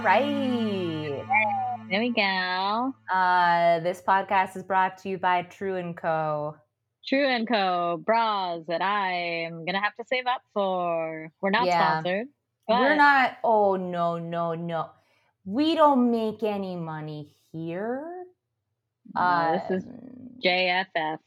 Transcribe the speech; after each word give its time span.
All 0.00 0.06
right. 0.06 1.22
There 1.90 2.00
we 2.00 2.08
go. 2.08 2.94
Uh, 3.12 3.80
this 3.80 4.00
podcast 4.00 4.56
is 4.56 4.62
brought 4.62 4.96
to 5.02 5.10
you 5.10 5.18
by 5.18 5.42
True 5.42 5.76
and 5.76 5.94
Co. 5.94 6.56
True 7.06 7.26
and 7.26 7.46
Co. 7.46 8.00
bras 8.02 8.62
that 8.66 8.80
I'm 8.80 9.66
gonna 9.66 9.82
have 9.82 9.94
to 9.96 10.04
save 10.06 10.26
up 10.26 10.40
for. 10.54 11.30
We're 11.42 11.50
not 11.50 11.66
Yeah. 11.66 11.90
sponsored. 12.00 12.28
We're 12.66 12.96
not. 12.96 13.36
Oh 13.44 13.76
no, 13.76 14.16
no, 14.18 14.54
no. 14.54 14.88
We 15.44 15.74
don't 15.74 16.10
make 16.10 16.42
any 16.44 16.76
money 16.76 17.34
here. 17.52 18.24
No, 19.14 19.60
this 19.68 19.82
is 19.82 19.84
Um, 19.86 20.30
JFF. 20.42 21.18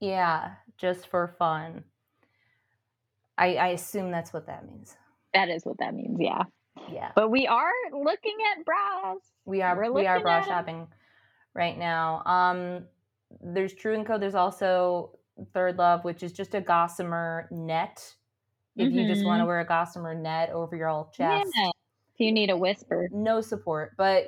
yeah, 0.00 0.56
just 0.76 1.06
for 1.06 1.28
fun. 1.38 1.82
I 3.38 3.56
I 3.56 3.66
assume 3.68 4.10
that's 4.10 4.34
what 4.34 4.44
that 4.48 4.66
means. 4.66 4.98
That 5.32 5.48
is 5.48 5.64
what 5.64 5.78
that 5.78 5.94
means. 5.94 6.18
Yeah. 6.20 6.42
Yeah, 6.90 7.12
But 7.14 7.30
we 7.30 7.46
are 7.46 7.70
looking 7.92 8.36
at 8.56 8.64
bras. 8.64 9.18
we 9.44 9.62
are 9.62 9.76
we're 9.76 9.92
we 9.92 10.06
are 10.06 10.14
looking 10.16 10.22
bra 10.22 10.36
'em. 10.38 10.44
shopping 10.44 10.88
right 11.54 11.76
now. 11.78 12.22
Um, 12.24 12.86
there's 13.42 13.74
True 13.74 13.94
and 13.94 14.06
Co. 14.06 14.18
There's 14.18 14.34
also 14.34 15.18
ThirdLove, 15.54 16.04
which 16.04 16.22
is 16.22 16.32
just 16.32 16.54
a 16.54 16.60
gossamer 16.60 17.48
net. 17.50 18.14
If 18.76 18.92
you 18.92 19.06
just 19.06 19.24
want 19.24 19.40
to 19.40 19.44
Mhm. 19.44 19.48
wear 19.48 19.60
a 19.60 19.64
gossamer 19.66 20.14
net 20.14 20.50
over 20.50 20.76
your 20.76 20.88
all 20.88 21.06
chest, 21.12 21.52
Yeah. 21.56 21.70
If 22.14 22.20
you 22.20 22.32
need 22.32 22.50
a 22.50 22.56
whisper. 22.56 23.08
no 23.12 23.40
support, 23.40 23.96
but 23.96 24.26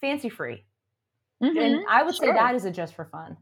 fancy 0.00 0.28
free. 0.30 0.64
Mhm. 1.42 1.60
And 1.60 1.84
I 1.88 2.02
would 2.02 2.14
say 2.14 2.32
that 2.32 2.54
is 2.54 2.64
a 2.64 2.70
just 2.70 2.94
for 2.94 3.04
fun, 3.06 3.36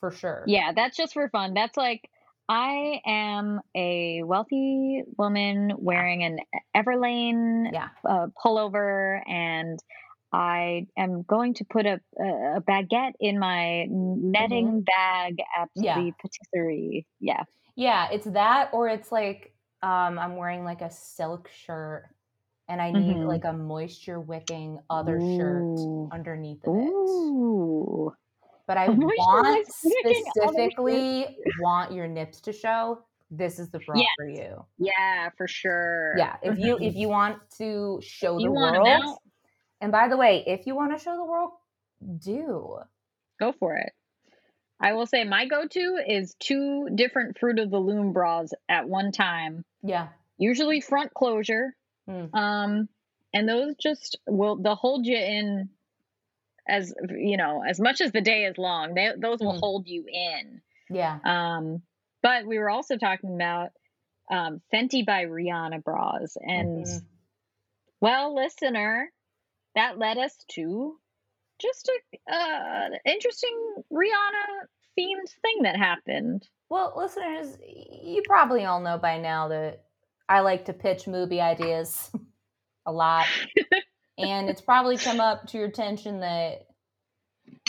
for 0.00 0.10
sure. 0.10 0.44
Yeah, 0.46 0.72
that's 0.72 0.96
just 0.96 1.12
for 1.14 1.28
fun. 1.28 1.52
That's 1.54 1.76
like 1.76 2.10
I 2.48 3.00
am 3.04 3.60
a 3.74 4.22
wealthy 4.22 5.02
woman 5.18 5.72
wearing 5.78 6.22
an 6.22 6.38
Everlane 6.76 7.72
Yeah. 7.72 7.90
uh, 8.08 8.28
pullover, 8.42 9.20
and 9.28 9.78
I 10.32 10.86
am 10.96 11.22
going 11.22 11.54
to 11.54 11.64
put 11.64 11.86
a, 11.86 12.00
a 12.20 12.60
baguette 12.60 13.14
in 13.20 13.38
my 13.38 13.86
netting 13.90 14.82
bag 14.82 15.38
at 15.58 15.68
Mm-hmm. 15.76 15.84
Yeah. 15.84 16.04
the 16.04 16.12
patisserie. 16.20 17.06
Yeah, 17.20 17.44
Yeah, 17.74 18.08
it's 18.10 18.26
that 18.26 18.70
or 18.72 18.88
it's 18.88 19.12
like 19.12 19.54
um 19.82 20.18
I'm 20.18 20.36
wearing 20.36 20.64
like 20.64 20.80
a 20.80 20.90
silk 20.90 21.48
shirt 21.48 22.10
and 22.68 22.80
I 22.80 22.90
need 22.92 23.22
Mhm. 23.22 23.24
like 23.24 23.44
a 23.44 23.52
moisture 23.52 24.20
wicking 24.20 24.80
other 24.90 25.20
Ooh. 25.20 25.20
shirt 25.20 25.86
underneath 26.10 26.64
of 26.64 26.76
it. 26.78 26.96
Ooh, 27.06 28.12
But 28.66 28.76
I 28.78 28.86
moisture 28.88 29.14
want 29.18 29.68
wicking 29.84 30.24
specifically 30.34 31.38
want 31.60 31.92
your 31.92 32.08
nips 32.08 32.40
to 32.42 32.52
show. 32.52 33.02
This 33.30 33.58
is 33.58 33.70
the 33.70 33.80
bra 33.80 33.96
Yes. 33.96 34.06
for 34.16 34.28
you. 34.28 34.64
yeah, 34.78 35.30
for 35.36 35.48
sure. 35.48 36.14
Yeah, 36.16 36.36
if 36.42 36.58
you 36.58 36.78
if 36.80 36.94
you 36.94 37.08
want 37.08 37.38
to 37.58 38.00
show 38.02 38.38
You 38.38 38.48
the 38.48 38.52
world. 38.52 39.18
And 39.80 39.92
by 39.92 40.08
the 40.08 40.16
way, 40.16 40.42
if 40.46 40.66
you 40.66 40.74
want 40.74 40.96
to 40.96 41.02
show 41.02 41.16
the 41.16 41.24
world, 41.24 41.50
do. 42.18 42.78
go 43.38 43.52
for 43.52 43.76
it. 43.76 43.92
I 44.80 44.92
will 44.92 45.06
say 45.06 45.24
my 45.24 45.46
go-to 45.46 45.98
is 46.06 46.34
two 46.38 46.88
different 46.94 47.38
Fruit 47.38 47.58
of 47.58 47.70
the 47.70 47.78
Loom 47.78 48.12
bras 48.12 48.52
at 48.68 48.88
one 48.88 49.10
time. 49.12 49.64
Yeah. 49.82 50.08
usually 50.38 50.80
front 50.80 51.12
closure. 51.14 51.74
Mm. 52.08 52.34
Um, 52.34 52.88
and 53.32 53.48
those 53.48 53.74
just 53.76 54.18
will 54.26 54.56
they'll 54.56 54.74
hold 54.76 55.04
you 55.06 55.16
in 55.16 55.68
as 56.68 56.92
you 57.10 57.36
know 57.36 57.62
as 57.68 57.78
much 57.80 58.00
as 58.00 58.12
the 58.12 58.20
day 58.20 58.44
is 58.44 58.58
long. 58.58 58.94
They, 58.94 59.10
those 59.18 59.38
will 59.40 59.54
Mm. 59.54 59.60
hold 59.60 59.86
you 59.86 60.04
in. 60.06 60.60
Yeah. 60.90 61.18
Um, 61.24 61.82
but 62.22 62.46
we 62.46 62.58
were 62.58 62.70
also 62.70 62.96
talking 62.96 63.34
about 63.34 63.70
um, 64.30 64.60
Fenty 64.74 65.06
by 65.06 65.24
Rihanna 65.26 65.84
bras, 65.84 66.36
and 66.40 66.84
Mhm. 66.86 67.04
well, 68.00 68.34
listener, 68.34 69.12
that 69.74 69.98
led 69.98 70.18
us 70.18 70.34
to 70.52 70.98
just 71.60 71.88
a 72.28 72.32
uh, 72.34 72.88
interesting 73.04 73.74
Rihanna 73.92 74.66
themed 74.98 75.28
thing 75.42 75.62
that 75.62 75.76
happened. 75.76 76.46
Well, 76.68 76.92
listeners, 76.96 77.56
you 77.64 78.22
probably 78.26 78.64
all 78.64 78.80
know 78.80 78.98
by 78.98 79.18
now 79.18 79.48
that 79.48 79.84
I 80.28 80.40
like 80.40 80.64
to 80.64 80.72
pitch 80.72 81.06
movie 81.06 81.40
ideas 81.40 82.10
a 82.86 82.92
lot. 82.92 83.26
and 84.18 84.48
it's 84.48 84.60
probably 84.60 84.98
come 84.98 85.20
up 85.20 85.46
to 85.48 85.58
your 85.58 85.66
attention 85.68 86.20
that 86.20 86.66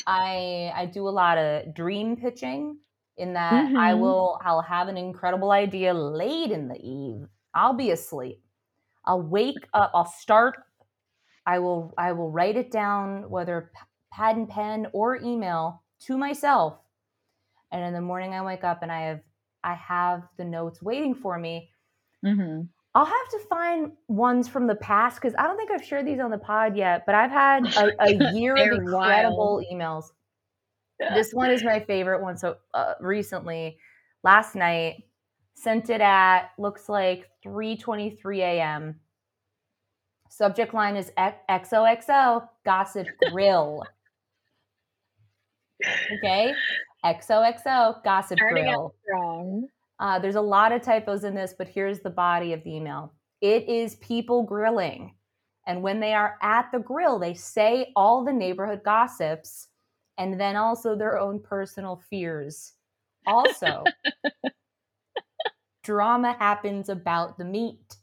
I 0.06 0.72
I 0.76 0.86
do 0.86 1.08
a 1.08 1.10
lot 1.12 1.38
of 1.38 1.74
dream 1.74 2.16
pitching 2.16 2.80
in 3.18 3.34
that 3.34 3.72
I 3.76 3.94
Mhm. 3.94 3.96
will 3.96 4.40
I'll 4.44 4.62
have 4.62 4.88
an 4.88 4.98
incredible 4.98 5.52
idea 5.52 5.94
late 5.94 6.52
in 6.52 6.68
the 6.68 6.80
eve. 6.80 7.28
I'll 7.54 7.74
be 7.74 7.92
asleep. 7.92 8.44
I'll 9.06 9.22
wake 9.22 9.68
up, 9.74 9.92
I'll 9.94 10.06
start 10.06 10.58
I 11.46 11.60
will 11.60 11.94
I 11.98 12.14
will 12.14 12.32
write 12.32 12.58
it 12.58 12.72
down 12.72 13.30
whether 13.30 13.72
pad 14.12 14.38
and 14.38 14.50
pen 14.50 14.88
or 14.94 15.18
email 15.18 15.84
to 16.02 16.18
myself. 16.18 16.80
And 17.72 17.84
in 17.84 17.94
the 17.94 18.02
morning 18.02 18.34
I 18.34 18.44
wake 18.44 18.64
up 18.64 18.84
and 18.84 18.92
I 18.92 19.02
have 19.02 19.22
I 19.64 19.76
have 19.76 20.30
the 20.38 20.46
notes 20.46 20.82
waiting 20.82 21.16
for 21.16 21.38
me. 21.40 21.72
Mm-hmm. 22.24 22.68
I'll 22.98 23.06
have 23.06 23.30
to 23.30 23.40
find 23.48 23.92
ones 24.08 24.48
from 24.48 24.66
the 24.66 24.74
past 24.74 25.22
because 25.22 25.36
I 25.38 25.44
don't 25.44 25.56
think 25.56 25.70
I've 25.70 25.86
shared 25.86 26.08
these 26.08 26.20
on 26.20 26.32
the 26.32 26.38
pod 26.40 26.76
yet, 26.76 27.06
but 27.06 27.14
I've 27.14 27.30
had 27.30 27.68
a, 27.78 27.92
a 28.00 28.34
year 28.34 28.56
of 28.56 28.80
incredible 28.80 29.64
emails. 29.72 30.06
This 31.14 31.32
one 31.32 31.52
is 31.52 31.64
my 31.64 31.80
favorite 31.80 32.24
one. 32.24 32.38
So 32.38 32.56
uh, 32.74 32.96
recently, 33.00 33.78
last 34.24 34.56
night, 34.56 35.04
sent 35.54 35.92
it 35.92 36.02
at 36.02 36.50
looks 36.58 36.90
like 36.90 37.30
3:23 37.46 38.40
a.m. 38.40 39.00
Subject 40.32 40.74
line 40.74 40.96
is 40.96 41.12
XOXO 41.48 42.50
Gossip 42.66 43.06
Grill. 43.30 43.84
Okay, 46.18 46.52
XOXO 47.06 48.04
Gossip 48.04 48.40
Grill. 48.40 48.92
Uh, 50.00 50.20
there's 50.20 50.36
a 50.36 50.42
lot 50.42 50.72
of 50.72 50.82
typos 50.82 51.24
in 51.24 51.34
this, 51.34 51.54
but 51.58 51.68
here's 51.68 52.00
the 52.00 52.10
body 52.10 52.54
of 52.54 52.64
the 52.64 52.76
email. 52.76 53.14
It 53.42 53.68
is 53.68 53.96
people 53.96 54.44
grilling. 54.44 55.14
And 55.66 55.82
when 55.82 56.00
they 56.00 56.14
are 56.14 56.38
at 56.42 56.72
the 56.72 56.80
grill, 56.80 57.20
they 57.20 57.34
say 57.34 57.92
all 57.96 58.24
the 58.24 58.32
neighborhood 58.34 58.82
gossips 58.86 59.68
and 60.18 60.40
then 60.40 60.56
also 60.56 60.96
their 60.96 61.18
own 61.20 61.40
personal 61.40 62.02
fears. 62.10 62.74
Also, 63.26 63.84
drama 65.84 66.36
happens 66.40 66.90
about 66.90 67.38
the 67.38 67.46
meat. 67.46 67.98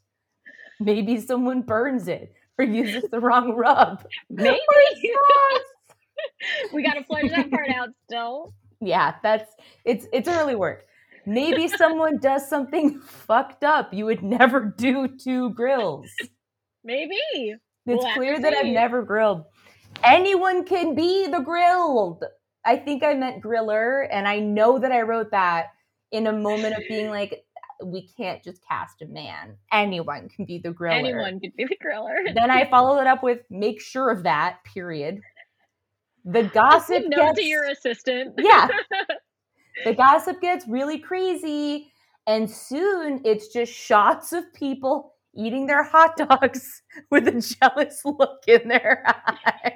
Maybe 0.79 1.19
someone 1.19 1.61
burns 1.61 2.07
it 2.07 2.33
or 2.57 2.65
uses 2.65 3.09
the 3.09 3.19
wrong 3.19 3.53
rub. 3.53 4.05
Maybe. 4.29 4.59
Sauce. 5.01 6.71
we 6.73 6.83
got 6.83 6.93
to 6.93 7.03
flesh 7.03 7.29
that 7.31 7.49
part 7.49 7.69
out 7.69 7.89
still. 8.05 8.53
yeah, 8.81 9.15
that's 9.23 9.51
it's 9.85 10.05
it's 10.13 10.29
early 10.29 10.55
work. 10.55 10.85
Maybe 11.25 11.67
someone 11.67 12.17
does 12.17 12.47
something 12.47 12.99
fucked 13.05 13.63
up 13.63 13.93
you 13.93 14.05
would 14.05 14.23
never 14.23 14.73
do 14.77 15.07
to 15.23 15.49
grills. 15.51 16.09
Maybe. 16.83 17.19
It's 17.33 17.57
We'll 17.85 18.13
clear 18.13 18.39
that 18.39 18.53
I've 18.53 18.65
never 18.65 19.03
grilled. 19.03 19.45
Anyone 20.03 20.65
can 20.65 20.95
be 20.95 21.27
the 21.27 21.39
grilled. 21.39 22.23
I 22.65 22.77
think 22.77 23.03
I 23.03 23.13
meant 23.13 23.43
griller, 23.43 24.07
and 24.11 24.27
I 24.27 24.39
know 24.39 24.79
that 24.79 24.91
I 24.91 25.01
wrote 25.01 25.31
that 25.31 25.67
in 26.11 26.27
a 26.27 26.33
moment 26.33 26.75
of 26.75 26.83
being 26.87 27.09
like, 27.09 27.45
we 27.83 28.07
can't 28.17 28.43
just 28.43 28.61
cast 28.67 29.01
a 29.01 29.05
man. 29.05 29.57
Anyone 29.71 30.29
can 30.29 30.45
be 30.45 30.59
the 30.59 30.69
griller. 30.69 30.99
Anyone 30.99 31.39
could 31.39 31.55
be 31.55 31.65
the 31.65 31.77
griller. 31.83 32.33
Then 32.33 32.49
I 32.49 32.69
followed 32.69 33.01
it 33.01 33.07
up 33.07 33.21
with 33.21 33.39
make 33.49 33.81
sure 33.81 34.09
of 34.09 34.23
that, 34.23 34.63
period. 34.63 35.19
The 36.23 36.43
gossip 36.43 37.03
Note 37.07 37.17
gets 37.17 37.39
to 37.39 37.45
your 37.45 37.69
assistant. 37.69 38.35
Yeah. 38.37 38.67
the 39.83 39.93
gossip 39.93 40.41
gets 40.41 40.67
really 40.67 40.99
crazy 40.99 41.91
and 42.27 42.49
soon 42.49 43.21
it's 43.25 43.49
just 43.49 43.71
shots 43.71 44.33
of 44.33 44.51
people 44.53 45.13
eating 45.35 45.67
their 45.67 45.83
hot 45.83 46.15
dogs 46.29 46.81
with 47.11 47.27
a 47.27 47.57
jealous 47.61 48.01
look 48.05 48.43
in 48.47 48.67
their 48.67 49.03
eye 49.05 49.73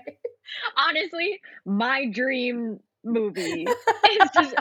Honestly, 0.77 1.39
my 1.65 2.06
dream 2.09 2.79
movie 3.03 3.65
is 4.12 4.29
just 4.33 4.56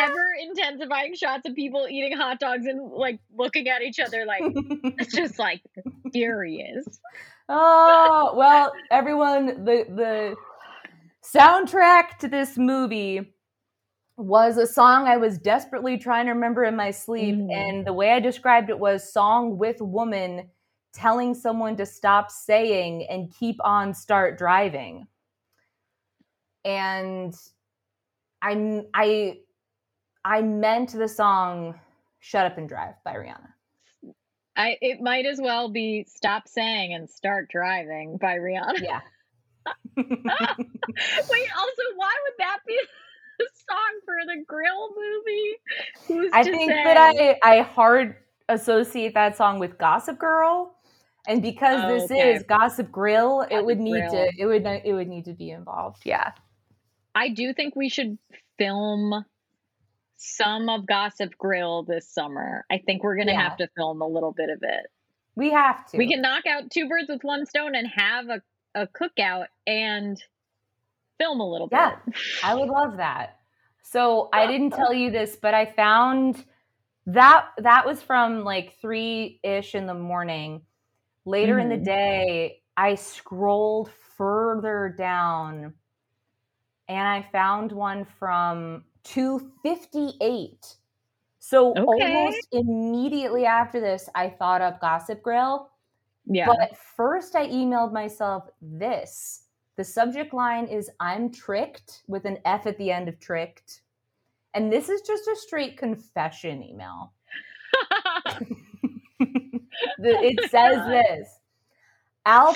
ever 0.00 0.26
intensifying 0.40 1.14
shots 1.14 1.46
of 1.46 1.54
people 1.54 1.86
eating 1.90 2.16
hot 2.16 2.40
dogs 2.40 2.64
and 2.66 2.90
like 2.92 3.20
looking 3.36 3.68
at 3.68 3.82
each 3.82 4.00
other 4.00 4.24
like 4.24 4.40
it's 4.98 5.14
just 5.14 5.38
like 5.38 5.60
furious. 6.14 6.98
oh 7.50 8.32
well 8.34 8.72
everyone 8.90 9.64
the 9.64 9.84
the 9.90 10.34
soundtrack 11.22 12.16
to 12.18 12.26
this 12.26 12.56
movie 12.56 13.34
was 14.20 14.58
a 14.58 14.66
song 14.66 15.08
I 15.08 15.16
was 15.16 15.38
desperately 15.38 15.96
trying 15.96 16.26
to 16.26 16.32
remember 16.32 16.64
in 16.64 16.76
my 16.76 16.90
sleep. 16.90 17.36
Mhm. 17.36 17.52
And 17.52 17.86
the 17.86 17.92
way 17.92 18.12
I 18.12 18.20
described 18.20 18.70
it 18.70 18.78
was 18.78 19.12
song 19.12 19.58
with 19.58 19.80
woman 19.80 20.50
telling 20.92 21.34
someone 21.34 21.76
to 21.76 21.86
stop 21.86 22.30
saying 22.30 23.06
and 23.08 23.32
keep 23.34 23.56
on 23.64 23.94
start 23.94 24.36
driving. 24.36 25.06
And 26.64 27.34
I 28.42 28.84
I 28.94 29.40
I 30.24 30.42
meant 30.42 30.92
the 30.92 31.08
song 31.08 31.80
Shut 32.18 32.46
Up 32.46 32.58
and 32.58 32.68
Drive 32.68 32.94
by 33.04 33.14
Rihanna. 33.14 33.48
I 34.56 34.76
it 34.82 35.00
might 35.00 35.24
as 35.26 35.40
well 35.40 35.70
be 35.70 36.04
"Stop 36.04 36.48
Saying 36.48 36.92
and 36.92 37.08
Start 37.08 37.48
Driving" 37.48 38.18
by 38.18 38.36
Rihanna. 38.36 38.80
Yeah. 38.82 39.00
Wait, 39.96 40.06
also, 40.06 41.82
why 41.96 42.14
would 42.24 42.34
that 42.38 42.58
be 42.66 42.78
song 43.68 44.00
for 44.04 44.14
the 44.26 44.44
Grill 44.46 44.88
movie? 44.96 45.56
Who's 46.08 46.30
I 46.32 46.42
think 46.42 46.70
say? 46.70 46.84
that 46.84 46.96
I 46.96 47.38
I 47.42 47.62
hard 47.62 48.16
associate 48.48 49.14
that 49.14 49.36
song 49.36 49.58
with 49.58 49.78
Gossip 49.78 50.18
Girl, 50.18 50.74
and 51.28 51.40
because 51.42 51.82
Oh, 51.84 51.88
this 51.88 52.10
okay. 52.10 52.34
is 52.34 52.42
Gossip 52.44 52.90
Grill, 52.90 53.42
it 53.50 53.64
would 53.64 53.78
need 53.78 53.92
Grill. 54.08 54.10
to 54.12 54.32
it 54.38 54.46
would 54.46 54.66
it 54.66 54.92
would 54.92 55.08
need 55.08 55.24
to 55.26 55.32
be 55.34 55.50
involved. 55.50 56.02
Yeah. 56.04 56.32
I 57.14 57.28
do 57.30 57.52
think 57.52 57.74
we 57.74 57.88
should 57.88 58.18
film 58.58 59.24
some 60.16 60.68
of 60.68 60.86
Gossip 60.86 61.32
Grill 61.38 61.82
this 61.84 62.08
summer. 62.08 62.64
I 62.70 62.78
think 62.78 63.02
we're 63.02 63.16
gonna 63.16 63.32
Yeah. 63.32 63.48
have 63.48 63.56
to 63.58 63.68
film 63.76 64.02
a 64.02 64.06
little 64.06 64.32
bit 64.32 64.50
of 64.50 64.58
it. 64.62 64.86
We 65.36 65.50
have 65.50 65.86
to. 65.90 65.96
We 65.98 66.08
can 66.08 66.20
knock 66.20 66.46
out 66.46 66.70
two 66.70 66.88
birds 66.88 67.08
with 67.08 67.22
one 67.22 67.46
stone 67.46 67.74
and 67.74 67.88
have 67.88 68.28
a, 68.28 68.42
a 68.74 68.86
cookout 68.88 69.46
and 69.66 70.22
film 71.20 71.40
a 71.40 71.48
little 71.50 71.68
bit. 71.68 71.78
Yeah. 71.78 71.96
bit. 72.06 72.14
I 72.42 72.54
would 72.54 72.68
love 72.68 72.96
that. 72.98 73.38
So 73.82 74.28
I 74.32 74.46
didn't 74.46 74.70
tell 74.72 74.92
you 74.94 75.10
this, 75.10 75.36
but 75.36 75.54
I 75.54 75.66
found 75.66 76.44
that 77.06 77.48
that 77.58 77.86
was 77.86 78.02
from 78.02 78.44
like 78.44 78.76
three 78.80 79.40
ish 79.42 79.74
in 79.74 79.86
the 79.86 79.94
morning. 79.94 80.62
Later 81.26 81.58
in 81.58 81.68
the 81.68 81.76
Mhm. 81.76 81.84
day, 81.84 82.62
I 82.76 82.94
scrolled 82.96 83.90
further 83.92 84.94
down 84.96 85.74
and 86.88 87.06
I 87.08 87.22
found 87.32 87.72
one 87.72 88.04
from 88.04 88.84
258. 89.04 90.76
So 91.38 91.72
Okay. 91.76 91.86
almost 91.86 92.48
immediately 92.52 93.46
after 93.46 93.80
this, 93.80 94.08
I 94.14 94.30
thought 94.30 94.60
up 94.62 94.80
Gossip 94.80 95.22
Grill. 95.22 95.70
Yeah. 96.26 96.46
But 96.46 96.76
first, 96.76 97.36
I 97.36 97.48
emailed 97.48 97.92
myself 97.92 98.48
this. 98.62 99.48
The 99.80 99.84
subject 99.84 100.34
line 100.34 100.66
is 100.66 100.90
I'm 101.00 101.32
tricked 101.32 102.02
with 102.06 102.26
an 102.26 102.36
F 102.44 102.66
at 102.66 102.76
the 102.76 102.90
end 102.90 103.08
of 103.08 103.18
tricked. 103.18 103.80
And 104.52 104.70
this 104.70 104.90
is 104.90 105.00
just 105.00 105.26
a 105.26 105.34
straight 105.36 105.78
confession 105.78 106.62
email. 106.62 107.14
It 109.98 110.38
says 110.50 110.86
this 110.86 111.38
Al 112.26 112.50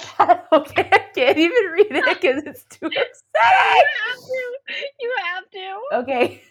okay, 0.52 0.88
I 0.92 0.98
can't 1.14 1.38
even 1.38 1.64
read 1.72 1.86
it 1.92 2.20
because 2.20 2.42
it's 2.44 2.64
too 2.64 2.88
excited. 2.88 3.08
you 5.00 5.14
have 5.22 5.50
to. 5.50 5.60
You 5.80 6.00
have 6.02 6.04
to. 6.10 6.12
Okay, 6.12 6.42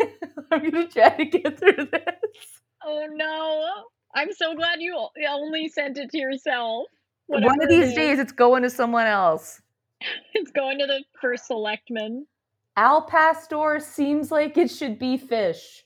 I'm 0.52 0.72
gonna 0.72 0.88
try 0.88 1.10
to 1.10 1.26
get 1.26 1.60
through 1.60 1.88
this. 1.92 2.62
Oh 2.84 3.08
no. 3.14 3.84
I'm 4.16 4.34
so 4.34 4.56
glad 4.56 4.82
you 4.82 5.08
only 5.30 5.70
sent 5.70 6.00
it 6.00 6.10
to 6.10 6.18
yourself. 6.18 6.88
One 7.28 7.62
of 7.62 7.70
these 7.70 7.94
days, 7.94 8.18
it's 8.18 8.32
going 8.32 8.64
to 8.64 8.72
someone 8.72 9.06
else. 9.06 9.62
It's 10.34 10.52
going 10.52 10.80
to 10.80 10.86
the 10.86 11.04
first 11.22 11.48
selectman. 11.48 12.28
Al 12.76 13.04
Pastor 13.04 13.80
seems 13.80 14.32
like 14.32 14.58
it 14.58 14.70
should 14.70 14.98
be 14.98 15.18
fish. 15.18 15.84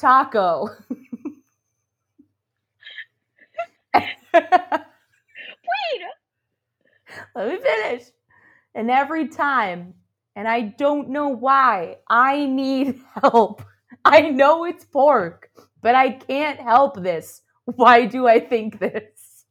Taco. 0.00 0.68
Wait. 3.94 4.42
Let 7.34 7.48
me 7.48 7.58
finish. 7.58 8.02
And 8.74 8.90
every 8.90 9.28
time, 9.28 9.94
and 10.34 10.48
I 10.48 10.62
don't 10.62 11.10
know 11.10 11.28
why, 11.28 11.98
I 12.08 12.46
need 12.46 13.00
help. 13.22 13.62
I 14.04 14.30
know 14.30 14.64
it's 14.64 14.84
pork, 14.84 15.50
but 15.80 15.94
I 15.94 16.10
can't 16.10 16.58
help 16.58 17.00
this. 17.00 17.42
Why 17.64 18.06
do 18.06 18.26
I 18.26 18.40
think 18.40 18.80
this? 18.80 19.44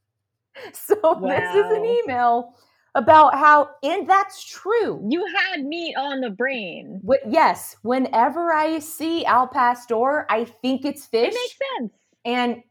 So 0.73 1.19
this 1.25 1.55
is 1.55 1.71
an 1.71 1.85
email 1.85 2.53
about 2.95 3.35
how, 3.35 3.71
and 3.81 4.07
that's 4.07 4.43
true. 4.43 5.03
You 5.09 5.25
had 5.25 5.65
meat 5.65 5.95
on 5.95 6.21
the 6.21 6.29
brain. 6.29 6.99
What, 7.01 7.21
yes, 7.27 7.75
whenever 7.81 8.53
I 8.53 8.79
see 8.79 9.25
Al 9.25 9.47
Pastor, 9.47 10.25
I 10.29 10.45
think 10.45 10.85
it's 10.85 11.05
fish. 11.05 11.33
It 11.33 11.33
makes 11.33 11.57
sense. 11.79 11.93
And 12.25 12.63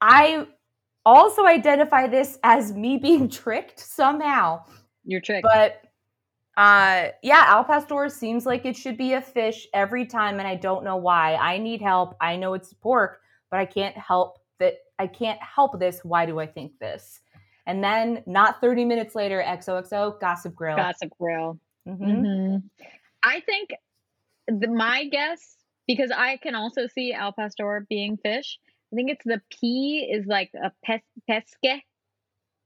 I 0.00 0.46
also 1.04 1.46
identify 1.46 2.06
this 2.06 2.38
as 2.42 2.72
me 2.72 2.96
being 2.96 3.28
tricked 3.28 3.80
somehow. 3.80 4.64
You're 5.04 5.20
tricked. 5.20 5.46
But 5.50 5.82
uh 6.56 7.10
yeah, 7.22 7.44
Al 7.46 7.64
Pastor 7.64 8.08
seems 8.08 8.44
like 8.44 8.66
it 8.66 8.76
should 8.76 8.96
be 8.96 9.14
a 9.14 9.22
fish 9.22 9.66
every 9.72 10.04
time 10.04 10.40
and 10.40 10.48
I 10.48 10.56
don't 10.56 10.84
know 10.84 10.96
why. 10.96 11.36
I 11.36 11.58
need 11.58 11.80
help. 11.80 12.16
I 12.20 12.36
know 12.36 12.54
it's 12.54 12.72
pork, 12.72 13.20
but 13.50 13.60
I 13.60 13.64
can't 13.64 13.96
help 13.96 14.38
that 14.58 14.74
I 14.98 15.06
can't 15.06 15.40
help 15.42 15.78
this. 15.78 16.00
Why 16.02 16.26
do 16.26 16.38
I 16.40 16.46
think 16.46 16.78
this? 16.78 17.20
And 17.70 17.84
then 17.84 18.24
not 18.26 18.60
30 18.60 18.84
minutes 18.84 19.14
later, 19.14 19.40
XOXO 19.46 20.20
Gossip 20.20 20.56
Grill. 20.56 20.74
Gossip 20.76 21.12
Grill. 21.20 21.56
Mhm. 21.86 22.00
hmm 22.50 22.56
I 23.22 23.38
think 23.40 23.70
the, 24.48 24.66
my 24.66 25.04
guess, 25.04 25.56
because 25.86 26.10
I 26.10 26.36
can 26.38 26.56
also 26.56 26.88
see 26.88 27.12
Al 27.12 27.32
Pastor 27.32 27.86
being 27.88 28.16
fish. 28.16 28.58
I 28.92 28.96
think 28.96 29.08
it's 29.08 29.24
the 29.24 29.40
P 29.50 30.08
is 30.12 30.26
like 30.26 30.50
a 30.60 30.72
pes, 30.84 31.00
pesque, 31.30 31.82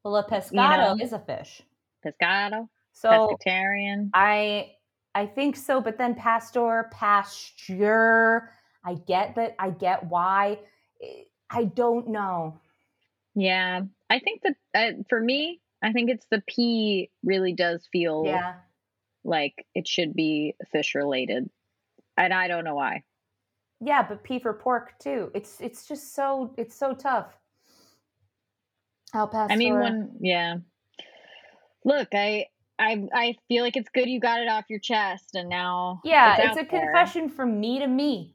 Well, 0.04 0.16
a 0.16 0.24
pescado 0.26 0.96
know. 0.96 1.04
is 1.04 1.12
a 1.12 1.18
fish. 1.18 1.60
pescado, 2.02 2.70
So 2.94 3.10
pescatarian. 3.10 4.08
I 4.14 4.72
I 5.14 5.26
think 5.26 5.54
so, 5.56 5.82
but 5.82 5.98
then 5.98 6.14
pastor, 6.14 6.88
pasture. 6.92 8.48
I 8.86 8.94
get 8.94 9.34
that. 9.34 9.54
I 9.58 9.68
get 9.68 10.06
why. 10.08 10.60
I 11.50 11.64
don't 11.64 12.08
know. 12.08 12.58
Yeah, 13.34 13.82
I 14.10 14.18
think 14.20 14.42
that 14.42 14.56
uh, 14.74 15.02
for 15.08 15.20
me, 15.20 15.60
I 15.82 15.92
think 15.92 16.10
it's 16.10 16.26
the 16.30 16.42
P 16.46 17.10
really 17.24 17.52
does 17.52 17.88
feel 17.92 18.24
Yeah. 18.26 18.54
like 19.24 19.66
it 19.74 19.88
should 19.88 20.14
be 20.14 20.54
fish 20.72 20.94
related, 20.94 21.50
and 22.16 22.32
I 22.32 22.48
don't 22.48 22.64
know 22.64 22.74
why. 22.76 23.02
Yeah, 23.80 24.02
but 24.06 24.22
P 24.22 24.38
for 24.38 24.52
pork 24.54 24.98
too. 24.98 25.30
It's 25.34 25.60
it's 25.60 25.86
just 25.86 26.14
so 26.14 26.54
it's 26.56 26.74
so 26.74 26.94
tough. 26.94 27.38
Al 29.14 29.28
pastor. 29.28 29.52
I 29.52 29.56
mean, 29.56 29.74
when 29.78 30.16
yeah, 30.20 30.56
look, 31.84 32.08
I 32.12 32.46
I 32.78 33.06
I 33.12 33.36
feel 33.48 33.62
like 33.64 33.76
it's 33.76 33.90
good 33.90 34.08
you 34.08 34.20
got 34.20 34.40
it 34.40 34.48
off 34.48 34.64
your 34.68 34.80
chest, 34.80 35.34
and 35.34 35.48
now 35.48 36.00
yeah, 36.04 36.36
it's, 36.36 36.56
it's 36.56 36.56
a 36.56 36.70
there. 36.70 36.80
confession 36.80 37.28
from 37.28 37.60
me 37.60 37.78
to 37.78 37.86
me. 37.86 38.34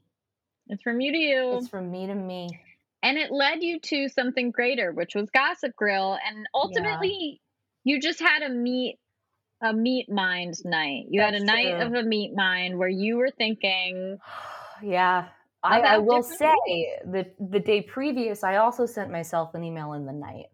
It's 0.68 0.82
from 0.82 1.00
you 1.00 1.12
to 1.12 1.18
you. 1.18 1.56
It's 1.56 1.68
from 1.68 1.90
me 1.90 2.06
to 2.06 2.14
me. 2.14 2.60
And 3.02 3.16
it 3.18 3.30
led 3.30 3.62
you 3.62 3.80
to 3.80 4.08
something 4.08 4.50
greater 4.50 4.92
which 4.92 5.14
was 5.14 5.28
gossip 5.30 5.74
grill 5.76 6.18
and 6.26 6.46
ultimately 6.54 7.40
you 7.84 8.00
just 8.00 8.20
had 8.20 8.42
a 8.42 8.48
meat 8.48 8.98
a 9.62 9.72
meat 9.72 10.10
mind 10.10 10.54
night 10.64 11.04
you 11.08 11.20
had 11.20 11.34
a 11.34 11.44
night 11.44 11.70
true. 11.70 11.86
of 11.86 11.94
a 11.94 12.02
meat 12.02 12.32
mind 12.34 12.78
where 12.78 12.88
you 12.88 13.16
were 13.16 13.30
thinking 13.36 14.18
yeah. 14.82 15.28
I, 15.62 15.80
I 15.80 15.98
will 15.98 16.22
say 16.22 16.54
the 17.04 17.26
the 17.38 17.60
day 17.60 17.82
previous, 17.82 18.42
I 18.42 18.56
also 18.56 18.86
sent 18.86 19.10
myself 19.10 19.54
an 19.54 19.62
email 19.62 19.92
in 19.92 20.06
the 20.06 20.12
night, 20.12 20.46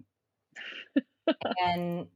and 1.65 2.07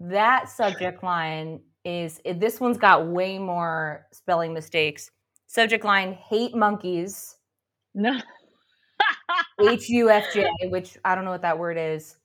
that 0.00 0.48
subject 0.48 1.02
line 1.02 1.60
is 1.84 2.20
this 2.24 2.58
one's 2.58 2.78
got 2.78 3.06
way 3.06 3.38
more 3.38 4.06
spelling 4.12 4.54
mistakes. 4.54 5.10
Subject 5.46 5.84
line: 5.84 6.14
hate 6.14 6.54
monkeys. 6.54 7.36
no 7.94 8.18
H 9.60 9.88
U 9.88 10.10
F 10.10 10.32
J, 10.32 10.48
which 10.68 10.96
I 11.04 11.14
don't 11.14 11.24
know 11.24 11.30
what 11.30 11.42
that 11.42 11.58
word 11.58 11.76
is. 11.78 12.16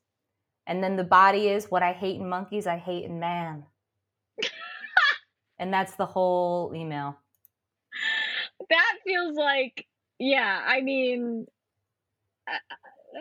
And 0.67 0.83
then 0.83 0.95
the 0.95 1.03
body 1.03 1.49
is 1.49 1.69
what 1.69 1.83
I 1.83 1.91
hate 1.91 2.19
in 2.19 2.29
monkeys, 2.29 2.67
I 2.67 2.77
hate 2.77 3.03
in 3.05 3.19
man. 3.19 3.65
and 5.59 5.73
that's 5.73 5.95
the 5.95 6.05
whole 6.05 6.73
email. 6.75 7.17
that 8.69 8.95
feels 9.05 9.35
like 9.35 9.85
yeah 10.19 10.61
i 10.65 10.81
mean 10.81 11.45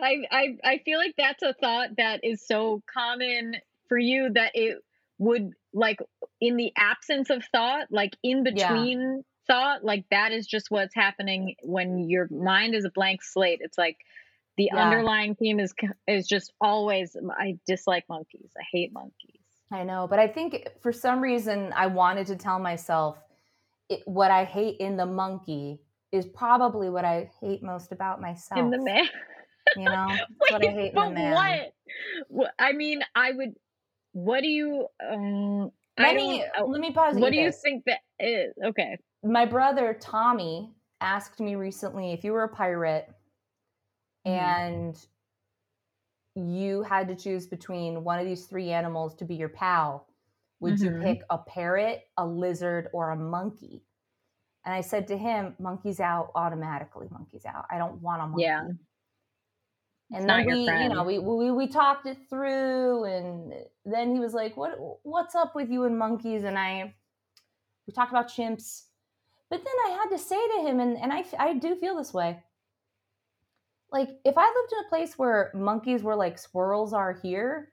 I, 0.01 0.23
I 0.31 0.57
i 0.63 0.81
feel 0.85 0.99
like 0.99 1.15
that's 1.17 1.43
a 1.43 1.53
thought 1.53 1.89
that 1.97 2.23
is 2.23 2.45
so 2.45 2.81
common 2.91 3.55
for 3.87 3.97
you 3.97 4.31
that 4.33 4.51
it 4.53 4.77
would 5.17 5.53
like 5.73 5.99
in 6.39 6.55
the 6.57 6.71
absence 6.77 7.29
of 7.29 7.43
thought 7.51 7.87
like 7.91 8.15
in 8.23 8.43
between 8.43 9.23
thought 9.47 9.83
like 9.83 10.05
that 10.09 10.31
is 10.31 10.47
just 10.47 10.71
what's 10.71 10.95
happening 10.95 11.55
when 11.63 12.09
your 12.09 12.27
mind 12.31 12.73
is 12.75 12.85
a 12.85 12.89
blank 12.91 13.21
slate 13.23 13.59
it's 13.61 13.77
like 13.77 13.97
the 14.57 14.69
Yeah. 14.73 14.79
underlying 14.79 15.35
theme 15.35 15.59
is 15.59 15.73
is 16.07 16.27
just 16.27 16.53
always 16.61 17.15
i 17.37 17.57
dislike 17.67 18.05
monkeys 18.09 18.51
i 18.57 18.63
hate 18.71 18.93
monkeys 18.93 19.39
I 19.71 19.83
know, 19.83 20.05
but 20.07 20.19
I 20.19 20.27
think 20.27 20.67
for 20.81 20.91
some 20.93 21.19
reason 21.19 21.73
I 21.75 21.87
wanted 21.87 22.27
to 22.27 22.35
tell 22.35 22.59
myself 22.59 23.17
it, 23.89 24.01
what 24.05 24.29
I 24.29 24.43
hate 24.43 24.77
in 24.79 24.97
the 24.97 25.05
monkey 25.05 25.79
is 26.11 26.27
probably 26.27 26.89
what 26.91 27.05
I 27.05 27.31
hate 27.41 27.63
most 27.63 27.91
about 27.91 28.21
myself. 28.21 28.59
in 28.59 28.69
the 28.69 28.77
man 28.77 29.07
You 29.75 29.85
know, 29.85 30.09
Wait, 30.09 30.21
what 30.51 30.63
I 30.63 30.69
hate 30.69 30.93
in 30.93 30.95
but 30.95 31.09
the 31.09 31.15
man. 31.15 31.61
what? 32.27 32.51
I 32.59 32.73
mean, 32.73 33.01
I 33.15 33.31
would. 33.31 33.55
What 34.11 34.41
do 34.41 34.47
you? 34.47 34.85
Um, 35.03 35.71
I 35.97 36.03
Let 36.03 36.15
me 36.15 36.45
uh, 36.55 36.65
let 36.65 36.79
me 36.79 36.91
pause. 36.91 37.15
what 37.15 37.31
do 37.31 37.37
you 37.37 37.51
think 37.51 37.85
that 37.85 38.01
is? 38.19 38.53
Okay. 38.63 38.97
My 39.23 39.45
brother 39.45 39.93
Tommy 39.99 40.75
asked 41.01 41.39
me 41.39 41.55
recently 41.55 42.11
if 42.11 42.23
you 42.23 42.33
were 42.33 42.43
a 42.43 42.49
pirate 42.49 43.13
Mhm. 44.25 44.33
and 44.33 45.07
you 46.35 46.81
had 46.83 47.07
to 47.07 47.15
choose 47.15 47.47
between 47.47 48.03
one 48.03 48.19
of 48.19 48.25
these 48.25 48.47
three 48.47 48.71
animals 48.71 49.15
to 49.15 49.25
be 49.25 49.35
your 49.35 49.49
pal, 49.49 50.07
would 50.59 50.79
you 50.81 50.89
Mhm. 50.89 50.99
pick 51.01 51.21
a 51.29 51.37
parrot, 51.37 52.09
a 52.17 52.25
lizard, 52.25 52.89
or 52.93 53.11
a 53.11 53.15
monkey? 53.15 53.85
And 54.65 54.73
I 54.73 54.81
said 54.81 55.07
to 55.09 55.17
him, 55.17 55.55
monkey's 55.59 55.99
out 55.99 56.31
automatically. 56.35 57.07
Monkey's 57.11 57.45
out. 57.45 57.65
I 57.71 57.77
don't 57.77 58.01
want 58.01 58.21
a 58.23 58.27
monkey. 58.27 58.43
Yeah. 58.43 58.67
And 60.11 60.27
not 60.27 60.45
then 60.45 60.51
we, 60.51 60.59
you 60.73 60.89
know, 60.89 61.03
we, 61.03 61.17
we 61.19 61.51
we 61.51 61.67
talked 61.67 62.05
it 62.05 62.17
through, 62.29 63.05
and 63.05 63.53
then 63.85 64.13
he 64.13 64.19
was 64.19 64.33
like, 64.33 64.55
"What 64.55 64.77
what's 65.03 65.33
up 65.35 65.55
with 65.55 65.69
you 65.71 65.85
and 65.85 65.97
monkeys?" 65.97 66.43
And 66.43 66.57
I 66.57 66.93
we 67.87 67.93
talked 67.93 68.11
about 68.11 68.29
chimps, 68.29 68.85
but 69.49 69.63
then 69.63 69.73
I 69.87 69.91
had 69.91 70.09
to 70.09 70.17
say 70.17 70.39
to 70.57 70.61
him, 70.67 70.79
and 70.79 70.97
and 70.97 71.13
I 71.13 71.23
I 71.39 71.53
do 71.53 71.75
feel 71.75 71.95
this 71.97 72.13
way. 72.13 72.43
Like 73.91 74.09
if 74.25 74.35
I 74.37 74.45
lived 74.47 74.73
in 74.73 74.85
a 74.85 74.89
place 74.89 75.17
where 75.17 75.51
monkeys 75.53 76.03
were 76.03 76.15
like 76.15 76.37
squirrels 76.37 76.93
are 76.93 77.13
here, 77.13 77.71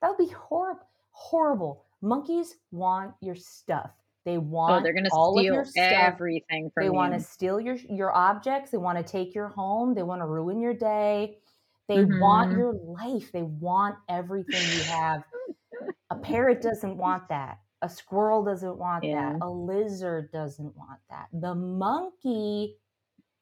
that 0.00 0.08
would 0.08 0.18
be 0.18 0.32
horrible. 0.32 0.86
Horrible. 1.10 1.84
Monkeys 2.00 2.56
want 2.70 3.14
your 3.20 3.34
stuff. 3.34 3.90
They 4.24 4.38
want 4.38 4.80
Oh, 4.80 4.82
they're 4.82 4.94
gonna 4.94 5.10
all 5.10 5.38
of 5.38 5.42
steal 5.42 5.54
your 5.54 5.64
stuff. 5.64 6.14
everything 6.14 6.70
from 6.70 6.84
They 6.84 6.90
you. 6.90 6.94
want 6.94 7.12
to 7.14 7.20
steal 7.20 7.60
your 7.60 7.74
your 7.76 8.12
objects. 8.14 8.70
They 8.70 8.78
want 8.78 8.98
to 8.98 9.04
take 9.04 9.34
your 9.34 9.48
home. 9.48 9.94
They 9.94 10.02
want 10.02 10.20
to 10.22 10.26
ruin 10.26 10.60
your 10.60 10.74
day. 10.74 11.38
They 11.88 12.04
want 12.04 12.50
Mhm. 12.50 12.58
your 12.58 12.72
life. 12.72 13.32
They 13.32 13.42
want 13.42 13.96
everything 14.08 14.62
you 14.70 14.84
have. 14.84 15.24
A 16.10 16.16
parrot 16.16 16.62
doesn't 16.62 16.96
want 16.96 17.28
that. 17.28 17.58
A 17.82 17.88
squirrel 17.88 18.44
doesn't 18.44 18.76
want 18.76 19.04
Yeah. 19.04 19.32
that. 19.32 19.42
A 19.42 19.48
lizard 19.50 20.30
doesn't 20.32 20.76
want 20.76 21.00
that. 21.08 21.28
The 21.32 21.54
monkey 21.54 22.78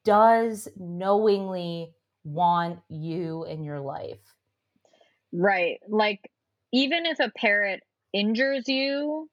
does 0.05 0.67
knowingly 0.77 1.93
want 2.23 2.79
you 2.89 3.43
in 3.45 3.63
your 3.63 3.79
life. 3.79 4.19
Right. 5.33 5.79
Like 5.87 6.31
even 6.71 7.05
if 7.05 7.19
a 7.19 7.31
parrot 7.35 7.83
injures 8.13 8.67
you, 8.67 9.29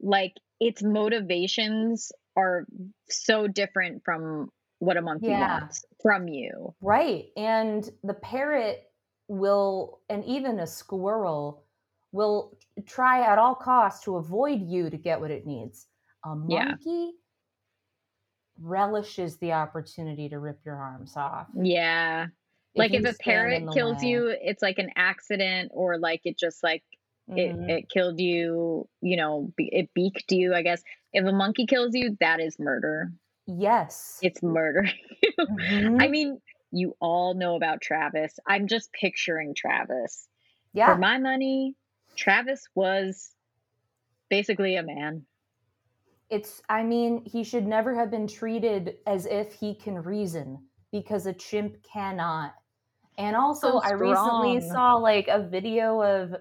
like 0.00 0.34
its 0.58 0.82
motivations 0.82 2.12
are 2.36 2.66
so 3.08 3.46
different 3.46 4.02
from 4.04 4.50
what 4.78 4.96
a 4.96 5.02
monkey 5.02 5.28
Yeah. 5.28 5.60
wants 5.60 5.84
from 6.02 6.26
you. 6.28 6.74
Right. 6.80 7.30
And 7.36 7.88
the 8.02 8.14
parrot 8.14 8.90
will, 9.28 10.00
and 10.08 10.24
even 10.24 10.58
a 10.58 10.66
squirrel 10.66 11.64
will 12.12 12.56
try 12.86 13.24
at 13.24 13.38
all 13.38 13.54
costs 13.54 14.04
to 14.04 14.16
avoid 14.16 14.60
you 14.62 14.90
to 14.90 14.96
get 14.96 15.20
what 15.20 15.30
it 15.30 15.46
needs. 15.46 15.86
A 16.24 16.34
Yeah. 16.48 16.64
monkey 16.66 17.12
relishes 18.58 19.38
the 19.38 19.52
opportunity 19.52 20.28
to 20.28 20.38
rip 20.38 20.58
your 20.64 20.76
arms 20.76 21.16
off. 21.16 21.46
Yeah. 21.54 22.26
like 22.76 22.94
if 22.94 23.04
a 23.04 23.16
parrot 23.20 23.64
kills 23.74 24.00
way. 24.00 24.08
you, 24.10 24.28
it's 24.40 24.62
like 24.62 24.78
an 24.78 24.90
accident 24.94 25.72
or 25.74 25.98
like 25.98 26.20
it 26.24 26.38
just 26.38 26.62
like 26.62 26.84
it, 27.26 27.56
Mhm. 27.56 27.68
it 27.68 27.88
killed 27.88 28.20
you, 28.20 28.88
you 29.00 29.16
know, 29.16 29.52
it 29.58 29.92
beaked 29.92 30.30
you, 30.30 30.54
I 30.54 30.62
guess. 30.62 30.80
If 31.12 31.24
a 31.26 31.32
monkey 31.32 31.66
kills 31.66 31.94
you, 31.96 32.16
that 32.20 32.38
is 32.40 32.58
murder. 32.60 33.12
yes. 33.46 34.20
It's 34.22 34.40
murder. 34.42 34.84
Mhm. 35.38 36.00
I 36.04 36.06
mean, 36.08 36.40
you 36.70 36.94
all 37.00 37.34
know 37.34 37.56
about 37.56 37.80
Travis. 37.80 38.38
I'm 38.46 38.68
just 38.68 38.92
picturing 38.92 39.54
Travis. 39.56 40.28
yeah. 40.72 40.86
For 40.94 40.96
my 40.98 41.18
money, 41.18 41.74
Travis 42.16 42.68
was 42.74 43.34
basically 44.30 44.76
a 44.76 44.82
man. 44.82 45.26
it's 46.28 46.62
i 46.68 46.82
mean 46.82 47.24
he 47.24 47.42
should 47.44 47.66
never 47.66 47.94
have 47.94 48.10
been 48.10 48.26
treated 48.26 48.96
as 49.06 49.26
if 49.26 49.52
he 49.52 49.74
can 49.74 49.96
reason 50.02 50.66
because 50.92 51.26
a 51.26 51.32
chimp 51.32 51.82
cannot 51.82 52.54
and 53.18 53.36
also 53.36 53.68
So 53.68 53.80
i 53.80 53.90
recently 53.90 54.60
saw 54.60 54.94
like 54.94 55.28
a 55.28 55.42
video 55.48 56.02
of 56.02 56.36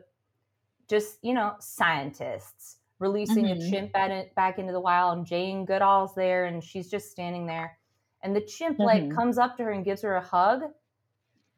just 0.89 1.19
you 1.23 1.33
know 1.33 1.55
scientists 1.59 2.77
releasing 2.99 3.51
a 3.51 3.55
Mhm. 3.55 3.59
chimp 3.59 3.91
at 3.95 4.11
it, 4.11 4.35
back 4.35 4.59
into 4.59 4.73
the 4.73 4.81
wild 4.81 5.17
and 5.17 5.27
jane 5.27 5.65
goodall's 5.65 6.15
there 6.15 6.45
and 6.45 6.63
she's 6.63 6.89
just 6.89 7.11
standing 7.11 7.45
there 7.47 7.79
and 8.23 8.35
the 8.35 8.41
chimp 8.41 8.81
like 8.81 9.09
Mhm. 9.09 9.09
comes 9.09 9.37
up 9.37 9.57
to 9.57 9.63
her 9.63 9.71
and 9.71 9.85
gives 9.85 10.01
her 10.01 10.15
a 10.15 10.21
hug 10.25 10.63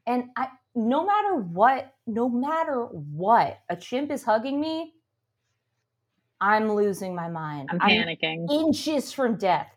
and 0.07 0.25
i 0.37 0.47
no 0.75 1.05
matter 1.05 1.35
what 1.35 1.93
no 2.07 2.29
matter 2.29 2.85
what 2.85 3.59
a 3.69 3.75
chimp 3.75 4.11
is 4.11 4.23
hugging 4.23 4.59
me 4.59 4.93
i'm 6.39 6.71
losing 6.71 7.13
my 7.15 7.27
mind 7.29 7.69
I'm 7.71 7.79
panicking. 7.79 8.47
inches 8.51 9.13
from 9.13 9.35
death. 9.37 9.69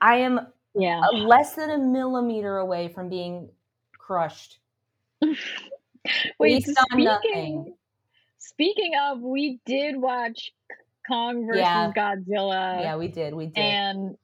I 0.00 0.16
am 0.16 0.40
Yeah. 0.74 1.00
less 1.14 1.54
than 1.54 1.70
a 1.70 1.78
millimeter 1.78 2.58
away 2.58 2.88
from 2.88 3.08
being 3.08 3.50
crushed. 3.98 4.58
Wait, 6.38 6.62
speaking, 6.66 7.04
nothing. 7.04 7.74
speaking 8.38 8.92
of, 9.00 9.20
we 9.20 9.60
did 9.66 9.96
watch 9.96 10.52
Kong 11.08 11.46
versus 11.46 11.62
Yeah. 11.62 11.92
Godzilla. 11.96 12.82
yeah, 12.82 12.96
we 12.96 13.08
did. 13.08 13.34
We 13.34 13.46
did. 13.46 13.56
and 13.56 14.16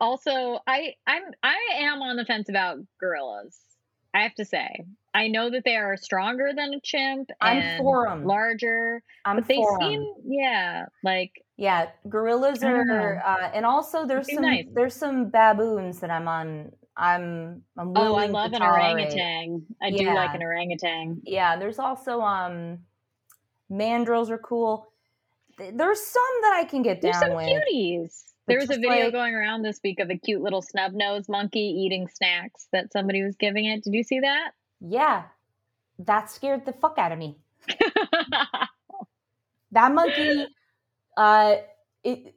also 0.00 0.58
I 0.66 0.94
I'm 1.06 1.22
I 1.42 1.56
am 1.76 2.02
on 2.02 2.16
the 2.16 2.24
fence 2.24 2.48
about 2.48 2.78
gorillas. 3.00 3.58
I 4.14 4.22
have 4.22 4.34
to 4.36 4.44
say. 4.44 4.86
I 5.12 5.28
know 5.28 5.50
that 5.50 5.64
they 5.64 5.76
are 5.76 5.96
stronger 5.96 6.52
than 6.54 6.74
a 6.74 6.80
chimp 6.80 7.30
I'm 7.40 7.62
and 7.62 7.62
for 7.76 8.08
'em. 8.08 8.22
larger, 8.22 9.02
I'm 9.24 9.36
but 9.36 9.46
they 9.48 9.64
'em. 9.80 9.80
seem 9.80 10.14
yeah, 10.24 10.86
like 11.02 11.32
Yeah, 11.56 11.92
gorillas 12.08 12.64
are, 12.64 13.22
uh, 13.24 13.50
and 13.54 13.64
also 13.64 14.06
there's 14.06 14.32
some 14.32 14.40
nice. 14.40 14.66
there's 14.74 14.94
some 14.94 15.30
baboons 15.30 16.00
that 16.00 16.10
I'm 16.10 16.26
on. 16.28 16.72
I'm 16.96 17.64
I'm 17.78 17.94
willing 17.94 18.12
oh, 18.12 18.14
I 18.16 18.26
to 18.42 18.48
love 18.48 18.52
an 18.52 18.62
tolerate. 18.62 18.62
orangutan. 18.62 19.66
I 19.82 19.90
do 19.90 20.10
like 20.10 20.34
an 20.34 20.42
orangutan. 20.42 21.22
Yeah, 21.24 21.56
there's 21.56 21.78
also 21.78 22.20
um 22.20 22.86
mandrills 23.70 24.30
are 24.30 24.38
cool. 24.38 24.92
There's 25.58 26.00
some 26.04 26.22
that 26.42 26.54
I 26.56 26.64
can 26.64 26.82
get 26.82 27.02
There's 27.04 27.18
down 27.18 27.20
some 27.20 27.36
with. 27.36 27.64
cuties. 27.70 28.33
There 28.46 28.58
was 28.58 28.70
a 28.70 28.74
video 28.74 29.04
like- 29.04 29.12
going 29.12 29.34
around 29.34 29.62
this 29.62 29.80
week 29.82 30.00
of 30.00 30.10
a 30.10 30.16
cute 30.16 30.42
little 30.42 30.62
snub 30.62 30.92
nosed 30.92 31.28
monkey 31.28 31.60
eating 31.60 32.08
snacks 32.08 32.66
that 32.72 32.92
somebody 32.92 33.22
was 33.22 33.36
giving 33.36 33.64
it. 33.64 33.82
Did 33.82 33.94
you 33.94 34.02
see 34.02 34.20
that? 34.20 34.50
Yeah, 34.80 35.22
that 36.00 36.30
scared 36.30 36.66
the 36.66 36.72
fuck 36.72 36.98
out 36.98 37.12
of 37.12 37.18
me. 37.18 37.38
that 39.72 39.92
monkey 39.92 40.46
uh 41.16 41.56
it 42.02 42.34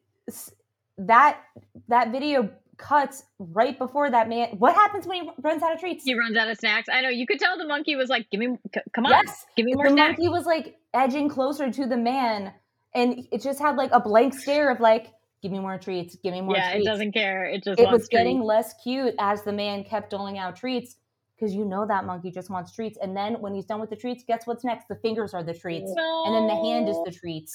that 0.98 1.40
that 1.88 2.12
video 2.12 2.50
cuts 2.78 3.24
right 3.40 3.78
before 3.78 4.10
that 4.10 4.30
man 4.30 4.50
what 4.60 4.76
happens 4.76 5.08
when 5.08 5.24
he 5.24 5.32
runs 5.42 5.64
out 5.64 5.74
of 5.74 5.80
treats 5.80 6.04
he 6.04 6.14
runs 6.14 6.38
out 6.38 6.48
of 6.48 6.58
snacks. 6.58 6.88
I 6.92 7.02
know. 7.02 7.10
You 7.10 7.26
could 7.26 7.40
tell 7.40 7.58
the 7.58 7.68
monkey 7.68 7.96
was 7.96 8.10
like, 8.10 8.30
"Give 8.30 8.40
me, 8.40 8.58
c- 8.74 8.82
come 8.94 9.06
on, 9.06 9.12
yes 9.12 9.46
give 9.56 9.66
me 9.66 9.74
the 9.74 9.78
more 9.78 9.90
snacks." 9.90 10.20
monkey 10.20 10.30
was 10.30 10.46
like 10.46 10.78
edging 10.94 11.28
closer 11.28 11.72
to 11.72 11.86
the 11.86 11.98
man 11.98 12.54
and 12.94 13.28
it 13.32 13.42
just 13.42 13.60
had 13.60 13.76
like 13.76 13.92
a 13.92 14.00
blank 14.00 14.34
stare 14.34 14.72
of 14.72 14.80
like 14.80 15.12
give 15.42 15.52
me 15.52 15.60
more 15.60 15.78
treats 15.78 16.16
give 16.24 16.34
me 16.34 16.42
more 16.42 16.56
treats. 16.56 16.66
yeah, 16.68 16.72
treats 16.74 16.88
it 16.88 16.90
doesn't 16.90 17.12
care. 17.14 17.46
It 17.46 17.64
just 17.64 17.80
it 17.80 17.90
was 17.90 18.08
getting 18.08 18.42
less 18.42 18.74
cute 18.84 19.14
as 19.20 19.44
the 19.44 19.54
man 19.54 19.84
kept 19.84 20.10
doling 20.10 20.38
out 20.38 20.56
treats 20.56 20.96
because 21.36 21.54
you 21.54 21.66
know 21.66 21.86
that 21.86 22.06
monkey 22.06 22.32
just 22.32 22.50
wants 22.50 22.72
treats 22.72 22.98
and 23.02 23.16
then 23.16 23.36
when 23.42 23.54
he's 23.54 23.66
done 23.66 23.80
with 23.80 23.90
the 23.92 23.96
treats 23.96 24.24
guess 24.28 24.48
what's 24.48 24.64
next 24.64 24.88
the 24.88 24.96
fingers 24.96 25.34
are 25.36 25.44
the 25.44 25.54
treats 25.54 25.92
and 26.26 26.34
then 26.36 26.48
the 26.48 26.56
hand 26.56 26.90
is 26.90 26.98
the 27.06 27.12
treats 27.12 27.54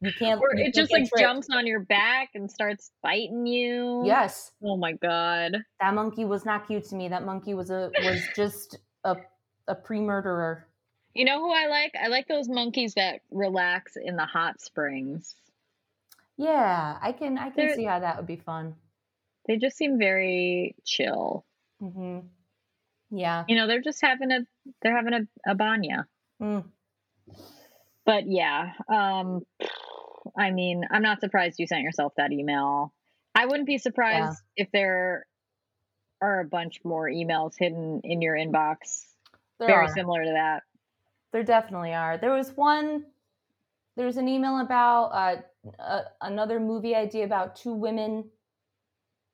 you 0.00 0.12
can't 0.18 0.40
Or 0.40 0.48
you 0.56 0.64
it 0.66 0.74
just 0.74 0.92
like 0.92 1.08
tricked. 1.08 1.18
jumps 1.18 1.48
on 1.50 1.66
your 1.66 1.80
back 1.80 2.30
and 2.34 2.48
starts 2.50 2.92
biting 3.02 3.46
you. 3.46 4.02
yes 4.06 4.52
Oh 4.62 4.76
my 4.76 4.92
god. 4.92 5.56
that 5.80 5.92
monkey 5.94 6.24
was 6.24 6.44
not 6.44 6.66
cute 6.68 6.84
to 6.90 6.94
me. 6.94 7.08
That 7.08 7.24
monkey 7.26 7.52
was 7.54 7.70
a 7.70 7.90
was 8.04 8.22
just 8.36 8.78
a 9.04 9.16
a 9.68 9.74
pre-murderer. 9.74 10.66
You 11.14 11.24
know 11.24 11.40
who 11.40 11.52
I 11.52 11.66
like? 11.66 11.92
I 12.00 12.06
like 12.06 12.28
those 12.28 12.48
monkeys 12.48 12.94
that 12.94 13.20
relax 13.32 13.96
in 13.96 14.14
the 14.16 14.24
hot 14.24 14.60
springs. 14.60 15.34
Yeah, 16.42 16.96
I 17.02 17.12
can 17.12 17.36
I 17.36 17.50
can 17.50 17.66
They're- 17.66 17.74
see 17.76 17.84
how 17.84 17.98
that 18.00 18.16
would 18.16 18.26
be 18.26 18.36
fun. 18.36 18.74
They 19.46 19.56
just 19.58 19.76
seem 19.76 19.98
very 19.98 20.74
chill. 20.86 21.44
hmm 21.80 22.20
Yeah. 23.10 23.44
You 23.48 23.56
know, 23.56 23.66
they're 23.66 23.82
just 23.82 24.00
having 24.00 24.30
a 24.32 24.40
they're 24.80 24.96
having 24.96 25.12
a, 25.14 25.50
a 25.50 25.54
banya. 25.54 26.06
Mm. 26.40 26.64
But 28.06 28.24
yeah, 28.26 28.72
um 28.88 29.44
I 30.38 30.50
mean, 30.50 30.84
I'm 30.90 31.02
not 31.02 31.20
surprised 31.20 31.58
you 31.58 31.66
sent 31.66 31.82
yourself 31.82 32.14
that 32.16 32.32
email. 32.32 32.92
I 33.34 33.46
wouldn't 33.46 33.66
be 33.66 33.78
surprised 33.78 34.40
if 34.56 34.70
there 34.72 35.26
are 36.22 36.40
a 36.40 36.44
bunch 36.44 36.80
more 36.84 37.08
emails 37.08 37.54
hidden 37.58 38.00
in 38.04 38.20
your 38.22 38.34
inbox 38.36 39.04
There 39.58 39.68
very 39.68 39.86
are. 39.86 39.94
similar 39.94 40.24
to 40.24 40.30
that. 40.32 40.62
There 41.32 41.42
definitely 41.44 41.94
are. 41.94 42.16
There 42.18 42.32
was 42.32 42.50
one. 42.56 43.04
There's 43.96 44.16
an 44.16 44.28
email 44.28 44.58
about 44.60 45.04
uh, 45.06 45.36
another 46.20 46.60
movie 46.60 46.94
idea 46.94 47.24
about 47.24 47.56
two 47.56 47.74
women 47.74 48.30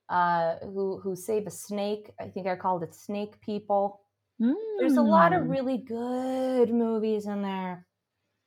uh, 0.09 0.55
who 0.59 0.99
who 0.99 1.15
save 1.15 1.47
a 1.47 1.51
snake. 1.51 2.11
I 2.19 2.29
think 2.29 2.47
I 2.47 2.55
called 2.55 2.83
it 2.83 2.93
Snake 2.95 3.39
People. 3.41 4.01
There's 4.79 4.97
a 4.97 5.01
lot 5.01 5.33
of 5.33 5.43
Mm. 5.43 5.49
really 5.49 5.77
good 5.77 6.69
movies 6.71 7.25
in 7.25 7.41
there. 7.41 7.87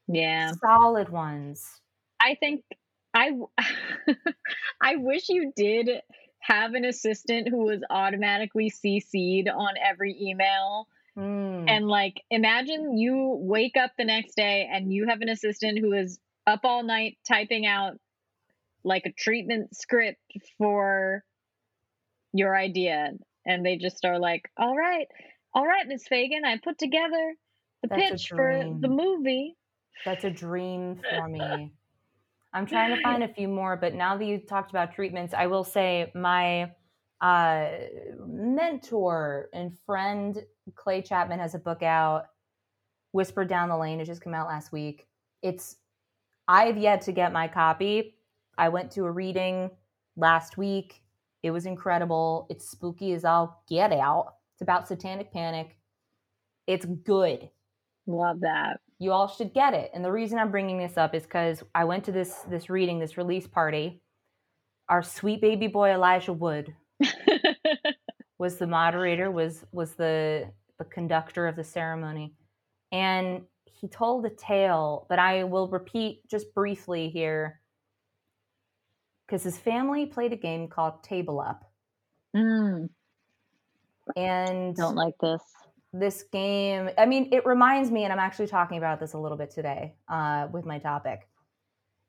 Yeah. 0.07 0.53
Solid 0.61 1.09
ones. 1.11 1.81
I 2.21 2.35
think 2.37 2.65
I 3.15 3.33
I 4.81 4.97
wish 4.97 5.29
you 5.29 5.53
did 5.57 5.91
have 6.41 6.75
an 6.75 6.85
assistant 6.85 7.49
who 7.49 7.65
was 7.65 7.83
automatically 7.91 8.71
CC'd 8.71 9.49
on 9.49 9.75
every 9.79 10.17
email 10.21 10.89
Mm. 11.19 11.69
And 11.69 11.89
like, 11.89 12.23
imagine 12.31 12.97
you 12.97 13.37
wake 13.43 13.77
up 13.77 13.91
the 13.99 14.05
next 14.05 14.37
day 14.37 14.69
and 14.73 14.93
you 14.93 15.09
have 15.09 15.21
an 15.23 15.29
assistant 15.29 15.79
who 15.81 15.93
is 15.93 16.21
up 16.47 16.61
all 16.65 16.83
night 16.83 17.19
typing 17.27 17.67
out 17.67 17.95
like 18.85 19.05
a 19.07 19.13
treatment 19.13 19.75
script 19.77 20.21
for 20.59 21.23
your 22.33 22.57
idea. 22.57 23.11
And 23.47 23.65
they 23.65 23.77
just 23.77 24.05
are 24.05 24.19
like, 24.19 24.51
all 24.57 24.77
right, 24.77 25.07
all 25.55 25.67
right, 25.67 25.87
Miss 25.87 26.07
Fagan, 26.09 26.45
I 26.45 26.59
put 26.63 26.79
together 26.79 27.35
the 27.83 27.89
That's 27.89 28.11
pitch 28.11 28.29
for 28.29 28.77
the 28.81 28.89
movie. 28.89 29.57
That's 30.05 30.25
a 30.25 30.31
dream 30.31 31.01
for 31.11 31.29
me. 31.29 31.73
I'm 32.53 32.67
trying 32.67 32.95
to 32.97 33.03
find 33.03 33.23
a 33.23 33.29
few 33.29 33.49
more, 33.49 33.77
but 33.77 33.95
now 33.95 34.17
that 34.17 34.25
you 34.25 34.39
talked 34.39 34.71
about 34.71 34.93
treatments, 34.95 35.35
I 35.35 35.47
will 35.47 35.63
say 35.63 36.11
my 36.15 36.73
uh, 37.21 37.69
mentor 38.27 39.49
and 39.53 39.77
friend 39.87 40.37
Clay 40.75 41.01
Chapman 41.03 41.39
has 41.39 41.55
a 41.55 41.59
book 41.59 41.83
out, 41.83 42.25
Whispered 43.13 43.49
Down 43.49 43.69
the 43.69 43.77
Lane. 43.77 44.01
It 44.01 44.07
just 44.07 44.23
came 44.23 44.35
out 44.35 44.49
last 44.49 44.73
week. 44.73 45.07
It's 45.43 45.77
I've 46.51 46.79
yet 46.79 47.03
to 47.03 47.13
get 47.13 47.33
my 47.33 47.49
copy. 47.49 48.17
I 48.59 48.71
went 48.71 48.93
to 48.93 49.07
a 49.07 49.13
reading 49.13 49.71
last 50.17 50.59
week. 50.59 51.03
It 51.45 51.53
was 51.53 51.67
incredible. 51.67 52.49
It's 52.51 52.71
spooky 52.71 53.13
as 53.15 53.25
I'll 53.25 53.63
get 53.69 53.93
out. 53.93 54.35
It's 54.55 54.63
about 54.63 54.89
satanic 54.89 55.33
panic. 55.33 55.79
It's 56.67 56.87
good 56.87 57.51
Love 58.07 58.41
that. 58.41 58.81
you 58.99 59.13
all 59.13 59.29
should 59.29 59.55
get 59.55 59.75
it 59.75 59.91
and 59.95 60.05
the 60.05 60.13
reason 60.13 60.39
i'm 60.39 60.51
bringing 60.51 60.79
this 60.79 60.97
up 60.99 61.15
is 61.15 61.25
because 61.25 61.63
i 61.75 61.85
went 61.85 62.05
to 62.05 62.13
this 62.13 62.35
this 62.51 62.71
reading 62.71 62.99
this 63.01 63.17
release 63.19 63.47
party 63.47 64.03
our 64.89 65.03
sweet 65.03 65.41
baby 65.41 65.69
boy 65.69 65.91
elijah 65.93 66.33
wood 66.33 66.75
was 68.39 68.57
the 68.59 68.67
moderator 68.67 69.31
was 69.31 69.65
was 69.73 69.95
the 69.95 70.51
the 70.79 70.85
conductor 70.87 71.47
of 71.49 71.57
the 71.57 71.65
ceremony 71.65 72.35
and 72.93 73.43
he 73.81 73.89
told 73.89 74.25
a 74.27 74.31
tale 74.31 75.07
that 75.11 75.19
i 75.19 75.45
will 75.45 75.69
repeat 75.69 76.27
just 76.29 76.53
briefly 76.55 77.09
here 77.09 77.61
because 79.27 79.43
his 79.43 79.59
family 79.59 80.07
played 80.07 80.33
a 80.33 80.37
game 80.37 80.69
called 80.69 81.03
table 81.03 81.41
up 81.41 81.73
mm, 82.35 82.89
and 84.17 84.77
don't 84.77 84.97
like 84.97 85.15
this. 85.21 85.43
this 85.93 86.25
game 86.33 86.91
i 86.99 87.07
mean 87.07 87.29
it 87.33 87.45
reminds 87.47 87.91
me 87.91 88.05
and 88.05 88.13
i'm 88.13 88.19
actually 88.19 88.47
talking 88.47 88.79
about 88.79 89.01
this 89.01 89.13
a 89.15 89.19
little 89.19 89.39
bit 89.39 89.51
today 89.51 89.95
uh, 90.09 90.47
with 90.53 90.65
my 90.65 90.79
topic 90.79 91.29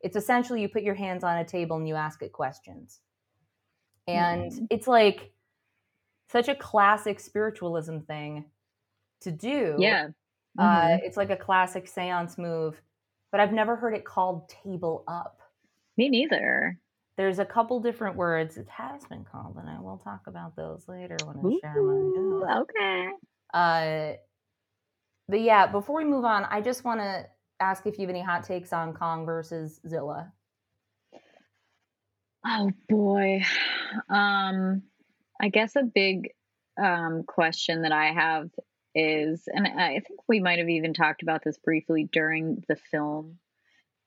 it's 0.02 0.16
essentially 0.16 0.62
you 0.62 0.70
put 0.70 0.84
your 0.84 0.96
hands 0.96 1.24
on 1.24 1.38
a 1.38 1.46
table 1.46 1.78
and 1.78 1.88
you 1.88 1.96
ask 1.96 2.22
it 2.22 2.32
questions 2.32 3.02
and 4.08 4.52
Mhm. 4.52 4.68
it's 4.70 4.88
like 4.88 5.32
such 6.30 6.48
a 6.48 6.56
classic 6.56 7.20
spiritualism 7.20 8.00
thing 8.00 8.46
to 9.22 9.32
do 9.32 9.76
Yeah. 9.80 10.08
Uh, 10.58 10.64
Mhm. 10.64 11.00
it's 11.04 11.18
like 11.18 11.30
a 11.30 11.38
classic 11.38 11.88
seance 11.88 12.38
move 12.38 12.82
but 13.32 13.40
i've 13.40 13.54
never 13.54 13.76
heard 13.76 13.94
it 13.94 14.04
called 14.06 14.50
table 14.50 15.04
up 15.08 15.40
Me 15.98 16.10
neither. 16.10 16.78
there's 17.18 17.40
a 17.40 17.46
couple 17.46 17.80
different 17.80 18.16
words 18.16 18.58
it 18.58 18.68
has 18.70 19.06
been 19.06 19.24
called 19.24 19.56
and 19.58 19.70
i 19.70 19.80
will 19.80 19.98
talk 19.98 20.22
about 20.28 20.56
those 20.56 20.88
later 20.88 21.18
when 21.26 21.38
i 21.38 21.60
share 21.60 21.82
my 21.82 22.02
notes. 22.02 22.70
okay. 22.70 23.10
Uh, 23.54 24.14
but 25.28 25.42
yeah, 25.42 25.68
before 25.68 25.98
we 25.98 26.04
move 26.06 26.26
on, 26.26 26.46
I 26.46 26.60
just 26.62 26.84
want 26.84 27.00
to 27.00 27.26
ask 27.62 27.86
if 27.86 27.98
you 27.98 28.02
have 28.02 28.10
any 28.10 28.22
hot 28.22 28.44
takes 28.44 28.74
on 28.74 28.94
Kong 28.94 29.26
versus 29.26 29.80
Zilla. 29.88 30.32
Oh 32.46 32.72
boy. 32.90 33.42
Um 34.10 34.84
I 35.42 35.50
guess 35.50 35.76
a 35.76 35.84
big 35.84 36.30
um 36.82 37.24
question 37.28 37.82
that 37.82 37.92
I 37.92 38.14
have 38.14 38.50
is 38.94 39.48
and 39.48 39.68
I 39.68 40.00
think 40.00 40.20
we 40.28 40.40
might 40.40 40.60
have 40.60 40.70
even 40.70 40.94
talked 40.94 41.22
about 41.24 41.44
this 41.44 41.58
briefly 41.58 42.10
during 42.12 42.64
the 42.68 42.76
film. 42.76 43.40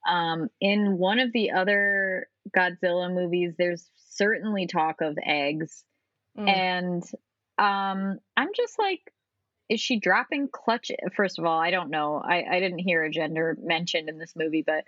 Um 0.08 0.48
in 0.60 0.98
one 0.98 1.18
of 1.18 1.32
the 1.32 1.52
other 1.52 2.28
Godzilla 2.56 3.12
movies 3.12 3.54
there's 3.58 3.88
certainly 4.10 4.66
talk 4.66 5.00
of 5.00 5.18
eggs 5.24 5.84
Mm. 6.36 6.48
and 6.48 7.02
um 7.58 8.18
I'm 8.36 8.48
just 8.56 8.76
like 8.80 9.12
is 9.68 9.80
she 9.80 10.00
dropping 10.00 10.48
clutch 10.48 10.90
first 11.16 11.38
of 11.38 11.44
all 11.44 11.60
I 11.60 11.70
don't 11.70 11.90
know. 11.90 12.16
I 12.16 12.44
I 12.50 12.60
didn't 12.60 12.80
hear 12.80 13.04
a 13.04 13.10
gender 13.10 13.56
mentioned 13.62 14.08
in 14.08 14.18
this 14.18 14.34
movie 14.36 14.62
but 14.66 14.84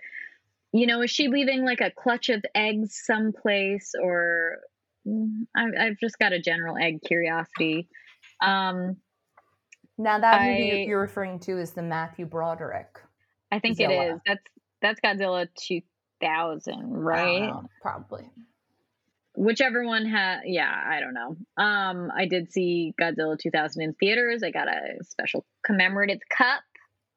you 0.73 0.85
know, 0.85 1.01
is 1.01 1.09
she 1.09 1.29
leaving 1.29 1.63
like 1.63 1.79
a 1.79 1.89
clutch 1.89 2.27
of 2.27 2.43
eggs 2.53 3.01
someplace, 3.05 3.93
or 3.99 4.59
Mm, 5.07 5.47
I, 5.55 5.65
I've 5.79 5.97
just 5.97 6.19
got 6.19 6.33
a 6.33 6.39
general 6.39 6.77
egg 6.77 7.01
curiosity. 7.01 7.87
Um, 8.41 8.97
Now 9.97 10.19
that 10.19 10.41
movie 10.41 10.85
you're 10.87 11.01
referring 11.01 11.39
to 11.39 11.59
is 11.59 11.71
the 11.71 11.81
Matthew 11.81 12.25
Broderick, 12.25 12.99
I 13.51 13.59
think 13.59 13.77
Zilla. 13.77 13.93
it 13.93 14.13
is. 14.13 14.19
That's 14.25 14.43
that's 14.81 14.99
Godzilla 15.01 15.47
two 15.55 15.81
thousand, 16.21 16.93
right? 16.93 17.47
know, 17.47 17.63
probably. 17.81 18.29
Whichever 19.35 19.85
one 19.85 20.05
had, 20.05 20.41
yeah, 20.45 20.71
I 20.71 20.99
don't 20.99 21.13
know. 21.13 21.37
Um, 21.63 22.11
I 22.15 22.25
did 22.25 22.51
see 22.51 22.93
Godzilla 22.99 23.37
two 23.37 23.51
thousand 23.51 23.83
in 23.83 23.93
theaters. 23.93 24.43
I 24.43 24.51
got 24.51 24.67
a 24.67 25.03
special 25.03 25.45
commemorative 25.65 26.19
cup. 26.29 26.61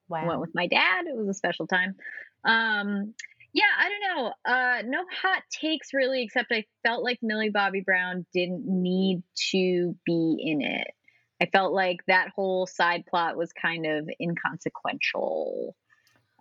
Wow. 0.08 0.26
went 0.26 0.40
with 0.40 0.54
my 0.54 0.66
dad. 0.66 1.06
It 1.06 1.16
was 1.16 1.28
a 1.28 1.34
special 1.34 1.66
time. 1.66 1.94
Um, 2.44 3.14
yeah, 3.52 3.64
I 3.78 3.88
don't 3.88 4.16
know. 4.16 4.32
Uh, 4.44 4.82
no 4.86 5.04
hot 5.22 5.42
takes 5.50 5.92
really, 5.92 6.22
except 6.22 6.52
I 6.52 6.64
felt 6.82 7.02
like 7.02 7.18
Millie 7.22 7.50
Bobby 7.50 7.80
Brown 7.80 8.26
didn't 8.32 8.64
need 8.66 9.22
to 9.50 9.96
be 10.04 10.36
in 10.40 10.62
it. 10.62 10.88
I 11.40 11.46
felt 11.46 11.72
like 11.72 12.00
that 12.06 12.28
whole 12.34 12.66
side 12.66 13.04
plot 13.06 13.36
was 13.36 13.52
kind 13.52 13.86
of 13.86 14.08
inconsequential. 14.20 15.74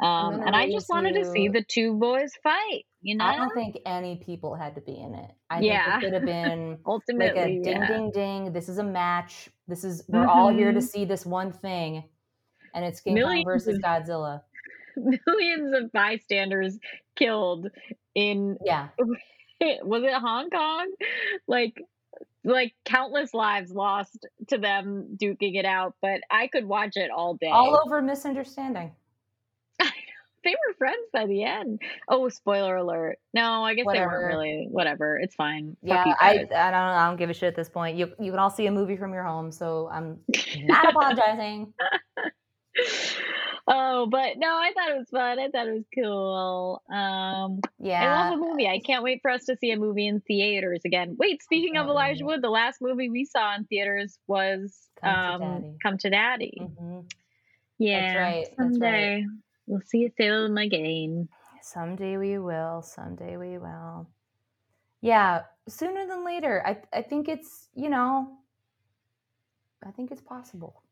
Um, 0.01 0.41
and 0.41 0.55
I 0.55 0.69
just 0.71 0.87
wanted 0.89 1.13
to 1.15 1.25
see 1.29 1.49
the 1.49 1.61
two 1.61 1.93
boys 1.95 2.31
fight, 2.41 2.85
you 3.01 3.15
know? 3.17 3.25
I 3.25 3.35
don't 3.35 3.53
think 3.53 3.77
any 3.85 4.15
people 4.15 4.55
had 4.55 4.75
to 4.75 4.81
be 4.81 4.97
in 4.97 5.13
it. 5.13 5.31
I 5.49 5.59
Yeah. 5.59 5.99
think 5.99 6.03
it 6.03 6.05
could 6.05 6.13
have 6.13 6.25
been 6.25 6.69
like 6.71 6.79
Ultimately, 6.85 7.57
a 7.59 7.61
ding 7.63 7.75
yeah. 7.81 7.87
ding 7.87 8.11
ding. 8.11 8.53
This 8.53 8.69
is 8.69 8.77
a 8.77 8.83
match. 8.83 9.49
This 9.67 9.83
is 9.83 10.03
we're 10.07 10.25
all 10.25 10.49
here 10.53 10.71
to 10.71 10.79
Mhm. 10.79 10.83
see 10.83 11.03
this 11.05 11.25
one 11.25 11.51
thing, 11.51 12.03
and 12.73 12.85
it's 12.85 13.01
King 13.01 13.21
Kong 13.21 13.43
versus 13.43 13.75
of- 13.75 13.81
Godzilla. 13.83 14.41
millions 14.95 15.73
of 15.75 15.91
bystanders 15.91 16.77
killed 17.15 17.67
in 18.15 18.57
Yeah, 18.65 18.87
was 19.83 20.03
it 20.03 20.13
Hong 20.13 20.49
Kong? 20.49 20.87
Like 21.47 21.81
like 22.43 22.73
countless 22.85 23.33
lives 23.33 23.71
lost 23.71 24.25
to 24.47 24.57
them 24.57 25.17
duking 25.17 25.55
it 25.55 25.65
out, 25.65 25.95
but 26.01 26.21
I 26.31 26.47
could 26.47 26.65
watch 26.65 26.95
it 26.95 27.11
all 27.11 27.35
day. 27.35 27.49
all 27.49 27.81
over 27.85 28.01
misunderstanding. 28.01 28.91
they 29.79 30.51
were 30.51 30.73
friends 30.77 31.07
by 31.11 31.25
the 31.25 31.43
end. 31.43 31.81
Oh, 32.07 32.29
spoiler 32.29 32.77
alert. 32.77 33.19
No, 33.33 33.63
I 33.63 33.75
guess 33.75 33.85
they 33.91 33.99
weren't 33.99 34.33
really. 34.33 34.67
Whatever. 34.69 35.17
It's 35.17 35.35
fine. 35.35 35.75
Yeah, 35.81 36.03
I, 36.19 36.31
I 36.31 36.71
don't 36.71 36.73
I 36.73 37.07
don't 37.07 37.17
give 37.17 37.29
a 37.29 37.33
shit 37.33 37.47
at 37.47 37.55
this 37.55 37.69
point. 37.69 37.97
You 37.97 38.11
you 38.19 38.31
can 38.31 38.39
all 38.39 38.49
see 38.49 38.65
a 38.67 38.71
movie 38.71 38.97
from 38.97 39.13
your 39.13 39.23
home, 39.23 39.51
so 39.51 39.89
I'm 39.91 40.19
not 40.63 40.89
apologizing. 40.95 41.73
oh, 43.69 44.07
but 44.07 44.37
no, 44.37 44.47
I 44.47 44.71
thought 44.73 44.89
it 44.91 44.97
was 44.97 45.09
fun. 45.09 45.39
I 45.39 45.47
thought 45.49 45.67
it 45.67 45.73
was 45.73 45.85
cool. 45.95 46.81
Um, 46.89 47.61
Yeah, 47.79 48.03
I 48.03 48.29
love 48.29 48.39
the 48.39 48.45
movie. 48.45 48.67
I 48.67 48.79
can't 48.79 49.03
wait 49.03 49.21
for 49.21 49.31
us 49.31 49.45
to 49.45 49.55
see 49.55 49.71
a 49.71 49.77
movie 49.77 50.07
in 50.07 50.19
theaters 50.21 50.81
again. 50.83 51.15
Wait, 51.17 51.41
speaking 51.43 51.77
of 51.77 51.87
Elijah. 51.87 52.25
Wood, 52.25 52.41
the 52.41 52.49
last 52.49 52.81
movie 52.81 53.09
we 53.09 53.25
saw 53.25 53.55
in 53.55 53.63
theaters 53.65 54.19
was 54.27 54.89
Come 55.01 55.13
to 55.13 55.29
um, 55.31 55.39
Daddy. 55.41 55.73
Come 55.81 55.97
to 55.99 56.09
Daddy. 56.09 56.57
Mhm. 56.61 57.05
Yeah, 57.77 58.17
right, 58.17 58.47
that's 58.57 58.59
right. 58.59 58.79
Someday 58.81 59.25
we'll 59.67 59.81
see 59.85 60.03
it 60.03 60.13
film 60.17 60.57
again. 60.57 61.29
Someday 61.61 62.17
we 62.17 62.37
will. 62.37 62.81
Someday 62.81 63.37
we 63.37 63.57
will. 63.57 64.09
Yeah, 65.01 65.43
sooner 65.69 66.05
than 66.07 66.25
later. 66.25 66.61
I 66.65 66.77
I 66.91 67.03
think 67.03 67.29
it's 67.29 67.69
you 67.73 67.89
know. 67.89 68.35
I 69.85 69.91
think 69.91 70.11
it's 70.11 70.21
possible. 70.21 70.83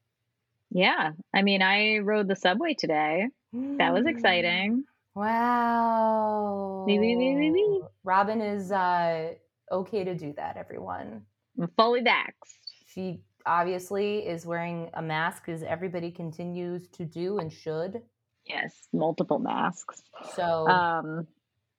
Yeah, 0.69 1.11
I 1.33 1.41
mean, 1.41 1.61
I 1.61 1.99
rode 1.99 2.27
the 2.27 2.35
subway 2.35 2.73
today. 2.73 3.27
That 3.53 3.93
was 3.93 4.05
Mm. 4.05 4.09
exciting. 4.09 4.83
Wow. 5.15 6.83
Wee, 6.85 6.99
wee, 6.99 7.15
wee. 7.17 7.81
Robin 8.03 8.41
is 8.41 8.71
uh, 8.71 9.33
okay 9.71 10.03
to 10.03 10.15
do 10.15 10.33
that. 10.33 10.57
Everyone. 10.57 11.25
I'm 11.59 11.67
fully 11.77 12.01
vaxxed. 12.01 12.59
She 12.87 13.21
obviously 13.45 14.19
is 14.27 14.45
wearing 14.45 14.89
a 14.93 15.01
mask, 15.01 15.49
as 15.49 15.63
everybody 15.63 16.11
continues 16.11 16.87
to 16.89 17.05
do 17.05 17.39
and 17.39 17.51
should. 17.51 18.01
Yes, 18.45 18.87
multiple 18.93 19.39
masks. 19.39 20.01
So 20.35 20.67
Um, 20.67 21.27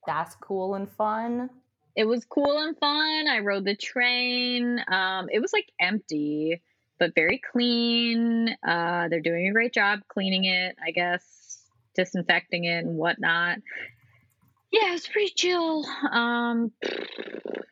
that's 0.05 0.35
cool 0.35 0.75
and 0.75 0.89
fun. 0.89 1.49
it 1.95 2.05
was 2.05 2.25
cool 2.25 2.57
and 2.59 2.77
fun. 2.77 3.27
I 3.27 3.39
rode 3.39 3.65
the 3.65 3.75
train. 3.75 4.83
Um, 4.87 5.29
it 5.31 5.39
was 5.39 5.53
like 5.53 5.71
empty, 5.79 6.61
but 6.99 7.15
very 7.15 7.41
clean. 7.51 8.55
Uh, 8.67 9.07
they're 9.07 9.21
doing 9.21 9.47
a 9.47 9.51
great 9.51 9.73
job 9.73 9.99
cleaning 10.09 10.45
it, 10.45 10.75
I 10.85 10.91
guess, 10.91 11.63
disinfecting 11.95 12.65
it 12.65 12.85
and 12.85 12.97
whatnot. 12.97 13.59
Yeah, 14.71 14.93
it's 14.93 15.07
pretty 15.07 15.33
chill. 15.35 15.85
Um, 16.11 16.71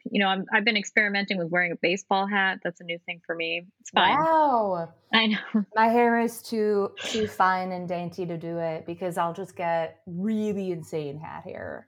you 0.10 0.24
know, 0.24 0.28
I'm, 0.28 0.46
I've 0.52 0.66
been 0.66 0.78
experimenting 0.78 1.38
with 1.38 1.50
wearing 1.50 1.72
a 1.72 1.76
baseball 1.76 2.26
hat. 2.26 2.60
That's 2.64 2.82
a 2.82 2.84
new 2.84 2.98
thing 3.06 3.22
for 3.26 3.36
me. 3.36 3.66
It's 3.82 3.92
fine. 3.92 4.18
Wow. 4.18 4.94
I 5.14 5.28
know. 5.28 5.38
My 5.76 5.88
hair 5.88 6.20
is 6.20 6.42
too 6.42 6.92
too 7.04 7.28
fine 7.28 7.72
and 7.72 7.88
dainty 7.88 8.26
to 8.26 8.38
do 8.38 8.58
it 8.58 8.86
because 8.86 9.18
I'll 9.18 9.34
just 9.34 9.56
get 9.56 10.00
really 10.08 10.72
insane 10.72 11.20
hat 11.20 11.44
hair. 11.44 11.88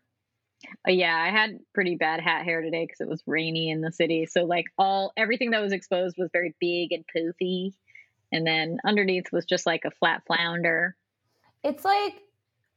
Uh, 0.87 0.91
yeah, 0.91 1.15
I 1.15 1.29
had 1.29 1.59
pretty 1.73 1.95
bad 1.95 2.21
hat 2.21 2.45
hair 2.45 2.61
today 2.61 2.85
because 2.85 3.01
it 3.01 3.09
was 3.09 3.23
rainy 3.25 3.69
in 3.69 3.81
the 3.81 3.91
city. 3.91 4.25
So 4.25 4.43
like 4.43 4.65
all 4.77 5.13
everything 5.17 5.51
that 5.51 5.61
was 5.61 5.73
exposed 5.73 6.15
was 6.17 6.29
very 6.31 6.55
big 6.59 6.91
and 6.91 7.05
poofy, 7.15 7.73
and 8.31 8.45
then 8.45 8.77
underneath 8.85 9.31
was 9.31 9.45
just 9.45 9.65
like 9.65 9.85
a 9.85 9.91
flat 9.91 10.23
flounder. 10.27 10.95
It's 11.63 11.83
like 11.83 12.21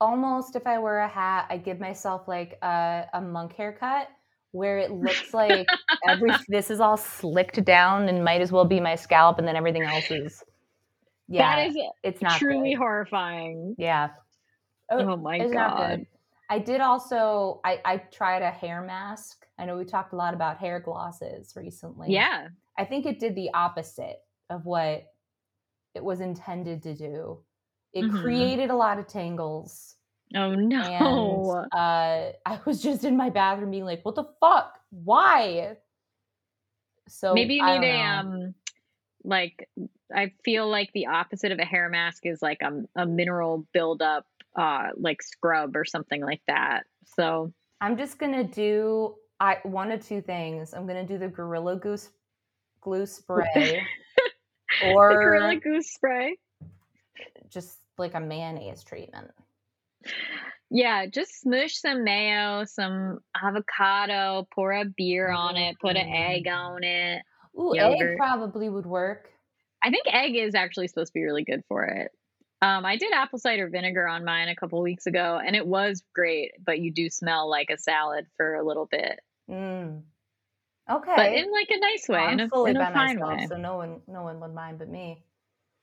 almost 0.00 0.56
if 0.56 0.66
I 0.66 0.78
wear 0.78 0.98
a 1.00 1.08
hat, 1.08 1.46
I 1.48 1.56
give 1.56 1.78
myself 1.78 2.26
like 2.26 2.58
a, 2.62 3.06
a 3.12 3.20
monk 3.20 3.54
haircut 3.54 4.08
where 4.50 4.78
it 4.78 4.90
looks 4.90 5.32
like 5.32 5.66
every 6.06 6.30
this 6.48 6.70
is 6.70 6.80
all 6.80 6.96
slicked 6.96 7.64
down 7.64 8.08
and 8.08 8.24
might 8.24 8.40
as 8.40 8.52
well 8.52 8.64
be 8.64 8.80
my 8.80 8.94
scalp, 8.94 9.38
and 9.38 9.46
then 9.46 9.56
everything 9.56 9.82
else 9.82 10.10
is 10.10 10.44
yeah, 11.28 11.56
that 11.56 11.68
is 11.68 11.76
it's 12.02 12.20
not 12.20 12.38
truly 12.38 12.70
good. 12.70 12.78
horrifying. 12.78 13.74
yeah. 13.78 14.10
Oh 14.90 15.16
my 15.16 15.36
it's 15.36 15.52
not 15.52 15.76
god. 15.76 16.06
I 16.52 16.58
did 16.58 16.82
also 16.82 17.62
I 17.64 17.80
I 17.82 17.96
tried 17.96 18.42
a 18.42 18.50
hair 18.50 18.82
mask. 18.82 19.46
I 19.58 19.64
know 19.64 19.78
we 19.78 19.86
talked 19.86 20.12
a 20.12 20.16
lot 20.16 20.34
about 20.34 20.58
hair 20.58 20.80
glosses 20.80 21.54
recently. 21.56 22.12
Yeah. 22.12 22.48
I 22.78 22.84
think 22.84 23.06
it 23.06 23.18
did 23.18 23.34
the 23.34 23.48
opposite 23.54 24.18
of 24.50 24.66
what 24.66 25.06
it 25.94 26.04
was 26.04 26.20
intended 26.20 26.82
to 26.82 26.94
do. 26.94 27.38
It 27.94 28.02
Mhm. 28.04 28.20
created 28.20 28.68
a 28.68 28.76
lot 28.76 28.98
of 28.98 29.06
tangles. 29.06 29.96
Oh 30.36 30.50
And 30.50 30.68
no. 30.68 31.64
uh, 31.72 32.32
I 32.44 32.60
was 32.66 32.82
just 32.82 33.04
in 33.04 33.16
my 33.16 33.30
bathroom 33.30 33.70
being 33.70 33.86
like, 33.86 34.04
what 34.04 34.14
the 34.14 34.28
fuck? 34.38 34.78
Why? 34.90 35.78
So 37.08 37.32
Maybe 37.34 37.54
you 37.54 37.64
need 37.64 37.82
a 37.82 37.98
um 37.98 38.54
like 39.24 39.70
I 40.14 40.32
feel 40.44 40.68
like 40.68 40.92
the 40.92 41.06
opposite 41.06 41.50
of 41.50 41.58
a 41.58 41.64
hair 41.64 41.88
mask 41.88 42.26
is 42.26 42.42
like 42.42 42.60
a, 42.60 42.82
a 42.94 43.06
mineral 43.06 43.66
buildup 43.72 44.26
uh 44.56 44.88
like 44.96 45.22
scrub 45.22 45.76
or 45.76 45.84
something 45.84 46.22
like 46.22 46.42
that. 46.46 46.84
So 47.04 47.52
I'm 47.80 47.96
just 47.96 48.18
gonna 48.18 48.44
do 48.44 49.14
I 49.40 49.58
one 49.64 49.90
of 49.90 50.06
two 50.06 50.20
things. 50.20 50.72
I'm 50.74 50.86
gonna 50.86 51.06
do 51.06 51.18
the 51.18 51.28
Gorilla 51.28 51.76
Goose 51.76 52.10
glue 52.80 53.06
spray 53.06 53.82
or 54.82 54.82
the 54.82 54.92
or 54.94 55.12
Gorilla 55.24 55.56
Goose 55.56 55.92
spray. 55.92 56.36
just 57.48 57.78
like 57.98 58.14
a 58.14 58.20
mayonnaise 58.20 58.82
treatment. 58.84 59.30
Yeah, 60.70 61.06
just 61.06 61.40
smush 61.42 61.74
some 61.74 62.02
mayo, 62.02 62.64
some 62.64 63.18
avocado, 63.40 64.48
pour 64.54 64.72
a 64.72 64.84
beer 64.86 65.30
on 65.30 65.56
it, 65.56 65.76
put 65.80 65.96
an 65.96 66.08
egg 66.08 66.44
Mm. 66.46 66.56
on 66.56 66.84
it. 66.84 67.22
Ooh, 67.58 67.76
egg 67.76 68.16
probably 68.16 68.70
would 68.70 68.86
work. 68.86 69.28
I 69.84 69.90
think 69.90 70.06
egg 70.06 70.34
is 70.36 70.54
actually 70.54 70.88
supposed 70.88 71.12
to 71.12 71.18
be 71.18 71.24
really 71.24 71.44
good 71.44 71.62
for 71.68 71.84
it. 71.84 72.10
Um, 72.62 72.86
I 72.86 72.96
did 72.96 73.12
apple 73.12 73.40
cider 73.40 73.68
vinegar 73.68 74.06
on 74.06 74.24
mine 74.24 74.48
a 74.48 74.54
couple 74.54 74.80
weeks 74.82 75.06
ago, 75.06 75.40
and 75.44 75.56
it 75.56 75.66
was 75.66 76.02
great. 76.14 76.52
But 76.64 76.78
you 76.78 76.92
do 76.92 77.10
smell 77.10 77.50
like 77.50 77.70
a 77.70 77.76
salad 77.76 78.26
for 78.36 78.54
a 78.54 78.64
little 78.64 78.86
bit, 78.86 79.18
Mm. 79.50 80.02
Okay, 80.90 81.14
but 81.16 81.32
in 81.32 81.50
like 81.50 81.68
a 81.70 81.78
nice 81.78 82.08
way, 82.08 82.18
I'm 82.18 82.34
in 82.34 82.40
a, 82.40 82.48
fully 82.48 82.70
a 82.70 82.74
by 82.74 82.92
fine 82.92 83.18
myself, 83.18 83.40
way. 83.40 83.46
so 83.48 83.56
no 83.56 83.76
one 83.76 84.00
no 84.06 84.22
one 84.22 84.38
would 84.40 84.54
mind 84.54 84.78
but 84.78 84.88
me. 84.88 85.24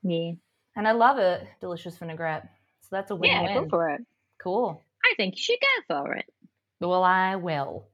Yeah, 0.03 0.31
And 0.77 0.87
I 0.87 0.93
love 0.93 1.17
a 1.17 1.45
delicious 1.59 1.97
vinaigrette. 1.97 2.49
So 2.81 2.87
that's 2.91 3.11
a 3.11 3.19
yeah, 3.21 3.41
win-win. 3.41 3.63
go 3.63 3.69
for 3.69 3.89
it. 3.89 4.01
Cool. 4.41 4.81
I 5.03 5.13
think 5.17 5.35
you 5.35 5.41
should 5.41 5.59
go 5.59 5.95
for 6.03 6.13
it. 6.13 6.25
Well, 6.79 7.03
I 7.03 7.35
will. 7.35 7.87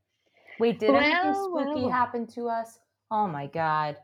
Wait, 0.60 0.80
did 0.80 0.92
anything 0.92 1.34
spooky 1.34 1.82
well. 1.82 1.90
happen 1.90 2.28
to 2.28 2.48
us? 2.50 2.80
Oh 3.10 3.28
my 3.28 3.48
god. 3.48 3.98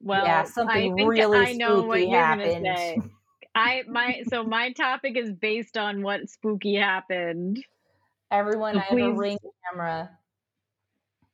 Well, 0.00 0.24
yeah, 0.24 0.44
something 0.44 0.94
really 0.94 1.38
I 1.38 1.52
know 1.54 1.82
what 1.82 1.98
spooky 2.00 2.10
happened. 2.10 3.10
I 3.56 3.82
my 3.88 4.22
so 4.28 4.44
my 4.44 4.70
topic 4.72 5.16
is 5.16 5.32
based 5.32 5.78
on 5.78 6.02
what 6.02 6.28
spooky 6.28 6.74
happened. 6.76 7.64
Everyone, 8.30 8.74
So 8.74 8.80
I 8.80 8.84
have 8.84 8.98
a 8.98 9.12
ring 9.12 9.38
camera. 9.70 10.10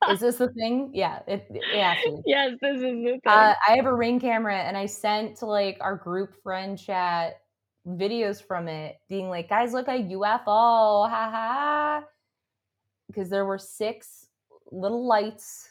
Is 0.11 0.21
this 0.21 0.37
the 0.37 0.49
thing? 0.49 0.91
Yeah, 0.93 1.21
it, 1.29 1.47
it 1.51 1.63
has. 1.79 2.21
Yes, 2.27 2.59
this 2.61 2.77
is 2.77 2.83
the 2.83 3.05
thing. 3.05 3.21
Uh, 3.25 3.55
I 3.69 3.77
have 3.77 3.87
a 3.87 3.95
ring 3.95 4.19
camera, 4.19 4.57
and 4.57 4.77
I 4.77 4.87
sent 4.87 5.37
to 5.39 5.47
like 5.47 5.79
our 5.81 5.95
group 5.95 6.35
friend 6.43 6.77
chat 6.77 7.41
videos 7.87 8.43
from 8.45 8.67
it, 8.67 8.97
being 9.09 9.29
like, 9.29 9.49
"Guys, 9.49 9.73
look 9.73 9.87
a 9.87 9.93
UFO, 9.93 11.09
ha 11.09 11.31
ha!" 11.31 12.05
Because 13.07 13.31
there 13.31 13.45
were 13.45 13.59
six 13.59 14.27
little 14.73 15.07
lights 15.07 15.71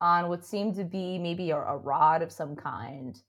on 0.00 0.28
what 0.28 0.44
seemed 0.44 0.74
to 0.74 0.84
be 0.84 1.18
maybe 1.18 1.50
a, 1.50 1.56
a 1.56 1.76
rod 1.76 2.22
of 2.22 2.32
some 2.32 2.56
kind, 2.56 3.22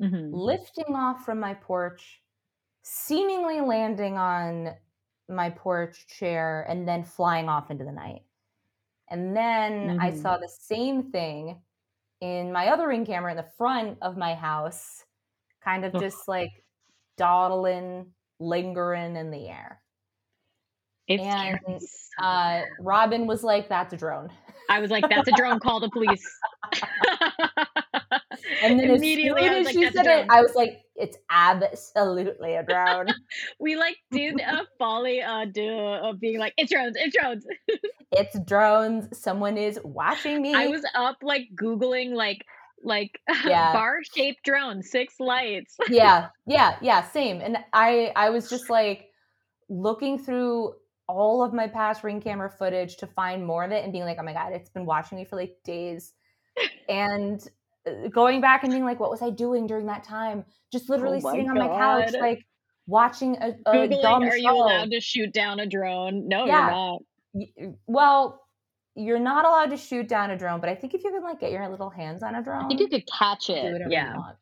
Mhm. 0.00 0.28
lifting 0.32 0.94
off 0.96 1.24
from 1.24 1.40
my 1.40 1.54
porch, 1.54 2.22
seemingly 2.82 3.60
landing 3.62 4.18
on 4.18 4.76
my 5.28 5.50
porch 5.50 6.06
chair, 6.08 6.66
and 6.68 6.88
then 6.88 7.04
flying 7.04 7.48
off 7.48 7.70
into 7.70 7.84
the 7.84 7.92
night. 7.92 8.24
And 9.10 9.36
then 9.36 9.94
I 10.00 10.10
Mhm. 10.10 10.12
saw 10.12 10.38
the 10.38 10.48
same 10.48 11.12
thing 11.12 11.62
in 12.20 12.52
my 12.52 12.68
other 12.68 12.88
ring 12.88 13.06
camera 13.06 13.32
in 13.32 13.38
the 13.38 13.44
front 13.58 13.98
of 14.02 14.16
my 14.18 14.34
house, 14.34 15.06
kind 15.62 15.84
of 15.86 15.96
just 15.96 16.28
like 16.28 16.64
dawdling, 17.18 18.14
lingering 18.40 19.16
in 19.16 19.30
the 19.32 19.48
air. 19.50 19.82
It's 21.08 21.34
and, 21.36 21.80
Uh. 22.20 22.62
Robin 22.78 23.26
was 23.26 23.44
like, 23.44 23.68
"That's 23.68 23.92
a 23.92 23.96
drone." 23.96 24.30
I 24.68 24.80
was 24.80 24.90
like, 24.90 25.08
"That's 25.08 25.28
a 25.28 25.32
drone. 25.32 25.60
Call 25.60 25.80
the 25.80 25.88
police." 25.90 26.40
And 28.62 28.78
then 28.78 28.90
Immediately, 28.90 29.42
as 29.42 29.48
soon 29.50 29.58
was 29.58 29.58
as 29.60 29.64
like, 29.66 29.74
she 29.74 29.84
"That's 29.84 29.94
a 29.96 30.04
said 30.04 30.20
it. 30.20 30.26
I 30.30 30.42
was 30.42 30.54
like, 30.54 30.80
"It's 30.96 31.16
absolutely 31.30 32.54
a 32.54 32.62
drone." 32.62 33.06
we 33.60 33.76
like 33.76 33.96
did 34.10 34.40
a 34.40 34.66
folly 34.78 35.22
uh 35.22 35.44
do 35.46 35.68
of 35.70 36.18
being 36.20 36.38
like, 36.38 36.54
"It's 36.56 36.72
drones. 36.72 36.96
It's 36.96 37.16
drones." 37.16 37.46
it's 38.12 38.38
drones. 38.40 39.18
Someone 39.18 39.56
is 39.56 39.78
watching 39.84 40.42
me. 40.42 40.54
I 40.54 40.66
was 40.68 40.84
up 40.94 41.16
like 41.22 41.48
googling 41.54 42.12
like 42.12 42.44
like 42.82 43.20
Yeah. 43.44 43.72
bar 43.72 43.98
shaped 44.14 44.44
drone, 44.44 44.82
six 44.82 45.14
lights. 45.20 45.76
yeah, 45.90 46.28
yeah, 46.46 46.76
yeah, 46.80 47.02
same. 47.02 47.40
And 47.40 47.58
I 47.72 48.12
I 48.16 48.30
was 48.30 48.48
just 48.50 48.70
like 48.70 49.10
looking 49.68 50.18
through 50.18 50.74
all 51.06 51.42
of 51.42 51.52
my 51.52 51.66
past 51.66 52.04
ring 52.04 52.20
camera 52.20 52.50
footage 52.50 52.96
to 52.98 53.06
find 53.06 53.46
more 53.46 53.64
of 53.64 53.72
it 53.72 53.84
and 53.84 53.92
being 53.92 54.04
like, 54.04 54.18
"Oh 54.20 54.24
my 54.24 54.32
god, 54.32 54.52
it's 54.52 54.70
been 54.70 54.86
watching 54.86 55.16
me 55.18 55.24
for 55.24 55.36
like 55.36 55.56
days." 55.64 56.12
And 56.88 57.46
going 58.10 58.40
back 58.40 58.62
and 58.64 58.72
being 58.72 58.84
like, 58.84 59.00
"What 59.00 59.10
was 59.10 59.22
I 59.22 59.30
doing 59.30 59.66
during 59.66 59.86
that 59.86 60.04
time?" 60.04 60.44
Just 60.72 60.88
literally 60.88 61.20
Oh 61.24 61.30
sitting 61.30 61.48
on 61.48 61.56
my 61.58 61.68
couch 61.68 62.12
like 62.20 62.44
watching 62.86 63.36
a, 63.40 63.48
a 63.66 63.72
Googling, 63.74 64.02
dumb 64.02 64.22
are 64.24 64.36
you 64.36 64.50
allowed 64.50 64.90
to 64.90 65.00
shoot 65.00 65.32
down 65.32 65.60
a 65.60 65.66
drone? 65.66 66.26
No, 66.28 66.46
Yeah. 66.46 66.98
you're 67.34 67.50
not. 67.66 67.74
Well, 67.86 68.42
you're 68.94 69.18
not 69.18 69.44
allowed 69.44 69.70
to 69.70 69.76
shoot 69.76 70.08
down 70.08 70.30
a 70.30 70.38
drone, 70.38 70.60
but 70.60 70.68
I 70.68 70.74
think 70.74 70.94
if 70.94 71.04
you 71.04 71.10
can 71.10 71.22
like 71.22 71.40
get 71.40 71.52
your 71.52 71.68
little 71.68 71.90
hands 71.90 72.22
on 72.22 72.34
a 72.34 72.42
drone, 72.42 72.64
I 72.64 72.68
think 72.68 72.80
you 72.80 72.88
could 72.88 73.06
catch 73.06 73.50
it. 73.50 73.82
Yeah. 73.88 74.12
you 74.12 74.18
want. 74.18 74.36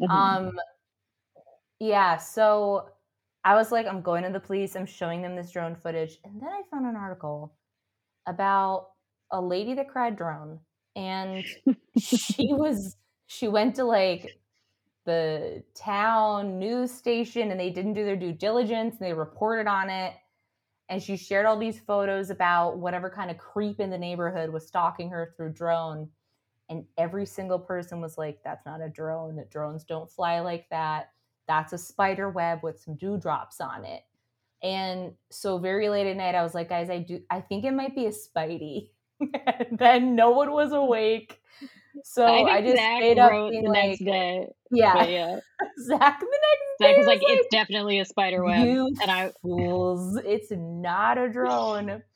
Mhm. 0.00 0.10
Um, 0.10 0.58
yeah. 1.80 2.16
So 2.16 2.90
I 3.44 3.54
was 3.54 3.72
like, 3.72 3.86
I'm 3.86 4.02
going 4.02 4.22
to 4.24 4.30
the 4.30 4.40
police. 4.40 4.76
I'm 4.76 4.86
showing 4.86 5.22
them 5.22 5.34
this 5.34 5.50
drone 5.50 5.74
footage, 5.74 6.18
and 6.24 6.40
then 6.40 6.48
I 6.48 6.62
found 6.70 6.86
an 6.86 6.96
article 6.96 7.54
about 8.26 8.88
a 9.32 9.40
lady 9.40 9.74
that 9.74 9.88
cried 9.88 10.16
drone, 10.16 10.60
and 10.98 11.44
she 11.98 12.52
was 12.52 12.96
she 13.26 13.48
went 13.48 13.76
to 13.76 13.84
like 13.84 14.40
the 15.06 15.62
town 15.74 16.58
news 16.58 16.90
station, 16.92 17.50
and 17.50 17.60
they 17.60 17.70
didn't 17.70 17.94
do 17.94 18.04
their 18.04 18.16
due 18.16 18.32
diligence, 18.32 18.96
and 18.98 19.08
they 19.08 19.14
reported 19.14 19.66
on 19.68 19.90
it. 19.90 20.14
And 20.90 21.02
she 21.02 21.16
shared 21.16 21.46
all 21.46 21.58
these 21.58 21.80
photos 21.80 22.30
about 22.30 22.78
whatever 22.78 23.10
kind 23.10 23.30
of 23.30 23.38
creep 23.38 23.80
in 23.80 23.90
the 23.90 23.98
neighborhood 23.98 24.50
was 24.50 24.66
stalking 24.66 25.10
her 25.10 25.34
through 25.36 25.52
drone 25.52 26.08
and 26.70 26.84
every 26.98 27.26
single 27.26 27.58
person 27.58 28.00
was 28.00 28.18
like 28.18 28.40
that's 28.44 28.66
not 28.66 28.82
a 28.82 28.88
drone. 28.88 29.42
Drones 29.50 29.84
don't 29.84 30.10
fly 30.10 30.40
like 30.40 30.66
that. 30.70 31.10
That's 31.46 31.72
a 31.72 31.78
spider 31.78 32.30
web 32.30 32.60
with 32.62 32.80
some 32.80 32.96
dewdrops 32.96 33.60
on 33.60 33.84
it. 33.84 34.02
And 34.62 35.12
so 35.30 35.58
very 35.58 35.88
late 35.88 36.08
at 36.08 36.16
night 36.16 36.34
i 36.34 36.42
was 36.42 36.52
like 36.54 36.68
guys 36.68 36.90
i 36.90 36.98
do 36.98 37.20
i 37.30 37.40
think 37.40 37.64
it 37.64 37.72
might 37.72 37.94
be 37.94 38.06
a 38.06 38.10
spidey 38.10 38.90
and 39.20 39.66
then 39.78 40.14
no 40.14 40.30
one 40.30 40.52
was 40.52 40.72
awake. 40.72 41.40
So 42.04 42.24
I 42.24 42.56
i, 42.56 42.62
just 42.62 42.76
Zach 42.76 42.98
stayed 42.98 43.18
up 43.18 43.30
the 43.30 43.62
like 43.66 43.72
next 43.72 44.04
day. 44.04 44.46
yeah. 44.70 45.04
yeah, 45.04 45.40
zach 45.80 46.20
the 46.20 46.26
next 46.26 46.78
Zach 46.80 46.90
day 46.90 46.96
was 46.96 47.06
like, 47.06 47.20
"It's 47.22 47.48
definitely 47.50 47.98
a 47.98 48.04
spider 48.04 48.44
web," 48.44 48.66
you 48.66 48.92
and 49.02 49.10
I 49.10 49.32
fools. 49.42 50.16
It's 50.24 50.50
not 50.50 51.18
a 51.18 51.28
drone. 51.28 52.02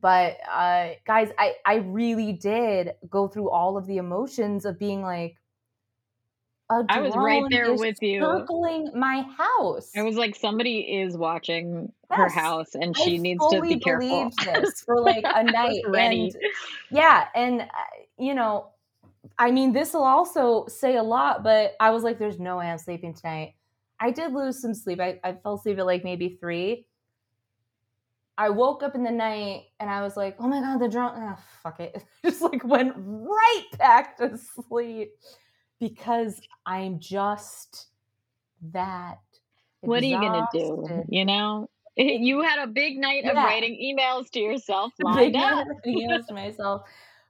But 0.00 0.38
uh 0.50 0.94
guys 1.06 1.30
i 1.38 1.52
i 1.64 1.76
really 1.76 2.32
did 2.32 2.94
go 3.08 3.28
through 3.28 3.50
all 3.50 3.76
of 3.76 3.86
the 3.86 3.98
emotions 3.98 4.64
of 4.64 4.76
being 4.76 5.02
like 5.02 5.36
I 6.88 7.00
was 7.00 7.14
right 7.14 7.44
there 7.50 7.74
with 7.74 8.02
you. 8.02 8.20
circling 8.20 8.90
my 8.94 9.26
house. 9.36 9.90
I 9.96 10.02
was 10.02 10.16
like, 10.16 10.36
somebody 10.36 10.80
is 10.80 11.16
watching 11.16 11.92
her 12.10 12.28
house, 12.28 12.74
and 12.74 12.94
I 12.96 13.04
she 13.04 13.18
needs 13.18 13.44
to 13.50 13.60
be 13.60 13.78
careful. 13.78 14.30
this 14.44 14.82
for 14.82 15.00
like 15.00 15.24
a 15.24 15.42
night. 15.44 15.82
And 15.84 16.36
yeah, 16.90 17.26
and 17.34 17.62
uh, 17.62 17.66
you 18.18 18.34
know, 18.34 18.68
I 19.38 19.50
mean, 19.50 19.72
this 19.72 19.92
will 19.92 20.04
also 20.04 20.66
say 20.66 20.96
a 20.96 21.02
lot, 21.02 21.42
but 21.42 21.74
I 21.80 21.90
was 21.90 22.02
like, 22.02 22.18
there's 22.18 22.38
no 22.38 22.58
way 22.58 22.66
I'm 22.66 22.78
sleeping 22.78 23.14
tonight. 23.14 23.54
I 24.00 24.10
did 24.10 24.32
lose 24.32 24.60
some 24.60 24.74
sleep. 24.74 25.00
I, 25.00 25.20
I 25.22 25.34
fell 25.34 25.54
asleep 25.54 25.78
at 25.78 25.86
like 25.86 26.04
maybe 26.04 26.36
three. 26.40 26.86
I 28.36 28.48
woke 28.48 28.82
up 28.82 28.94
in 28.94 29.04
the 29.04 29.10
night 29.10 29.66
and 29.78 29.88
I 29.88 30.02
was 30.02 30.16
like, 30.16 30.36
oh 30.40 30.48
my 30.48 30.60
God, 30.60 30.80
the 30.80 30.88
drone. 30.88 31.12
Oh, 31.14 31.38
fuck 31.62 31.78
it. 31.80 32.02
Just 32.24 32.42
like 32.42 32.64
went 32.64 32.94
right 32.96 33.66
back 33.78 34.16
to 34.16 34.36
sleep 34.38 35.12
because 35.82 36.40
I'm 36.64 37.00
just 37.00 37.88
that. 38.72 39.18
What 39.80 40.00
are 40.00 40.06
you 40.06 40.16
gonna 40.16 40.46
do? 40.52 41.02
You 41.08 41.24
know, 41.24 41.68
you 41.96 42.40
had 42.40 42.60
a 42.60 42.68
big 42.68 42.98
night 42.98 43.24
of 43.24 43.34
writing 43.34 43.74
emails 43.82 44.30
to 44.30 44.38
yourself 44.38 44.92
Big 44.98 45.34
lined 45.34 45.36
up. 45.36 45.66
emails 45.84 46.26
to 46.28 46.34
myself. 46.34 46.82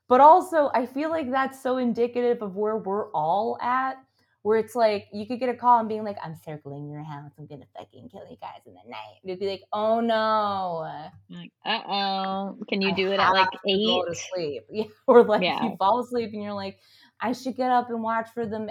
But 0.06 0.20
also, 0.20 0.70
I 0.74 0.84
feel 0.84 1.08
like 1.08 1.30
that's 1.30 1.62
so 1.62 1.78
indicative 1.78 2.42
of 2.42 2.56
where 2.56 2.76
we're 2.76 3.10
all 3.12 3.58
at. 3.62 3.96
Where 4.42 4.58
it's 4.58 4.74
like 4.74 5.06
you 5.14 5.24
could 5.24 5.38
get 5.38 5.48
a 5.48 5.54
call 5.54 5.78
and 5.78 5.88
being 5.88 6.02
like, 6.04 6.18
"I'm 6.22 6.34
circling 6.44 6.90
your 6.90 7.02
house. 7.04 7.30
I'm 7.38 7.46
gonna 7.46 7.64
fucking 7.78 8.10
kill 8.10 8.26
you 8.28 8.36
guys 8.40 8.60
in 8.66 8.74
the 8.74 8.90
night." 8.90 9.20
It'd 9.24 9.38
be 9.38 9.48
like, 9.48 9.62
"Oh 9.72 10.00
no, 10.00 10.84
Like, 11.30 11.52
uh 11.64 11.78
oh, 11.88 12.58
can 12.68 12.82
you 12.82 12.88
I 12.90 12.92
do 12.92 13.12
it 13.12 13.20
at 13.20 13.30
like 13.30 13.48
eight? 13.66 13.86
Go 13.86 14.04
to 14.04 14.14
sleep, 14.14 14.64
yeah. 14.70 14.84
Or 15.06 15.22
like 15.22 15.42
Yeah. 15.42 15.62
you 15.62 15.76
fall 15.78 16.00
asleep 16.00 16.30
and 16.34 16.42
you're 16.42 16.52
like, 16.52 16.80
"I 17.22 17.32
should 17.32 17.56
get 17.56 17.70
up 17.70 17.88
and 17.88 18.02
watch 18.02 18.28
for 18.34 18.44
them." 18.44 18.68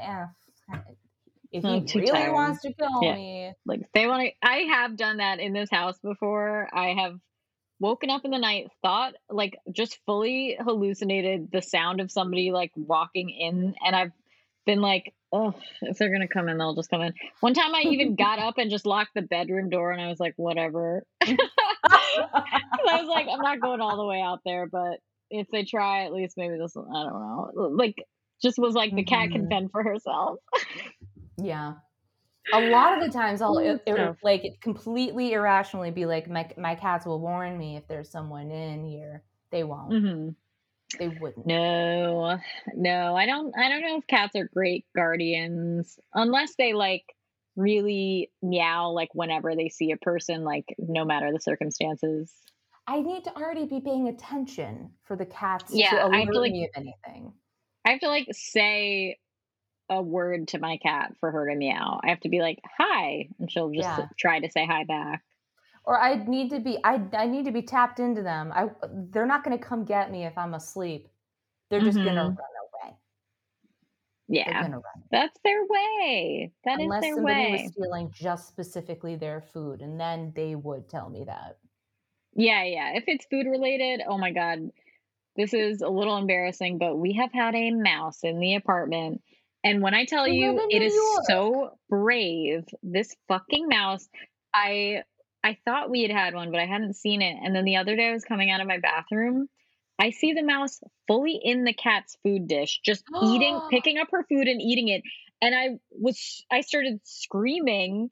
If 1.51 1.65
I'm 1.65 1.85
he 1.85 1.99
really 1.99 2.11
tired. 2.11 2.33
wants 2.33 2.61
to 2.61 2.73
kill 2.73 3.03
Yeah. 3.03 3.15
me, 3.15 3.53
Like 3.65 3.81
they 3.93 4.07
want 4.07 4.23
to. 4.27 4.31
I 4.47 4.57
have 4.69 4.95
done 4.95 5.17
that 5.17 5.39
in 5.39 5.53
this 5.53 5.69
house 5.69 5.97
before. 5.99 6.69
I 6.73 6.93
have 6.93 7.19
woken 7.79 8.09
up 8.09 8.23
in 8.25 8.31
the 8.31 8.37
night, 8.37 8.69
thought 8.81 9.15
like 9.29 9.57
just 9.71 9.99
fully 10.05 10.55
hallucinated 10.59 11.49
the 11.51 11.61
sound 11.61 11.99
of 11.99 12.11
somebody 12.11 12.51
like 12.51 12.71
walking 12.75 13.29
in, 13.29 13.75
and 13.85 13.95
I've 13.95 14.11
been 14.65 14.79
like, 14.81 15.13
oh, 15.33 15.53
if 15.81 15.97
they're 15.97 16.11
gonna 16.11 16.27
come 16.27 16.47
in, 16.47 16.57
they'll 16.57 16.75
just 16.75 16.89
come 16.89 17.01
in. 17.01 17.13
One 17.41 17.53
time, 17.53 17.73
I 17.75 17.81
even 17.81 18.15
got 18.15 18.39
up 18.39 18.57
and 18.57 18.69
just 18.71 18.85
locked 18.85 19.13
the 19.15 19.21
bedroom 19.23 19.69
door, 19.69 19.91
and 19.91 20.01
I 20.01 20.07
was 20.07 20.19
like, 20.19 20.33
whatever. 20.37 21.03
I 21.21 21.37
was 23.01 23.07
like, 23.07 23.27
I'm 23.31 23.41
not 23.41 23.59
going 23.59 23.81
all 23.81 23.97
the 23.97 24.05
way 24.05 24.21
out 24.21 24.39
there, 24.45 24.67
but 24.67 24.99
if 25.29 25.47
they 25.51 25.63
try, 25.63 26.05
at 26.05 26.13
least 26.13 26.37
maybe 26.37 26.57
this. 26.57 26.75
I 26.77 26.81
don't 27.03 27.13
know. 27.13 27.51
Like, 27.75 28.03
just 28.41 28.57
was 28.57 28.73
like 28.73 28.93
the 28.95 29.03
cat 29.03 29.31
can 29.31 29.45
Mhm. 29.45 29.49
fend 29.49 29.71
for 29.71 29.83
herself. 29.83 30.39
Yeah. 31.37 31.73
A 32.53 32.59
lot 32.59 32.97
of 32.97 33.03
the 33.03 33.09
times 33.11 33.41
I'll 33.41 33.57
it, 33.59 33.81
it, 33.85 34.15
like 34.23 34.43
completely 34.61 35.33
irrationally 35.33 35.91
be 35.91 36.05
like 36.05 36.27
my 36.29 36.49
my 36.57 36.75
cats 36.75 37.05
will 37.05 37.19
warn 37.19 37.57
me 37.57 37.77
if 37.77 37.87
there's 37.87 38.09
someone 38.09 38.51
in 38.51 38.83
here. 38.83 39.23
They 39.51 39.63
won't. 39.63 39.91
hmm 39.93 40.29
They 40.99 41.07
wouldn't. 41.07 41.45
No, 41.45 42.37
no, 42.75 43.15
I 43.15 43.25
don't. 43.25 43.53
I 43.57 43.69
don't 43.69 43.81
know 43.81 43.97
if 43.97 44.07
cats 44.07 44.35
are 44.35 44.49
great 44.53 44.85
guardians 44.95 45.99
unless 46.13 46.55
they 46.55 46.73
like 46.73 47.03
really 47.55 48.31
meow 48.41 48.89
like 48.91 49.13
whenever 49.13 49.55
they 49.55 49.69
see 49.69 49.91
a 49.91 49.97
person, 49.97 50.43
like 50.43 50.73
no 50.79 51.05
matter 51.05 51.31
the 51.31 51.39
circumstances. 51.39 52.33
I 52.87 53.01
need 53.01 53.23
to 53.25 53.35
already 53.37 53.65
be 53.65 53.79
paying 53.79 54.07
attention 54.07 54.91
for 55.03 55.15
the 55.15 55.25
cats 55.25 55.71
Yeah, 55.73 55.91
to 55.91 56.01
I 56.01 56.21
alert 56.23 56.33
to, 56.33 56.39
like- 56.39 56.51
me 56.51 56.63
of 56.65 56.71
anything. 56.75 57.33
I 57.85 57.91
have 57.91 58.01
to 58.01 58.09
like 58.09 58.27
say 58.31 59.17
a 59.89 60.01
word 60.01 60.49
to 60.49 60.59
my 60.59 60.77
cat 60.77 61.15
for 61.19 61.31
her 61.31 61.49
to 61.49 61.55
meow. 61.55 61.99
I 62.03 62.09
have 62.09 62.21
to 62.21 62.29
be 62.29 62.41
like 62.41 62.59
hi, 62.79 63.29
and 63.39 63.51
she'll 63.51 63.71
just 63.71 63.99
Yeah. 63.99 64.07
try 64.19 64.39
to 64.39 64.51
say 64.51 64.65
hi 64.65 64.85
back. 64.85 65.23
Or 65.85 65.99
I 65.99 66.15
need 66.15 66.51
to 66.51 66.59
be 66.59 66.79
I 66.83 67.01
I 67.13 67.27
need 67.27 67.45
to 67.45 67.51
be 67.51 67.63
tapped 67.63 67.99
into 67.99 68.23
them. 68.23 68.51
I 68.53 68.69
they're 69.11 69.25
not 69.27 69.43
going 69.43 69.57
to 69.57 69.63
come 69.63 69.85
get 69.85 70.11
me 70.11 70.25
if 70.25 70.37
I'm 70.37 70.53
asleep. 70.53 71.09
They're 71.69 71.81
just 71.81 72.03
going 72.03 72.15
to 72.17 72.23
Mhm. 72.23 72.37
run 72.37 72.87
away. 72.87 72.97
Yeah, 74.27 74.53
going 74.59 74.71
to 74.73 74.77
run. 74.79 75.03
that's 75.11 75.39
their 75.43 75.65
way. 75.65 76.53
That 76.65 76.81
is 76.81 76.93
Unless 76.93 77.01
their 77.01 77.17
somebody 77.17 77.47
way. 77.47 77.47
was 77.47 77.65
stealing 77.65 78.11
just 78.11 78.49
specifically 78.49 79.15
their 79.15 79.41
food 79.41 79.81
and 79.81 79.99
then 79.99 80.33
they 80.35 80.55
would 80.55 80.89
tell 80.89 81.09
me 81.09 81.23
that. 81.25 81.57
Yeah, 82.35 82.63
yeah. 82.63 82.93
If 82.95 83.05
it's 83.07 83.25
food 83.25 83.47
related, 83.47 84.01
oh 84.07 84.17
my 84.17 84.31
God, 84.31 84.71
this 85.35 85.53
is 85.53 85.81
a 85.81 85.89
little 85.89 86.17
embarrassing, 86.17 86.77
but 86.77 86.97
we 86.97 87.13
have 87.13 87.31
had 87.31 87.55
a 87.55 87.71
mouse 87.71 88.19
in 88.23 88.39
the 88.39 88.55
apartment. 88.55 89.21
And 89.63 89.81
when 89.81 89.93
I 89.93 90.05
tell 90.05 90.25
We 90.25 90.37
you 90.37 90.59
it 90.69 90.81
is 90.81 90.93
York. 90.93 91.23
so 91.27 91.77
brave, 91.89 92.65
this 92.83 93.15
fucking 93.27 93.67
mouse, 93.67 94.07
I 94.53 95.03
I 95.43 95.57
thought 95.65 95.89
we 95.89 96.01
had 96.03 96.11
had 96.11 96.33
one, 96.35 96.51
but 96.51 96.59
I 96.59 96.65
hadn't 96.65 96.95
seen 96.95 97.21
it. 97.21 97.35
And 97.43 97.55
then 97.55 97.65
the 97.65 97.77
other 97.77 97.95
day 97.95 98.09
I 98.09 98.13
was 98.13 98.23
coming 98.25 98.51
out 98.51 98.61
of 98.61 98.67
my 98.67 98.77
bathroom, 98.79 99.47
I 99.97 100.11
see 100.11 100.33
the 100.33 100.43
mouse 100.43 100.79
fully 101.07 101.39
in 101.41 101.63
the 101.63 101.73
cat's 101.73 102.17
food 102.23 102.47
dish, 102.47 102.79
just 102.83 103.03
eating, 103.23 103.59
picking 103.69 103.97
up 103.97 104.07
her 104.11 104.23
food 104.23 104.47
and 104.47 104.61
eating 104.61 104.87
it. 104.89 105.03
And 105.41 105.55
I 105.55 105.79
was 105.91 106.43
I 106.51 106.61
started 106.61 106.99
screaming 107.03 108.09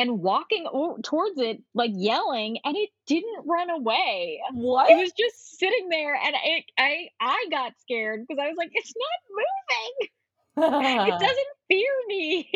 and 0.00 0.20
walking 0.22 0.66
o- 0.72 0.98
towards 1.04 1.38
it, 1.40 1.62
like 1.74 1.92
yelling, 1.94 2.58
and 2.64 2.76
it 2.76 2.90
didn't 3.06 3.46
run 3.46 3.70
away. 3.70 4.40
What? 4.52 4.90
It 4.90 4.96
was 4.96 5.12
just 5.12 5.58
sitting 5.58 5.88
there, 5.90 6.14
and 6.14 6.34
it, 6.44 6.64
I 6.78 7.08
I 7.20 7.46
got 7.50 7.72
scared 7.80 8.26
because 8.26 8.40
I 8.42 8.48
was 8.48 8.56
like, 8.58 8.70
it's 8.74 8.94
not 8.96 9.36
moving. 9.38 10.10
It 11.06 11.18
doesn't 11.18 11.48
fear 11.68 11.92
me. 12.08 12.50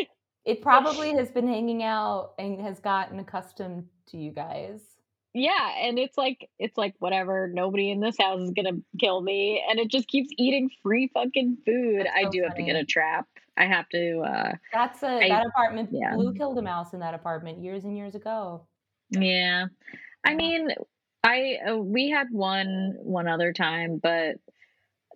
It 0.45 0.61
probably 0.61 1.13
has 1.15 1.31
been 1.31 1.47
hanging 1.47 1.83
out 1.83 2.33
and 2.39 2.61
has 2.61 2.79
gotten 2.79 3.19
accustomed 3.19 3.89
to 4.07 4.17
you 4.17 4.31
guys. 4.31 4.81
yeah, 5.33 5.71
and 5.81 5.99
it's 5.99 6.17
like 6.17 6.49
it's 6.59 6.77
like 6.77 6.95
whatever. 6.99 7.49
Nobody 7.53 7.91
in 7.91 7.99
this 7.99 8.17
house 8.19 8.41
is 8.41 8.51
gonna 8.51 8.79
kill 8.99 9.21
me, 9.21 9.63
and 9.69 9.79
it 9.79 9.89
just 9.89 10.07
keeps 10.07 10.29
eating 10.37 10.69
free 10.83 11.09
fucking 11.13 11.57
food. 11.65 12.05
That's 12.05 12.15
I 12.15 12.23
so 12.23 12.29
do 12.29 12.43
have 12.43 12.55
to 12.55 12.63
get 12.63 12.75
a 12.77 12.85
trap. 12.85 13.27
I 13.57 13.65
have 13.65 13.87
to. 13.89 14.19
uh 14.21 14.51
That's 14.73 15.03
a 15.03 15.07
I- 15.07 15.29
that 15.29 15.45
apartment. 15.47 15.89
yeah. 15.91 16.15
Blue 16.15 16.33
killed 16.33 16.57
a 16.57 16.61
mouse 16.61 16.93
in 16.93 16.99
that 16.99 17.13
apartment 17.13 17.59
years 17.63 17.83
and 17.83 17.97
years 17.97 18.15
ago. 18.15 18.67
Yeah. 19.11 19.65
I 20.25 20.35
mean, 20.35 20.69
I 21.23 21.57
uh, 21.69 21.77
we 21.77 22.09
had 22.09 22.27
one 22.31 22.95
one 22.97 23.27
other 23.27 23.53
time, 23.53 23.99
but 24.01 24.35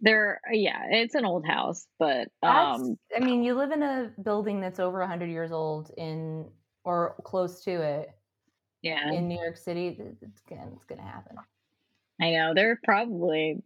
there 0.02 0.40
yeah, 0.52 0.84
it's 0.90 1.16
an 1.16 1.26
old 1.26 1.46
house, 1.46 1.86
but 1.98 2.30
That's, 2.42 2.82
um 2.82 2.98
I 3.16 3.20
mean, 3.20 3.44
you 3.44 3.56
live 3.56 3.72
in 3.72 3.84
a 3.84 4.12
building 4.24 4.62
that's 4.62 4.80
over 4.80 5.00
100 5.00 5.26
years 5.30 5.52
old 5.52 5.92
in 5.98 6.50
or 6.86 7.16
close 7.24 7.64
to 7.66 7.72
it 7.72 8.10
yeah, 8.82 9.12
in 9.12 9.28
New 9.28 9.36
York 9.40 9.58
City. 9.58 9.98
It's 10.22 10.42
gonna, 10.50 10.70
it's 10.74 10.86
gonna 10.86 11.02
happen. 11.02 11.36
I 12.22 12.32
know 12.32 12.54
there 12.54 12.72
are 12.72 12.80
probably 12.84 13.62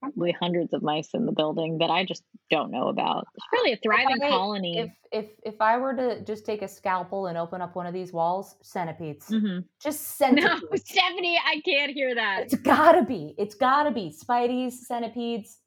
probably 0.00 0.32
hundreds 0.32 0.72
of 0.72 0.82
mice 0.82 1.10
in 1.14 1.26
the 1.26 1.32
building 1.32 1.78
that 1.78 1.90
I 1.90 2.04
just 2.04 2.22
don't 2.50 2.70
know 2.70 2.88
about. 2.88 3.26
It's 3.34 3.46
really 3.52 3.72
a 3.72 3.76
thriving 3.76 4.22
I- 4.22 4.28
colony. 4.30 4.78
If 4.78 4.90
if 5.12 5.26
if 5.44 5.60
I 5.60 5.78
were 5.78 5.94
to 5.94 6.22
just 6.24 6.44
take 6.44 6.62
a 6.62 6.68
scalpel 6.68 7.26
and 7.26 7.38
open 7.38 7.60
up 7.62 7.74
one 7.74 7.86
of 7.86 7.94
these 7.94 8.12
walls, 8.12 8.56
centipedes, 8.62 9.28
Mhm. 9.28 9.64
just 9.82 10.20
No, 10.20 10.26
centipedes. 10.26 10.88
Stephanie, 10.88 11.38
I 11.44 11.60
can't 11.64 11.92
hear 11.92 12.14
that. 12.14 12.42
It's 12.42 12.54
gotta 12.56 13.02
be. 13.02 13.34
It's 13.38 13.54
gotta 13.54 13.90
be. 13.90 14.10
Spideys, 14.10 14.72
centipedes. 14.72 15.58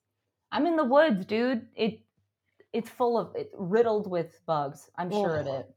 I'm 0.51 0.65
in 0.65 0.75
the 0.75 0.85
woods, 0.85 1.25
dude. 1.25 1.67
It 1.75 1.99
it's 2.71 2.89
full 2.89 3.17
of 3.17 3.35
it 3.35 3.49
riddled 3.57 4.09
with 4.09 4.39
bugs. 4.45 4.89
I'm 4.97 5.09
sure 5.11 5.37
of 5.37 5.47
it. 5.47 5.67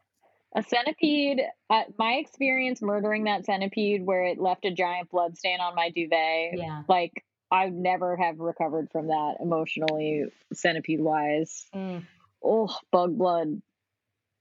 A 0.55 0.62
centipede, 0.62 1.41
uh, 1.71 1.85
my 1.99 2.12
experience 2.15 2.83
murdering 2.83 3.25
that 3.25 3.47
centipede 3.47 4.05
where 4.05 4.25
it 4.27 4.38
left 4.38 4.67
a 4.67 4.71
giant 4.71 5.09
blood 5.09 5.38
stain 5.38 5.61
on 5.61 5.75
my 5.75 5.88
duvet, 5.88 6.59
Yeah. 6.59 6.83
like 6.88 7.25
I 7.53 7.67
would 7.67 7.75
never 7.75 8.17
have 8.17 8.41
recovered 8.41 8.91
from 8.91 9.09
that 9.09 9.37
emotionally, 9.41 10.25
centipede 10.55 11.01
wise. 11.01 11.67
Mm, 11.75 12.03
Oh, 12.43 12.75
bug 12.91 13.17
blood. 13.19 13.61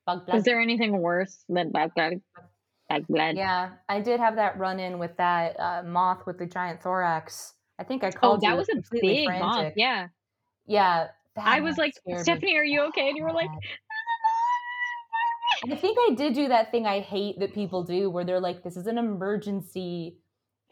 bug 0.08 0.26
blood. 0.26 0.38
Is 0.38 0.44
there 0.44 0.60
anything 0.60 0.98
worse 0.98 1.44
than 1.50 1.72
bug 1.72 1.92
blood? 1.94 2.22
Bug 2.90 3.06
blood. 3.08 3.36
Yeah, 3.36 3.72
I 3.90 4.00
did 4.00 4.20
have 4.20 4.38
that 4.38 4.58
run 4.58 4.80
in 4.80 4.98
with 4.98 5.16
that 5.18 5.60
uh, 5.60 5.84
moth 5.86 6.26
with 6.26 6.40
the 6.40 6.46
giant 6.46 6.82
thorax. 6.82 7.54
I 7.78 7.84
think 7.84 8.04
I 8.04 8.12
called. 8.12 8.44
Oh, 8.44 8.48
that 8.48 8.58
was 8.58 8.70
a 8.70 8.82
big 8.92 9.28
moth. 9.28 9.74
Yeah. 9.76 10.08
Yeah. 10.66 11.08
I 11.38 11.60
was 11.60 11.78
like, 11.78 11.94
Stephanie, 12.18 12.58
are 12.58 12.64
you 12.64 12.82
okay? 12.88 13.10
And 13.10 13.18
you 13.18 13.24
were 13.24 13.34
like. 13.34 13.50
And 15.64 15.74
I 15.74 15.76
think 15.76 15.98
I 16.00 16.16
did 16.16 16.34
do 16.34 16.48
that 16.48 16.72
thing 16.72 16.88
I 16.88 17.02
hate 17.02 17.40
that 17.40 17.54
people 17.54 17.84
do 17.84 18.10
where 18.10 18.24
they're 18.24 18.40
like, 18.40 18.64
this 18.64 18.78
is 18.78 18.88
an 18.88 18.98
emergency 18.98 20.18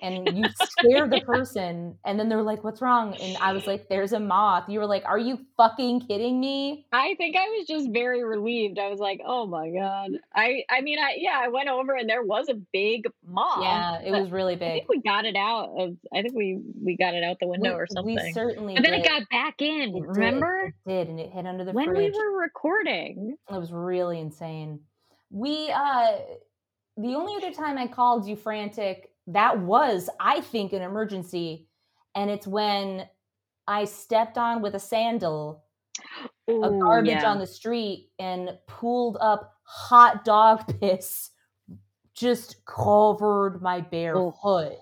and 0.01 0.37
you 0.37 0.45
scare 0.61 1.07
the 1.07 1.21
person 1.21 1.95
and 2.05 2.19
then 2.19 2.29
they're 2.29 2.41
like 2.41 2.63
what's 2.63 2.81
wrong 2.81 3.15
and 3.21 3.37
i 3.37 3.51
was 3.51 3.67
like 3.67 3.87
there's 3.89 4.13
a 4.13 4.19
moth 4.19 4.67
you 4.67 4.79
were 4.79 4.85
like 4.85 5.03
are 5.05 5.19
you 5.19 5.39
fucking 5.57 5.99
kidding 6.01 6.39
me 6.39 6.85
I 6.91 7.15
think 7.15 7.35
I 7.35 7.47
was 7.49 7.67
just 7.67 7.89
very 7.91 8.23
relieved. 8.23 8.79
I 8.79 8.89
was 8.89 8.99
like, 8.99 9.21
"Oh 9.25 9.45
my 9.45 9.69
god!" 9.69 10.11
I, 10.33 10.63
I 10.69 10.81
mean, 10.81 10.99
I 10.99 11.15
yeah, 11.17 11.39
I 11.41 11.47
went 11.49 11.69
over 11.69 11.95
and 11.95 12.09
there 12.09 12.23
was 12.23 12.49
a 12.49 12.55
big 12.73 13.05
moth. 13.25 13.61
yeah 13.61 14.01
it 14.01 14.11
was 14.11 14.31
really 14.31 14.55
big 14.55 14.67
I 14.69 14.73
think 14.73 14.89
we 14.89 15.01
got 15.01 15.25
it 15.25 15.35
out 15.35 15.69
of. 15.77 15.95
I 16.13 16.21
think 16.21 16.35
we 16.35 16.59
we 16.83 16.97
got 16.97 17.13
it 17.13 17.23
out 17.23 17.37
the 17.39 17.47
window 17.47 17.73
or 17.73 17.87
something. 17.87 18.15
we 18.15 18.31
certainly 18.33 18.75
and 18.75 18.83
then 18.83 18.93
it 18.93 19.07
got 19.07 19.27
back 19.29 19.61
in. 19.61 19.89
It 19.89 19.93
did, 19.93 20.07
remember 20.07 20.73
it 20.85 20.89
did 20.89 21.07
and 21.09 21.19
it 21.19 21.31
hit 21.31 21.45
under 21.45 21.63
the 21.63 21.71
when 21.71 21.93
we 21.93 22.09
were 22.09 22.39
recording? 22.39 23.35
it 23.49 23.59
was 23.59 23.71
really 23.71 24.19
insane 24.19 24.79
we 25.29 25.69
uh 25.71 26.11
the 26.97 27.15
only 27.15 27.35
other 27.35 27.51
time 27.51 27.77
i 27.77 27.87
called 27.87 28.27
you 28.27 28.35
frantic 28.35 29.11
that 29.33 29.59
was 29.59 30.09
i 30.19 30.41
think 30.41 30.73
an 30.73 30.81
emergency 30.81 31.67
and 32.15 32.29
it's 32.29 32.47
when 32.47 33.07
i 33.67 33.85
stepped 33.85 34.37
on 34.37 34.61
with 34.61 34.75
a 34.75 34.79
sandal 34.79 35.63
a 36.47 36.69
garbage 36.79 37.11
yeah. 37.11 37.29
on 37.29 37.39
the 37.39 37.47
street 37.47 38.09
and 38.19 38.49
pulled 38.67 39.17
up 39.21 39.53
hot 39.63 40.23
dog 40.25 40.79
piss 40.79 41.31
just 42.15 42.65
covered 42.65 43.61
my 43.61 43.79
bare 43.79 44.15
foot. 44.41 44.73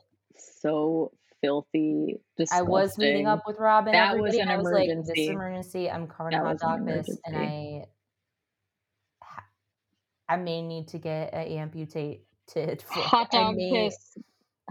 so 0.60 1.12
filthy. 1.42 2.20
I 2.52 2.62
was 2.62 2.98
meeting 2.98 3.28
up 3.28 3.44
with 3.46 3.58
Robin. 3.60 3.94
That 3.94 4.18
was 4.18 4.36
an 4.36 4.48
I 4.48 4.58
was 4.58 4.66
like, 4.66 4.90
"This 5.06 5.30
emergency. 5.30 5.90
I'm 5.90 6.08
covered 6.08 6.34
in 6.34 6.40
hot 6.40 6.58
dog 6.58 6.88
piss, 6.88 7.08
and. 7.26 7.38
I, 7.38 7.86
I 10.30 10.36
may 10.36 10.62
need 10.62 10.90
to 10.90 10.98
get 10.98 11.34
an 11.34 11.48
amputate. 11.48 12.26
Hot 12.90 13.28
I 13.32 13.38
dog 13.38 13.56
may- 13.56 13.72
piss. 13.72 14.18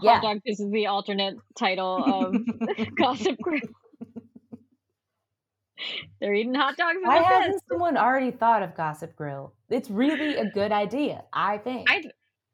Yeah. 0.02 0.14
Hot 0.14 0.22
dog 0.22 0.42
piss 0.44 0.60
is 0.60 0.70
the 0.70 0.86
alternate 0.88 1.36
title 1.58 2.02
of 2.04 2.36
Gossip 2.96 3.38
Grill. 3.40 3.60
They're 6.20 6.34
eating 6.34 6.54
hot 6.54 6.76
dogs. 6.76 6.98
Why 7.02 7.22
hasn't 7.22 7.62
someone 7.70 7.96
already 7.96 8.30
thought 8.30 8.62
of 8.62 8.74
Gossip 8.74 9.14
Grill? 9.14 9.52
It's 9.68 9.90
really 9.90 10.36
a 10.36 10.50
good 10.50 10.72
idea, 10.72 11.24
I 11.32 11.58
think. 11.58 11.88
I 11.90 12.02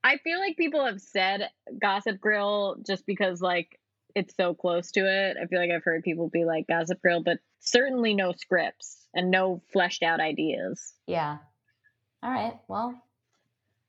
I 0.04 0.16
feel 0.18 0.40
like 0.40 0.56
people 0.56 0.84
have 0.84 1.00
said 1.00 1.48
Gossip 1.80 2.20
Grill 2.20 2.76
just 2.84 3.06
because 3.06 3.40
like 3.40 3.78
it's 4.16 4.34
so 4.36 4.54
close 4.54 4.90
to 4.92 5.00
it. 5.00 5.36
I 5.40 5.46
feel 5.46 5.60
like 5.60 5.70
I've 5.70 5.84
heard 5.84 6.02
people 6.02 6.28
be 6.28 6.44
like 6.44 6.66
Gossip 6.66 7.00
Grill, 7.00 7.22
but 7.22 7.38
certainly 7.60 8.12
no 8.14 8.32
scripts 8.32 9.06
and 9.14 9.30
no 9.30 9.62
fleshed 9.72 10.02
out 10.02 10.20
ideas. 10.20 10.94
yeah. 11.06 11.38
All 12.24 12.30
right. 12.30 12.54
Well, 12.68 12.94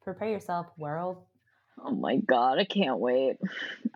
prepare 0.04 0.30
yourself, 0.30 0.66
world. 0.78 1.18
Oh 1.82 1.92
my 1.92 2.18
god, 2.18 2.60
I 2.60 2.66
can't 2.66 3.00
wait. 3.00 3.38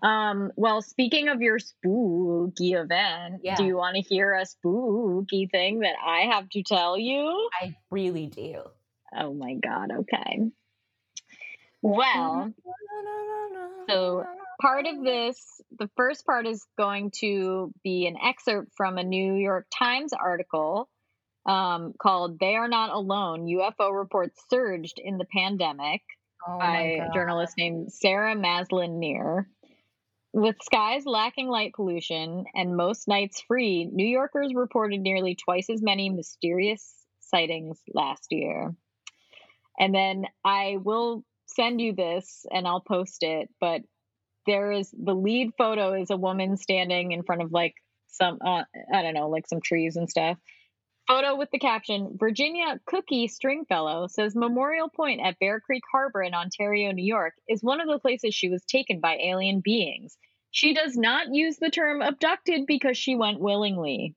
Um, 0.03 0.51
well, 0.55 0.81
speaking 0.81 1.29
of 1.29 1.41
your 1.41 1.59
spooky 1.59 2.73
event, 2.73 3.41
Yeah. 3.43 3.55
do 3.55 3.65
you 3.65 3.75
want 3.77 3.95
to 3.95 4.01
hear 4.01 4.33
a 4.33 4.45
spooky 4.45 5.47
thing 5.47 5.79
that 5.79 5.95
I 6.05 6.21
have 6.33 6.49
to 6.49 6.63
tell 6.63 6.97
you? 6.97 7.49
I 7.61 7.75
really 7.91 8.27
do. 8.27 8.61
Oh 9.15 9.33
my 9.33 9.55
god, 9.55 9.91
okay. 9.99 10.49
Well, 11.81 12.53
So, 13.87 14.25
part 14.59 14.85
of 14.87 15.03
this, 15.03 15.61
the 15.77 15.89
first 15.95 16.25
part 16.25 16.45
is 16.45 16.65
going 16.77 17.11
to 17.21 17.71
be 17.83 18.07
an 18.07 18.17
excerpt 18.21 18.71
from 18.75 18.97
a 18.97 19.03
New 19.03 19.35
York 19.35 19.67
Times 19.77 20.11
article 20.13 20.89
um, 21.45 21.93
called 21.97 22.39
They 22.39 22.55
Are 22.55 22.67
Not 22.67 22.89
Alone 22.89 23.45
UFO 23.45 23.97
Reports 23.97 24.37
Surged 24.49 24.99
in 25.01 25.17
the 25.17 25.25
Pandemic 25.25 26.01
oh 26.47 26.57
by 26.57 26.99
a 27.07 27.13
journalist 27.13 27.53
named 27.57 27.91
Sarah 27.91 28.35
Maslin 28.35 28.99
Nir. 28.99 29.47
With 30.33 30.57
skies 30.61 31.05
lacking 31.05 31.47
light 31.47 31.73
pollution 31.73 32.45
and 32.53 32.75
most 32.75 33.07
nights 33.07 33.41
free, 33.47 33.85
New 33.91 34.05
Yorkers 34.05 34.53
reported 34.53 34.99
nearly 34.99 35.35
twice 35.35 35.69
as 35.69 35.81
many 35.81 36.09
mysterious 36.09 36.93
sightings 37.21 37.79
last 37.93 38.27
year. 38.31 38.75
And 39.79 39.93
then 39.95 40.25
I 40.43 40.77
will 40.83 41.23
send 41.47 41.81
you 41.81 41.93
this 41.93 42.45
and 42.51 42.67
I'll 42.67 42.81
post 42.81 43.23
it, 43.23 43.49
but 43.59 43.81
there 44.45 44.71
is 44.71 44.91
the 44.91 45.13
lead 45.13 45.51
photo 45.57 45.93
is 45.93 46.09
a 46.09 46.17
woman 46.17 46.57
standing 46.57 47.11
in 47.11 47.23
front 47.23 47.41
of 47.41 47.51
like 47.51 47.75
some 48.07 48.39
uh, 48.45 48.63
I 48.93 49.01
don't 49.01 49.13
know, 49.13 49.29
like 49.29 49.47
some 49.47 49.61
trees 49.61 49.95
and 49.95 50.09
stuff. 50.09 50.37
Photo 51.07 51.35
with 51.35 51.49
the 51.51 51.59
caption 51.59 52.17
Virginia 52.19 52.79
Cookie 52.85 53.27
Stringfellow 53.27 54.07
says 54.07 54.35
Memorial 54.35 54.89
Point 54.89 55.21
at 55.23 55.39
Bear 55.39 55.59
Creek 55.61 55.83
Harbor 55.89 56.21
in 56.21 56.33
Ontario, 56.33 56.91
New 56.91 57.05
York 57.05 57.33
is 57.47 57.63
one 57.63 57.79
of 57.79 57.87
the 57.87 57.99
places 57.99 58.35
she 58.35 58.49
was 58.49 58.63
taken 58.65 58.99
by 58.99 59.15
alien 59.15 59.61
beings. 59.63 60.17
She 60.51 60.73
does 60.73 60.97
not 60.97 61.33
use 61.33 61.57
the 61.57 61.69
term 61.69 62.01
abducted 62.01 62.65
because 62.67 62.97
she 62.97 63.15
went 63.15 63.39
willingly. 63.39 64.15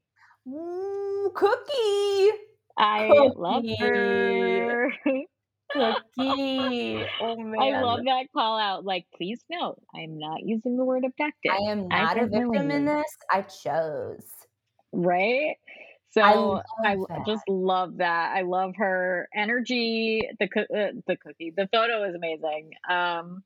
Ooh, 0.48 1.31
cookie. 1.35 2.31
I 2.79 3.09
love 3.37 3.62
Cookie. 3.62 3.76
her. 3.79 4.92
Cookie. 5.72 7.05
Oh 7.20 7.37
man. 7.37 7.61
I 7.61 7.81
love 7.83 8.00
that 8.05 8.26
call 8.35 8.59
out. 8.59 8.85
Like, 8.85 9.07
please 9.14 9.44
note, 9.48 9.81
I'm 9.94 10.18
not 10.18 10.40
using 10.42 10.76
the 10.76 10.85
word 10.85 11.05
abducted. 11.05 11.53
I 11.53 11.70
am 11.70 11.87
not 11.87 12.18
a 12.18 12.26
victim 12.26 12.70
in 12.70 12.87
this. 12.87 13.16
I 13.31 13.42
chose. 13.42 14.24
right? 14.92 15.55
So 16.12 16.23
I 16.83 16.92
I, 16.92 16.96
just 17.25 17.49
love 17.49 17.99
that. 17.99 18.33
I 18.37 18.42
love 18.42 18.75
her 18.77 19.29
energy. 19.35 20.29
The 20.40 20.49
coo- 20.49 20.61
uh, 20.61 20.92
the 21.07 21.16
cookie, 21.16 21.53
the 21.57 21.68
photo 21.73 22.03
is 22.05 22.14
amazing. 22.14 22.73
Um, 22.88 23.44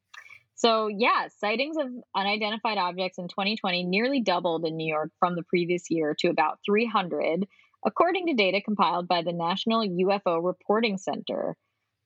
so 0.55 0.89
yeah, 0.89 1.29
sightings 1.39 1.77
of 1.77 1.89
unidentified 2.15 2.79
objects 2.79 3.19
in 3.19 3.29
2020 3.29 3.85
nearly 3.85 4.21
doubled 4.21 4.65
in 4.65 4.77
New 4.77 4.87
York 4.87 5.11
from 5.19 5.37
the 5.37 5.43
previous 5.43 5.91
year 5.91 6.15
to 6.21 6.29
about 6.29 6.59
300, 6.65 7.47
according 7.85 8.29
to 8.29 8.35
data 8.35 8.63
compiled 8.65 9.09
by 9.09 9.23
the 9.23 9.33
National 9.33 9.87
UFO 9.87 10.43
Reporting 10.43 10.97
Center. 10.97 11.57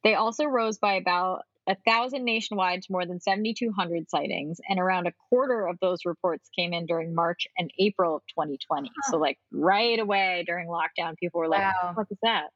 They 0.03 0.15
also 0.15 0.45
rose 0.45 0.79
by 0.79 0.95
about 0.95 1.43
a 1.69 1.77
thousand 1.87 2.25
nationwide 2.25 2.83
to 2.83 2.93
more 2.93 3.07
than 3.07 3.21
7,200 3.21 4.09
sightings, 4.11 4.61
and 4.69 4.81
around 4.81 5.07
a 5.07 5.13
quarter 5.29 5.67
of 5.67 5.79
those 5.81 6.05
reports 6.07 6.49
came 6.57 6.73
in 6.73 6.87
during 6.87 7.15
March 7.15 7.47
and 7.59 7.71
April 7.79 8.17
of 8.17 8.23
2020. 8.35 8.91
So, 9.11 9.19
like 9.19 9.39
right 9.53 9.99
away 9.99 10.45
during 10.47 10.69
lockdown, 10.69 11.17
people 11.19 11.41
were 11.41 11.49
like, 11.49 11.63
Wow. 11.63 11.93
"What 11.95 12.07
is 12.11 12.19
that?" 12.23 12.51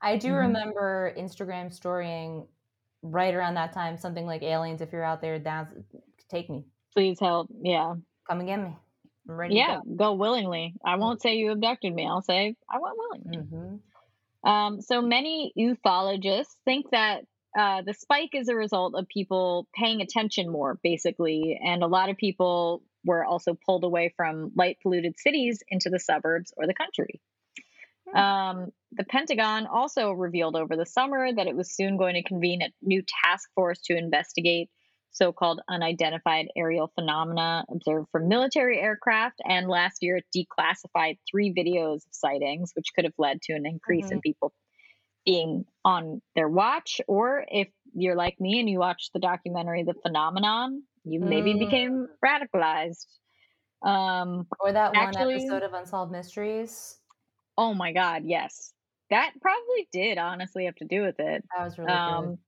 I 0.00 0.16
do 0.16 0.32
Mhm. 0.32 0.38
remember 0.40 1.12
Instagram 1.16 1.72
storying 1.72 2.48
right 3.02 3.34
around 3.34 3.54
that 3.54 3.72
time 3.72 3.96
something 3.96 4.26
like 4.26 4.42
aliens. 4.42 4.80
If 4.80 4.92
you're 4.92 5.04
out 5.04 5.20
there, 5.20 5.38
down, 5.38 5.84
take 6.28 6.48
me, 6.50 6.66
Please 6.94 7.18
help. 7.20 7.48
Yeah, 7.62 7.94
come 8.28 8.40
and 8.40 8.48
get 8.48 8.60
me. 8.60 8.76
I'm 9.28 9.36
ready. 9.36 9.54
yeah, 9.54 9.76
To 9.76 9.82
go 9.96 10.14
willingly. 10.14 10.74
I 10.84 10.96
won't 10.96 11.20
say 11.22 11.36
you 11.36 11.50
abducted 11.52 11.94
me. 11.94 12.06
I'll 12.06 12.22
say 12.22 12.54
I 12.70 12.78
went 12.78 12.96
willingly. 12.96 13.36
go. 13.36 13.42
hmm 13.42 13.76
Um, 14.48 14.80
so 14.80 15.02
many 15.02 15.52
ufologists 15.58 16.56
think 16.64 16.90
that 16.92 17.24
uh, 17.56 17.82
the 17.82 17.94
spike 17.94 18.30
is 18.34 18.48
a 18.48 18.54
result 18.54 18.94
of 18.96 19.08
people 19.08 19.66
paying 19.74 20.00
attention 20.00 20.50
more, 20.50 20.78
basically, 20.82 21.58
and 21.62 21.82
a 21.82 21.86
lot 21.86 22.10
of 22.10 22.16
people 22.16 22.82
were 23.04 23.24
also 23.24 23.56
pulled 23.66 23.84
away 23.84 24.12
from 24.16 24.52
light 24.56 24.78
polluted 24.82 25.18
cities 25.18 25.62
into 25.68 25.88
the 25.88 26.00
suburbs 26.00 26.52
or 26.56 26.66
the 26.66 26.74
country. 26.74 27.20
Hmm. 28.08 28.16
Um, 28.16 28.72
the 28.92 29.04
Pentagon 29.04 29.66
also 29.66 30.12
revealed 30.12 30.56
over 30.56 30.76
the 30.76 30.86
summer 30.86 31.32
that 31.32 31.46
it 31.46 31.56
was 31.56 31.74
soon 31.74 31.96
going 31.96 32.14
to 32.14 32.22
convene 32.22 32.62
a 32.62 32.72
new 32.82 33.02
task 33.24 33.48
force 33.54 33.80
to 33.84 33.96
investigate 33.96 34.70
so 35.10 35.32
called 35.32 35.60
unidentified 35.68 36.48
aerial 36.56 36.92
phenomena 36.94 37.64
observed 37.70 38.08
from 38.12 38.28
military 38.28 38.78
aircraft. 38.78 39.40
And 39.44 39.68
last 39.68 39.98
year, 40.02 40.18
it 40.18 40.26
declassified 40.36 41.18
three 41.28 41.52
videos 41.52 42.06
of 42.06 42.12
sightings, 42.12 42.72
which 42.74 42.92
could 42.94 43.04
have 43.04 43.14
led 43.18 43.42
to 43.42 43.54
an 43.54 43.66
increase 43.66 44.10
in 44.10 44.20
people 44.20 44.52
being 45.28 45.64
on 45.84 46.22
their 46.34 46.48
watch. 46.48 47.00
Or 47.06 47.44
if 47.50 47.68
you're 47.92 48.16
like 48.16 48.40
me 48.40 48.60
and 48.60 48.68
you 48.68 48.78
watched 48.78 49.12
the 49.12 49.18
documentary 49.18 49.82
The 49.82 49.92
Phenomenon, 50.02 50.82
you 51.04 51.20
maybe 51.20 51.52
Mm. 51.54 51.58
became 51.58 52.08
radicalized. 52.24 53.04
Um, 53.82 54.46
Or 54.58 54.72
that 54.72 54.96
Actually- 54.96 55.34
one 55.36 55.44
episode 55.44 55.62
of 55.64 55.74
Unsolved 55.74 56.10
Mysteries. 56.12 56.98
oh 57.58 57.74
my 57.74 57.92
God, 57.92 58.24
yes. 58.24 58.72
That 59.10 59.32
probably 59.40 59.88
did 59.92 60.16
honestly 60.18 60.64
have 60.64 60.76
to 60.76 60.84
do 60.84 61.02
with 61.02 61.18
it. 61.20 61.44
That 61.56 61.64
was 61.64 61.78
really 61.78 61.88
good. 61.88 61.94
um 61.96 62.38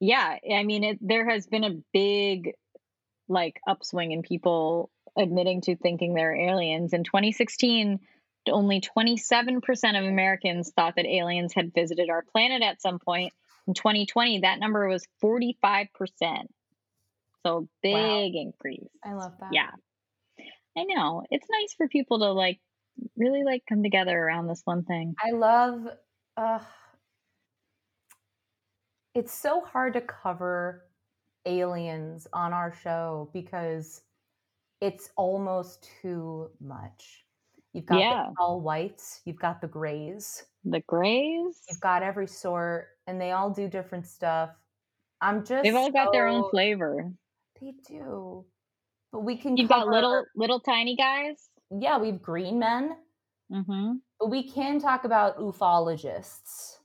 yeah 0.00 0.38
i 0.52 0.64
mean 0.64 0.82
it 0.82 0.98
there 1.00 1.24
has 1.30 1.46
been 1.46 1.62
a 1.62 1.76
big 1.92 2.52
like 3.28 3.60
upswing 3.68 4.10
in 4.10 4.22
people 4.22 4.90
admitting 5.16 5.60
to 5.60 5.76
thinking 5.76 6.14
they're 6.14 6.34
aliens 6.34 6.92
in 6.92 7.04
2016 7.04 8.00
only 8.48 8.80
27% 8.80 9.60
of 9.98 10.04
americans 10.04 10.72
thought 10.74 10.96
that 10.96 11.06
aliens 11.06 11.52
had 11.54 11.72
visited 11.74 12.10
our 12.10 12.22
planet 12.22 12.62
at 12.62 12.82
some 12.82 12.98
point. 12.98 13.32
In 13.66 13.74
2020 13.74 14.40
that 14.40 14.58
number 14.58 14.86
was 14.88 15.06
45% 15.22 15.88
so 17.44 17.68
big 17.82 18.34
increase. 18.34 18.88
I 19.04 19.12
love 19.12 19.32
that. 19.40 19.50
yeah. 19.52 19.70
I 20.76 20.84
know. 20.84 21.22
It's 21.30 21.46
nice 21.50 21.74
for 21.76 21.88
people 21.88 22.18
to 22.20 22.32
like 22.32 22.58
really 23.16 23.44
like 23.44 23.62
come 23.68 23.82
together 23.82 24.18
around 24.18 24.48
this 24.48 24.62
one 24.64 24.84
thing. 24.84 25.14
I 25.22 25.30
love. 25.30 25.86
Uh, 26.36 26.58
it's 29.14 29.32
so 29.32 29.60
hard 29.60 29.92
to 29.92 30.00
cover 30.00 30.84
aliens 31.46 32.26
on 32.32 32.52
our 32.52 32.74
show 32.82 33.30
because 33.32 34.00
it's 34.80 35.10
almost 35.16 35.88
too 36.02 36.50
much. 36.60 37.23
You've 37.74 37.86
got 37.86 37.98
Yeah. 38.00 38.30
the 38.30 38.40
all 38.42 38.60
whites, 38.60 39.20
you've 39.26 39.38
got 39.38 39.60
the 39.60 39.66
grays, 39.66 40.46
The 40.64 40.80
Greys. 40.80 41.60
you've 41.68 41.80
got 41.80 42.02
every 42.02 42.26
sort, 42.26 42.88
and 43.06 43.20
they 43.20 43.32
all 43.32 43.50
do 43.50 43.68
different 43.68 44.06
stuff. 44.06 44.50
I'm 45.20 45.44
just 45.44 45.62
They've 45.64 45.74
all 45.74 45.90
got 45.90 46.12
their 46.12 46.26
own 46.26 46.48
flavor. 46.50 47.12
They 47.60 47.72
do. 47.86 48.44
But 49.12 49.20
we 49.20 49.36
can 49.36 49.56
You've 49.56 49.68
got 49.68 49.86
little 49.88 50.24
little 50.34 50.60
tiny 50.60 50.96
guys. 50.96 51.48
Yeah, 51.70 51.98
we 51.98 52.08
have 52.08 52.22
green 52.22 52.58
men, 52.58 52.96
Mm-hmm. 53.52 53.94
but 54.18 54.30
we 54.30 54.48
can 54.50 54.80
talk 54.80 55.04
about 55.04 55.36
ufologists. 55.38 56.78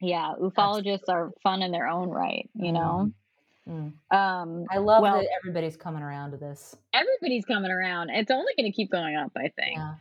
Yeah, 0.00 0.34
ufologists 0.40 1.08
are 1.08 1.32
fun 1.42 1.62
in 1.62 1.72
their 1.72 1.88
own 1.88 2.08
right. 2.10 2.48
You 2.54 2.72
know. 2.72 3.12
Mm. 3.68 3.92
Um, 4.10 4.64
I 4.70 4.78
love 4.78 5.02
Well- 5.02 5.20
that 5.20 5.28
everybody's 5.40 5.76
coming 5.76 6.02
around 6.02 6.30
to 6.30 6.36
this. 6.38 6.74
everybody's 6.94 7.44
coming 7.44 7.70
around. 7.70 8.10
It's 8.10 8.30
only 8.30 8.52
going 8.56 8.70
to 8.70 8.74
keep 8.74 8.90
going 8.90 9.14
up, 9.16 9.32
I 9.36 9.48
think. 9.48 9.76
Yeah. 9.76 9.94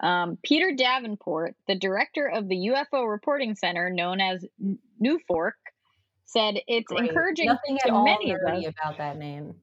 Um, 0.00 0.38
Peter 0.42 0.72
Davenport, 0.76 1.54
the 1.68 1.76
director 1.76 2.26
of 2.26 2.48
the 2.48 2.72
UFO 2.72 3.08
Reporting 3.08 3.54
Center, 3.54 3.90
known 3.90 4.20
as 4.20 4.44
N- 4.60 4.78
NUFORC, 5.02 5.52
said 6.24 6.56
it's 6.66 6.88
Great. 6.88 7.10
encouraging 7.10 7.46
Nothing 7.46 7.78
to 7.86 8.02
many 8.02 8.32
of 8.32 8.40
us. 8.40 8.64
about 8.66 8.98
that 8.98 9.16
name. 9.18 9.54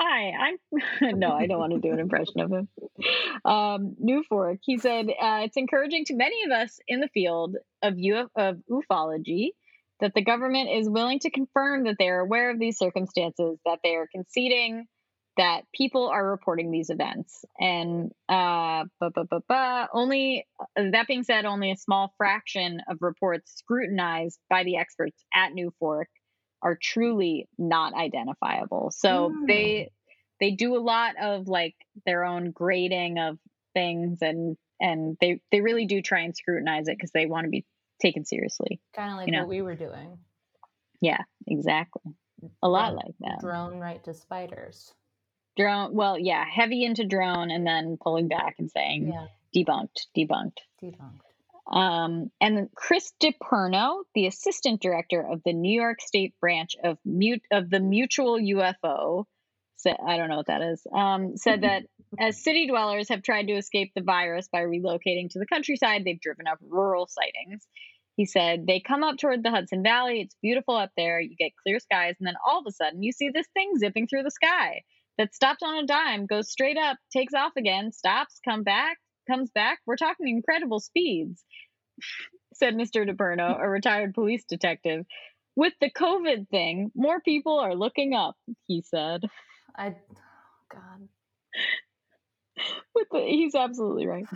Hi, 0.00 0.30
I'm. 0.30 1.18
no, 1.18 1.30
I 1.32 1.46
don't 1.46 1.58
want 1.58 1.74
to 1.74 1.78
do 1.78 1.92
an 1.92 2.00
impression 2.00 2.40
of 2.40 2.50
him. 2.50 2.68
Um, 3.44 3.96
NUFORC, 4.02 4.58
he 4.62 4.78
said, 4.78 5.08
uh, 5.08 5.42
it's 5.44 5.56
encouraging 5.56 6.06
to 6.06 6.14
many 6.16 6.42
of 6.44 6.50
us 6.50 6.78
in 6.88 7.00
the 7.00 7.08
field 7.08 7.56
of, 7.82 7.94
Uf- 7.98 8.30
of 8.34 8.56
ufology 8.70 9.50
that 10.00 10.14
the 10.14 10.22
government 10.24 10.70
is 10.70 10.88
willing 10.88 11.18
to 11.20 11.30
confirm 11.30 11.84
that 11.84 11.96
they 11.98 12.08
are 12.08 12.20
aware 12.20 12.50
of 12.50 12.58
these 12.58 12.78
circumstances, 12.78 13.58
that 13.66 13.80
they 13.84 13.94
are 13.94 14.08
conceding 14.10 14.86
that 15.40 15.62
people 15.74 16.08
are 16.08 16.30
reporting 16.30 16.70
these 16.70 16.90
events. 16.90 17.46
And 17.58 18.12
uh, 18.28 18.84
bu- 19.00 19.08
bu- 19.14 19.24
bu- 19.24 19.40
bu- 19.48 19.86
only, 19.94 20.46
that 20.76 21.06
being 21.08 21.22
said, 21.22 21.46
only 21.46 21.70
a 21.72 21.76
small 21.78 22.12
fraction 22.18 22.82
of 22.86 22.98
reports 23.00 23.50
scrutinized 23.56 24.38
by 24.50 24.64
the 24.64 24.76
experts 24.76 25.24
at 25.34 25.52
NUFORC 25.52 26.04
are 26.62 26.76
truly 26.80 27.48
not 27.56 27.94
identifiable. 27.94 28.90
So 28.94 29.30
Mm. 29.30 29.46
they 29.46 29.90
they 30.40 30.50
do 30.50 30.76
a 30.76 30.82
lot 30.94 31.14
of 31.20 31.48
like 31.48 31.74
their 32.04 32.24
own 32.24 32.50
grading 32.50 33.18
of 33.18 33.38
things 33.72 34.18
and 34.20 34.58
and 34.78 35.16
they 35.22 35.40
they 35.50 35.62
really 35.62 35.86
do 35.86 36.02
try 36.02 36.20
and 36.20 36.36
scrutinize 36.36 36.88
it 36.88 36.96
because 36.98 37.12
they 37.12 37.24
want 37.24 37.44
to 37.46 37.50
be 37.50 37.64
taken 38.02 38.26
seriously. 38.26 38.78
Kind 38.94 39.10
of 39.10 39.16
like 39.16 39.26
You 39.28 39.32
know. 39.32 39.40
what 39.40 39.48
we 39.48 39.62
were 39.62 39.74
doing. 39.74 40.18
Yeah, 41.00 41.22
exactly. 41.46 42.12
A 42.62 42.68
lot 42.68 42.90
Drone- 42.92 42.96
like 42.96 43.14
that. 43.20 43.40
Drone 43.40 43.78
right 43.78 44.04
to 44.04 44.12
spiders. 44.12 44.92
Drone, 45.60 45.94
well, 45.94 46.18
yeah, 46.18 46.44
heavy 46.44 46.84
into 46.84 47.04
drone 47.04 47.50
and 47.50 47.66
then 47.66 47.98
pulling 48.02 48.28
back 48.28 48.56
and 48.58 48.70
saying 48.70 49.08
Yeah, 49.08 49.26
debunked, 49.54 50.06
debunked. 50.16 50.58
debunked. 50.82 51.20
Um, 51.70 52.30
and 52.40 52.56
then 52.56 52.70
Chris 52.74 53.12
DiPerno, 53.22 54.02
the 54.14 54.26
assistant 54.26 54.80
director 54.80 55.20
of 55.22 55.42
the 55.44 55.52
New 55.52 55.78
York 55.78 56.00
State 56.00 56.34
branch 56.40 56.74
of 56.82 56.98
mute 57.04 57.42
of 57.52 57.70
the 57.70 57.78
Mutual 57.78 58.38
UFO, 58.38 59.24
said 59.76 59.96
I 60.04 60.16
don't 60.16 60.28
know 60.28 60.36
what 60.36 60.46
that 60.48 60.62
is. 60.62 60.84
Um, 60.92 61.36
said 61.36 61.60
that 61.62 61.84
as 62.18 62.42
city 62.42 62.66
dwellers 62.66 63.08
have 63.08 63.22
tried 63.22 63.46
to 63.48 63.52
escape 63.52 63.92
the 63.94 64.02
virus 64.02 64.48
by 64.48 64.62
relocating 64.62 65.30
to 65.30 65.38
the 65.38 65.46
countryside, 65.46 66.04
they've 66.04 66.20
driven 66.20 66.46
up 66.46 66.58
rural 66.60 67.06
sightings. 67.06 67.66
He 68.16 68.24
said 68.26 68.66
they 68.66 68.80
come 68.80 69.04
up 69.04 69.18
toward 69.18 69.44
the 69.44 69.50
Hudson 69.50 69.82
Valley. 69.82 70.20
It's 70.20 70.36
beautiful 70.42 70.74
up 70.74 70.90
there. 70.96 71.20
You 71.20 71.36
get 71.36 71.52
clear 71.62 71.78
skies, 71.78 72.16
and 72.18 72.26
then 72.26 72.34
all 72.46 72.58
of 72.58 72.66
a 72.66 72.72
sudden 72.72 73.02
you 73.02 73.12
see 73.12 73.30
this 73.30 73.46
thing 73.54 73.78
zipping 73.78 74.08
through 74.08 74.24
the 74.24 74.30
sky 74.30 74.82
that 75.20 75.34
stops 75.34 75.62
on 75.62 75.84
a 75.84 75.86
dime, 75.86 76.24
goes 76.24 76.50
straight 76.50 76.78
up, 76.78 76.96
takes 77.12 77.34
off 77.34 77.52
again, 77.58 77.92
stops, 77.92 78.40
come 78.42 78.62
back, 78.62 78.96
comes 79.30 79.50
back. 79.50 79.78
We're 79.86 79.96
talking 79.96 80.28
incredible 80.28 80.80
speeds, 80.80 81.44
said 82.54 82.74
Mr. 82.74 83.06
DeBerno, 83.06 83.62
a 83.62 83.68
retired 83.68 84.14
police 84.14 84.44
detective. 84.48 85.04
With 85.56 85.74
the 85.78 85.90
COVID 85.90 86.48
thing, 86.48 86.90
more 86.94 87.20
people 87.20 87.58
are 87.58 87.74
looking 87.74 88.14
up, 88.14 88.34
he 88.66 88.80
said. 88.80 89.20
I, 89.76 89.88
oh 89.88 90.16
God. 90.72 91.08
With 92.94 93.08
the, 93.12 93.20
he's 93.20 93.54
absolutely 93.54 94.06
right. 94.06 94.26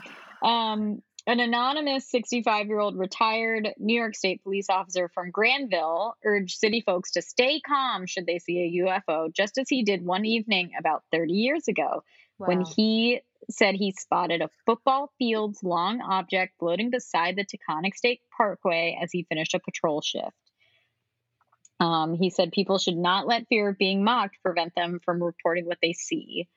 Um, 0.42 1.00
an 1.26 1.40
anonymous 1.40 2.08
65 2.10 2.66
year 2.66 2.78
old 2.78 2.98
retired 2.98 3.70
New 3.78 3.96
York 3.96 4.14
State 4.14 4.42
police 4.42 4.68
officer 4.68 5.08
from 5.08 5.30
Granville 5.30 6.16
urged 6.24 6.58
city 6.58 6.82
folks 6.84 7.12
to 7.12 7.22
stay 7.22 7.60
calm 7.60 8.06
should 8.06 8.26
they 8.26 8.38
see 8.38 8.60
a 8.60 8.84
UFO, 8.84 9.32
just 9.32 9.56
as 9.58 9.68
he 9.68 9.82
did 9.82 10.04
one 10.04 10.24
evening 10.26 10.72
about 10.78 11.02
30 11.12 11.32
years 11.32 11.68
ago 11.68 12.02
when 12.36 12.64
he 12.64 13.20
said 13.50 13.74
he 13.74 13.92
spotted 13.92 14.42
a 14.42 14.50
football 14.66 15.12
field's 15.18 15.62
long 15.62 16.00
object 16.00 16.54
floating 16.58 16.90
beside 16.90 17.36
the 17.36 17.44
Taconic 17.44 17.94
State 17.94 18.20
Parkway 18.36 18.98
as 19.00 19.10
he 19.12 19.24
finished 19.24 19.54
a 19.54 19.60
patrol 19.60 20.00
shift. 20.00 20.32
Um, 21.80 22.14
he 22.14 22.30
said 22.30 22.52
people 22.52 22.78
should 22.78 22.96
not 22.96 23.26
let 23.26 23.48
fear 23.48 23.68
of 23.68 23.78
being 23.78 24.04
mocked 24.04 24.42
prevent 24.42 24.74
them 24.74 25.00
from 25.04 25.22
reporting 25.22 25.66
what 25.66 25.78
they 25.82 25.92
see. 25.92 26.48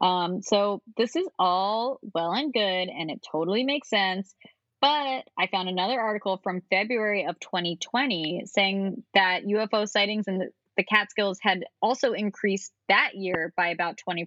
Um, 0.00 0.42
so 0.42 0.82
this 0.96 1.14
is 1.16 1.26
all 1.38 2.00
well 2.14 2.32
and 2.32 2.52
good, 2.52 2.60
and 2.88 3.10
it 3.10 3.24
totally 3.30 3.64
makes 3.64 3.88
sense. 3.90 4.34
But 4.80 5.24
I 5.38 5.46
found 5.50 5.68
another 5.68 6.00
article 6.00 6.40
from 6.42 6.62
February 6.70 7.26
of 7.26 7.38
2020 7.38 8.44
saying 8.46 9.02
that 9.12 9.44
UFO 9.44 9.86
sightings 9.86 10.26
in 10.26 10.38
the, 10.38 10.48
the 10.78 10.84
Catskills 10.84 11.38
had 11.42 11.64
also 11.82 12.12
increased 12.12 12.72
that 12.88 13.10
year 13.14 13.52
by 13.56 13.68
about 13.68 13.98
20% 14.08 14.26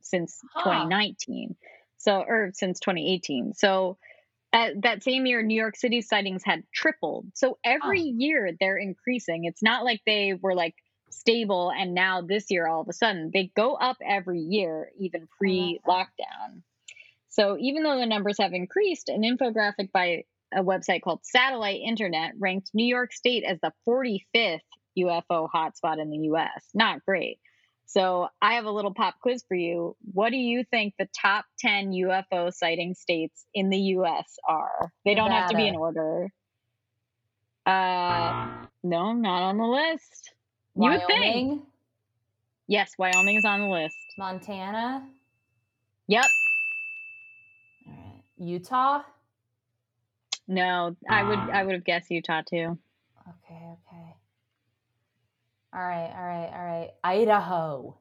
since 0.00 0.40
Huh. 0.54 0.62
2019. 0.64 1.56
So, 1.96 2.20
or 2.20 2.50
since 2.54 2.78
2018. 2.78 3.54
So, 3.54 3.98
at 4.52 4.80
that 4.82 5.02
same 5.02 5.26
year, 5.26 5.42
New 5.42 5.60
York 5.60 5.76
City 5.76 6.00
sightings 6.00 6.42
had 6.42 6.62
tripled. 6.72 7.26
So 7.34 7.58
every 7.62 8.00
year 8.00 8.52
they're 8.58 8.78
increasing. 8.78 9.44
It's 9.44 9.62
not 9.62 9.84
like 9.84 10.00
they 10.06 10.32
were 10.40 10.54
like 10.54 10.74
stable 11.10 11.70
and 11.70 11.94
now 11.94 12.22
this 12.22 12.50
year 12.50 12.66
all 12.66 12.80
of 12.80 12.88
a 12.88 12.92
sudden 12.92 13.30
they 13.32 13.50
go 13.56 13.74
up 13.74 13.96
every 14.06 14.40
year, 14.40 14.90
even 14.98 15.28
pre 15.38 15.80
lockdown. 15.86 16.62
So 17.28 17.56
even 17.58 17.82
though 17.82 17.98
the 17.98 18.06
numbers 18.06 18.38
have 18.40 18.52
increased, 18.52 19.08
an 19.08 19.22
infographic 19.22 19.92
by 19.92 20.24
a 20.52 20.62
website 20.62 21.02
called 21.02 21.20
Satellite 21.24 21.80
Internet 21.80 22.32
ranked 22.38 22.70
New 22.74 22.86
York 22.86 23.12
State 23.12 23.44
as 23.44 23.58
the 23.60 23.72
45th 23.86 24.60
UFO 24.98 25.48
hotspot 25.54 26.00
in 26.00 26.10
the 26.10 26.28
US. 26.32 26.68
Not 26.74 27.04
great. 27.04 27.38
So 27.86 28.28
I 28.42 28.54
have 28.54 28.66
a 28.66 28.70
little 28.70 28.92
pop 28.92 29.14
quiz 29.20 29.44
for 29.48 29.54
you. 29.54 29.96
What 30.12 30.30
do 30.30 30.36
you 30.36 30.64
think 30.64 30.94
the 30.98 31.08
top 31.18 31.46
10 31.60 31.92
UFO 31.92 32.52
sighting 32.52 32.94
states 32.94 33.46
in 33.54 33.70
the 33.70 33.78
US 33.78 34.38
are? 34.46 34.92
They 35.04 35.14
don't 35.14 35.30
have 35.30 35.50
to 35.50 35.56
be 35.56 35.66
in 35.66 35.74
Nevada. 35.74 36.00
order. 36.00 36.28
Uh 37.64 38.66
no, 38.82 39.12
not 39.12 39.42
on 39.42 39.58
the 39.58 39.64
list. 39.64 40.32
You 40.80 40.90
would 40.90 41.06
think. 41.06 41.20
Wyoming, 41.20 41.62
Yes, 42.66 42.92
Wyoming 42.98 43.36
is 43.36 43.44
on 43.44 43.60
the 43.60 43.66
list. 43.66 43.96
Montana, 44.18 45.08
Yep. 46.06 46.24
all 47.86 47.92
right. 47.94 48.22
Utah. 48.36 49.02
No, 50.46 50.96
I 51.08 51.22
would 51.22 51.38
I 51.38 51.64
would 51.64 51.74
have 51.74 51.84
guessed 51.84 52.10
Utah 52.10 52.42
too. 52.42 52.78
Okay, 53.28 53.54
okay. 53.54 54.16
All 55.74 55.82
right, 55.82 56.10
all 56.14 56.24
right, 56.24 56.50
all 56.54 56.64
right. 56.64 56.90
Idaho. 57.04 57.98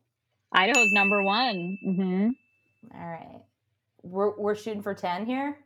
Idaho's 0.53 0.93
number 0.93 1.21
one. 1.23 1.77
Mm-hmm. 1.85 2.29
All 2.95 3.07
right. 3.09 3.41
We're 4.03 4.37
we're 4.37 4.55
shooting 4.55 4.81
for 4.81 4.93
10 4.93 5.25
here. 5.25 5.57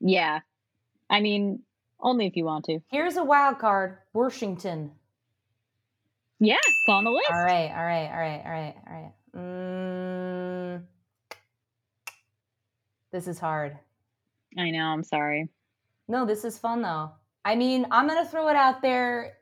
Yeah. 0.00 0.40
I 1.10 1.20
mean, 1.20 1.62
only 2.00 2.26
if 2.26 2.36
you 2.36 2.44
want 2.44 2.66
to. 2.66 2.78
Here's 2.88 3.16
a 3.16 3.24
wild 3.24 3.58
card. 3.58 3.98
Washington. 4.12 4.92
Yeah, 6.40 6.56
it's 6.56 6.88
on 6.88 7.04
the 7.04 7.10
list. 7.10 7.30
All 7.30 7.42
right, 7.42 7.70
all 7.70 7.84
right, 7.84 8.08
all 8.12 8.20
right, 8.20 8.42
all 8.44 8.52
right, 8.52 8.74
all 8.86 8.94
right. 8.94 9.12
Mm, 9.36 10.82
this 13.12 13.26
is 13.26 13.38
hard. 13.38 13.76
I 14.56 14.70
know, 14.70 14.84
I'm 14.84 15.02
sorry. 15.02 15.48
No, 16.06 16.24
this 16.24 16.44
is 16.44 16.58
fun 16.58 16.82
though. 16.82 17.10
I 17.44 17.54
mean, 17.54 17.86
I'm 17.90 18.06
gonna 18.06 18.26
throw 18.26 18.48
it 18.48 18.56
out 18.56 18.82
there. 18.82 19.34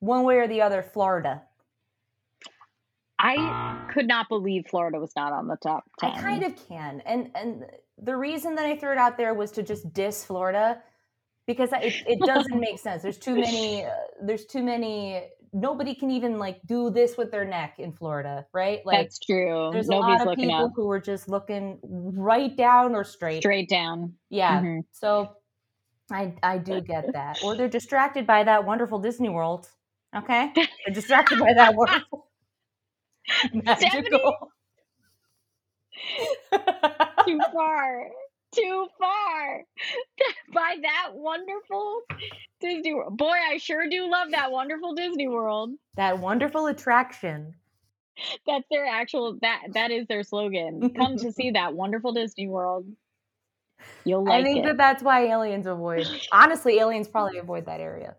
One 0.00 0.24
way 0.24 0.36
or 0.36 0.48
the 0.48 0.62
other, 0.62 0.82
Florida. 0.82 1.42
I 3.18 3.88
could 3.92 4.06
not 4.06 4.28
believe 4.28 4.66
Florida 4.70 5.00
was 5.00 5.10
not 5.16 5.32
on 5.32 5.48
the 5.48 5.56
top 5.56 5.84
10. 5.98 6.10
I 6.10 6.20
kind 6.20 6.44
of 6.44 6.68
can, 6.68 7.02
and 7.04 7.30
and 7.34 7.64
the 8.00 8.16
reason 8.16 8.54
that 8.56 8.66
I 8.66 8.76
threw 8.76 8.92
it 8.92 8.98
out 8.98 9.16
there 9.16 9.34
was 9.34 9.50
to 9.52 9.62
just 9.62 9.92
diss 9.92 10.24
Florida 10.24 10.80
because 11.46 11.70
it, 11.72 11.94
it 12.06 12.20
doesn't 12.20 12.60
make 12.60 12.78
sense. 12.78 13.02
There's 13.02 13.18
too 13.18 13.34
many. 13.34 13.84
Uh, 13.84 13.90
there's 14.22 14.44
too 14.44 14.62
many. 14.62 15.24
Nobody 15.52 15.94
can 15.94 16.10
even 16.10 16.38
like 16.38 16.60
do 16.66 16.90
this 16.90 17.16
with 17.16 17.30
their 17.30 17.44
neck 17.44 17.74
in 17.78 17.92
Florida, 17.92 18.46
right? 18.52 18.80
Like 18.84 18.98
That's 18.98 19.18
true. 19.18 19.70
there's 19.72 19.88
Nobody's 19.88 20.20
a 20.20 20.24
lot 20.24 20.32
of 20.32 20.36
people 20.38 20.64
up. 20.66 20.72
who 20.74 20.90
are 20.90 21.00
just 21.00 21.28
looking 21.28 21.78
right 21.82 22.54
down 22.56 22.94
or 22.94 23.04
straight. 23.04 23.42
Straight 23.42 23.68
down. 23.68 24.14
Yeah. 24.30 24.60
Mhm. 24.62 24.80
So 24.92 25.34
I 26.10 26.34
I 26.42 26.58
do 26.58 26.80
get 26.92 27.12
that. 27.12 27.38
Or 27.44 27.54
they're 27.56 27.68
distracted 27.68 28.26
by 28.26 28.44
that 28.44 28.64
wonderful 28.64 28.98
Disney 28.98 29.28
World. 29.28 29.68
Okay, 30.16 30.52
I'm 30.86 30.92
distracted 30.92 31.38
by 31.38 31.52
that 31.54 31.74
word. 31.74 31.90
Magical. 33.52 34.52
Too 37.26 37.40
far. 37.52 38.06
Too 38.54 38.86
far. 38.98 39.64
by 40.54 40.76
that 40.82 41.10
wonderful 41.14 42.02
Disney 42.60 42.94
World. 42.94 43.16
Boy, 43.16 43.36
I 43.50 43.58
sure 43.58 43.88
do 43.88 44.10
love 44.10 44.30
that 44.30 44.50
wonderful 44.50 44.94
Disney 44.94 45.28
World. 45.28 45.72
that 45.96 46.18
wonderful 46.18 46.66
attraction. 46.66 47.54
That's 48.46 48.64
their 48.70 48.86
actual 48.86 49.38
that 49.42 49.62
that 49.74 49.90
is 49.90 50.06
their 50.08 50.22
slogan. 50.22 50.90
Come 50.96 51.16
to 51.18 51.30
see 51.30 51.52
that 51.52 51.74
wonderful 51.74 52.12
Disney 52.12 52.48
World. 52.48 52.86
You'll 54.04 54.24
like 54.24 54.38
it. 54.38 54.40
I 54.40 54.44
think 54.44 54.58
it. 54.58 54.64
that 54.64 54.76
that's 54.76 55.02
why 55.02 55.26
aliens 55.26 55.66
avoid. 55.66 56.06
Honestly, 56.32 56.78
aliens 56.78 57.06
probably 57.06 57.38
avoid 57.38 57.66
that 57.66 57.80
area. 57.80 58.16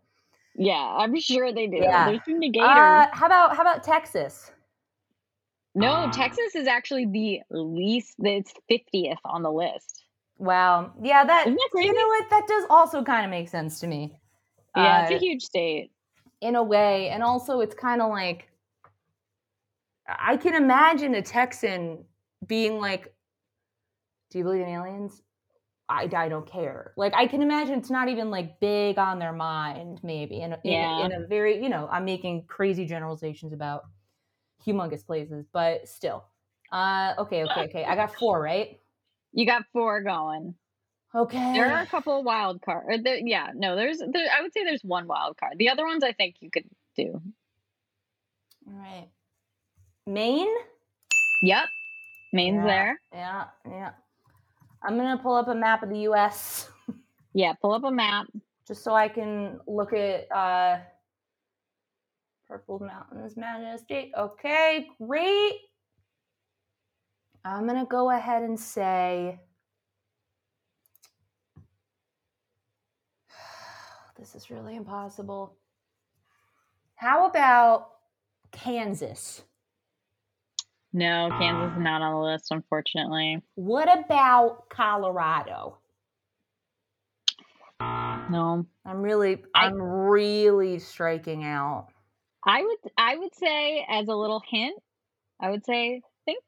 yeah, 0.56 0.96
I'm 1.00 1.20
sure 1.20 1.52
they 1.52 1.68
do. 1.68 1.78
Yeah. 1.78 2.06
There's 2.06 2.22
too 2.26 2.34
many 2.34 2.50
gators. 2.50 2.70
Uh, 2.70 3.08
how 3.12 3.26
about 3.26 3.56
how 3.56 3.62
about 3.62 3.84
Texas? 3.84 4.52
no, 5.76 6.10
Texas 6.12 6.56
is 6.56 6.68
actually 6.68 7.06
the 7.06 7.42
least. 7.50 8.16
It's 8.20 8.54
50th 8.72 9.18
on 9.26 9.44
the 9.44 9.52
list. 9.52 9.99
Wow. 10.40 10.94
Yeah, 11.02 11.26
that, 11.26 11.46
that 11.56 11.70
you 11.84 11.94
know 11.94 12.08
what? 12.08 12.30
That 12.30 12.48
does 12.48 12.66
also 12.70 13.04
kind 13.04 13.26
of 13.26 13.30
make 13.32 13.50
sense 13.50 13.80
to 13.82 13.88
me. 13.88 14.20
Yeah, 14.76 15.00
it's 15.02 15.12
Uh, 15.12 15.16
a 15.16 15.18
huge 15.18 15.44
state. 15.44 15.92
in 16.42 16.56
a 16.56 16.64
way. 16.64 17.10
And 17.10 17.24
also 17.24 17.60
it's 17.62 17.76
kind 17.76 18.02
of 18.02 18.10
like 18.10 18.50
I 20.08 20.38
can 20.38 20.56
imagine 20.56 21.14
a 21.16 21.22
Texan 21.22 22.06
being 22.46 22.80
like, 22.80 23.14
Do 24.30 24.38
you 24.38 24.44
believe 24.44 24.62
in 24.62 24.68
aliens? 24.70 25.22
I, 25.88 26.08
I 26.16 26.30
don't 26.30 26.46
care. 26.46 26.94
Like 26.98 27.14
I 27.16 27.26
can 27.26 27.42
imagine 27.42 27.80
it's 27.80 27.90
not 27.90 28.10
even 28.10 28.30
like 28.30 28.60
big 28.60 29.00
on 29.00 29.18
their 29.18 29.34
mind, 29.34 30.02
maybe. 30.04 30.42
In 30.42 30.54
a, 30.54 30.60
in, 30.66 30.74
Yeah. 30.74 30.98
in 30.98 31.12
a 31.14 31.28
very, 31.28 31.62
you 31.62 31.70
know, 31.70 31.88
I'm 31.92 32.06
making 32.06 32.46
crazy 32.46 32.86
generalizations 32.86 33.54
about 33.54 33.86
humongous 34.66 35.06
places, 35.06 35.48
but 35.52 35.88
still. 35.88 36.26
Uh 36.72 37.16
okay, 37.20 37.44
okay, 37.46 37.66
okay. 37.66 37.86
I 37.86 37.96
got 37.96 38.12
four, 38.16 38.42
right? 38.42 38.79
You 39.34 39.46
got 39.46 39.64
four 39.74 40.02
going. 40.02 40.56
Okay. 41.14 41.52
There 41.54 41.72
are 41.72 41.82
a 41.82 41.88
couple 41.88 42.20
of 42.20 42.26
wild 42.26 42.62
cards. 42.62 43.04
Yeah, 43.06 43.50
no, 43.56 43.76
there's. 43.76 43.98
There, 44.00 44.28
I 44.38 44.42
would 44.42 44.54
say 44.54 44.64
there's 44.64 44.84
one 44.84 45.08
wild 45.08 45.38
card. 45.38 45.58
The 45.58 45.70
other 45.70 45.86
ones, 45.86 46.04
I 46.04 46.12
think 46.14 46.36
you 46.40 46.52
could 46.52 46.66
do. 46.96 47.22
All 48.68 48.74
right. 48.74 49.08
Maine? 50.06 50.54
Yep, 51.44 51.66
Maine's 52.34 52.58
Yeah. 52.58 52.66
there. 52.66 53.02
Yeah, 53.14 53.46
yeah. 53.70 53.92
I'm 54.84 54.98
gonna 54.98 55.18
pull 55.22 55.36
up 55.36 55.48
a 55.48 55.56
map 55.56 55.84
of 55.84 55.90
the 55.90 56.00
US 56.10 56.70
Yeah, 57.34 57.54
pull 57.54 57.74
up 57.74 57.84
a 57.84 57.92
map. 57.92 58.28
just 58.68 58.84
so 58.84 58.94
I 58.94 59.08
can 59.08 59.60
look 59.68 59.94
at 59.94 60.32
uh 60.32 60.80
Purple 62.48 62.80
Mountains 62.80 63.38
Majesty. 63.38 64.12
Okay, 64.18 64.88
great. 65.02 65.56
I'm 67.46 67.66
gonna 67.68 67.86
go 67.86 68.10
ahead 68.12 68.44
and 68.44 68.60
say 68.60 69.40
this 74.18 74.36
is 74.36 74.50
really 74.52 74.76
impossible. 74.76 75.56
How 76.96 77.28
about 77.28 77.90
Kansas? 78.52 79.44
No, 80.92 81.30
Kansas 81.40 81.78
is 81.78 81.82
not 81.84 82.02
on 82.02 82.14
the 82.14 82.20
list, 82.32 82.48
unfortunately. 82.52 83.42
What 83.56 83.88
about 83.98 84.70
Colorado? 84.70 85.78
No, 87.80 88.66
I'm 88.86 89.02
really 89.02 89.44
I- 89.56 89.66
I'm 89.68 89.82
really 89.82 90.80
striking 90.80 91.44
out. 91.44 91.88
I 92.46 92.62
would. 92.64 92.78
I 92.98 93.18
would 93.18 93.36
say 93.36 93.86
as 93.90 94.08
a 94.08 94.16
little 94.16 94.42
hint, 94.48 94.80
I 95.40 95.50
would 95.52 95.66
say 95.66 96.02
think 96.26 96.44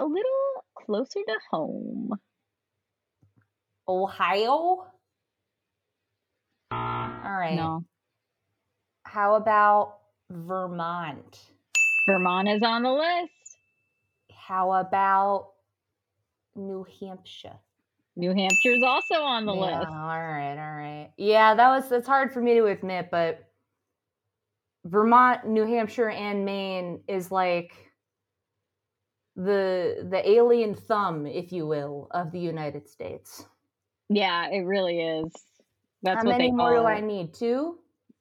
a 0.00 0.04
little 0.04 0.64
closer 0.74 1.20
to 1.26 1.38
home. 1.50 2.10
Ohio? 3.86 4.86
All 6.72 7.36
right. 7.38 7.54
No, 7.54 7.84
How 9.04 9.34
about 9.34 9.98
Vermont? 10.30 11.38
Vermont 12.08 12.48
is 12.48 12.62
on 12.62 12.82
the 12.82 12.92
list. 12.92 13.30
How 14.32 14.72
about 14.72 15.50
New 16.56 16.86
Hampshire? 17.00 17.58
New 18.16 18.32
Hampshire's 18.32 18.82
also 18.82 19.22
on 19.22 19.44
the 19.44 19.54
yeah, 19.54 19.60
list. 19.60 19.90
All 19.90 20.06
right, 20.06 20.52
all 20.52 20.76
right. 20.76 21.10
Yeah, 21.16 21.54
that 21.54 21.68
was 21.68 21.88
that's 21.88 22.06
hard 22.06 22.32
for 22.32 22.40
me 22.40 22.54
to 22.54 22.66
admit, 22.66 23.08
but 23.10 23.44
Vermont, 24.84 25.46
New 25.46 25.66
Hampshire, 25.66 26.08
and 26.08 26.44
Maine 26.44 27.00
is 27.06 27.30
like 27.30 27.89
the 29.44 30.06
the 30.08 30.28
alien 30.28 30.74
thumb, 30.74 31.26
if 31.26 31.52
you 31.52 31.66
will, 31.66 32.08
of 32.10 32.32
the 32.32 32.38
United 32.38 32.88
States. 32.88 33.44
Yeah, 34.08 34.48
it 34.48 34.60
really 34.60 35.00
is. 35.00 35.32
That's 36.02 36.22
How 36.22 36.28
what 36.28 36.38
many 36.38 36.50
they 36.50 36.56
more 36.56 36.74
call 36.74 36.82
do. 36.82 36.88
I 36.88 37.00
need? 37.00 37.34
Two? 37.34 37.78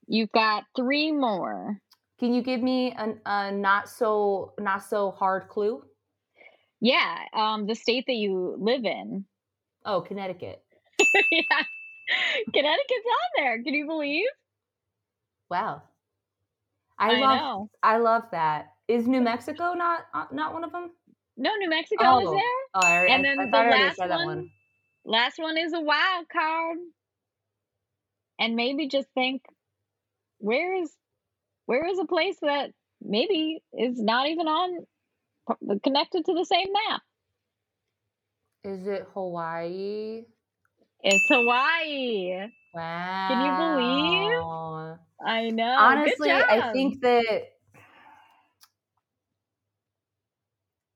You've 0.08 0.32
got 0.32 0.64
three 0.76 1.12
more. 1.12 1.80
Can 2.20 2.34
you 2.34 2.42
give 2.42 2.62
me 2.62 2.92
an, 2.92 3.20
a 3.26 3.52
not 3.52 3.90
so 3.90 4.54
not 4.60 4.84
so 4.84 5.12
hard 5.12 5.48
clue? 5.50 5.84
Yeah, 6.82 7.18
um, 7.34 7.66
the 7.68 7.76
state 7.76 8.06
that 8.08 8.14
you 8.14 8.56
live 8.58 8.86
in. 8.86 9.26
Oh, 9.86 10.02
Connecticut. 10.02 10.62
yeah, 11.32 11.64
Connecticut's 12.54 13.06
on 13.06 13.30
there. 13.44 13.64
Can 13.64 13.74
you 13.74 13.86
believe? 13.86 14.28
Wow. 15.50 15.84
I, 16.98 17.16
I 17.16 17.20
love 17.22 17.38
know. 17.38 17.70
I 17.82 17.98
love 17.98 18.24
that. 18.32 18.74
Is 18.88 19.08
New 19.08 19.22
Mexico 19.22 19.74
not 19.74 20.02
uh, 20.14 20.26
not 20.32 20.54
one 20.54 20.64
of 20.64 20.72
them? 20.72 20.92
No, 21.40 21.56
New 21.56 21.70
Mexico 21.70 22.20
is 22.20 22.28
Oh. 22.28 22.32
there. 22.32 22.42
Oh, 22.76 22.80
I, 22.86 23.06
And 23.08 23.24
then 23.24 23.40
I 23.40 23.46
the 23.46 23.58
I 23.58 23.60
already 23.66 23.84
last 23.86 23.98
one- 24.00 24.26
one. 24.26 24.52
Last 25.06 25.40
one 25.40 25.58
is 25.58 25.72
a 25.74 25.80
wild 25.80 26.28
card. 26.28 26.78
And 28.40 28.56
maybe 28.56 28.88
just 28.88 29.08
think, 29.14 29.42
where 30.40 30.74
is 30.76 30.94
where 31.66 31.86
is 31.88 32.00
a 32.00 32.06
place 32.06 32.38
that 32.42 32.72
maybe 33.02 33.62
is 33.74 34.02
not 34.02 34.28
even 34.28 34.48
on 34.48 34.86
connected 35.84 36.26
to 36.26 36.34
the 36.34 36.46
same 36.46 36.68
map? 36.74 37.02
Is 38.64 38.86
it 38.88 39.08
Hawaii? 39.14 40.26
It's 41.02 41.26
Hawaii. 41.30 42.50
Wow. 42.74 43.28
Can 43.30 43.46
you 43.46 43.52
believe? 43.58 45.00
I 45.26 45.50
know. 45.52 45.76
Honestly, 45.80 46.32
I 46.32 46.72
think 46.74 47.00
that 47.02 47.24
the- 47.24 47.48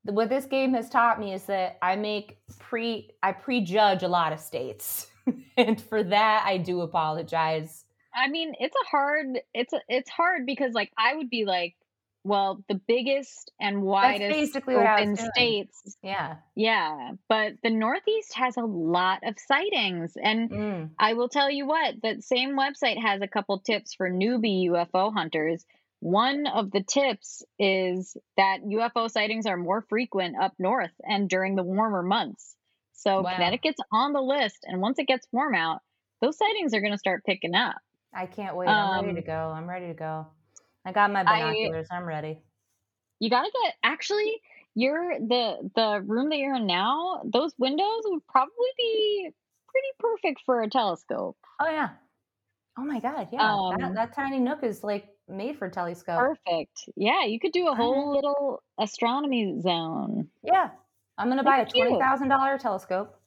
what 0.05 0.29
this 0.29 0.45
game 0.45 0.73
has 0.73 0.89
taught 0.89 1.19
me 1.19 1.33
is 1.33 1.45
that 1.45 1.77
I 1.81 1.95
make 1.95 2.37
pre 2.59 3.11
I 3.21 3.31
prejudge 3.31 4.03
a 4.03 4.07
lot 4.07 4.33
of 4.33 4.39
states. 4.39 5.07
and 5.57 5.79
for 5.79 6.03
that 6.03 6.43
I 6.45 6.57
do 6.57 6.81
apologize. 6.81 7.85
I 8.15 8.27
mean, 8.27 8.53
it's 8.59 8.75
a 8.75 8.89
hard 8.89 9.27
it's 9.53 9.73
a, 9.73 9.79
it's 9.87 10.09
hard 10.09 10.45
because 10.45 10.73
like 10.73 10.91
I 10.97 11.15
would 11.15 11.29
be 11.29 11.45
like, 11.45 11.75
well, 12.25 12.63
the 12.69 12.79
biggest 12.87 13.51
and 13.59 13.81
widest 13.81 14.29
basically 14.29 14.75
what 14.75 14.85
I 14.85 15.01
was 15.05 15.19
open 15.19 15.31
states. 15.31 15.97
Yeah. 16.01 16.35
Yeah, 16.55 17.11
but 17.27 17.53
the 17.63 17.69
Northeast 17.69 18.33
has 18.35 18.55
a 18.57 18.61
lot 18.61 19.19
of 19.23 19.35
sightings 19.39 20.13
and 20.21 20.49
Mm. 20.49 20.89
I 20.99 21.13
will 21.13 21.29
tell 21.29 21.49
you 21.49 21.65
what, 21.65 21.95
that 22.03 22.23
same 22.23 22.57
website 22.57 23.01
has 23.01 23.21
a 23.21 23.27
couple 23.27 23.59
tips 23.59 23.93
for 23.93 24.09
newbie 24.09 24.69
UFO 24.69 25.13
hunters. 25.13 25.65
One 26.03 26.47
of 26.47 26.69
the 26.69 26.83
tips 26.83 27.43
is 27.57 28.17
that 28.35 28.57
UFO 28.61 29.09
sightings 29.09 29.45
are 29.45 29.55
more 29.55 29.85
frequent 29.87 30.35
up 30.37 30.51
north 30.59 30.91
and 31.01 31.29
during 31.29 31.55
the 31.55 31.63
warmer 31.63 32.03
months. 32.03 32.57
So 32.91 33.21
Wow. 33.21 33.33
Connecticut's 33.33 33.79
on 33.89 34.11
the 34.11 34.19
list, 34.21 34.65
and 34.67 34.81
once 34.81 34.99
it 34.99 35.07
gets 35.07 35.25
warm 35.31 35.55
out, 35.55 35.79
those 36.19 36.37
sightings 36.37 36.73
are 36.73 36.81
going 36.81 36.91
to 36.91 36.97
start 36.97 37.23
picking 37.23 37.55
up. 37.55 37.77
I 38.13 38.25
can't 38.25 38.57
wait. 38.57 38.67
I'm 38.67 38.91
ready 39.01 39.11
Um, 39.11 39.15
to 39.15 39.21
go. 39.21 39.53
I'm 39.55 39.69
ready 39.69 39.87
to 39.87 39.93
go. 39.93 40.27
I 40.83 40.91
got 40.91 41.09
my 41.09 41.23
binoculars. 41.23 41.87
I'm 41.89 42.03
ready. 42.03 42.41
You 43.19 43.29
got 43.29 43.43
to 43.43 43.51
get 43.63 43.75
actually 43.81 44.41
you're 44.75 45.17
the 45.19 45.71
the 45.73 46.01
room 46.05 46.27
that 46.31 46.37
you're 46.37 46.55
in 46.55 46.67
now. 46.67 47.21
Those 47.23 47.53
windows 47.57 48.01
would 48.07 48.27
probably 48.27 48.71
be 48.77 49.29
pretty 49.69 49.87
perfect 49.99 50.41
for 50.45 50.61
a 50.61 50.69
telescope. 50.69 51.37
Oh 51.61 51.69
yeah. 51.69 51.91
Oh 52.77 52.83
my 52.83 52.99
god, 52.99 53.29
yeah. 53.31 53.53
Um, 53.53 53.77
that, 53.79 53.93
that 53.95 54.13
tiny 54.13 54.39
nook 54.39 54.63
is 54.63 54.83
like 54.83 55.07
made 55.29 55.57
for 55.57 55.69
telescope. 55.69 56.19
Perfect. 56.19 56.89
Yeah, 56.95 57.25
you 57.25 57.39
could 57.39 57.51
do 57.51 57.65
a 57.67 57.69
Alright. 57.71 57.81
whole 57.81 58.13
little 58.15 58.63
astronomy 58.79 59.59
zone. 59.61 60.29
Yeah. 60.43 60.69
I'm 61.17 61.29
gonna 61.29 61.43
buy 61.43 61.57
a 61.57 61.59
Look 61.59 61.69
at 61.69 61.75
you. 61.75 61.83
twenty 61.85 61.99
thousand 61.99 62.29
dollar 62.29 62.57
telescope. 62.57 63.19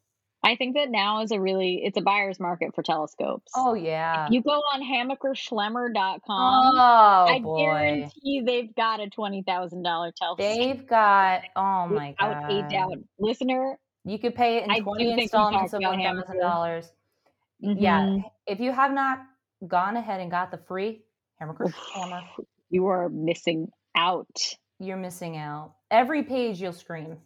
I 0.42 0.54
think 0.54 0.74
that 0.76 0.90
now 0.90 1.22
is 1.22 1.30
a 1.32 1.40
really 1.40 1.82
it's 1.84 1.96
a 1.96 2.00
buyer's 2.02 2.38
market 2.38 2.74
for 2.74 2.82
telescopes. 2.82 3.52
Oh 3.56 3.74
yeah. 3.74 4.28
You 4.30 4.42
go 4.42 4.50
on 4.72 4.82
hammacherschlemmer.com. 4.82 6.18
Oh 6.28 7.26
I 7.28 7.40
boy. 7.40 7.58
guarantee 7.58 8.42
they've 8.44 8.74
got 8.74 9.00
a 9.00 9.08
twenty 9.08 9.42
thousand 9.42 9.82
dollar 9.82 10.12
telescope. 10.12 10.38
They've 10.38 10.86
got 10.86 11.42
oh 11.56 11.86
my 11.88 12.10
without 12.10 12.50
a 12.50 12.60
god. 12.62 12.70
doubt. 12.70 12.98
Listener, 13.18 13.78
You 14.04 14.18
could 14.18 14.34
pay 14.34 14.58
it 14.58 14.64
in 14.64 14.70
I 14.70 14.80
twenty 14.80 15.12
installments 15.12 15.72
of 15.72 15.80
about 15.80 15.96
thousand 15.96 16.38
dollars. 16.40 16.92
Yeah. 17.60 18.00
mhm, 18.02 18.24
If 18.46 18.60
you 18.60 18.72
have 18.72 18.92
not 18.92 19.20
gone 19.66 19.96
ahead 19.96 20.20
and 20.20 20.30
got 20.30 20.50
the 20.50 20.58
free 20.58 21.02
Hammer. 21.38 21.56
You 22.70 22.86
are 22.86 23.08
missing 23.08 23.68
out. 23.96 24.28
You're 24.78 24.96
missing 24.96 25.36
out. 25.36 25.74
Every 25.90 26.22
page 26.22 26.60
you'll 26.60 26.72
scream. 26.72 27.18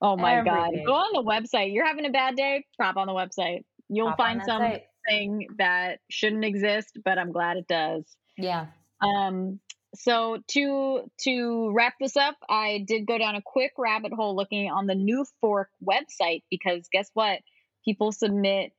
Oh 0.00 0.16
my 0.16 0.36
Every 0.36 0.50
god. 0.50 0.70
page. 0.72 0.84
Go 0.86 0.92
on 0.94 1.12
the 1.12 1.22
website. 1.22 1.72
You're 1.72 1.86
having 1.86 2.04
a 2.06 2.10
bad 2.10 2.36
day? 2.36 2.64
Pop 2.80 2.96
on 2.96 3.06
the 3.06 3.12
website. 3.12 3.64
You'll 3.88 4.08
Pop 4.08 4.18
find 4.18 4.40
that 4.40 4.46
site. 4.46 4.82
something 5.08 5.46
that 5.58 6.00
shouldn't 6.10 6.44
exist, 6.44 6.98
but 7.04 7.18
I'm 7.18 7.32
glad 7.32 7.56
it 7.56 7.68
does. 7.68 8.04
Yeah. 8.36 8.66
Um, 9.00 9.60
so 9.94 10.38
to 10.48 11.10
to 11.22 11.70
wrap 11.72 11.94
this 12.00 12.16
up, 12.16 12.36
I 12.48 12.84
did 12.86 13.06
go 13.06 13.16
down 13.16 13.36
a 13.36 13.42
quick 13.42 13.72
rabbit 13.78 14.12
hole 14.12 14.34
looking 14.34 14.70
on 14.70 14.86
the 14.86 14.94
New 14.94 15.24
Fork 15.40 15.68
website 15.82 16.42
because 16.50 16.88
guess 16.92 17.10
what? 17.14 17.38
People 17.84 18.12
submit 18.12 18.72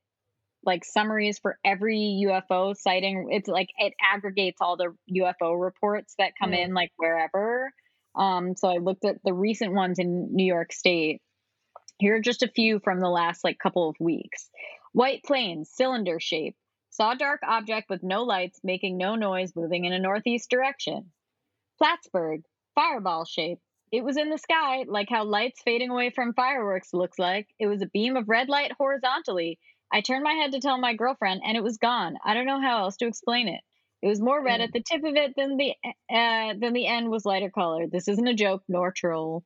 like 0.66 0.84
summaries 0.86 1.40
for 1.40 1.58
every 1.64 2.26
UFO 2.28 2.76
sighting. 2.76 3.30
It's 3.32 3.48
like 3.48 3.70
it 3.78 3.94
aggregates 4.02 4.58
all 4.62 4.78
the 4.78 4.96
UFO 5.12 5.60
reports 5.60 6.16
that 6.18 6.34
come 6.40 6.52
Mm. 6.52 6.66
in 6.66 6.74
like 6.74 6.92
wherever. 6.98 7.72
Um, 8.16 8.56
so 8.56 8.70
I 8.70 8.78
looked 8.78 9.06
at 9.06 9.18
the 9.24 9.34
recent 9.34 9.74
ones 9.74 10.00
in 10.00 10.34
New 10.36 10.46
York 10.46 10.72
State. 10.74 11.22
Here 12.00 12.16
are 12.16 12.22
just 12.22 12.44
a 12.44 12.48
few 12.48 12.80
from 12.80 13.00
the 13.00 13.10
last 13.10 13.44
like 13.44 13.58
couple 13.60 13.90
of 13.90 13.96
weeks. 14.00 14.50
White 14.94 15.24
plains, 15.24 15.70
cylinder 15.74 16.20
shape. 16.20 16.56
Saw 16.90 17.14
dark 17.14 17.42
object 17.46 17.90
with 17.90 18.04
no 18.04 18.24
lights, 18.24 18.60
making 18.64 18.98
no 18.98 19.16
noise, 19.16 19.54
moving 19.56 19.84
in 19.84 19.92
a 19.92 20.00
northeast 20.00 20.50
direction. 20.50 21.12
Plattsburgh, 21.78 22.42
fireball 22.74 23.26
shape. 23.26 23.60
It 23.92 24.04
was 24.04 24.18
in 24.18 24.30
the 24.30 24.38
sky, 24.38 24.84
like 24.88 25.10
how 25.10 25.24
lights 25.26 25.62
fading 25.64 25.90
away 25.90 26.10
from 26.10 26.34
fireworks 26.34 26.94
looks 26.94 27.20
like. 27.20 27.48
It 27.60 27.68
was 27.68 27.82
a 27.82 27.88
beam 27.88 28.16
of 28.18 28.28
red 28.30 28.50
light 28.50 28.72
horizontally. 28.78 29.60
I 29.92 30.02
turned 30.02 30.24
my 30.24 30.34
head 30.34 30.52
to 30.54 30.60
tell 30.60 30.78
my 30.78 30.94
girlfriend, 30.94 31.42
and 31.46 31.56
it 31.56 31.64
was 31.64 31.78
gone. 31.78 32.18
I 32.24 32.34
don't 32.34 32.46
know 32.46 32.60
how 32.62 32.80
else 32.84 32.98
to 32.98 33.08
explain 33.08 33.48
it. 33.48 33.62
It 34.02 34.08
was 34.08 34.20
more 34.22 34.42
red 34.44 34.60
Mm. 34.60 34.64
at 34.66 34.74
the 34.74 34.84
tip 34.84 35.04
of 35.04 35.16
it 35.16 35.36
than 35.36 35.58
the 35.58 35.74
uh, 36.10 36.54
than 36.60 36.74
the 36.74 36.86
end 36.88 37.10
was 37.10 37.26
lighter 37.26 37.50
colored. 37.50 37.92
This 37.92 38.08
isn't 38.08 38.28
a 38.28 38.34
joke 38.34 38.64
nor 38.68 38.92
troll. 38.92 39.44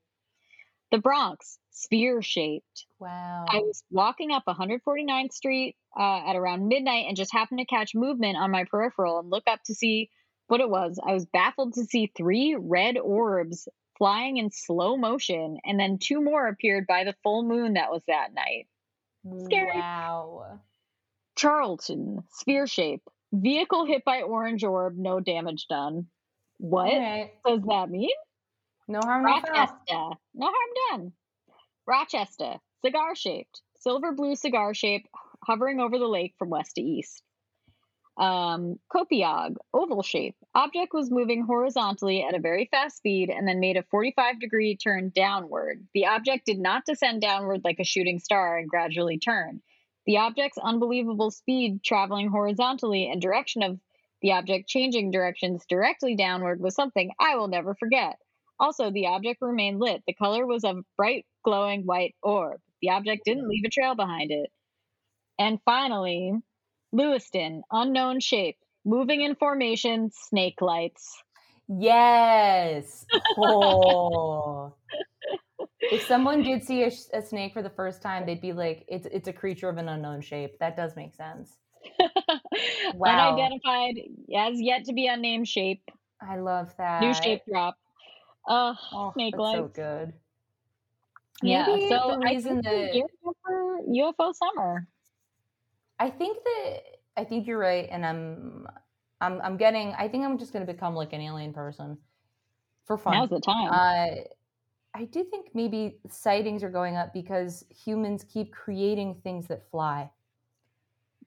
The 0.91 0.97
Bronx, 0.97 1.59
sphere 1.69 2.21
shaped. 2.21 2.85
Wow. 2.99 3.45
I 3.47 3.59
was 3.59 3.83
walking 3.91 4.31
up 4.31 4.43
149th 4.47 5.31
Street 5.33 5.75
uh, 5.97 6.27
at 6.27 6.35
around 6.35 6.67
midnight 6.67 7.05
and 7.07 7.15
just 7.15 7.31
happened 7.31 7.59
to 7.59 7.65
catch 7.65 7.93
movement 7.93 8.37
on 8.37 8.49
my 8.51 8.63
peripheral 8.65 9.19
and 9.19 9.29
look 9.29 9.43
up 9.47 9.59
to 9.65 9.75
see 9.75 10.09
what 10.47 10.61
it 10.61 10.69
was. 10.69 10.99
I 11.05 11.13
was 11.13 11.25
baffled 11.27 11.75
to 11.75 11.83
see 11.85 12.11
three 12.17 12.55
red 12.59 12.97
orbs 12.97 13.67
flying 13.99 14.37
in 14.37 14.49
slow 14.49 14.97
motion, 14.97 15.57
and 15.63 15.79
then 15.79 15.99
two 15.99 16.21
more 16.21 16.47
appeared 16.47 16.87
by 16.87 17.03
the 17.03 17.15
full 17.23 17.43
moon 17.43 17.73
that 17.73 17.91
was 17.91 18.01
that 18.07 18.33
night. 18.33 18.67
Scary. 19.45 19.79
Wow. 19.79 20.59
Charlton, 21.35 22.23
sphere 22.31 22.67
shape. 22.67 23.03
Vehicle 23.31 23.85
hit 23.85 24.03
by 24.03 24.23
orange 24.23 24.63
orb, 24.63 24.97
no 24.97 25.19
damage 25.19 25.67
done. 25.69 26.07
What 26.57 26.91
right. 26.91 27.31
does 27.45 27.61
that 27.61 27.89
mean? 27.89 28.09
No 28.87 28.99
harm, 29.01 29.23
no. 29.23 29.29
Rochester. 29.31 30.17
No 30.33 30.47
harm 30.47 30.71
done. 30.91 31.11
Rochester. 31.85 32.55
Cigar 32.83 33.15
shaped. 33.15 33.61
Silver 33.79 34.13
blue 34.13 34.35
cigar 34.35 34.73
shape 34.73 35.07
hovering 35.43 35.79
over 35.79 35.97
the 35.97 36.07
lake 36.07 36.33
from 36.37 36.49
west 36.49 36.75
to 36.75 36.81
east. 36.81 37.23
Um, 38.19 38.77
Copiague. 38.93 39.55
Oval 39.73 40.03
shape. 40.03 40.35
Object 40.53 40.93
was 40.93 41.09
moving 41.09 41.43
horizontally 41.43 42.21
at 42.21 42.35
a 42.35 42.39
very 42.39 42.67
fast 42.69 42.97
speed 42.97 43.29
and 43.29 43.47
then 43.47 43.61
made 43.61 43.77
a 43.77 43.83
45 43.83 44.41
degree 44.41 44.75
turn 44.75 45.11
downward. 45.15 45.87
The 45.93 46.07
object 46.07 46.45
did 46.45 46.59
not 46.59 46.85
descend 46.85 47.21
downward 47.21 47.61
like 47.63 47.79
a 47.79 47.85
shooting 47.85 48.19
star 48.19 48.57
and 48.57 48.69
gradually 48.69 49.17
turn. 49.19 49.61
The 50.05 50.17
object's 50.17 50.57
unbelievable 50.57 51.31
speed 51.31 51.81
traveling 51.81 52.27
horizontally 52.27 53.09
and 53.09 53.21
direction 53.21 53.63
of 53.63 53.79
the 54.21 54.33
object 54.33 54.67
changing 54.67 55.11
directions 55.11 55.65
directly 55.69 56.15
downward 56.17 56.59
was 56.59 56.75
something 56.75 57.11
I 57.19 57.37
will 57.37 57.47
never 57.47 57.73
forget. 57.73 58.17
Also, 58.59 58.91
the 58.91 59.07
object 59.07 59.41
remained 59.41 59.79
lit. 59.79 60.03
The 60.05 60.13
color 60.13 60.45
was 60.45 60.65
a 60.65 60.81
bright, 60.97 61.25
glowing 61.45 61.83
white 61.83 62.15
orb. 62.21 62.59
The 62.81 62.89
object 62.89 63.23
didn't 63.23 63.47
leave 63.47 63.63
a 63.65 63.69
trail 63.69 63.95
behind 63.95 64.31
it. 64.31 64.51
And 65.37 65.59
finally, 65.63 66.33
Lewiston, 66.91 67.63
unknown 67.71 68.19
shape, 68.19 68.57
moving 68.85 69.21
in 69.21 69.35
formation, 69.35 70.11
snake 70.11 70.61
lights. 70.61 71.21
Yes. 71.67 73.05
Oh. 73.37 74.73
if 75.79 76.05
someone 76.07 76.41
did 76.43 76.63
see 76.63 76.83
a, 76.83 76.91
a 77.13 77.21
snake 77.21 77.53
for 77.53 77.61
the 77.61 77.69
first 77.69 78.01
time, 78.01 78.25
they'd 78.25 78.41
be 78.41 78.53
like, 78.53 78.83
"It's 78.87 79.05
it's 79.11 79.27
a 79.27 79.33
creature 79.33 79.69
of 79.69 79.77
an 79.77 79.87
unknown 79.87 80.21
shape." 80.21 80.57
That 80.59 80.75
does 80.75 80.95
make 80.95 81.13
sense. 81.15 81.57
Wow. 82.95 83.29
Unidentified, 83.37 83.95
as 84.35 84.59
yet 84.59 84.83
to 84.85 84.93
be 84.93 85.07
unnamed 85.07 85.47
shape. 85.47 85.81
I 86.21 86.37
love 86.37 86.75
that. 86.77 87.01
New 87.01 87.13
shape 87.13 87.41
drop. 87.47 87.77
Uh, 88.47 88.73
Oh, 88.91 89.11
snake 89.13 89.35
that's 89.37 89.51
so 89.53 89.61
lights. 89.61 89.75
good. 89.75 90.13
yeah. 91.43 91.65
Maybe 91.67 91.87
So 91.89 92.17
the 92.19 92.25
I 92.27 92.31
reason 92.31 92.61
think 92.63 92.93
that- 92.93 93.33
for 93.45 93.81
UFO 93.87 94.33
summer. 94.33 94.87
I 95.99 96.09
think 96.09 96.37
that 96.43 96.81
I 97.17 97.25
think 97.25 97.45
you're 97.45 97.59
right, 97.59 97.87
and 97.91 98.05
I'm 98.05 98.67
I'm 99.19 99.41
I'm 99.41 99.57
getting. 99.57 99.93
I 99.97 100.07
think 100.07 100.25
I'm 100.25 100.37
just 100.37 100.53
going 100.53 100.65
to 100.65 100.71
become 100.71 100.95
like 100.95 101.13
an 101.13 101.21
alien 101.21 101.53
person 101.53 101.97
for 102.85 102.97
fun. 102.97 103.13
Now's 103.13 103.29
the 103.29 103.41
time. 103.41 103.69
Uh, 103.69 104.21
I 104.95 105.05
do 105.05 105.23
think 105.25 105.47
maybe 105.53 105.99
sightings 106.09 106.63
are 106.63 106.69
going 106.69 106.95
up 106.95 107.13
because 107.13 107.65
humans 107.69 108.25
keep 108.27 108.51
creating 108.51 109.15
things 109.23 109.47
that 109.47 109.69
fly. 109.69 110.09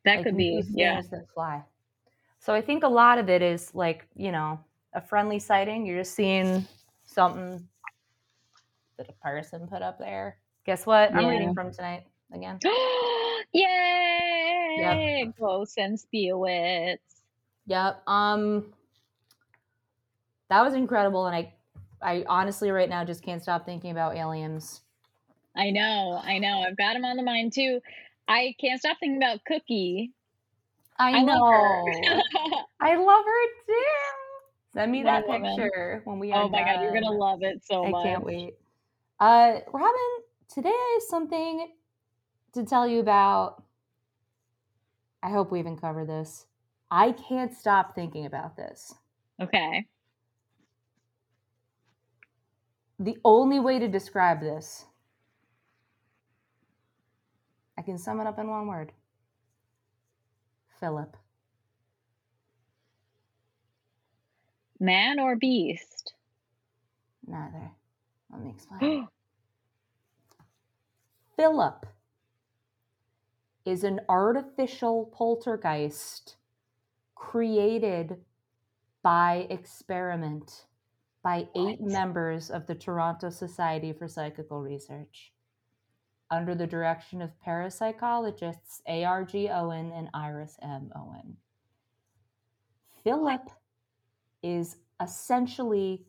that 0.05 0.16
like 0.16 0.25
could 0.25 0.37
be. 0.37 0.64
Yeah. 0.70 0.95
things 0.95 1.11
that 1.11 1.27
fly. 1.35 1.62
So 2.41 2.55
I 2.55 2.61
think 2.61 2.83
a 2.83 2.89
lot 2.89 3.18
of 3.18 3.29
it 3.29 3.43
is 3.43 3.75
like 3.75 4.09
you 4.16 4.33
know 4.33 4.59
a 4.95 5.01
friendly 5.03 5.39
sighting. 5.39 5.85
You're 5.85 6.01
just 6.01 6.14
seeing 6.14 6.66
something 7.05 7.62
that 8.97 9.09
a 9.11 9.12
person 9.23 9.68
put 9.68 9.83
up 9.83 9.99
there. 9.99 10.39
Guess 10.64 10.87
what? 10.87 11.14
I'm 11.14 11.27
reading 11.27 11.53
from 11.53 11.73
tonight 11.73 12.05
again. 12.33 12.59
Yay! 13.53 15.33
Ghosts 15.39 15.77
and 15.79 15.99
spirits. 15.99 17.03
Yep. 17.67 18.03
Um 18.07 18.73
that 20.49 20.63
was 20.63 20.75
incredible 20.75 21.27
and 21.27 21.37
I 21.37 21.55
I 22.03 22.25
honestly 22.29 22.71
right 22.71 22.89
now 22.89 23.05
just 23.05 23.23
can't 23.23 23.43
stop 23.43 23.65
thinking 23.65 23.91
about 23.91 24.17
aliens. 24.17 24.81
I 25.55 25.71
know, 25.71 26.21
I 26.23 26.39
know. 26.39 26.65
I've 26.67 26.77
got 26.77 26.97
him 26.97 27.05
on 27.05 27.17
the 27.17 27.23
mind 27.23 27.53
too. 27.53 27.81
I 28.27 28.55
can't 28.59 28.81
stop 28.81 28.97
thinking 28.99 29.19
about 29.19 29.45
Cookie. 29.45 30.13
I, 30.99 31.19
I 31.19 31.23
know. 31.23 31.35
love. 31.35 32.23
I 32.81 32.97
love 32.97 33.25
her 33.25 33.47
too. 33.67 33.85
Send 34.75 34.91
me 34.91 35.03
that 35.03 35.27
picture 35.27 36.01
when 36.05 36.19
we 36.19 36.33
oh 36.33 36.49
my 36.49 36.61
god, 36.61 36.83
you're 36.83 36.95
gonna 36.95 37.11
love 37.11 37.43
it 37.43 37.63
so 37.65 37.85
I 37.85 37.91
much. 37.91 38.07
I 38.07 38.09
can't 38.11 38.25
wait. 38.25 38.55
Uh 39.21 39.59
Robin, 39.73 39.95
today 40.49 40.71
I 40.71 40.99
have 40.99 41.03
something 41.09 41.69
to 42.55 42.65
tell 42.65 42.87
you 42.87 43.01
about. 43.01 43.63
I 45.23 45.31
hope 45.31 45.53
we 45.53 45.61
even 45.61 45.77
cover 45.77 46.05
this. 46.05 46.47
I 46.91 47.13
can't 47.13 47.55
stop 47.55 47.95
thinking 47.95 48.27
about 48.27 48.57
this. 48.57 48.95
Okay. 49.41 49.87
The 52.99 53.17
only 53.25 53.61
way 53.61 53.79
to 53.79 53.89
describe 53.89 54.41
this, 54.41 54.85
I 57.79 57.83
can 57.83 57.99
sum 57.99 58.21
it 58.21 58.27
up 58.27 58.39
in 58.39 58.49
one 58.49 58.67
word 58.67 58.93
Philip. 60.79 61.17
Man 64.79 65.21
or 65.21 65.37
beast? 65.37 66.13
Neither. 67.27 67.71
Let 68.31 68.43
me 68.43 68.51
explain. 68.51 69.09
Philip 71.37 71.87
is 73.65 73.85
an 73.85 74.01
artificial 74.09 75.07
poltergeist 75.17 76.37
created 77.15 78.17
by 79.03 79.47
experiment 79.51 80.67
by 81.23 81.49
eight 81.55 81.81
What? 81.81 81.93
members 81.93 82.51
of 82.51 82.67
the 82.67 82.75
Toronto 82.75 83.31
Society 83.31 83.93
for 83.93 84.09
Psychical 84.09 84.61
Research 84.61 85.33
under 86.31 86.55
the 86.55 86.67
direction 86.67 87.21
of 87.23 87.31
parapsychologists 87.47 88.81
A.R.G. 88.89 89.49
Owen 89.51 89.93
and 89.93 90.09
Iris 90.15 90.57
M. 90.63 90.91
Owen. 90.97 91.37
Philip 93.05 93.51
is 94.43 94.77
essentially 95.01 96.05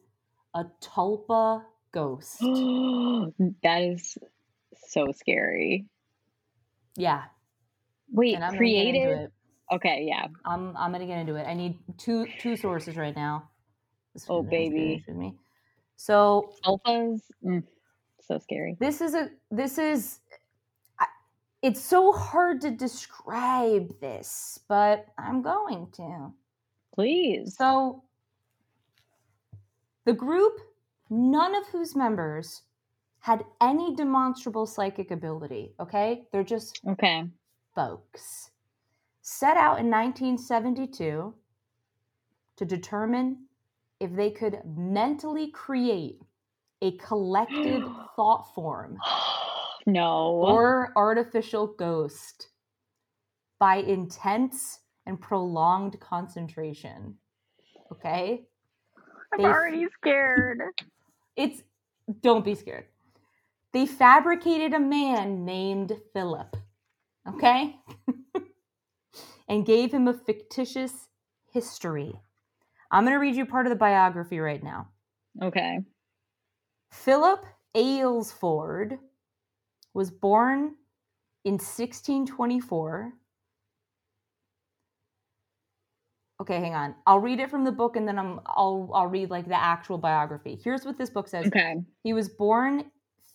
a 0.55 0.65
tulpa 0.81 1.63
ghost. 1.91 2.39
that 2.41 3.81
is 3.81 4.17
so 4.87 5.11
scary. 5.11 5.85
Yeah, 6.95 7.23
Wait, 8.13 8.35
and 8.35 8.43
I'm 8.43 8.53
gonna 8.53 8.63
get 8.63 8.85
into 8.87 8.99
created? 8.99 9.19
it. 9.25 9.31
Okay, 9.71 10.05
yeah. 10.07 10.27
I'm 10.45 10.75
I'm 10.77 10.91
gonna 10.91 11.05
get 11.05 11.19
into 11.19 11.35
it. 11.35 11.45
I 11.45 11.53
need 11.53 11.77
two 11.97 12.27
two 12.39 12.55
sources 12.55 12.95
right 12.95 13.15
now. 13.15 13.49
This 14.13 14.25
Oh, 14.29 14.43
baby. 14.43 15.03
me. 15.09 15.35
So 15.97 16.53
Alphas? 16.65 17.21
Mm, 17.43 17.63
so 18.21 18.37
scary. 18.37 18.77
this 18.79 19.01
is 19.01 19.15
a 19.15 19.29
this 19.51 19.77
is 19.77 20.19
it's 21.63 21.81
so 21.81 22.11
hard 22.11 22.59
to 22.61 22.71
describe 22.71 23.89
this, 24.01 24.59
but 24.67 25.05
I'm 25.17 25.41
going 25.41 25.87
to. 25.93 26.33
Please. 26.93 27.55
So, 27.57 28.03
the 30.05 30.11
group, 30.11 30.59
none 31.09 31.55
of 31.55 31.65
whose 31.67 31.95
members 31.95 32.63
had 33.19 33.45
any 33.61 33.95
demonstrable 33.95 34.65
psychic 34.65 35.09
ability, 35.11 35.73
okay? 35.79 36.27
They're 36.33 36.43
just 36.43 36.81
Okay. 36.85 37.23
Folks. 37.75 38.51
Set 39.21 39.57
out 39.57 39.79
in 39.79 39.89
1972 39.89 41.33
to 42.57 42.65
determine 42.65 43.45
if 43.99 44.13
they 44.15 44.29
could 44.29 44.59
mentally 44.75 45.47
create 45.51 46.19
a 46.81 46.91
collective 46.97 47.83
thought 48.15 48.53
form 48.53 48.97
no. 49.87 50.43
or 50.45 50.91
artificial 50.95 51.67
ghost 51.67 52.49
by 53.59 53.77
intense 53.77 54.79
and 55.05 55.19
prolonged 55.21 55.99
concentration. 55.99 57.15
Okay? 57.91 58.45
I'm 59.33 59.41
they- 59.41 59.45
already 59.47 59.87
scared. 59.99 60.61
It's 61.35 61.63
don't 62.21 62.45
be 62.45 62.53
scared. 62.53 62.85
They 63.71 63.87
fabricated 63.87 64.75
a 64.75 64.79
man 64.79 65.45
named 65.45 65.93
Philip. 66.13 66.55
Okay? 67.27 67.75
and 69.47 69.65
gave 69.65 69.93
him 69.93 70.07
a 70.07 70.13
fictitious 70.13 71.07
history. 71.51 72.19
I'm 72.91 73.03
going 73.03 73.13
to 73.13 73.19
read 73.19 73.35
you 73.35 73.45
part 73.45 73.65
of 73.65 73.71
the 73.71 73.77
biography 73.77 74.39
right 74.39 74.63
now. 74.63 74.89
okay. 75.41 75.79
Philip 76.91 77.43
Aylesford 77.75 78.99
was 79.93 80.11
born 80.11 80.75
in 81.43 81.53
1624. 81.53 83.13
Okay, 86.41 86.59
hang 86.59 86.75
on. 86.75 86.95
I'll 87.07 87.19
read 87.19 87.39
it 87.39 87.49
from 87.49 87.63
the 87.63 87.71
book 87.71 87.95
and 87.95 88.07
then 88.07 88.19
I'm 88.19 88.39
I'll 88.45 88.89
I'll 88.93 89.07
read 89.07 89.29
like 89.29 89.47
the 89.47 89.55
actual 89.55 89.97
biography. 89.97 90.59
Here's 90.61 90.83
what 90.83 90.97
this 90.97 91.09
book 91.09 91.27
says. 91.27 91.47
Okay. 91.47 91.75
He 92.03 92.13
was 92.13 92.27
born 92.27 92.85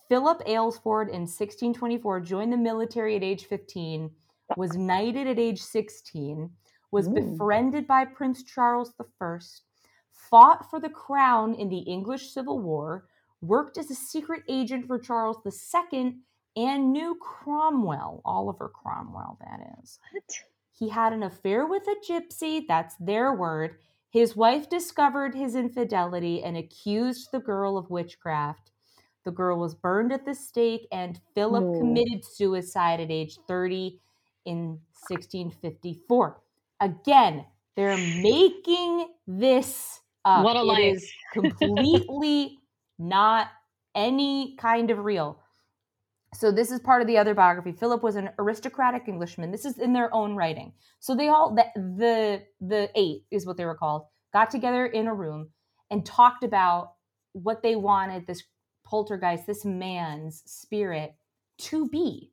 Philip 0.09 0.43
Aylesford 0.47 1.09
in 1.09 1.23
1624, 1.23 2.21
joined 2.21 2.53
the 2.53 2.57
military 2.57 3.17
at 3.17 3.23
age 3.23 3.45
15, 3.45 4.11
was 4.57 4.77
knighted 4.77 5.27
at 5.27 5.39
age 5.39 5.61
16, 5.61 6.51
was 6.91 7.09
Ooh. 7.09 7.13
befriended 7.13 7.87
by 7.87 8.05
Prince 8.07 8.43
Charles 8.43 8.95
I, 9.21 9.39
fought 10.13 10.71
for 10.71 10.81
the 10.81 10.89
crown 10.89 11.55
in 11.55 11.69
the 11.69 11.81
English 11.81 12.33
Civil 12.33 12.61
War, 12.61 13.05
worked 13.43 13.77
as 13.77 13.91
a 13.91 13.95
secret 13.95 14.43
agent 14.49 14.87
for 14.87 14.99
Charles 14.99 15.37
II, 15.45 16.17
and 16.57 16.93
knew 16.93 17.17
Cromwell, 17.21 18.23
Oliver 18.25 18.71
Cromwell, 18.75 19.39
that 19.41 19.61
is. 19.83 19.99
What? 20.13 20.33
He 20.73 20.89
had 20.89 21.13
an 21.13 21.23
affair 21.23 21.67
with 21.67 21.83
a 21.87 21.97
gypsy, 22.11 22.65
that's 22.67 22.95
their 22.99 23.35
word. 23.35 23.77
His 24.11 24.35
wife 24.35 24.71
discovered 24.71 25.35
his 25.35 25.55
infidelity 25.55 26.43
and 26.43 26.57
accused 26.57 27.31
the 27.31 27.41
girl 27.41 27.77
of 27.77 27.91
witchcraft. 27.91 28.68
The 29.29 29.33
girl 29.33 29.59
was 29.59 29.74
burned 29.74 30.11
at 30.11 30.24
the 30.24 30.35
stake, 30.35 30.89
and 30.91 31.20
Philip 31.35 31.62
committed 31.79 32.24
suicide 32.24 32.99
at 32.99 33.11
age 33.11 33.37
30 33.47 34.01
in 34.47 34.81
1654. 35.07 36.41
Again, 36.81 37.45
they're 37.76 37.99
making 38.22 39.09
this 39.26 40.01
up. 40.24 40.45
What 40.45 40.57
a 40.57 40.61
It 40.61 40.64
life. 40.64 40.97
is 40.97 41.12
completely 41.35 42.59
not 42.99 43.49
any 43.95 44.57
kind 44.57 44.91
of 44.91 45.01
real. 45.01 45.39
So 46.33 46.51
this 46.51 46.70
is 46.70 46.81
part 46.81 47.03
of 47.03 47.07
the 47.07 47.18
other 47.18 47.35
biography. 47.35 47.72
Philip 47.72 48.03
was 48.03 48.16
an 48.16 48.31
aristocratic 48.39 49.09
Englishman. 49.09 49.51
This 49.51 49.66
is 49.66 49.76
in 49.76 49.93
their 49.93 50.09
own 50.14 50.37
writing. 50.37 50.72
So 51.01 51.14
they 51.14 51.29
all 51.29 51.55
the 51.55 51.66
the, 51.76 52.43
the 52.66 52.91
eight 52.95 53.24
is 53.31 53.45
what 53.45 53.59
they 53.59 53.66
were 53.66 53.74
called. 53.74 54.07
Got 54.33 54.51
together 54.51 54.87
in 54.87 55.07
a 55.07 55.12
room 55.12 55.51
and 55.91 56.07
talked 56.07 56.45
about 56.45 56.95
what 57.33 57.62
they 57.62 57.76
wanted 57.76 58.26
this 58.26 58.43
poltergeist, 58.89 59.47
this 59.47 59.64
man's 59.64 60.43
spirit, 60.51 61.14
to 61.59 61.89
be. 61.89 62.32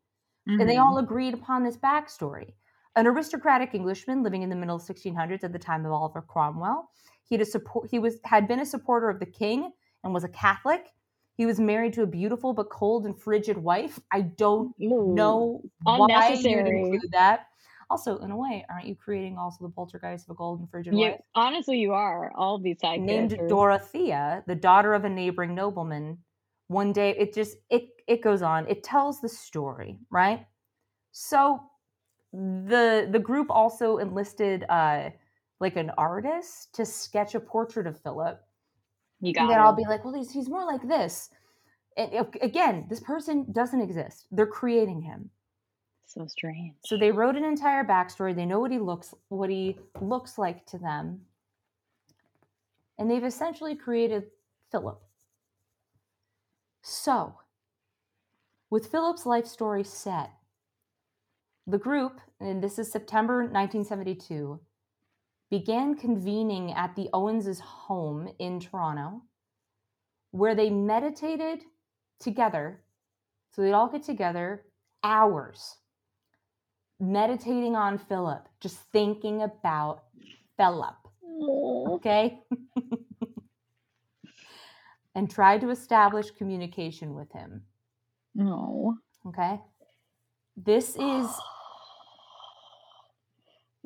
And 0.59 0.69
they 0.69 0.77
Mhm. 0.77 0.85
all 0.85 0.97
agreed 0.99 1.33
upon 1.33 1.63
this 1.63 1.77
backstory. 1.77 2.53
An 2.95 3.07
aristocratic 3.07 3.73
Englishman 3.75 4.23
living 4.23 4.41
in 4.41 4.49
the 4.49 4.55
middle 4.55 4.79
1600s 4.79 5.43
at 5.43 5.51
the 5.51 5.59
time 5.59 5.85
of 5.85 5.91
Oliver 5.91 6.21
Cromwell. 6.21 6.89
He 7.25 7.35
had 7.35 7.41
a 7.41 7.45
support. 7.45 7.89
He 7.91 7.99
was 7.99 8.19
had 8.23 8.47
been 8.47 8.61
a 8.61 8.65
supporter 8.65 9.09
of 9.09 9.19
the 9.19 9.25
king 9.25 9.73
and 10.03 10.13
was 10.13 10.23
a 10.23 10.29
Catholic. 10.29 10.93
He 11.35 11.45
was 11.45 11.59
married 11.59 11.93
to 11.93 12.03
a 12.03 12.07
beautiful 12.07 12.53
but 12.53 12.69
cold 12.69 13.05
and 13.05 13.19
frigid 13.19 13.57
wife. 13.57 13.99
I 14.13 14.21
don't 14.21 14.73
Ooh. 14.81 15.13
know 15.13 15.61
why 15.83 16.29
Unnecessary. 16.29 16.69
include 16.69 17.11
that. 17.11 17.47
Also, 17.89 18.17
in 18.19 18.31
a 18.31 18.37
way, 18.37 18.65
aren't 18.69 18.87
you 18.87 18.95
creating 18.95 19.37
also 19.37 19.65
the 19.65 19.69
poltergeist 19.73 20.25
of 20.25 20.31
a 20.31 20.35
cold 20.35 20.59
and 20.61 20.69
frigid 20.69 20.93
You, 20.93 20.99
wife? 21.11 21.19
honestly, 21.35 21.79
you 21.79 21.93
are. 21.93 22.31
All 22.35 22.55
of 22.55 22.63
these 22.63 22.79
side 22.79 23.01
named 23.01 23.29
characters. 23.29 23.49
Dorothea, 23.49 24.43
the 24.47 24.55
daughter 24.55 24.93
of 24.93 25.03
a 25.05 25.09
neighboring 25.09 25.53
nobleman. 25.53 26.23
One 26.67 26.91
day, 26.93 27.11
it 27.17 27.33
just 27.33 27.57
it 27.69 27.89
it 28.07 28.21
goes 28.21 28.41
on. 28.41 28.67
It 28.67 28.83
tells 28.83 29.21
the 29.21 29.29
story, 29.29 29.99
right? 30.09 30.45
So 31.11 31.61
the 32.33 33.07
the 33.11 33.19
group 33.19 33.47
also 33.49 33.97
enlisted 33.97 34.65
uh 34.69 35.09
like 35.59 35.75
an 35.77 35.91
artist 35.97 36.73
to 36.75 36.85
sketch 36.85 37.35
a 37.35 37.39
portrait 37.39 37.87
of 37.87 37.99
Philip. 38.01 38.41
You 39.21 39.33
got 39.33 39.43
And 39.43 39.49
then 39.51 39.59
I'll 39.59 39.75
be 39.75 39.85
like, 39.85 40.03
well, 40.03 40.13
he's 40.13 40.31
he's 40.31 40.49
more 40.49 40.65
like 40.65 40.87
this. 40.87 41.29
And 41.97 42.11
it- 42.13 42.37
again, 42.41 42.87
this 42.89 42.99
person 42.99 43.51
doesn't 43.51 43.79
exist. 43.81 44.27
They're 44.31 44.47
creating 44.47 45.01
him. 45.01 45.29
So 46.05 46.27
strange. 46.27 46.75
So 46.85 46.97
they 46.97 47.11
wrote 47.11 47.35
an 47.35 47.43
entire 47.45 47.83
backstory. 47.83 48.35
They 48.35 48.45
know 48.45 48.59
what 48.59 48.71
he 48.71 48.79
looks 48.79 49.13
what 49.29 49.49
he 49.49 49.77
looks 50.01 50.37
like 50.37 50.65
to 50.67 50.77
them. 50.77 51.21
And 52.97 53.09
they've 53.09 53.23
essentially 53.23 53.75
created 53.75 54.23
Philip. 54.71 55.01
So, 56.87 57.39
with 58.69 58.91
Philip's 58.91 59.25
life 59.25 59.47
story 59.47 59.83
set, 59.83 60.29
the 61.65 61.79
group, 61.79 62.21
and 62.39 62.63
this 62.63 62.77
is 62.77 62.91
September 62.91 63.37
1972, 63.37 64.59
began 65.49 65.95
convening 65.95 66.73
at 66.73 66.95
the 66.95 67.09
Owens' 67.11 67.59
home 67.59 68.29
in 68.37 68.59
Toronto, 68.59 69.23
where 70.29 70.53
they 70.53 70.69
meditated 70.69 71.63
together. 72.19 72.83
So 73.53 73.63
they'd 73.63 73.73
all 73.73 73.89
get 73.89 74.03
together 74.03 74.65
hours 75.03 75.77
meditating 76.99 77.75
on 77.75 77.97
Philip, 77.97 78.47
just 78.59 78.77
thinking 78.93 79.41
about 79.41 80.03
Philip, 80.55 80.97
okay? 81.95 82.43
and 85.15 85.29
tried 85.31 85.61
to 85.61 85.69
establish 85.69 86.29
communication 86.31 87.15
with 87.15 87.31
him, 87.31 87.63
No. 88.35 88.97
okay? 89.27 89.61
This 90.57 90.95
is, 90.97 91.27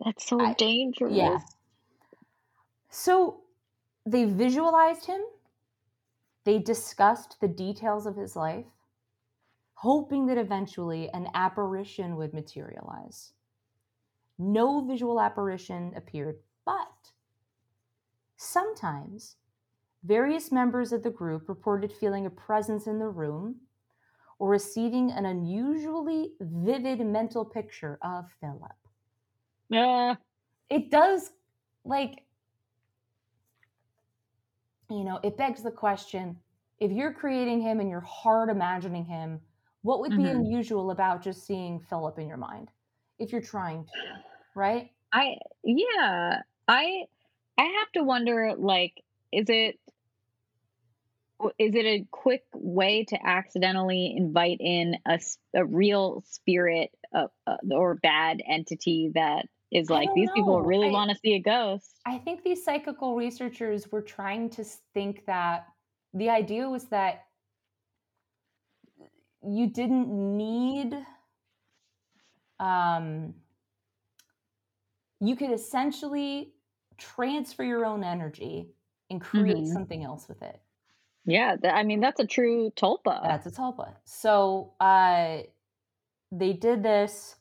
That's 0.03 0.27
so 0.27 0.39
I- 0.39 0.53
dangerous. 0.53 1.13
yeah. 1.13 1.38
So 2.89 3.41
they 4.05 4.25
visualized 4.25 5.05
him, 5.05 5.21
they 6.45 6.57
discussed 6.57 7.38
the 7.41 7.47
details 7.47 8.07
of 8.07 8.15
his 8.15 8.36
life, 8.36 8.65
hoping 9.75 10.25
that 10.27 10.38
eventually 10.38 11.09
an 11.13 11.27
apparition 11.36 12.15
would 12.15 12.34
materialize. 12.34 13.34
No 14.39 14.82
visual 14.82 15.19
apparition 15.21 15.93
appeared, 15.95 16.38
but 16.65 17.11
sometimes 18.38 19.36
various 20.04 20.52
members 20.52 20.91
of 20.93 21.04
the 21.04 21.12
group 21.12 21.50
reported 21.50 21.91
feeling 21.91 22.26
a 22.26 22.30
presence 22.30 22.88
in 22.88 23.00
the 23.00 23.08
room 23.10 23.62
or 24.39 24.50
receiving 24.50 25.12
an 25.12 25.26
unusually 25.26 26.34
vivid 26.41 27.00
mental 27.06 27.45
picture 27.45 28.00
of 28.04 28.32
Philip 28.41 28.74
Yeah. 29.70 30.16
it 30.70 30.89
does 30.91 31.32
like 31.84 32.26
you 34.89 35.04
know 35.04 35.20
it 35.24 35.38
begs 35.38 35.62
the 35.64 35.72
question 35.72 36.39
if 36.80 36.91
you're 36.91 37.14
creating 37.14 37.62
him 37.62 37.80
and 37.80 37.89
you're 37.89 38.02
hard 38.02 38.50
imagining 38.50 39.06
him 39.06 39.39
what 39.82 40.00
would 40.00 40.16
be 40.16 40.28
Mhm. 40.28 40.30
unusual 40.30 40.91
about 40.91 41.22
just 41.22 41.45
seeing 41.45 41.80
philip 41.80 42.18
in 42.20 42.28
your 42.28 42.38
mind 42.38 42.70
if 43.20 43.32
you're 43.32 43.41
trying 43.41 43.86
to 43.86 43.91
right 44.56 44.91
I 45.12 45.38
yeah. 45.64 46.41
I 46.68 47.06
I 47.58 47.64
have 47.64 47.91
to 47.93 48.04
wonder 48.04 48.56
like 48.58 49.04
is 49.32 49.49
it 49.49 49.80
is 51.57 51.73
it 51.73 51.86
a 51.86 52.05
quick 52.11 52.43
way 52.53 53.05
to 53.05 53.17
accidentally 53.25 54.13
invite 54.17 54.57
in 54.59 54.95
a, 55.07 55.19
a 55.55 55.65
real 55.65 56.23
spirit 56.27 56.89
uh, 57.15 57.27
uh, 57.47 57.55
or 57.71 57.95
bad 57.95 58.41
entity 58.45 59.11
that 59.13 59.45
is 59.71 59.89
like 59.89 60.09
these 60.15 60.30
people 60.36 60.61
really 60.61 60.89
I- 60.89 60.91
want 60.91 61.11
to 61.11 61.17
see 61.17 61.36
a 61.36 61.39
ghost? 61.39 61.95
I 62.05 62.17
think 62.17 62.43
these 62.43 62.63
psychical 62.63 63.15
researchers 63.15 63.91
were 63.91 64.01
trying 64.01 64.49
to 64.51 64.63
think 64.93 65.25
that 65.27 65.67
the 66.13 66.30
idea 66.30 66.67
was 66.67 66.86
that 66.86 67.25
you 69.43 69.69
didn't 69.69 70.09
need 70.09 70.93
um 72.59 73.34
you 75.21 75.36
could 75.36 75.51
essentially 75.51 76.53
transfer 76.97 77.63
your 77.63 77.86
own 77.86 78.03
energy 78.03 78.67
and 79.10 79.22
create 79.22 79.57
Mhm. 79.57 79.74
something 79.74 80.03
else 80.03 80.28
with 80.28 80.41
it. 80.41 80.60
Yeah, 81.26 81.55
tha 81.55 81.74
I 81.74 81.84
mean, 81.84 81.99
that's 81.99 82.20
a 82.20 82.26
true 82.26 82.72
tulpa. 82.76 83.22
That's 83.24 83.45
a 83.47 83.51
tulpa. 83.51 83.95
So, 84.05 84.74
uh, 84.80 85.43
they 86.32 86.53
did 86.53 86.84
this. 86.84 87.36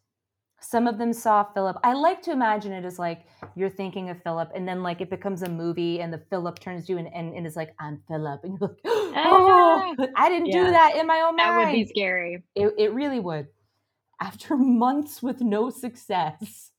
Some 0.60 0.88
of 0.88 0.98
them 0.98 1.12
saw 1.12 1.44
Philip. 1.44 1.76
I 1.84 1.92
like 1.92 2.20
to 2.22 2.32
imagine 2.32 2.72
it 2.72 2.84
as 2.84 2.98
like 2.98 3.26
you're 3.54 3.70
thinking 3.70 4.10
of 4.10 4.20
Philip, 4.22 4.50
and 4.54 4.66
then 4.68 4.82
like 4.82 5.00
it 5.00 5.08
becomes 5.10 5.42
a 5.42 5.48
movie, 5.48 6.00
and 6.00 6.12
the 6.12 6.18
Philip 6.30 6.58
turns 6.58 6.86
to 6.86 6.92
you 6.92 6.98
and, 6.98 7.12
and, 7.14 7.34
and 7.34 7.46
is 7.46 7.54
like, 7.56 7.74
"I'm 7.78 8.02
Philip," 8.08 8.42
and 8.44 8.58
you're 8.58 8.68
like, 8.68 8.80
"Oh, 8.84 9.96
I 10.16 10.28
didn't 10.28 10.50
do 10.50 10.64
that 10.64 10.96
in 10.96 11.06
my 11.06 11.20
own 11.20 11.36
mind." 11.36 11.38
That 11.38 11.56
would 11.56 11.72
be 11.72 11.86
scary. 11.86 12.42
It, 12.56 12.74
it 12.76 12.92
really 12.92 13.20
would. 13.20 13.46
After 14.20 14.56
months 14.84 15.22
with 15.22 15.40
no 15.40 15.70
success, 15.70 16.72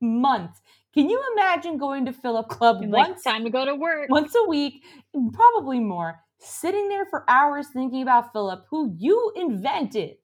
months. 0.00 0.60
Can 0.94 1.08
you 1.10 1.22
imagine 1.34 1.76
going 1.78 2.06
to 2.06 2.12
Philip 2.12 2.48
Club 2.48 2.82
And, 2.82 2.90
like, 2.90 3.08
once 3.08 3.22
time 3.22 3.44
to 3.44 3.50
go 3.50 3.64
to 3.64 3.74
work. 3.74 4.08
once 4.10 4.34
a 4.34 4.48
week, 4.48 4.84
probably 5.32 5.80
more, 5.80 6.20
sitting 6.38 6.88
there 6.88 7.04
for 7.06 7.24
hours 7.28 7.68
thinking 7.68 8.02
about 8.02 8.32
Philip, 8.32 8.64
who 8.70 8.94
you 8.96 9.32
invented. 9.36 10.16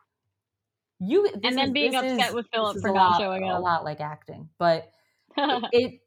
You 1.01 1.27
And 1.45 1.57
then 1.59 1.67
is- 1.67 1.71
being 1.73 1.95
upset 1.95 2.29
is- 2.29 2.35
with 2.35 2.47
Philip 2.53 2.79
for 2.81 2.89
not 2.93 3.11
lot- 3.13 3.21
showing 3.21 3.45
A 3.49 3.59
lot 3.61 3.85
like 3.85 4.01
acting, 4.01 4.49
but 4.59 4.91
it, 5.37 5.65
it 5.73 6.01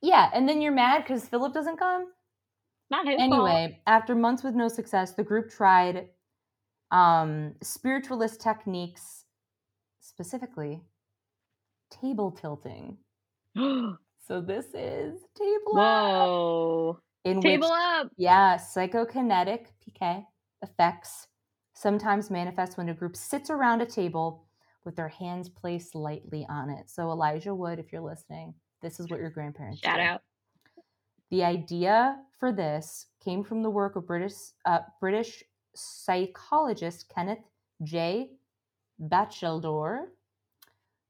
yeah, 0.00 0.30
and 0.34 0.48
then 0.48 0.60
you're 0.60 0.72
mad 0.72 1.02
because 1.04 1.26
Philip 1.28 1.52
doesn't 1.54 1.76
come. 1.78 2.06
not 2.90 3.06
his 3.06 3.16
fault. 3.16 3.32
Anyway, 3.32 3.80
after 3.86 4.14
months 4.14 4.42
with 4.42 4.54
no 4.54 4.66
success, 4.68 5.14
the 5.14 5.22
group 5.22 5.50
tried 5.50 6.08
um, 6.90 7.54
spiritualist 7.62 8.40
techniques, 8.40 9.24
specifically 10.00 10.82
table 11.90 12.30
tilting. 12.32 12.98
So 14.26 14.40
this 14.40 14.66
is 14.72 15.20
table 15.36 15.78
up, 15.78 16.28
Whoa. 16.28 17.00
in 17.24 17.40
Table 17.40 17.68
which 17.68 17.72
up. 17.72 18.08
yeah, 18.16 18.56
psychokinetic 18.56 19.66
PK 19.84 20.24
effects 20.62 21.26
sometimes 21.74 22.30
manifest 22.30 22.78
when 22.78 22.88
a 22.88 22.94
group 22.94 23.16
sits 23.16 23.50
around 23.50 23.82
a 23.82 23.86
table 23.86 24.46
with 24.84 24.94
their 24.94 25.08
hands 25.08 25.48
placed 25.48 25.94
lightly 25.96 26.46
on 26.48 26.70
it. 26.70 26.88
So 26.88 27.10
Elijah 27.10 27.54
Wood, 27.54 27.80
if 27.80 27.92
you're 27.92 28.00
listening, 28.00 28.54
this 28.80 29.00
is 29.00 29.08
what 29.10 29.18
your 29.18 29.30
grandparents 29.30 29.80
Shout 29.80 29.96
did. 29.96 30.04
out. 30.06 30.22
The 31.30 31.42
idea 31.44 32.16
for 32.38 32.52
this 32.52 33.06
came 33.24 33.42
from 33.42 33.62
the 33.62 33.70
work 33.70 33.96
of 33.96 34.06
British 34.06 34.34
uh, 34.64 34.80
British 35.00 35.42
psychologist 35.74 37.10
Kenneth 37.12 37.44
J. 37.82 38.30
Batcheldor, 39.00 40.04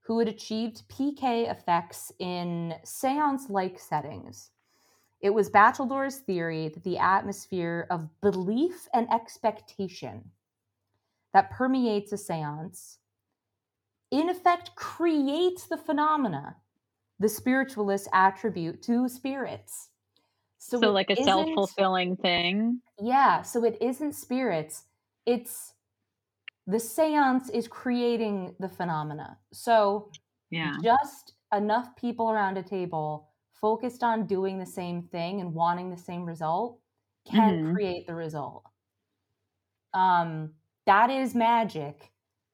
who 0.03 0.19
had 0.19 0.29
achieved 0.29 0.89
PK 0.89 1.51
effects 1.51 2.13
in 2.19 2.75
seance-like 2.85 3.79
settings. 3.79 4.51
It 5.21 5.31
was 5.31 5.51
Batcheldor's 5.51 6.19
theory 6.19 6.69
that 6.69 6.83
the 6.83 6.99
atmosphere 6.99 7.87
of 7.91 8.09
belief 8.21 8.89
and 8.93 9.09
expectation 9.13 10.31
that 11.33 11.51
permeates 11.51 12.13
a 12.13 12.19
seance 12.19 12.99
in 14.11 14.29
effect 14.29 14.75
creates 14.75 15.67
the 15.67 15.79
phenomena 15.79 16.57
the 17.23 17.29
spiritualists 17.29 18.09
attribute 18.13 18.83
to 18.83 19.09
spirits. 19.09 19.91
So, 20.59 20.83
it 20.83 20.87
like 20.89 21.11
a 21.11 21.17
self 21.17 21.49
fulfilling 21.55 22.17
thing. 22.17 22.81
Yeah, 23.01 23.43
so 23.43 23.65
it 23.65 23.79
isn't 23.81 24.15
spirits. 24.15 24.85
It's 25.25 25.72
the 26.67 26.79
seance 26.81 27.51
is 27.51 27.69
creating 27.69 28.57
the 28.61 28.69
phenomena. 28.69 29.39
So 29.53 30.13
Yeah. 30.51 30.83
just 30.83 31.35
enough 31.55 31.97
people 31.97 32.31
around 32.31 32.59
a 32.59 32.63
table 32.63 33.31
focused 33.53 34.03
on 34.03 34.27
doing 34.27 34.59
the 34.59 34.67
same 34.67 35.03
thing 35.03 35.41
and 35.41 35.55
wanting 35.55 35.91
the 35.91 35.97
same 35.97 36.25
result 36.25 36.81
can 37.27 37.55
Mhm. 37.55 37.75
create 37.75 38.07
the 38.07 38.15
result. 38.15 38.65
Um, 39.95 40.55
that 40.87 41.11
is 41.11 41.35
magic, 41.35 42.13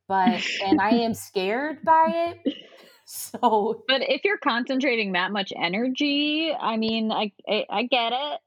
but 0.09 0.43
and 0.61 0.81
I 0.81 0.91
am 0.91 1.15
scared 1.15 1.85
by 1.85 2.31
it. 2.31 2.39
So 3.07 3.87
But 3.89 4.03
if 4.03 4.25
you're 4.25 4.39
concentrating 4.39 5.13
that 5.13 5.33
much 5.33 5.53
energy, 5.57 6.53
I 6.55 6.77
mean, 6.77 7.11
I 7.11 7.33
I, 7.49 7.67
I 7.71 7.83
get 7.85 8.13
it. 8.13 8.41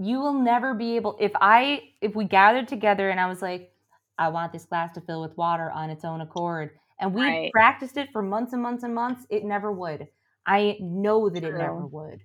you 0.00 0.18
will 0.20 0.32
never 0.34 0.74
be 0.74 0.96
able 0.96 1.16
if 1.20 1.32
i 1.40 1.92
if 2.00 2.14
we 2.16 2.24
gathered 2.24 2.66
together 2.68 3.10
and 3.10 3.20
i 3.20 3.26
was 3.28 3.42
like 3.42 3.72
i 4.18 4.28
want 4.28 4.52
this 4.52 4.64
glass 4.64 4.92
to 4.94 5.00
fill 5.00 5.20
with 5.20 5.36
water 5.36 5.70
on 5.70 5.90
its 5.90 6.04
own 6.04 6.20
accord 6.20 6.70
and 7.00 7.14
we 7.14 7.22
Right. 7.22 7.52
practiced 7.52 7.96
it 7.96 8.10
for 8.12 8.22
months 8.22 8.52
and 8.52 8.62
months 8.62 8.82
and 8.84 8.94
months 8.94 9.26
it 9.30 9.44
never 9.44 9.72
would 9.72 10.08
i 10.46 10.76
know 10.80 11.28
that 11.28 11.44
it 11.44 11.54
never 11.54 11.86
would 11.86 12.20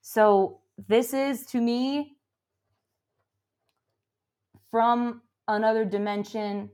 so 0.00 0.60
this 0.88 1.12
is 1.12 1.46
to 1.46 1.60
me 1.60 2.16
from 4.70 5.22
another 5.48 5.84
dimension 5.84 6.70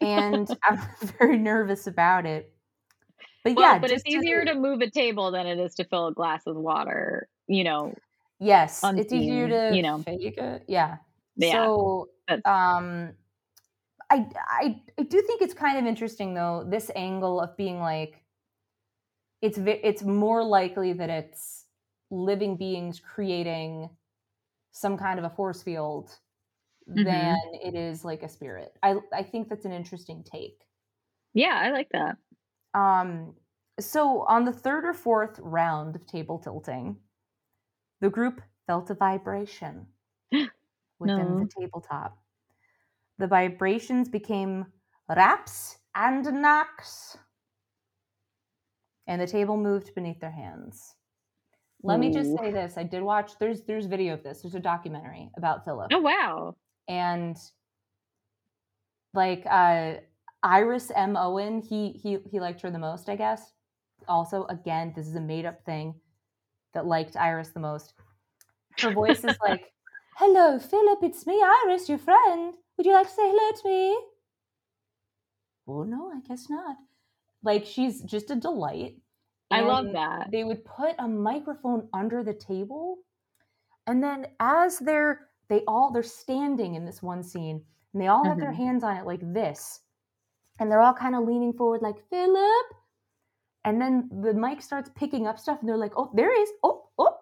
and 0.00 0.48
i'm 0.64 0.78
very 1.18 1.38
nervous 1.38 1.86
about 1.86 2.26
it 2.26 2.52
but 3.44 3.54
Well, 3.54 3.72
yeah 3.72 3.78
but 3.78 3.90
it's 3.90 4.02
just 4.02 4.06
to- 4.06 4.12
easier 4.18 4.44
to 4.44 4.54
move 4.54 4.80
a 4.82 4.90
table 4.90 5.30
than 5.30 5.46
it 5.46 5.58
is 5.58 5.74
to 5.76 5.84
fill 5.84 6.08
a 6.08 6.12
glass 6.12 6.42
with 6.44 6.56
water. 6.56 7.26
You 7.46 7.64
know. 7.64 7.94
Yes, 8.38 8.82
it's 8.84 9.12
easier 9.14 9.48
to 9.48 9.74
you 9.74 9.82
know. 9.82 9.98
fake 10.02 10.36
it. 10.36 10.64
Yeah. 10.68 10.98
Yeah. 11.36 11.52
So, 11.52 12.08
That's- 12.30 12.44
um, 12.44 13.16
I, 14.10 14.28
I 14.36 14.82
I 14.98 15.02
do 15.04 15.22
think 15.22 15.42
it's 15.42 15.54
kind 15.54 15.78
of 15.78 15.86
interesting 15.86 16.34
though 16.34 16.64
this 16.68 16.90
angle 16.96 17.40
of 17.40 17.56
being 17.56 17.80
like, 17.80 18.24
it's 19.42 19.58
it's 19.58 20.02
more 20.02 20.44
likely 20.44 20.92
that 20.94 21.10
it's 21.10 21.66
living 22.10 22.56
beings 22.56 23.00
creating 23.00 23.88
some 24.72 24.98
kind 24.98 25.18
of 25.18 25.26
a 25.26 25.30
force 25.30 25.62
field 25.62 26.18
Mhm. 26.96 27.04
than 27.04 27.38
it 27.64 27.74
is 27.76 28.04
like 28.04 28.22
a 28.22 28.28
spirit. 28.28 28.78
I 28.82 28.96
I 29.12 29.22
think 29.24 29.48
that's 29.48 29.66
an 29.66 29.72
interesting 29.72 30.24
take. 30.24 30.66
Yeah, 31.34 31.54
I 31.54 31.70
like 31.70 31.88
that. 31.92 32.16
Um, 32.74 33.36
so 33.80 34.22
on 34.26 34.44
the 34.44 34.52
third 34.52 34.84
or 34.84 34.94
fourth 34.94 35.38
round 35.40 35.96
of 35.96 36.06
table 36.06 36.38
tilting, 36.38 37.00
the 38.00 38.10
group 38.10 38.42
felt 38.66 38.90
a 38.90 38.94
vibration 38.94 39.86
within 41.00 41.16
No. 41.16 41.38
the 41.40 41.50
tabletop. 41.60 42.16
The 43.18 43.26
vibrations 43.26 44.08
became 44.08 44.66
raps 45.08 45.78
and 45.94 46.24
knocks, 46.40 47.18
and 49.06 49.20
the 49.20 49.26
table 49.26 49.56
moved 49.56 49.94
beneath 49.94 50.20
their 50.20 50.30
hands. 50.30 50.94
Let 51.82 51.98
me 51.98 52.12
just 52.12 52.36
say 52.38 52.52
this: 52.52 52.76
I 52.78 52.82
did 52.84 53.02
watch. 53.02 53.32
There's 53.38 53.62
there's 53.62 53.86
video 53.86 54.14
of 54.14 54.22
this. 54.22 54.42
There's 54.42 54.54
a 54.54 54.60
documentary 54.60 55.30
about 55.36 55.64
Philip 55.64 55.90
Oh 55.92 56.00
wow. 56.00 56.54
and 56.88 57.36
like 59.14 59.44
uh 59.50 59.94
Iris 60.42 60.90
M. 60.94 61.16
Owen, 61.16 61.60
he 61.60 61.92
he 61.92 62.18
he 62.30 62.38
liked 62.40 62.60
her 62.62 62.70
the 62.70 62.78
most, 62.78 63.08
I 63.08 63.16
guess. 63.16 63.52
Also, 64.08 64.44
again, 64.46 64.92
this 64.94 65.06
is 65.06 65.14
a 65.16 65.20
made 65.20 65.44
up 65.44 65.64
thing 65.64 65.94
that 66.74 66.86
liked 66.86 67.16
Iris 67.16 67.50
the 67.50 67.60
most. 67.60 67.94
Her 68.80 68.90
voice 68.92 69.24
is 69.24 69.36
like, 69.46 69.72
Hello, 70.22 70.58
Philip, 70.58 70.98
it's 71.02 71.26
me, 71.26 71.42
Iris, 71.42 71.88
your 71.88 71.96
friend. 71.96 72.52
Would 72.76 72.84
you 72.84 72.92
like 72.92 73.08
to 73.08 73.14
say 73.14 73.22
hello 73.24 73.52
to 73.56 73.68
me? 73.68 73.98
Oh 75.66 75.82
no, 75.82 76.12
I 76.14 76.20
guess 76.28 76.50
not. 76.50 76.76
Like 77.42 77.64
she's 77.64 78.02
just 78.02 78.30
a 78.30 78.36
delight. 78.36 78.96
I 79.50 79.62
love 79.62 79.86
that. 79.94 80.30
They 80.30 80.44
would 80.44 80.62
put 80.66 80.94
a 80.98 81.08
microphone 81.08 81.88
under 81.94 82.22
the 82.22 82.34
table, 82.34 82.98
and 83.86 84.02
then 84.02 84.26
as 84.40 84.78
they're 84.78 85.30
they 85.48 85.64
all 85.66 85.90
they're 85.90 86.02
standing 86.02 86.74
in 86.74 86.84
this 86.84 87.02
one 87.02 87.22
scene, 87.22 87.64
and 87.94 88.02
they 88.02 88.08
all 88.08 88.26
have 88.26 88.40
their 88.40 88.52
Mhm. 88.52 88.56
hands 88.56 88.84
on 88.84 88.98
it 88.98 89.06
like 89.06 89.22
this, 89.32 89.80
and 90.58 90.70
they're 90.70 90.82
all 90.82 90.92
kind 90.92 91.14
of 91.16 91.24
leaning 91.24 91.54
forward 91.54 91.80
like 91.80 91.98
Philip, 92.10 92.66
and 93.64 93.80
then 93.80 94.10
the 94.20 94.34
mic 94.34 94.60
starts 94.60 94.90
picking 94.94 95.26
up 95.26 95.38
stuff, 95.38 95.60
and 95.60 95.68
they're 95.70 95.78
like, 95.78 95.96
oh, 95.96 96.10
there 96.12 96.30
he 96.34 96.42
is, 96.42 96.52
oh, 96.62 96.90
oh. 96.98 97.19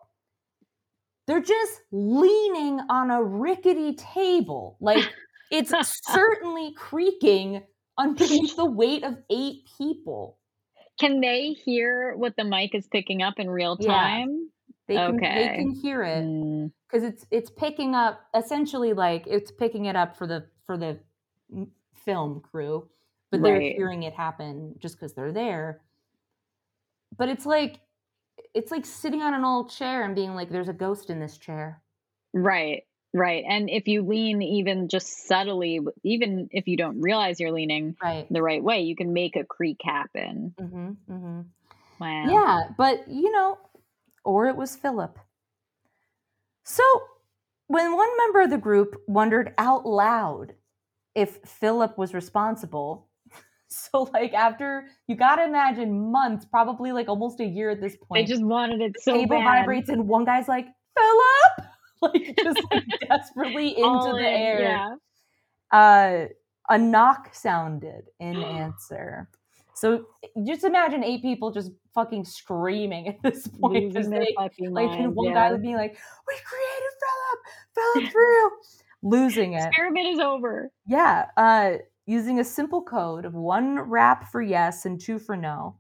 They're 1.28 1.40
just 1.42 1.82
leaning 1.92 2.80
on 2.90 3.10
a 3.10 3.22
rickety 3.22 3.94
table, 3.94 4.78
like 4.80 5.14
it's 5.50 5.72
certainly 6.02 6.72
creaking 6.72 7.62
underneath 7.98 8.56
the 8.56 8.64
weight 8.64 9.04
of 9.04 9.18
eight 9.30 9.68
people. 9.76 10.38
Can 10.98 11.20
they 11.20 11.50
hear 11.52 12.16
what 12.16 12.34
the 12.36 12.44
mic 12.44 12.74
is 12.74 12.88
picking 12.88 13.22
up 13.22 13.34
in 13.38 13.48
real 13.50 13.76
Yeah. 13.76 13.90
time? 13.90 14.50
They 14.88 14.96
can 14.96 15.16
they 15.20 15.48
can 15.54 15.70
hear 15.82 16.02
it 16.02 16.24
Mm, 16.24 16.72
because 16.90 17.04
it's 17.04 17.26
it's 17.30 17.50
picking 17.50 17.94
up 17.94 18.20
essentially 18.34 18.94
like 18.94 19.26
it's 19.26 19.50
picking 19.52 19.84
it 19.84 19.96
up 19.96 20.16
for 20.16 20.26
the 20.26 20.46
for 20.64 20.78
the 20.78 20.98
film 21.94 22.40
crew, 22.40 22.88
but 23.30 23.42
they're 23.42 23.60
Right. 23.60 23.76
hearing 23.76 24.04
it 24.04 24.14
happen 24.14 24.76
just 24.78 24.96
because 24.96 25.12
they're 25.12 25.32
there. 25.32 25.82
But 27.18 27.28
it's 27.28 27.44
like 27.44 27.80
it's 28.54 28.70
like 28.70 28.86
sitting 28.86 29.22
on 29.22 29.34
an 29.34 29.44
old 29.44 29.70
chair 29.70 30.04
and 30.04 30.14
being 30.14 30.34
like, 30.34 30.50
"There's 30.50 30.68
a 30.68 30.72
ghost 30.72 31.10
in 31.10 31.20
this 31.20 31.38
chair." 31.38 31.82
Right. 32.32 32.82
Right. 33.14 33.44
And 33.48 33.70
if 33.70 33.88
you 33.88 34.02
lean 34.02 34.42
even 34.42 34.88
just 34.88 35.26
subtly, 35.26 35.80
even 36.04 36.48
if 36.50 36.68
you 36.68 36.76
don't 36.76 37.00
realize 37.00 37.40
you're 37.40 37.52
leaning 37.52 37.96
Right. 38.02 38.26
the 38.30 38.42
right 38.42 38.62
way, 38.62 38.82
you 38.82 38.96
can 38.96 39.12
make 39.12 39.34
a 39.34 39.44
creak 39.44 39.78
happen. 39.82 40.54
hmm 40.58 40.90
hmm 41.06 41.40
Wow. 41.98 42.26
Yeah, 42.28 42.60
but 42.76 43.08
you 43.08 43.32
know, 43.32 43.58
or 44.24 44.46
it 44.46 44.56
was 44.56 44.76
Philip. 44.76 45.18
So, 46.64 46.82
when 47.66 47.96
one 47.96 48.16
member 48.16 48.42
of 48.42 48.50
the 48.50 48.58
group 48.58 49.02
wondered 49.06 49.54
out 49.58 49.86
loud 49.86 50.54
if 51.14 51.38
Philip 51.44 51.98
was 51.98 52.14
responsible, 52.14 53.07
so 53.92 54.08
like 54.14 54.32
after 54.32 54.86
you 55.06 55.16
gotta 55.16 55.44
imagine 55.44 56.10
months, 56.10 56.44
probably 56.44 56.92
like 56.92 57.08
almost 57.08 57.40
a 57.40 57.44
year 57.44 57.70
at 57.70 57.80
this 57.80 57.96
point. 57.96 58.26
They 58.26 58.32
just 58.32 58.44
wanted 58.44 58.80
it 58.80 58.96
so 59.00 59.12
table 59.12 59.38
bad. 59.38 59.60
vibrates 59.60 59.88
and 59.88 60.08
one 60.08 60.24
guy's 60.24 60.48
like, 60.48 60.66
Philip! 60.96 61.68
Like 62.00 62.36
just 62.44 62.60
like 62.70 62.84
desperately 63.08 63.70
into 63.70 64.12
the 64.12 64.18
in, 64.18 64.24
air. 64.24 64.60
Yeah. 64.60 64.94
Uh, 65.72 66.26
a 66.68 66.78
knock 66.78 67.34
sounded 67.34 68.04
in 68.20 68.36
answer. 68.36 69.28
So 69.74 70.06
just 70.46 70.62
imagine 70.62 71.02
eight 71.02 71.22
people 71.22 71.50
just 71.50 71.72
fucking 71.94 72.24
screaming 72.24 73.08
at 73.08 73.22
this 73.24 73.48
point 73.48 73.94
Losing 73.94 74.10
they 74.10 74.32
like 74.36 74.52
minds, 74.60 75.14
one 75.16 75.28
yeah. 75.30 75.34
guy 75.34 75.50
would 75.50 75.62
be 75.62 75.74
like, 75.74 75.98
"We 76.28 76.34
created 76.44 76.92
Philip, 77.74 78.04
Philip's 78.04 78.14
real," 78.14 78.50
losing 79.02 79.52
it. 79.54 79.66
Experiment 79.66 80.06
is 80.06 80.20
over. 80.20 80.70
Yeah, 80.86 81.26
uh, 81.36 81.78
using 82.08 82.40
a 82.40 82.44
simple 82.44 82.82
code 82.82 83.24
of 83.26 83.34
one 83.34 83.78
rap 83.80 84.32
for 84.32 84.42
yes 84.42 84.86
and 84.86 85.00
two 85.00 85.18
for 85.20 85.36
no, 85.36 85.78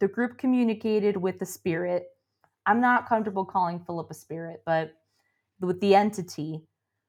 the 0.00 0.08
group 0.08 0.38
communicated 0.38 1.16
with 1.16 1.38
the 1.38 1.46
spirit. 1.46 2.06
I'm 2.66 2.80
not 2.80 3.08
comfortable 3.08 3.44
calling 3.44 3.80
Philip 3.84 4.10
a 4.10 4.14
spirit, 4.14 4.62
but 4.66 4.94
with 5.60 5.80
the 5.80 5.94
entity 5.94 6.62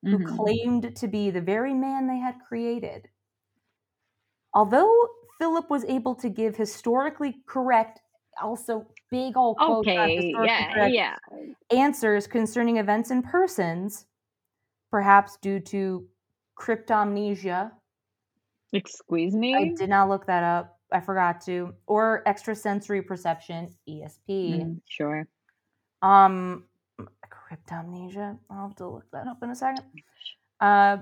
who 0.04 0.20
Mhm. 0.20 0.26
claimed 0.38 0.96
to 0.98 1.08
be 1.08 1.32
the 1.32 1.42
very 1.42 1.74
man 1.74 2.08
they 2.08 2.18
had 2.20 2.36
created. 2.48 3.10
Although 4.54 5.10
Philip 5.40 5.70
was 5.70 5.86
able 5.86 6.16
to 6.16 6.30
give 6.30 6.56
historically 6.58 7.44
correct, 7.48 8.02
also 8.42 8.88
big 9.12 9.38
old 9.38 9.58
quotes 9.58 9.88
Okay, 9.90 10.34
yeah, 10.44 10.74
correct 10.74 10.94
yeah. 10.94 11.18
answers 11.72 12.28
concerning 12.28 12.78
events 12.78 13.12
and 13.12 13.24
persons, 13.24 14.06
perhaps 14.92 15.38
due 15.38 15.60
to 15.62 16.08
cryptomnesia. 16.58 17.72
Excuse 18.74 19.34
me? 19.34 19.56
I 19.56 19.74
did 19.76 19.90
not 19.90 20.10
look 20.10 20.26
that 20.28 20.44
up. 20.44 20.80
I 20.92 21.00
forgot 21.00 21.42
to. 21.46 21.74
Or 21.88 22.24
extrasensory 22.28 23.02
perception, 23.02 23.74
ESP. 23.88 24.28
Mm, 24.28 24.82
sure. 24.88 25.28
Um, 26.02 26.66
cryptomnesia. 27.00 28.38
I'll 28.50 28.68
have 28.68 28.76
to 28.78 28.88
look 28.88 29.06
that 29.12 29.28
up 29.28 29.42
in 29.44 29.50
a 29.50 29.56
second. 29.56 29.86
Uh, 30.60 30.98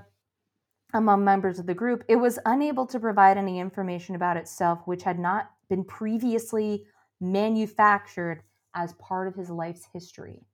among 0.94 1.24
members 1.24 1.60
of 1.60 1.66
the 1.66 1.74
group, 1.74 2.04
it 2.08 2.16
was 2.16 2.40
unable 2.46 2.86
to 2.88 3.00
provide 3.00 3.38
any 3.38 3.60
information 3.60 4.16
about 4.16 4.38
itself 4.38 4.80
which 4.86 5.04
had 5.04 5.20
not 5.20 5.50
been 5.70 5.84
previously 5.84 6.86
manufactured 7.20 8.44
as 8.76 8.94
part 8.94 9.28
of 9.28 9.36
his 9.36 9.50
life's 9.50 9.88
history. 9.94 10.46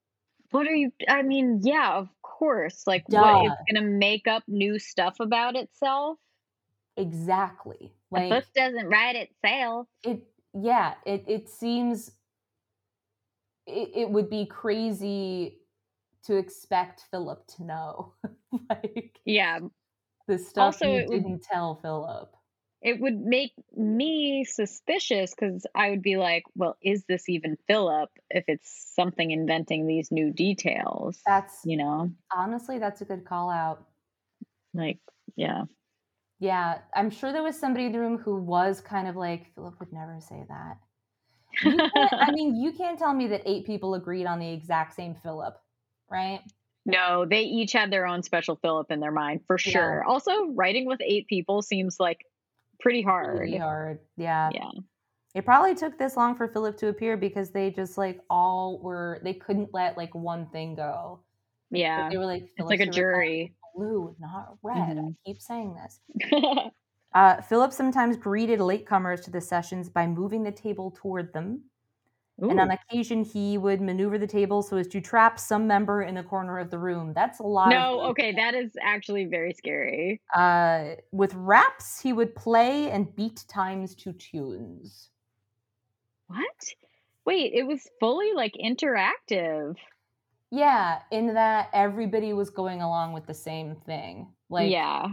What 0.52 0.68
are 0.68 0.76
you? 0.76 0.92
I 1.08 1.22
mean, 1.22 1.60
yeah, 1.64 1.94
of 1.94 2.10
course. 2.22 2.84
Like, 2.88 3.04
what 3.08 3.22
Duh. 3.22 3.42
it's 3.44 3.72
gonna 3.72 3.88
make 3.88 4.28
up 4.28 4.44
new 4.48 4.80
stuff 4.80 5.16
about 5.20 5.56
itself? 5.56 6.18
Exactly. 7.00 7.96
The 8.14 8.22
Like 8.22 8.30
book 8.30 8.46
doesn't 8.54 8.86
write 8.88 9.16
itself. 9.16 9.88
it 10.04 10.28
yeah, 10.54 10.96
it 11.06 11.24
it 11.28 11.50
seems 11.50 12.12
it, 13.66 13.92
it 13.94 14.10
would 14.10 14.30
be 14.30 14.46
crazy 14.46 15.62
to 16.24 16.38
expect 16.38 17.08
Philip 17.12 17.48
to 17.48 17.64
know. 17.64 18.14
like 18.70 19.22
Yeah, 19.26 19.60
the 20.28 20.38
stuff 20.38 20.78
Also, 20.78 20.86
you 20.86 21.04
didn't 21.04 21.42
tell 21.44 21.76
Philip. 21.76 22.34
it 22.82 23.00
would 23.00 23.20
make 23.20 23.52
me 23.76 24.46
suspicious 24.46 25.34
because 25.36 25.66
I 25.76 25.90
would 25.90 26.02
be 26.02 26.16
like, 26.18 26.44
well, 26.56 26.78
is 26.82 27.04
this 27.06 27.28
even 27.28 27.58
Philip 27.68 28.10
if 28.30 28.46
it's 28.48 28.94
something 28.96 29.32
inventing 29.32 29.86
these 29.86 30.12
new 30.12 30.32
details? 30.32 31.22
That's 31.26 31.66
you 31.66 31.78
know, 31.78 32.12
honestly 32.36 32.80
that's 32.80 33.02
a 33.02 33.06
good 33.06 33.26
call 33.26 33.50
out. 33.50 33.88
like, 34.74 35.00
yeah. 35.36 35.66
Yeah, 36.40 36.80
I'm 36.96 37.10
sure 37.10 37.34
there 37.34 37.44
was 37.44 37.60
somebody 37.60 37.86
in 37.88 37.92
the 37.92 38.00
room 38.00 38.18
who 38.18 38.38
was 38.38 38.80
kind 38.82 39.08
of 39.08 39.16
like, 39.16 39.54
Philip 39.56 39.78
would 39.80 39.92
never 39.92 40.20
say 40.22 40.46
that. 40.48 40.78
I 42.22 42.32
mean, 42.32 42.56
you 42.56 42.72
can't 42.72 42.98
tell 42.98 43.14
me 43.14 43.28
that 43.28 43.42
eight 43.46 43.66
people 43.66 43.94
agreed 43.96 44.26
on 44.26 44.40
the 44.40 44.50
exact 44.52 44.96
same 44.96 45.16
Philip, 45.16 45.56
right? 46.10 46.40
No, 46.86 47.26
they 47.26 47.42
each 47.42 47.74
had 47.74 47.92
their 47.92 48.08
own 48.08 48.24
special 48.24 48.56
Philip 48.56 48.90
in 48.90 49.00
their 49.00 49.12
mind 49.12 49.42
for 49.46 49.58
Yeah. 49.66 49.72
sure. 49.72 50.04
Also, 50.06 50.48
writing 50.52 50.86
with 50.86 51.02
eight 51.02 51.28
people 51.28 51.62
seems 51.62 52.00
like 52.00 52.26
pretty 52.80 53.02
hard. 53.02 53.40
Really 53.40 53.58
hard. 53.58 54.00
Yeah. 54.16 54.50
Yeah. 54.54 54.70
It 55.36 55.46
probably 55.46 55.76
took 55.76 56.00
this 56.00 56.16
long 56.16 56.36
for 56.36 56.48
Philip 56.48 56.78
to 56.78 56.88
appear 56.88 57.18
because 57.18 57.52
they 57.52 57.70
just 57.70 57.98
like 57.98 58.22
all 58.30 58.80
were, 58.82 59.20
they 59.24 59.34
couldn't 59.34 59.74
let 59.74 59.98
like 59.98 60.16
one 60.16 60.48
thing 60.48 60.76
go. 60.76 61.20
Yeah. 61.70 62.10
They 62.10 62.18
were 62.18 62.26
like, 62.26 62.50
It's 62.58 62.70
like 62.70 62.80
a 62.80 62.88
jury. 62.88 63.54
Blue, 63.76 64.16
not 64.20 64.58
red. 64.62 64.98
I 64.98 65.02
Mhm. 65.02 65.16
keep 65.26 65.42
saying 65.42 65.76
this. 65.76 66.00
Uh, 67.12 67.42
Philip 67.42 67.74
sometimes 67.74 68.18
greeted 68.18 68.60
latecomers 68.60 69.24
to 69.24 69.32
the 69.32 69.42
sessions 69.42 69.90
by 69.90 70.06
moving 70.06 70.44
the 70.44 70.52
table 70.52 70.92
toward 70.96 71.34
them. 71.34 71.64
And 72.40 72.60
on 72.60 72.70
occasion, 72.72 73.24
he 73.24 73.58
would 73.58 73.82
maneuver 73.82 74.18
the 74.18 74.28
table 74.28 74.62
so 74.62 74.78
as 74.78 74.88
to 74.90 75.02
trap 75.02 75.40
some 75.40 75.68
member 75.68 76.04
in 76.04 76.18
a 76.18 76.24
corner 76.24 76.60
of 76.60 76.70
the 76.70 76.78
room. 76.80 77.14
That's 77.14 77.40
a 77.40 77.44
lot. 77.44 77.72
No, 77.72 78.02
okay, 78.12 78.32
that 78.34 78.54
is 78.54 78.74
actually 78.82 79.26
very 79.26 79.54
scary. 79.54 80.22
Uh, 80.36 80.96
with 81.12 81.34
raps, 81.34 82.00
he 82.00 82.14
would 82.14 82.36
play 82.36 82.92
and 82.92 83.14
beat 83.16 83.44
times 83.48 83.96
to 83.96 84.14
tunes. 84.14 85.10
What? 86.28 86.74
Wait, 87.26 87.54
it 87.54 87.64
was 87.64 87.90
fully 88.00 88.34
like 88.34 88.54
interactive. 88.54 89.76
Yeah, 90.52 91.00
in 91.12 91.34
that 91.36 91.70
everybody 91.74 92.34
was 92.34 92.50
going 92.50 92.82
along 92.82 93.14
with 93.14 93.28
the 93.28 93.34
same 93.34 93.76
thing. 93.86 94.28
Like, 94.50 94.72
yeah. 94.72 95.10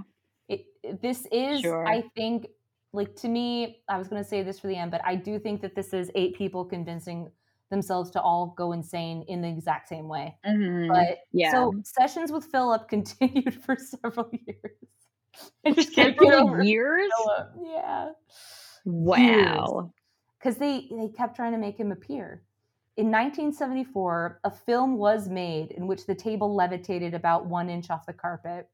it, 0.49 0.67
this 1.03 1.27
is, 1.31 1.61
Sure. 1.61 1.87
I 1.87 2.05
think, 2.17 2.49
like 2.93 3.15
to 3.17 3.29
me, 3.29 3.83
I 3.89 3.99
was 3.99 4.09
going 4.09 4.23
to 4.23 4.29
say 4.29 4.43
this 4.43 4.59
for 4.59 4.69
the 4.69 4.77
end, 4.77 4.91
but 4.91 5.03
I 5.05 5.15
do 5.15 5.39
think 5.39 5.61
that 5.61 5.75
this 5.75 5.93
is 5.93 6.11
eight 6.15 6.37
people 6.37 6.65
convincing 6.65 7.31
themselves 7.71 8.11
to 8.13 8.21
all 8.21 8.55
go 8.57 8.73
insane 8.73 9.25
in 9.29 9.43
the 9.43 9.49
exact 9.49 9.89
same 9.89 10.09
way. 10.09 10.37
Mhm. 10.47 10.89
But 10.89 11.19
yeah. 11.33 11.51
so 11.51 11.75
sessions 11.85 12.33
with 12.33 12.45
Philip 12.45 12.89
continued 12.89 13.55
for 13.63 13.77
several 13.77 14.31
years. 14.47 14.79
I 15.67 15.73
just 15.73 15.95
can't 15.95 16.17
get 16.19 16.33
over 16.33 16.63
years? 16.63 17.11
Yeah. 17.63 18.13
Wow. 18.87 19.93
because 20.39 20.57
they 20.57 20.89
they 20.91 21.09
kept 21.09 21.35
trying 21.37 21.53
to 21.53 21.59
make 21.59 21.77
him 21.77 21.93
appear. 21.93 22.43
In 22.97 23.07
1974, 23.07 24.41
a 24.45 24.51
film 24.51 24.97
was 24.97 25.29
made 25.29 25.73
in 25.73 25.87
which 25.87 26.07
the 26.07 26.15
table 26.15 26.55
levitated 26.55 27.13
about 27.13 27.45
one 27.45 27.69
inch 27.69 27.91
off 27.91 28.07
the 28.07 28.13
carpet 28.13 28.71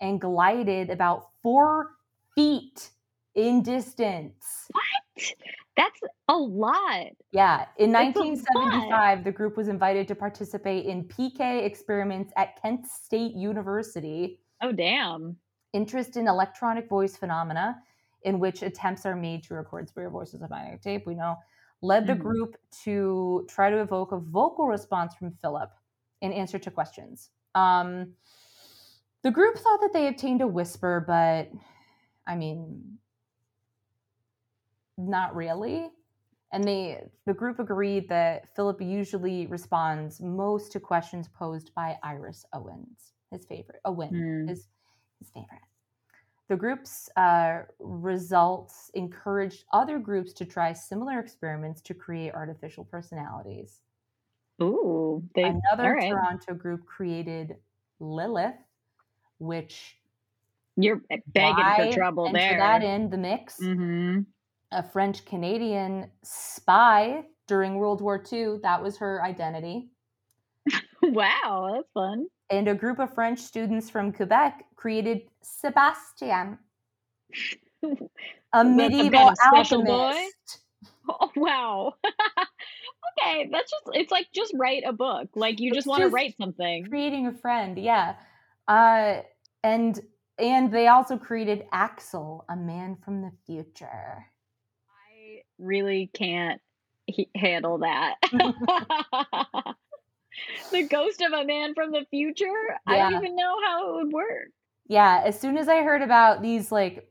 and 0.00 0.18
glided 0.18 0.88
about 0.88 1.28
four 1.42 1.96
feet 2.34 2.90
in 3.34 3.62
distance. 3.62 4.68
What? 4.70 5.34
That's 5.76 6.00
a 6.28 6.36
lot. 6.36 7.08
Yeah, 7.32 7.66
in 7.76 7.92
That's 7.92 8.16
1975, 8.16 9.24
the 9.24 9.32
group 9.32 9.58
was 9.58 9.68
invited 9.68 10.08
to 10.08 10.14
participate 10.14 10.86
in 10.86 11.04
PK 11.04 11.64
experiments 11.64 12.32
at 12.36 12.60
Kent 12.62 12.86
State 12.86 13.34
University. 13.34 14.40
Oh, 14.62 14.72
damn. 14.72 15.36
interest 15.74 16.16
in 16.16 16.26
electronic 16.26 16.88
voice 16.88 17.16
phenomena, 17.16 17.76
in 18.22 18.38
which 18.38 18.62
attempts 18.62 19.04
are 19.06 19.14
made 19.14 19.42
to 19.44 19.54
record 19.54 19.88
spirit 19.88 20.10
voices 20.10 20.42
on 20.42 20.48
magnetic 20.50 20.82
tape, 20.82 21.06
we 21.06 21.14
know, 21.14 21.36
led 21.82 22.06
the 22.06 22.14
Mhm. 22.14 22.16
group 22.16 22.56
to 22.84 23.46
try 23.48 23.70
to 23.70 23.78
evoke 23.80 24.12
a 24.12 24.18
vocal 24.18 24.66
response 24.66 25.14
from 25.14 25.32
Philip 25.32 25.70
in 26.20 26.32
answer 26.32 26.58
to 26.58 26.70
questions. 26.70 27.30
Um, 27.54 28.16
the 29.22 29.30
group 29.30 29.56
thought 29.58 29.80
that 29.80 29.92
they 29.92 30.08
obtained 30.08 30.40
a 30.40 30.46
whisper, 30.46 31.04
but 31.06 31.50
I 32.26 32.36
mean, 32.36 32.98
not 34.96 35.34
really. 35.34 35.90
And 36.52 36.64
they, 36.64 37.08
the 37.26 37.34
group 37.34 37.58
agreed 37.58 38.08
that 38.08 38.54
Philip 38.54 38.80
usually 38.80 39.46
responds 39.46 40.20
most 40.20 40.72
to 40.72 40.80
questions 40.80 41.28
posed 41.28 41.74
by 41.74 41.98
Iris 42.02 42.44
Owens, 42.52 43.14
his 43.30 43.44
favorite. 43.46 43.80
Owen, 43.84 44.10
Hmm. 44.10 44.46
his 44.46 44.68
his 45.18 45.30
favorite. 45.30 45.62
The 46.48 46.56
group's 46.56 47.08
uh, 47.16 47.62
results 47.80 48.90
encouraged 48.94 49.64
other 49.72 49.98
groups 49.98 50.32
to 50.34 50.44
try 50.44 50.72
similar 50.72 51.18
experiments 51.18 51.80
to 51.82 51.94
create 51.94 52.34
artificial 52.34 52.84
personalities. 52.84 53.80
Ooh. 54.62 55.22
They, 55.34 55.42
Another 55.44 55.94
right. 55.94 56.10
Toronto 56.10 56.54
group 56.54 56.86
created 56.86 57.56
Lilith, 57.98 58.54
which 59.38 59.98
You're 60.76 61.02
begging 61.28 61.64
for 61.76 61.92
trouble 61.92 62.32
there. 62.32 62.58
that 62.58 62.82
in 62.82 63.10
the 63.10 63.18
mix. 63.18 63.58
hmm 63.58 64.20
A 64.72 64.82
French 64.82 65.24
Canadian 65.24 66.10
spy 66.22 67.24
during 67.48 67.74
World 67.76 68.00
War 68.00 68.22
II, 68.32 68.58
that 68.62 68.82
was 68.82 68.96
her 68.98 69.22
identity. 69.22 69.90
Wow, 71.02 71.70
that's 71.72 71.88
fun. 71.92 72.26
And 72.50 72.66
a 72.66 72.74
group 72.74 72.98
of 72.98 73.14
French 73.14 73.38
students 73.38 73.88
from 73.90 74.12
Quebec 74.12 74.64
created 74.74 75.22
Sebastian, 75.60 76.58
a 78.52 78.64
medieval 78.64 79.32
alchemist. 79.52 80.34
Oh, 81.08 81.30
wow. 81.36 81.94
okay. 82.04 83.48
That's 83.50 83.70
just 83.70 83.82
it's 83.94 84.10
like 84.10 84.26
just 84.34 84.52
write 84.56 84.82
a 84.86 84.92
book. 84.92 85.28
Like 85.36 85.60
you 85.60 85.68
It's 85.68 85.76
just 85.76 85.86
want 85.86 86.02
to 86.02 86.08
write 86.08 86.34
something. 86.38 86.84
creating 86.88 87.28
a 87.28 87.32
friend 87.32 87.78
yeah 87.78 88.16
uh 88.68 89.20
and 89.62 90.00
and 90.38 90.72
they 90.72 90.88
also 90.88 91.16
created 91.16 91.64
axel 91.72 92.44
a 92.48 92.56
man 92.56 92.96
from 93.04 93.22
the 93.22 93.30
future 93.46 94.26
I 94.90 95.42
really 95.58 96.10
can't 96.12 96.60
he- 97.06 97.30
handle 97.36 97.78
that. 97.78 98.16
the 100.72 100.82
ghost 100.88 101.22
of 101.22 101.32
a 101.32 101.44
man 101.44 101.74
from 101.74 101.92
the 101.92 102.04
future. 102.10 102.78
I 102.86 102.98
don't 102.98 103.14
even 103.14 103.36
know 103.36 103.56
how 103.64 103.88
it 103.88 103.94
would 104.04 104.12
work. 104.12 104.50
Yeah 104.88 105.22
as 105.24 105.38
soon 105.38 105.56
as 105.56 105.68
i 105.68 105.82
heard 105.82 106.02
about 106.02 106.42
these 106.42 106.70
like 106.72 107.10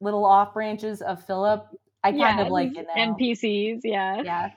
little 0.00 0.24
off 0.24 0.54
branches 0.54 1.02
of 1.02 1.24
philip 1.24 1.66
i 2.04 2.12
kind 2.12 2.40
of 2.40 2.48
like 2.48 2.76
it 2.76 2.86
now 2.94 3.14
NPCs. 3.14 3.80
Yeah. 3.84 4.22
yeah 4.22 4.50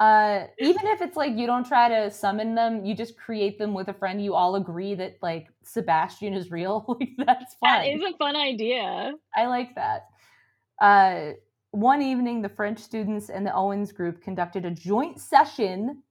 uh 0.00 0.46
even 0.58 0.86
if 0.86 1.02
it's 1.02 1.16
like 1.16 1.36
you 1.36 1.46
don't 1.46 1.66
try 1.66 1.88
to 1.88 2.10
summon 2.10 2.54
them 2.54 2.84
you 2.84 2.94
just 2.94 3.16
create 3.16 3.58
them 3.58 3.74
with 3.74 3.88
a 3.88 3.92
friend 3.92 4.22
you 4.24 4.34
all 4.34 4.56
agree 4.56 4.94
that 4.94 5.16
like 5.22 5.48
sebastian 5.62 6.32
is 6.34 6.50
real 6.50 6.84
like 7.00 7.10
that's 7.18 7.54
fun 7.56 7.82
That 7.82 7.86
is 7.86 8.02
a 8.02 8.16
fun 8.16 8.34
idea. 8.36 9.12
I 9.36 9.46
like 9.46 9.74
that. 9.74 10.06
Uh, 10.80 11.32
one 11.70 12.02
evening, 12.02 12.42
the 12.42 12.48
French 12.48 12.78
students 12.78 13.30
and 13.30 13.46
the 13.46 13.54
Owens 13.54 13.92
group 13.92 14.22
conducted 14.22 14.64
a 14.64 14.70
joint 14.70 15.20
session. 15.20 16.02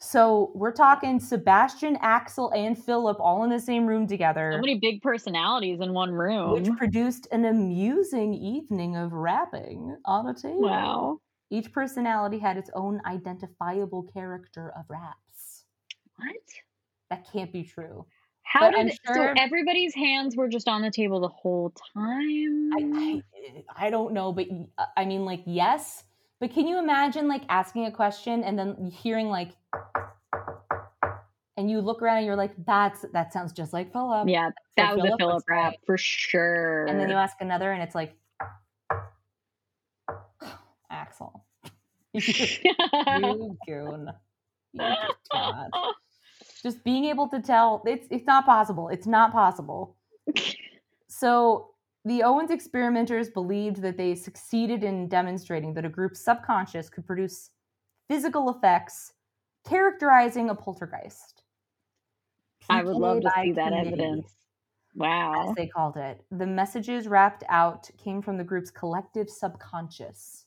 So 0.00 0.52
we're 0.54 0.72
talking 0.72 1.18
Sebastian, 1.18 1.98
Axel, 2.00 2.50
and 2.52 2.78
Philip 2.78 3.18
all 3.20 3.42
in 3.42 3.50
the 3.50 3.58
same 3.58 3.84
room 3.84 4.06
together, 4.06 4.52
So 4.54 4.60
many 4.60 4.78
big 4.78 5.02
personalities 5.02 5.80
in 5.80 5.92
one 5.92 6.12
room. 6.12 6.52
which 6.52 6.68
produced 6.76 7.26
an 7.32 7.44
amusing 7.44 8.32
evening 8.34 8.96
of 8.96 9.12
rapping 9.12 9.96
on 10.04 10.28
a 10.28 10.34
table. 10.34 10.60
wow. 10.62 11.20
Each 11.50 11.72
personality 11.72 12.38
had 12.38 12.56
its 12.58 12.70
own 12.74 13.00
identifiable 13.06 14.02
character 14.04 14.72
of 14.78 14.84
raps. 14.88 15.64
What? 16.16 16.36
That 17.10 17.26
can't 17.32 17.52
be 17.52 17.64
true. 17.64 18.04
How 18.42 18.70
But 18.70 18.76
did 18.76 18.98
sure- 19.06 19.34
so 19.34 19.42
everybody's 19.42 19.94
hands 19.94 20.36
were 20.36 20.48
just 20.48 20.68
on 20.68 20.82
the 20.82 20.90
table 20.90 21.20
the 21.20 21.28
whole 21.28 21.70
time? 21.94 22.70
I, 22.72 23.22
I 23.76 23.86
I 23.86 23.90
don't 23.90 24.12
know, 24.12 24.32
but 24.32 24.46
I 24.96 25.04
mean, 25.06 25.24
like, 25.24 25.42
yes. 25.46 26.04
But 26.40 26.52
can 26.52 26.66
you 26.68 26.78
imagine 26.78 27.26
like 27.28 27.42
asking 27.48 27.86
a 27.86 27.90
question 27.90 28.44
and 28.44 28.58
then 28.58 28.92
hearing 28.92 29.28
like, 29.28 29.50
and 31.56 31.68
you 31.68 31.80
look 31.80 32.00
around 32.02 32.18
and 32.18 32.26
you're 32.26 32.36
like, 32.36 32.52
that's 32.64 33.04
that 33.12 33.32
sounds 33.32 33.52
just 33.52 33.72
like 33.72 33.92
Philip. 33.92 34.28
yeah, 34.28 34.50
So 34.50 34.54
that 34.76 34.96
was 34.96 35.10
a 35.12 35.16
Philip 35.18 35.42
rap 35.48 35.70
right. 35.72 35.78
for 35.84 35.98
sure. 35.98 36.86
And 36.86 37.00
then 37.00 37.08
you 37.08 37.16
ask 37.16 37.36
another, 37.40 37.72
and 37.72 37.82
it's 37.82 37.96
like, 37.96 38.14
Axel, 40.90 41.44
you 42.12 43.56
goon. 43.66 44.10
You 44.72 44.80
just. 44.80 45.70
Just 46.60 46.82
being 46.82 47.04
able 47.04 47.28
to 47.28 47.40
tell 47.40 47.84
it's 47.86 48.08
it's 48.10 48.26
not 48.26 48.44
possible. 48.44 48.88
It's 48.88 49.06
not 49.06 49.30
possible. 49.30 49.96
So 51.06 51.70
the 52.08 52.22
Owens 52.22 52.50
experimenters 52.50 53.30
believed 53.30 53.82
that 53.82 53.96
they 53.96 54.14
succeeded 54.14 54.82
in 54.84 55.08
demonstrating 55.08 55.74
that 55.74 55.84
a 55.84 55.88
group's 55.88 56.20
subconscious 56.20 56.88
could 56.90 57.06
produce 57.06 57.50
physical 58.08 58.50
effects 58.50 59.14
characterizing 59.64 60.50
a 60.50 60.54
poltergeist. 60.54 61.44
I 62.70 62.82
would 62.82 62.96
love 62.96 63.20
to 63.22 63.30
see 63.30 63.52
that 63.52 63.72
evidence. 63.72 64.34
Wow. 64.94 65.50
As 65.50 65.54
they 65.56 65.66
called 65.68 65.96
it. 65.96 66.24
The 66.30 66.46
messages 66.46 67.08
rapped 67.08 67.44
out 67.48 67.90
came 67.98 68.22
from 68.22 68.36
the 68.36 68.44
group's 68.44 68.70
collective 68.70 69.30
subconscious. 69.30 70.46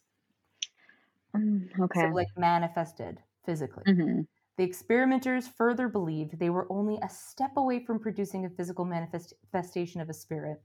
Mm, 1.35 1.69
okay. 1.81 2.01
So, 2.01 2.07
like, 2.07 2.27
manifested 2.37 3.23
physically. 3.43 3.85
Mhm. 3.85 4.25
The 4.57 4.63
experimenters 4.63 5.47
further 5.47 5.87
believed 5.89 6.39
they 6.39 6.49
were 6.49 6.71
only 6.71 6.97
a 7.01 7.09
step 7.09 7.57
away 7.57 7.83
from 7.85 7.99
producing 7.99 8.45
a 8.45 8.49
physical 8.49 8.85
manifestation 8.85 10.01
of 10.01 10.09
a 10.09 10.13
spirit. 10.13 10.63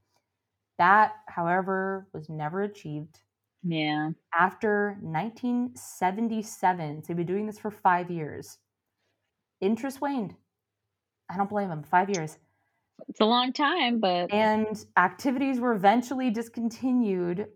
That, 0.79 1.12
however, 1.27 2.07
was 2.12 2.29
never 2.29 2.62
achieved. 2.62 3.20
Yeah. 3.62 4.11
After 4.39 4.99
1977, 5.01 7.03
so 7.03 7.07
they've 7.09 7.16
been 7.16 7.27
doing 7.27 7.47
this 7.47 7.59
for 7.59 7.70
five 7.70 8.11
years, 8.11 8.59
interest 9.61 10.01
waned. 10.01 10.35
I 11.29 11.37
don't 11.37 11.51
blame 11.51 11.68
them. 11.68 11.83
Five 11.83 12.11
years. 12.11 12.39
It's 13.09 13.20
a 13.20 13.24
long 13.24 13.53
time, 13.53 13.99
but 14.01 14.33
And 14.33 14.85
activities 14.97 15.61
were 15.61 15.72
eventually 15.72 16.31
discontinued 16.31 17.49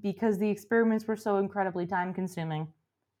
because 0.00 0.38
the 0.38 0.48
experiments 0.48 1.06
were 1.06 1.16
so 1.16 1.38
incredibly 1.38 1.86
time 1.86 2.14
consuming. 2.14 2.68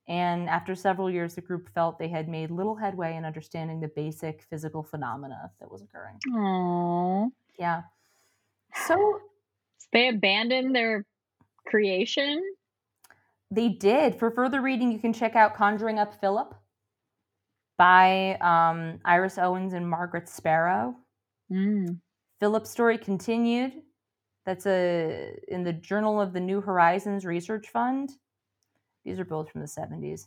And 0.08 0.48
after 0.48 0.74
several 0.74 1.08
years, 1.10 1.36
the 1.36 1.40
group 1.40 1.68
felt 1.72 1.98
they 1.98 2.08
had 2.08 2.28
made 2.28 2.50
little 2.50 2.74
headway 2.74 3.14
in 3.16 3.24
understanding 3.24 3.80
the 3.80 3.88
basic 3.88 4.42
physical 4.50 4.82
phenomena 4.82 5.52
that 5.60 5.70
was 5.70 5.82
occurring. 5.82 6.16
oh, 6.34 7.30
Yeah. 7.58 7.82
So 8.86 9.20
they 9.92 10.08
abandoned 10.08 10.74
their 10.74 11.04
creation. 11.66 12.42
they 13.50 13.68
did. 13.68 14.14
For 14.14 14.30
further 14.30 14.60
reading, 14.60 14.92
you 14.92 14.98
can 14.98 15.12
check 15.12 15.36
out 15.36 15.54
Conjuring 15.54 15.98
Up 15.98 16.20
Philip 16.20 16.54
by 17.78 18.36
um, 18.36 19.00
Iris 19.04 19.38
Owens 19.38 19.72
and 19.72 19.88
Margaret 19.88 20.28
Sparrow. 20.28 20.94
Mm. 21.50 21.98
Philip's 22.38 22.70
story 22.70 22.98
continued. 22.98 23.72
That's 24.46 24.66
a 24.66 25.34
in 25.48 25.64
the 25.64 25.72
Journal 25.72 26.20
of 26.20 26.32
the 26.32 26.40
New 26.40 26.60
Horizons 26.60 27.24
Research 27.24 27.68
Fund. 27.68 28.10
These 29.04 29.18
are 29.18 29.24
both 29.24 29.50
from 29.50 29.60
the 29.60 29.66
70s. 29.66 30.26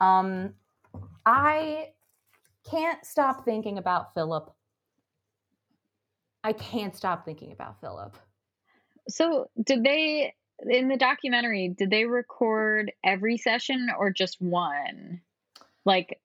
Um, 0.00 0.54
I 1.24 1.88
can't 2.68 3.04
stop 3.04 3.44
thinking 3.44 3.78
about 3.78 4.14
Philip. 4.14 4.50
I 6.42 6.52
can't 6.52 6.94
stop 6.94 7.24
thinking 7.24 7.52
about 7.52 7.80
Philip. 7.80 8.16
So, 9.08 9.50
did 9.62 9.84
they 9.84 10.34
in 10.68 10.88
the 10.88 10.96
documentary? 10.96 11.74
Did 11.76 11.90
they 11.90 12.04
record 12.04 12.92
every 13.04 13.36
session 13.36 13.88
or 13.98 14.10
just 14.10 14.40
one? 14.40 15.20
Like, 15.84 16.20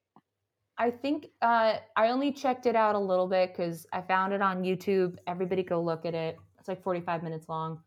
I 0.78 0.90
think 0.90 1.26
uh, 1.42 1.76
I 1.96 2.08
only 2.08 2.32
checked 2.32 2.66
it 2.66 2.74
out 2.74 2.94
a 2.94 2.98
little 2.98 3.26
bit 3.26 3.54
because 3.54 3.86
I 3.92 4.00
found 4.00 4.32
it 4.32 4.40
on 4.40 4.62
YouTube. 4.62 5.16
Everybody 5.26 5.62
go 5.62 5.82
look 5.82 6.06
at 6.06 6.14
it. 6.14 6.38
It's 6.58 6.68
like 6.68 6.82
45 6.82 7.22
minutes 7.22 7.48
long. 7.48 7.80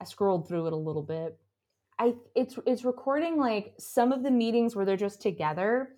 I 0.00 0.04
scrolled 0.04 0.48
through 0.48 0.66
it 0.66 0.72
a 0.72 0.76
little 0.76 1.02
bit. 1.02 1.38
I 1.98 2.14
it's 2.34 2.58
it's 2.66 2.84
recording 2.84 3.36
like 3.36 3.74
some 3.78 4.10
of 4.10 4.24
the 4.24 4.30
meetings 4.30 4.74
where 4.74 4.84
they're 4.84 4.96
just 4.96 5.22
together 5.22 5.90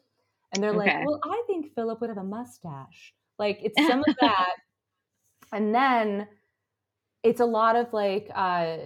and 0.52 0.62
they're 0.62 0.72
like, 0.72 1.07
"Well, 1.07 1.20
I 1.24 1.42
think 1.46 1.74
Philip 1.74 2.00
would 2.02 2.11
have 2.11 2.18
a 2.18 2.24
mustache." 2.24 3.14
Like 3.38 3.61
it's 3.62 3.86
some 3.86 4.05
of 4.07 4.14
that. 4.20 4.57
And 5.52 5.74
then 5.74 6.28
it's 7.24 7.40
a 7.40 7.44
lot 7.46 7.74
of 7.74 7.92
like 7.92 8.30
uh 8.34 8.76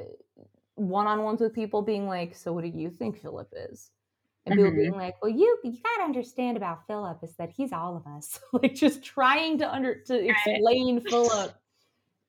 one-on-ones 0.76 1.40
with 1.40 1.52
people 1.52 1.82
being 1.82 2.06
like, 2.06 2.34
"So 2.36 2.52
what 2.52 2.62
do 2.62 2.68
you 2.70 2.88
think 2.90 3.18
Philip 3.20 3.52
is?" 3.54 3.90
And 4.46 4.54
people 4.54 4.70
Mhm. 4.70 4.76
being 4.76 4.92
like, 4.92 5.20
"Well, 5.20 5.30
you 5.32 5.58
you 5.64 5.76
gotta 5.82 6.04
understand 6.04 6.56
about 6.56 6.86
Philip 6.86 7.22
is 7.24 7.34
that 7.36 7.50
he's 7.50 7.72
all 7.72 7.96
of 7.96 8.06
us." 8.06 8.38
like 8.52 8.74
just 8.74 9.02
trying 9.02 9.58
to 9.58 9.70
under 9.70 10.00
to 10.04 10.14
explain 10.24 11.00
Philip, 11.00 11.52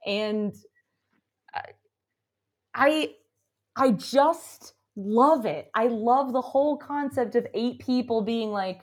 and 0.05 0.53
I- 1.53 1.73
I 2.73 3.15
I 3.75 3.91
just 3.91 4.73
love 4.95 5.45
it. 5.45 5.69
I 5.75 5.87
love 5.87 6.33
the 6.33 6.41
whole 6.41 6.75
concept 6.77 7.35
of 7.35 7.47
eight 7.53 7.79
people 7.79 8.21
being 8.21 8.51
like, 8.51 8.81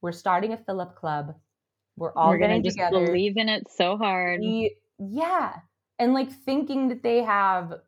"We're 0.00 0.12
starting 0.12 0.52
a 0.52 0.56
Philip 0.56 0.94
club. 0.94 1.34
We're 1.96 2.14
all 2.14 2.28
we're 2.30 2.38
gonna 2.38 2.62
just 2.62 2.76
together." 2.76 3.04
believe 3.06 3.36
in 3.36 3.48
it 3.48 3.68
so 3.70 3.96
hard. 3.98 4.40
We- 4.40 4.76
yeah, 4.98 5.60
and 5.98 6.14
like 6.14 6.30
thinking 6.30 6.88
that 6.88 7.02
they 7.02 7.22
have 7.22 7.80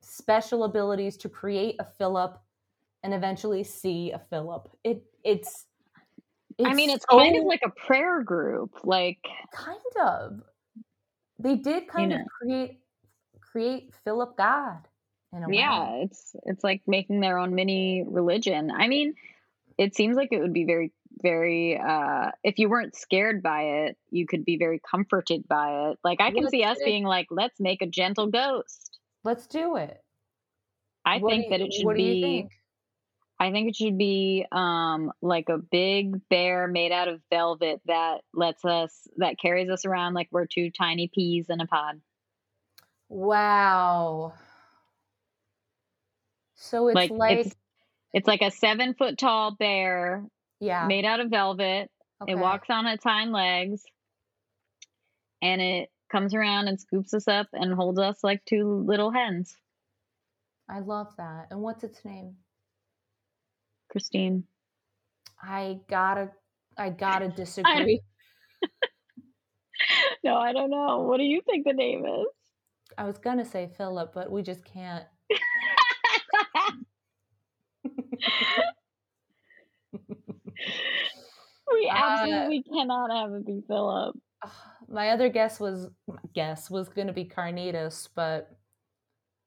special 0.00 0.64
abilities 0.64 1.16
to 1.18 1.28
create 1.28 1.76
a 1.78 1.84
Philip 1.84 2.38
and 3.02 3.12
eventually 3.14 3.64
see 3.64 4.12
a 4.12 4.18
Philip. 4.18 4.68
It 4.84 5.02
it's. 5.22 5.66
I 6.64 6.72
mean, 6.72 6.90
it's 6.90 7.04
so- 7.10 7.18
kind 7.18 7.36
of 7.36 7.44
like 7.44 7.62
a 7.64 7.70
prayer 7.70 8.22
group. 8.22 8.84
Like, 8.84 9.18
kind 9.52 9.78
of. 10.02 10.42
They 11.38 11.56
did 11.56 11.88
kind 11.88 12.12
of 12.12 12.20
know. 12.20 12.26
create 12.40 12.78
create 13.40 13.92
Philip 14.04 14.36
God 14.36 14.78
in 15.32 15.42
a 15.42 15.52
yeah, 15.52 15.90
way. 15.90 16.02
it's 16.04 16.36
it's 16.44 16.64
like 16.64 16.82
making 16.86 17.20
their 17.20 17.38
own 17.38 17.54
mini 17.54 18.04
religion. 18.06 18.70
I 18.70 18.88
mean, 18.88 19.14
it 19.78 19.94
seems 19.94 20.16
like 20.16 20.28
it 20.32 20.40
would 20.40 20.52
be 20.52 20.64
very 20.64 20.92
very 21.24 21.76
uh 21.76 22.30
if 22.44 22.58
you 22.60 22.68
weren't 22.68 22.94
scared 22.94 23.42
by 23.42 23.62
it, 23.62 23.96
you 24.10 24.26
could 24.28 24.44
be 24.44 24.56
very 24.56 24.80
comforted 24.88 25.48
by 25.48 25.88
it. 25.90 25.98
Like 26.04 26.20
I 26.20 26.30
can 26.30 26.42
Let's 26.44 26.52
see 26.52 26.62
us 26.62 26.78
being 26.84 27.02
like, 27.04 27.26
let's 27.32 27.58
make 27.58 27.82
a 27.82 27.86
gentle 27.86 28.28
ghost. 28.28 28.98
Let's 29.24 29.48
do 29.48 29.74
it. 29.76 30.00
I 31.04 31.18
What 31.18 31.30
think 31.30 31.44
you- 31.46 31.50
that 31.50 31.60
it 31.60 31.72
should 31.72 31.86
what 31.86 31.96
do 31.96 32.02
you 32.04 32.12
be 32.14 32.22
think? 32.22 32.52
I 33.40 33.50
think 33.50 33.68
it 33.70 33.76
should 33.76 33.98
be 33.98 34.46
um 34.52 35.10
like 35.20 35.48
a 35.48 35.58
big 35.58 36.20
bear 36.28 36.68
made 36.68 36.92
out 36.92 37.08
of 37.08 37.20
velvet 37.30 37.80
that 37.86 38.20
lets 38.32 38.64
us 38.64 39.08
that 39.16 39.38
carries 39.40 39.68
us 39.70 39.84
around 39.84 40.14
like 40.14 40.28
we're 40.30 40.46
two 40.46 40.70
tiny 40.70 41.08
peas 41.12 41.46
in 41.48 41.60
a 41.60 41.66
pod. 41.66 42.00
Wow. 43.08 44.34
So 46.54 46.88
it's 46.88 46.94
Like, 46.94 47.10
like, 47.10 47.38
it's- 47.38 47.56
It's 48.12 48.28
like 48.28 48.42
a 48.42 48.50
seven 48.52 48.94
foot 48.94 49.18
tall 49.18 49.50
bear 49.56 50.24
Yeah. 50.64 50.86
made 50.86 51.04
out 51.04 51.20
of 51.20 51.30
velvet. 51.30 51.90
okay. 52.22 52.32
It 52.32 52.38
walks 52.38 52.68
on 52.70 52.86
its 52.86 53.04
hind 53.04 53.32
legs 53.32 53.82
and 55.42 55.60
it 55.60 55.90
comes 56.10 56.34
around 56.34 56.68
and 56.68 56.80
scoops 56.80 57.12
us 57.14 57.28
up 57.28 57.48
and 57.52 57.74
holds 57.74 57.98
us 57.98 58.18
like 58.22 58.44
two 58.44 58.84
little 58.86 59.10
hens. 59.10 59.56
I 60.68 60.80
love 60.80 61.08
that. 61.18 61.48
And 61.50 61.60
what's 61.60 61.84
its 61.84 62.04
name? 62.04 62.36
Christine. 63.90 64.44
I 65.42 65.80
gotta 65.88 66.30
I 66.76 66.90
gotta 66.90 67.28
disagree. 67.36 68.00
No, 70.22 70.36
I 70.36 70.52
don't 70.52 70.70
know. 70.70 71.00
What 71.00 71.18
do 71.18 71.24
you 71.24 71.42
think 71.44 71.66
the 71.66 71.74
name 71.74 72.06
is? 72.06 72.26
I 72.96 73.04
was 73.04 73.18
gonna 73.18 73.44
say 73.44 73.68
Philip, 73.76 74.12
but 74.14 74.30
we 74.30 74.42
just 74.42 74.64
can't. 74.64 75.04
we 81.72 81.88
Uh, 81.88 81.94
absolutely 81.96 82.62
cannot 82.62 83.10
have 83.10 83.32
it 83.32 83.46
be 83.46 83.62
Philip. 83.66 84.16
My 84.88 85.10
other 85.10 85.28
guess 85.28 85.58
was 85.58 85.88
guess 86.34 86.70
was 86.70 86.88
gonna 86.88 87.12
be 87.12 87.24
Carnitas, 87.24 88.08
but 88.14 88.50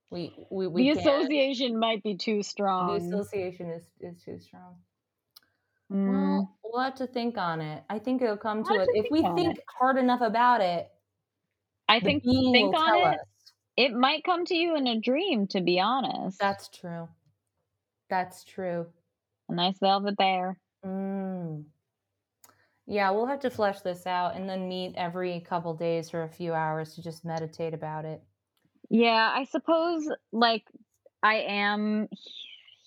we 0.09 0.33
we 0.49 0.67
we 0.67 0.89
the 0.89 0.95
can't. 0.95 1.07
association 1.23 1.77
might 1.79 2.01
be 2.03 2.17
too 2.17 2.41
strong. 2.43 2.87
The 3.09 3.17
association 3.17 3.69
is 3.69 3.83
is 3.99 4.23
too 4.23 4.39
strong. 4.39 4.77
Mm, 5.91 6.07
Well, 6.09 6.57
we'll 6.63 6.81
have 6.83 6.95
to 6.95 7.07
think 7.07 7.37
on 7.37 7.61
it. 7.61 7.83
I 7.89 7.99
think 7.99 8.21
it'll 8.21 8.35
come 8.37 8.63
to 8.63 8.71
We'll 8.71 8.81
it 8.81 8.85
to 8.87 8.97
if 8.99 9.05
we 9.11 9.21
think 9.21 9.59
hard 9.79 9.97
enough 9.97 10.21
about 10.21 10.61
it. 10.61 10.89
I 11.87 11.99
think 12.01 12.23
think 12.23 12.75
on 12.75 12.95
it. 12.95 13.19
us. 13.19 13.25
It 13.77 13.93
might 13.93 14.23
come 14.23 14.43
to 14.45 14.55
you 14.55 14.75
in 14.75 14.87
a 14.87 14.99
dream, 14.99 15.47
to 15.49 15.61
be 15.61 15.79
honest. 15.79 16.39
That's 16.39 16.67
true. 16.69 17.07
That's 18.09 18.43
true. 18.43 18.87
a 19.49 19.53
nice 19.53 19.77
velvet 19.79 20.17
bear. 20.17 20.59
Mm. 20.87 21.65
Yeah, 22.85 23.11
we'll 23.11 23.25
have 23.25 23.41
to 23.41 23.49
flesh 23.49 23.81
this 23.81 24.07
out 24.07 24.35
and 24.35 24.49
then 24.49 24.69
meet 24.69 24.93
every 24.95 25.41
couple 25.41 25.73
days 25.73 26.09
for 26.09 26.23
a 26.23 26.29
few 26.29 26.53
hours 26.53 26.95
to 26.95 27.01
just 27.01 27.25
meditate 27.25 27.73
about 27.73 28.05
it. 28.05 28.21
Yeah, 28.89 29.31
I 29.35 29.43
suppose 29.43 30.07
like 30.31 30.63
I 31.21 31.35
am 31.39 32.07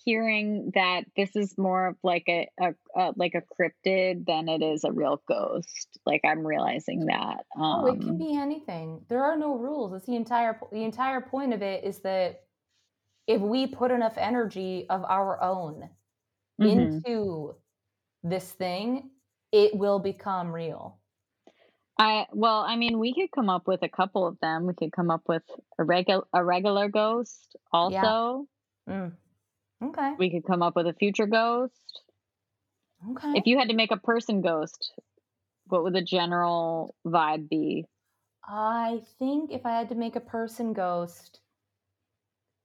hearing 0.04 0.72
that 0.74 1.02
this 1.16 1.36
is 1.36 1.58
more 1.58 1.88
of 1.88 1.96
like 2.02 2.24
a, 2.28 2.48
a, 2.58 2.74
a 2.96 3.12
like 3.16 3.34
a 3.34 3.42
cryptid 3.42 4.26
than 4.26 4.48
it 4.48 4.62
is 4.62 4.84
a 4.84 4.92
real 4.92 5.22
ghost. 5.28 5.98
Like 6.06 6.22
I'm 6.24 6.46
realizing 6.46 7.06
that. 7.06 7.44
Um, 7.54 7.84
Oh, 7.84 7.86
it 7.86 8.00
can 8.00 8.16
be 8.16 8.34
anything. 8.34 9.04
There 9.08 9.22
are 9.22 9.36
no 9.36 9.56
rules. 9.56 9.92
It's 9.92 10.06
the 10.06 10.16
entire 10.16 10.58
the 10.72 10.84
entire 10.84 11.20
point 11.20 11.52
of 11.52 11.60
it 11.60 11.84
is 11.84 12.00
that 12.00 12.44
if 13.26 13.42
we 13.42 13.66
put 13.66 13.90
enough 13.90 14.16
energy 14.16 14.86
of 14.88 15.04
our 15.04 15.42
own 15.42 15.90
mhm. 16.60 16.70
into 16.70 17.54
this 18.22 18.50
thing, 18.52 19.10
it 19.52 19.74
will 19.74 19.98
become 19.98 20.52
real. 20.52 20.98
I 21.98 22.26
well, 22.32 22.60
I 22.60 22.76
mean, 22.76 22.98
we 22.98 23.14
could 23.14 23.30
come 23.30 23.50
up 23.50 23.66
with 23.66 23.82
a 23.82 23.88
couple 23.88 24.26
of 24.26 24.38
them. 24.40 24.66
We 24.66 24.74
could 24.74 24.92
come 24.92 25.10
up 25.10 25.22
with 25.28 25.42
a 25.78 25.84
regular 25.84 26.24
a 26.32 26.44
regular 26.44 26.88
ghost. 26.88 27.56
Also, 27.72 28.46
Mm. 28.88 29.12
Okay. 29.82 30.14
we 30.18 30.30
could 30.30 30.44
come 30.44 30.62
up 30.62 30.74
with 30.76 30.86
a 30.86 30.94
future 30.94 31.26
ghost. 31.26 32.02
Okay. 33.10 33.32
If 33.34 33.46
you 33.46 33.58
had 33.58 33.68
to 33.68 33.74
make 33.74 33.92
a 33.92 33.96
person 33.96 34.40
ghost, 34.40 34.92
what 35.66 35.82
would 35.82 35.94
the 35.94 36.02
general 36.02 36.94
vibe 37.06 37.48
be? 37.48 37.86
I 38.44 39.02
think 39.18 39.52
if 39.52 39.64
I 39.64 39.70
had 39.70 39.88
to 39.90 39.94
make 39.94 40.16
a 40.16 40.20
person 40.20 40.72
ghost, 40.72 41.40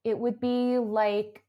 it 0.04 0.18
would 0.18 0.40
be 0.40 0.78
like 0.78 1.44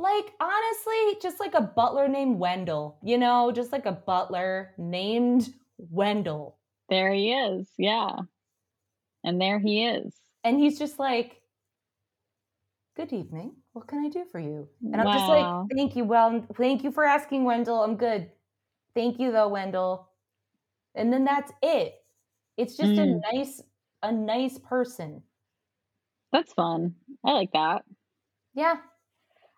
like 0.00 0.32
honestly, 0.40 1.16
just 1.22 1.40
like 1.40 1.54
a 1.54 1.60
butler 1.60 2.08
named 2.08 2.38
Wendell, 2.38 2.98
you 3.02 3.18
know, 3.18 3.52
just 3.52 3.72
like 3.72 3.86
a 3.86 3.92
butler 3.92 4.74
named 4.78 5.52
Wendell. 5.78 6.58
There 6.88 7.12
he 7.12 7.32
is. 7.32 7.68
Yeah. 7.78 8.10
And 9.24 9.40
there 9.40 9.58
he 9.60 9.84
is. 9.84 10.14
And 10.44 10.58
he's 10.58 10.78
just 10.78 10.98
like, 10.98 11.42
Good 12.96 13.12
evening. 13.12 13.56
What 13.72 13.86
can 13.86 14.04
I 14.04 14.08
do 14.08 14.24
for 14.24 14.40
you? 14.40 14.68
And 14.82 14.96
I'm 15.00 15.06
just 15.06 15.28
like, 15.28 15.46
Thank 15.76 15.96
you. 15.96 16.04
Well, 16.04 16.46
thank 16.54 16.82
you 16.84 16.90
for 16.90 17.04
asking, 17.04 17.44
Wendell. 17.44 17.82
I'm 17.82 17.96
good. 17.96 18.30
Thank 18.94 19.20
you 19.20 19.30
though, 19.32 19.48
Wendell. 19.48 20.08
And 20.94 21.12
then 21.12 21.24
that's 21.24 21.52
it. 21.62 21.94
It's 22.56 22.76
just 22.76 22.92
Mm. 22.92 23.20
a 23.22 23.32
nice, 23.32 23.62
a 24.02 24.10
nice 24.12 24.58
person. 24.58 25.22
That's 26.32 26.52
fun. 26.52 26.96
I 27.24 27.32
like 27.32 27.52
that. 27.52 27.84
Yeah. 28.54 28.76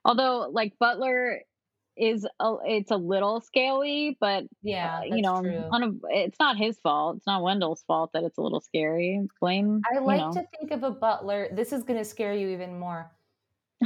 Although, 0.05 0.49
like 0.53 0.75
Butler 0.79 1.43
is 1.97 2.27
a, 2.41 2.55
it's 2.65 2.91
a 2.91 2.97
little 2.97 3.41
scaly, 3.41 4.17
but 4.21 4.45
Yeah. 4.63 4.99
uh, 5.01 5.05
you 5.07 5.23
know, 5.23 5.37
on 5.71 5.83
a, 5.83 5.91
it's 6.11 6.39
not 6.41 6.57
his 6.57 6.79
fault. 6.81 7.17
It's 7.19 7.27
not 7.27 7.43
Wendell's 7.43 7.85
fault 7.85 8.11
that 8.15 8.25
it's 8.25 8.39
a 8.39 8.43
little 8.43 8.61
scary. 8.61 9.21
Blame. 9.41 9.87
I 9.91 9.99
you 9.99 10.05
like 10.05 10.19
know. 10.19 10.33
to 10.33 10.43
think 10.59 10.71
of 10.71 10.83
a 10.85 10.91
butler. 10.91 11.49
This 11.53 11.73
is 11.73 11.83
going 11.83 11.99
to 11.99 12.05
scare 12.05 12.35
you 12.35 12.49
even 12.49 12.79
more. 12.79 13.11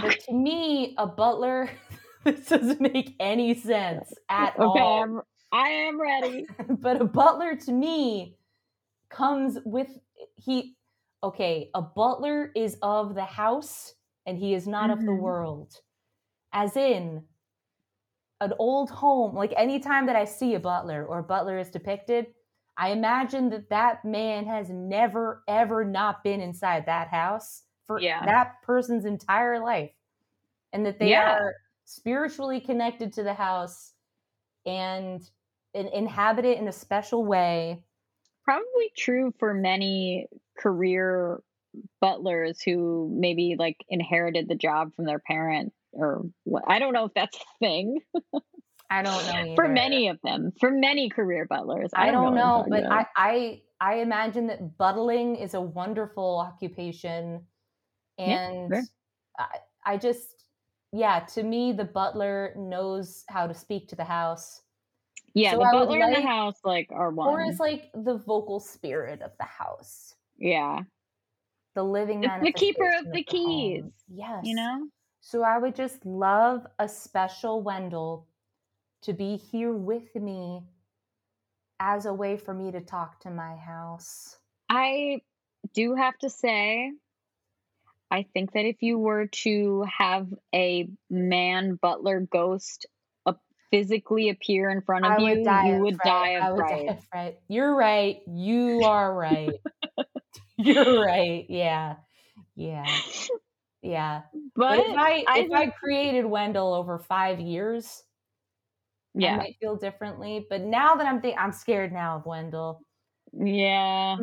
But 0.00 0.18
to 0.28 0.34
me, 0.34 0.94
a 0.98 1.06
butler, 1.06 1.70
this 2.24 2.48
doesn't 2.48 2.80
make 2.80 3.14
any 3.20 3.54
sense 3.54 4.18
at 4.28 4.54
Okay, 4.60 4.80
all. 4.80 5.02
I'm, 5.02 5.20
I 5.52 5.68
am 5.68 6.00
ready. 6.00 6.46
but 6.68 7.00
a 7.00 7.04
butler 7.04 7.56
to 7.56 7.72
me 7.72 8.36
comes 9.10 9.58
with 9.64 9.88
he 10.36 10.76
okay 11.22 11.70
a 11.74 11.82
butler 11.82 12.52
is 12.56 12.76
of 12.82 13.14
the 13.14 13.24
house 13.24 13.94
and 14.26 14.38
he 14.38 14.54
is 14.54 14.66
not 14.66 14.90
of 14.90 14.98
the 15.06 15.12
Mhm. 15.12 15.22
world 15.22 15.80
as 16.52 16.76
in 16.76 17.24
an 18.40 18.52
old 18.58 18.90
home 18.90 19.34
like 19.34 19.52
anytime 19.56 20.06
that 20.06 20.16
i 20.16 20.24
see 20.24 20.54
a 20.54 20.60
butler 20.60 21.04
or 21.06 21.20
a 21.20 21.22
butler 21.22 21.58
is 21.58 21.70
depicted 21.70 22.26
i 22.76 22.90
imagine 22.90 23.48
that 23.48 23.70
that 23.70 24.04
man 24.04 24.44
has 24.44 24.68
never 24.68 25.42
ever 25.48 25.84
not 25.84 26.22
been 26.22 26.40
inside 26.40 26.84
that 26.86 27.08
house 27.08 27.62
for 27.86 27.98
Yeah. 28.02 28.24
that 28.26 28.60
person's 28.62 29.04
entire 29.04 29.58
life 29.58 29.92
and 30.72 30.86
that 30.86 30.98
they 30.98 31.10
Yeah. 31.10 31.30
are 31.30 31.54
spiritually 31.84 32.60
connected 32.60 33.12
to 33.14 33.22
the 33.22 33.34
house 33.34 33.94
and, 34.66 35.30
and 35.74 35.88
inhabit 35.88 36.44
it 36.44 36.58
in 36.58 36.68
a 36.68 36.72
special 36.72 37.24
way 37.24 37.84
Probably 38.44 38.92
true 38.96 39.32
for 39.38 39.52
many 39.54 40.28
career 40.58 41.42
butlers 42.00 42.62
who 42.62 43.10
maybe 43.12 43.56
like 43.58 43.84
inherited 43.88 44.48
the 44.48 44.54
job 44.56 44.94
from 44.94 45.06
their 45.06 45.18
parent 45.20 45.72
or 45.96 46.22
what. 46.44 46.64
I 46.66 46.78
don't 46.78 46.92
know 46.92 47.06
if 47.06 47.12
that's 47.14 47.36
a 47.36 47.40
thing 47.60 47.98
i 48.88 49.02
don't 49.02 49.26
know 49.26 49.52
for 49.56 49.68
many 49.68 50.08
of 50.08 50.18
them. 50.22 50.52
For 50.60 50.70
many 50.70 51.08
career 51.08 51.44
butlers, 51.48 51.90
I 51.94 52.10
don't 52.12 52.22
what 52.22 52.28
I'm 52.28 52.34
know, 52.36 52.66
but 52.68 52.84
about. 52.84 53.06
I, 53.16 53.62
I 53.80 53.92
I 53.92 53.94
imagine 53.96 54.46
that 54.46 54.78
buttling 54.78 55.36
is 55.36 55.54
a 55.54 55.60
wonderful 55.60 56.38
occupation, 56.38 57.42
Yeah, 58.18 58.38
and 58.48 58.72
sure. 58.72 58.82
I, 59.38 59.46
I 59.84 59.96
just 59.98 60.44
yeah, 60.92 61.20
to 61.34 61.42
me 61.42 61.72
the 61.72 61.84
butler 61.84 62.54
knows 62.56 63.24
how 63.28 63.46
to 63.48 63.54
speak 63.54 63.88
to 63.88 63.96
the 63.96 64.04
house, 64.04 64.62
yeah, 65.34 65.50
so 65.52 65.58
the 65.58 65.64
I 65.64 65.72
butler 65.72 65.98
in 65.98 66.12
like- 66.12 66.22
the 66.22 66.28
house 66.28 66.58
like 66.64 66.88
are 66.92 67.10
one. 67.10 67.28
or 67.28 67.42
is 67.42 67.58
like 67.58 67.90
the 67.92 68.18
vocal 68.18 68.60
spirit 68.60 69.20
of 69.20 69.32
the 69.38 69.44
house, 69.46 70.14
yeah, 70.38 70.80
the 71.74 71.82
living 71.82 72.20
the 72.20 72.52
keeper 72.52 72.86
of 72.86 73.04
manifestation 73.04 73.12
the 73.12 73.24
home. 73.42 73.82
keys, 73.82 73.92
Yes, 74.14 74.44
you 74.44 74.54
know. 74.54 74.86
So 75.26 75.42
I 75.42 75.58
would 75.58 75.74
just 75.74 76.06
love 76.06 76.68
a 76.78 76.88
special 76.88 77.60
Wendell 77.60 78.28
to 79.02 79.12
be 79.12 79.34
here 79.36 79.72
with 79.72 80.14
me 80.14 80.62
as 81.80 82.06
a 82.06 82.14
way 82.14 82.36
for 82.36 82.54
me 82.54 82.70
to 82.70 82.80
talk 82.80 83.18
to 83.22 83.30
my 83.30 83.56
house. 83.56 84.36
I 84.70 85.18
do 85.74 85.96
have 85.96 86.16
to 86.18 86.30
say, 86.30 86.92
I 88.08 88.24
think 88.34 88.52
that 88.52 88.66
if 88.66 88.82
you 88.82 88.98
were 88.98 89.26
to 89.42 89.84
have 89.98 90.28
a 90.54 90.88
man 91.10 91.74
butler 91.74 92.20
ghost 92.20 92.86
uh, 93.26 93.32
physically 93.72 94.28
appear 94.28 94.70
in 94.70 94.80
front 94.80 95.06
of 95.06 95.10
I 95.10 95.18
you, 95.18 95.24
would 95.24 95.42
die 95.42 95.66
you 95.66 95.80
would 95.80 95.96
fright. 95.96 96.04
die 96.04 96.40
I 96.40 96.50
of 96.50 96.54
would 96.54 96.66
fright. 96.68 96.86
die 96.86 96.92
of 96.92 97.04
fright. 97.06 97.36
You're 97.48 97.74
right. 97.74 98.18
You 98.28 98.84
are 98.84 99.12
right. 99.12 99.50
You're 100.56 101.04
right. 101.04 101.46
Yeah. 101.48 101.96
Yeah. 102.54 103.00
Yeah. 103.86 104.22
But, 104.56 104.80
if 104.80 104.96
I 104.96 105.24
I 105.28 105.38
if 105.40 105.52
I 105.52 105.70
created 105.70 106.26
Wendell 106.26 106.74
over 106.74 106.98
five 106.98 107.38
years, 107.38 108.02
I 109.20 109.20
yeah, 109.20 109.30
might 109.30 109.56
feel 109.60 109.76
differently. 109.76 110.44
But 110.50 110.62
now 110.62 110.96
that 110.96 111.06
I'm 111.06 111.20
think 111.20 111.38
I'm 111.38 111.52
scared 111.52 111.92
now 111.92 112.16
of 112.16 112.26
Wendell. 112.26 112.82
yeah. 113.32 114.16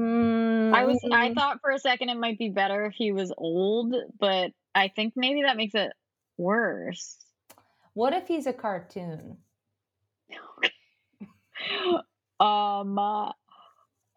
I 0.73 0.85
was. 0.85 0.99
I 1.11 1.29
Mm, 1.29 1.31
thought 1.35 1.61
for 1.61 1.71
a 1.71 1.79
second 1.79 2.09
it 2.09 2.17
might 2.17 2.37
be 2.37 2.49
better 2.49 2.85
if 2.85 2.93
he 2.93 3.11
was 3.11 3.33
old, 3.37 3.95
but 4.19 4.51
I 4.75 4.89
think 4.89 5.13
maybe 5.15 5.43
that 5.43 5.55
makes 5.55 5.75
it 5.75 5.93
worse. 6.37 7.17
What 7.93 8.13
if 8.13 8.27
he's 8.27 8.47
a 8.47 8.53
cartoon? 8.53 9.37
um. 12.39 12.99
uh, 12.99 13.31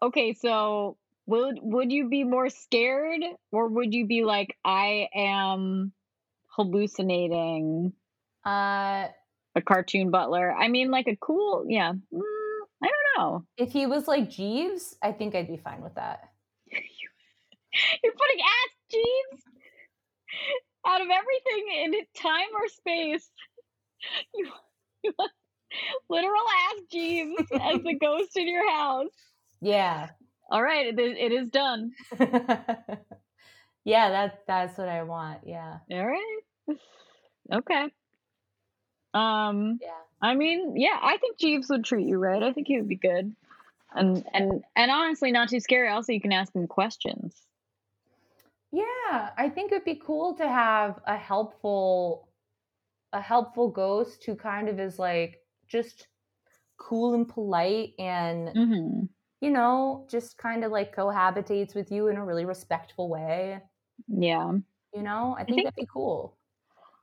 okay, 0.01 0.33
so 0.33 0.97
would 1.27 1.59
would 1.61 1.91
you 1.91 2.09
be 2.09 2.23
more 2.23 2.49
scared, 2.49 3.21
or 3.51 3.67
would 3.67 3.93
you 3.93 4.07
be 4.07 4.23
like, 4.23 4.55
I 4.65 5.09
am 5.13 5.91
hallucinating 6.47 7.93
Uh, 8.45 9.07
a 9.55 9.61
cartoon 9.61 10.09
butler. 10.11 10.51
I 10.53 10.67
mean, 10.69 10.89
like 10.91 11.07
a 11.07 11.15
cool, 11.17 11.65
yeah. 11.67 11.91
Mm, 12.13 12.21
I 12.83 12.87
don't 12.87 13.17
know. 13.17 13.45
if 13.57 13.71
he 13.71 13.85
was 13.87 14.07
like 14.07 14.29
Jeeves, 14.29 14.95
I 15.01 15.11
think 15.11 15.35
I'd 15.35 15.47
be 15.47 15.57
fine 15.57 15.81
with 15.81 15.95
that. 15.95 16.19
You're 16.71 18.13
putting 18.13 18.39
Ask 18.39 18.75
Jeeves 18.91 19.43
out 20.87 21.01
of 21.01 21.07
everything 21.09 21.65
in 21.83 21.93
time 22.21 22.47
or 22.55 22.67
space. 22.69 23.29
You, 24.33 24.47
you 25.03 25.11
literal 26.09 26.41
Ask 26.71 26.83
Jeeves 26.91 27.43
as 27.51 27.81
the 27.83 27.95
ghost 27.99 28.37
in 28.37 28.47
your 28.47 28.69
house. 28.71 29.09
Yeah. 29.61 30.09
All 30.49 30.63
right, 30.63 30.87
it 30.87 30.99
is, 30.99 31.15
it 31.17 31.31
is 31.31 31.49
done. 31.49 31.91
yeah, 33.83 34.09
that 34.09 34.43
that's 34.47 34.77
what 34.77 34.87
I 34.89 35.03
want. 35.03 35.41
Yeah. 35.45 35.79
All 35.91 36.07
right. 36.07 36.39
Okay. 37.49 37.87
Um, 39.13 39.79
Yeah. 39.81 39.91
I 40.21 40.35
mean, 40.35 40.75
yeah, 40.75 40.99
I 41.01 41.17
think 41.17 41.37
Jeeves 41.37 41.69
would 41.69 41.85
treat 41.85 42.07
you 42.07 42.17
right. 42.17 42.43
I 42.43 42.51
think 42.51 42.67
he 42.67 42.77
would 42.77 42.89
be 42.89 42.97
good. 42.97 43.33
And 43.93 44.25
and 44.33 44.63
and 44.75 44.91
honestly, 44.91 45.31
not 45.31 45.49
too 45.49 45.59
scary. 45.61 45.87
Also, 45.87 46.11
you 46.11 46.19
can 46.19 46.33
ask 46.33 46.53
him 46.53 46.67
questions. 46.67 47.33
Yeah, 48.71 49.29
I 49.37 49.49
think 49.49 49.71
it'd 49.71 49.85
be 49.85 49.95
cool 49.95 50.33
to 50.35 50.47
have 50.47 50.99
a 51.05 51.15
helpful 51.15 52.27
a 53.13 53.21
helpful 53.21 53.69
ghost 53.69 54.25
who 54.25 54.35
kind 54.35 54.67
of 54.67 54.79
is 54.79 54.99
like 54.99 55.39
just 55.67 56.07
cool 56.77 57.13
and 57.13 57.27
polite 57.27 57.93
and 57.97 58.49
Mm-hmm. 58.49 59.05
You 59.41 59.49
know, 59.49 60.05
just 60.09 60.37
kind 60.37 60.63
of 60.63 60.71
like 60.71 60.95
cohabitates 60.95 61.75
with 61.75 61.91
you 61.91 62.07
in 62.07 62.17
a 62.17 62.25
really 62.25 62.45
respectful 62.45 63.09
way. 63.09 63.59
Yeah. 64.07 64.53
You 64.93 65.03
know, 65.03 65.35
I 65.37 65.43
think, 65.43 65.57
think- 65.57 65.65
that'd 65.65 65.75
be 65.75 65.87
cool. 65.91 66.35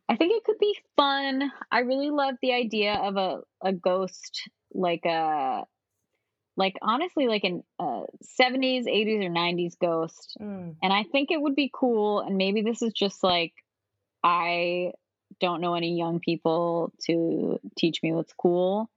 I 0.08 0.16
think 0.16 0.34
it 0.34 0.44
could 0.44 0.58
be 0.58 0.76
fun. 0.96 1.50
I 1.72 1.78
really 1.80 2.10
love 2.10 2.34
the 2.42 2.52
idea 2.52 2.94
of 2.94 3.16
a, 3.16 3.40
a 3.62 3.72
ghost 3.72 4.50
like 4.74 5.04
a 5.06 5.64
like 6.56 6.74
honestly 6.82 7.26
like 7.26 7.44
an 7.44 7.62
uh, 7.78 8.02
70s, 8.38 8.84
80s 8.86 9.24
or 9.24 9.30
90s 9.30 9.78
ghost. 9.80 10.36
Mm. 10.40 10.76
And 10.82 10.92
I 10.92 11.04
think 11.04 11.30
it 11.30 11.40
would 11.40 11.54
be 11.54 11.70
cool 11.72 12.20
and 12.20 12.36
maybe 12.36 12.62
this 12.62 12.82
is 12.82 12.92
just 12.92 13.22
like 13.22 13.52
I 14.22 14.92
don't 15.40 15.60
know 15.60 15.74
any 15.74 15.96
young 15.96 16.20
people 16.20 16.92
to 17.06 17.58
teach 17.76 18.02
me 18.02 18.12
what's 18.12 18.32
cool. 18.34 18.90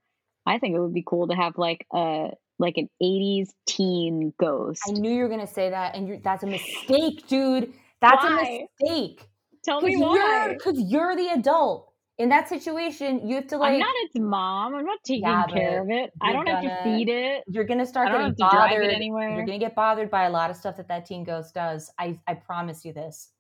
I 0.46 0.60
think 0.60 0.76
it 0.76 0.80
would 0.80 0.94
be 0.94 1.04
cool 1.06 1.28
to 1.28 1.36
have 1.36 1.58
like 1.58 1.86
a 1.94 2.32
like 2.60 2.78
an 2.78 2.90
80s 3.02 3.50
teen 3.68 4.34
ghost. 4.40 4.82
I 4.88 4.92
knew 4.92 5.12
you 5.12 5.24
were 5.24 5.30
gonna 5.30 5.48
say 5.48 5.70
that, 5.70 5.96
and 5.96 6.08
you're, 6.08 6.18
that's 6.20 6.44
a 6.44 6.48
mistake, 6.48 7.28
dude. 7.28 7.74
That's 8.02 8.24
Why? 8.24 8.68
a 8.82 8.84
mistake. 8.84 9.28
Tell 9.64 9.82
me 9.82 9.98
why. 9.98 10.46
you're, 10.46 10.54
because 10.54 10.80
you're 10.80 11.16
the 11.16 11.28
adult 11.34 11.92
in 12.18 12.30
that 12.30 12.48
situation. 12.48 13.28
You 13.28 13.36
have 13.36 13.48
to 13.48 13.58
like. 13.58 13.74
I'm 13.74 13.80
not 13.80 13.94
its 14.04 14.16
mom. 14.20 14.76
I'm 14.76 14.86
not 14.86 15.00
taking 15.04 15.24
Yeah, 15.24 15.46
care 15.48 15.82
of 15.82 15.90
it. 15.90 16.12
I 16.22 16.32
don't 16.32 16.48
have 16.48 16.62
to 16.64 16.68
gonna- 16.70 16.84
feed 16.84 17.10
it. 17.10 17.44
you're 17.48 17.64
gonna 17.66 17.86
start 17.86 18.08
getting 18.08 18.22
have 18.28 18.36
to 18.36 18.48
drive 18.50 18.72
it 18.72 18.76
bothered. 18.78 18.94
anywhere. 18.94 19.36
You're 19.36 19.46
gonna 19.46 19.58
get 19.60 19.76
bothered 19.76 20.10
by 20.10 20.24
a 20.26 20.30
lot 20.30 20.50
of 20.50 20.56
stuff 20.56 20.78
that 20.78 20.88
that 20.88 21.06
teen 21.06 21.24
ghost 21.24 21.54
does. 21.54 21.92
I 22.00 22.18
I 22.28 22.36
promise 22.36 22.86
you 22.86 22.94
this. 22.94 23.32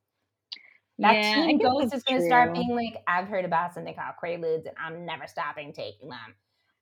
That 0.99 1.13
yeah, 1.15 1.35
teen 1.35 1.59
ghost 1.59 1.93
is 1.93 2.03
gonna 2.03 2.25
start 2.25 2.53
being 2.53 2.75
like, 2.75 3.01
I've 3.07 3.27
heard 3.27 3.45
about 3.45 3.73
something 3.73 3.93
called 3.93 4.15
Quaaludes, 4.21 4.65
and 4.65 4.75
I'm 4.83 5.05
never 5.05 5.27
stopping 5.27 5.71
taking 5.71 6.09
them. 6.09 6.35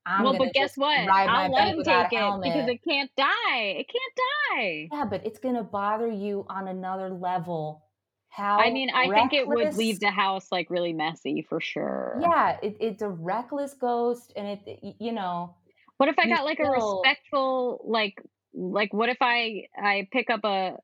I'm 0.06 0.24
well, 0.24 0.36
but 0.38 0.54
guess 0.54 0.78
what? 0.78 1.10
I'll 1.10 1.52
let 1.52 1.68
him 1.68 1.84
take 1.84 2.08
it 2.12 2.42
because 2.44 2.68
it 2.68 2.84
can't 2.84 3.10
die. 3.18 3.28
It 3.56 3.88
can't 3.88 4.60
die. 4.60 4.90
Yeah, 4.92 5.06
but 5.06 5.26
it's 5.26 5.40
gonna 5.40 5.64
bother 5.64 6.08
you 6.08 6.46
on 6.50 6.68
another 6.68 7.10
level. 7.10 7.84
How 8.30 8.60
I 8.60 8.70
mean, 8.70 8.90
I 8.94 9.10
think 9.10 9.34
it 9.34 9.48
would 9.48 9.76
leave 9.76 10.00
the 10.00 10.12
house 10.12 10.52
like 10.52 10.70
really 10.70 10.94
messy 10.94 11.46
for 11.48 11.60
sure. 11.60 12.20
Yeah, 12.22 12.58
it, 12.62 12.78
it's 12.80 13.02
a 13.02 13.10
reckless 13.10 13.74
ghost, 13.74 14.34
and 14.36 14.60
it, 14.66 14.96
you 15.00 15.12
know, 15.14 15.56
What 15.98 16.10
if 16.10 16.20
I 16.20 16.28
got 16.28 16.46
like 16.46 16.60
a 16.60 16.70
respectful 16.70 17.82
like 17.86 18.22
like 18.54 18.94
what 18.94 19.10
if 19.10 19.18
I 19.22 19.68
I 19.76 20.08
pick 20.12 20.30
up 20.30 20.44
a 20.44 20.78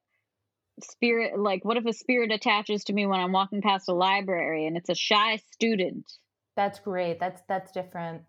spirit 0.81 1.38
like 1.38 1.64
what 1.64 1.77
if 1.77 1.85
a 1.85 1.93
spirit 1.93 2.31
attaches 2.31 2.85
to 2.85 2.93
me 2.93 3.06
when 3.06 3.19
I'm 3.19 3.34
walking 3.34 3.61
past 3.61 3.88
a 3.89 3.93
library 3.93 4.65
and 4.65 4.77
it's 4.77 4.89
a 4.89 4.95
shy 4.95 5.38
student? 5.52 6.11
that's 6.56 6.80
great. 6.80 7.19
That's 7.19 7.41
that's 7.48 7.72
different. 7.72 8.23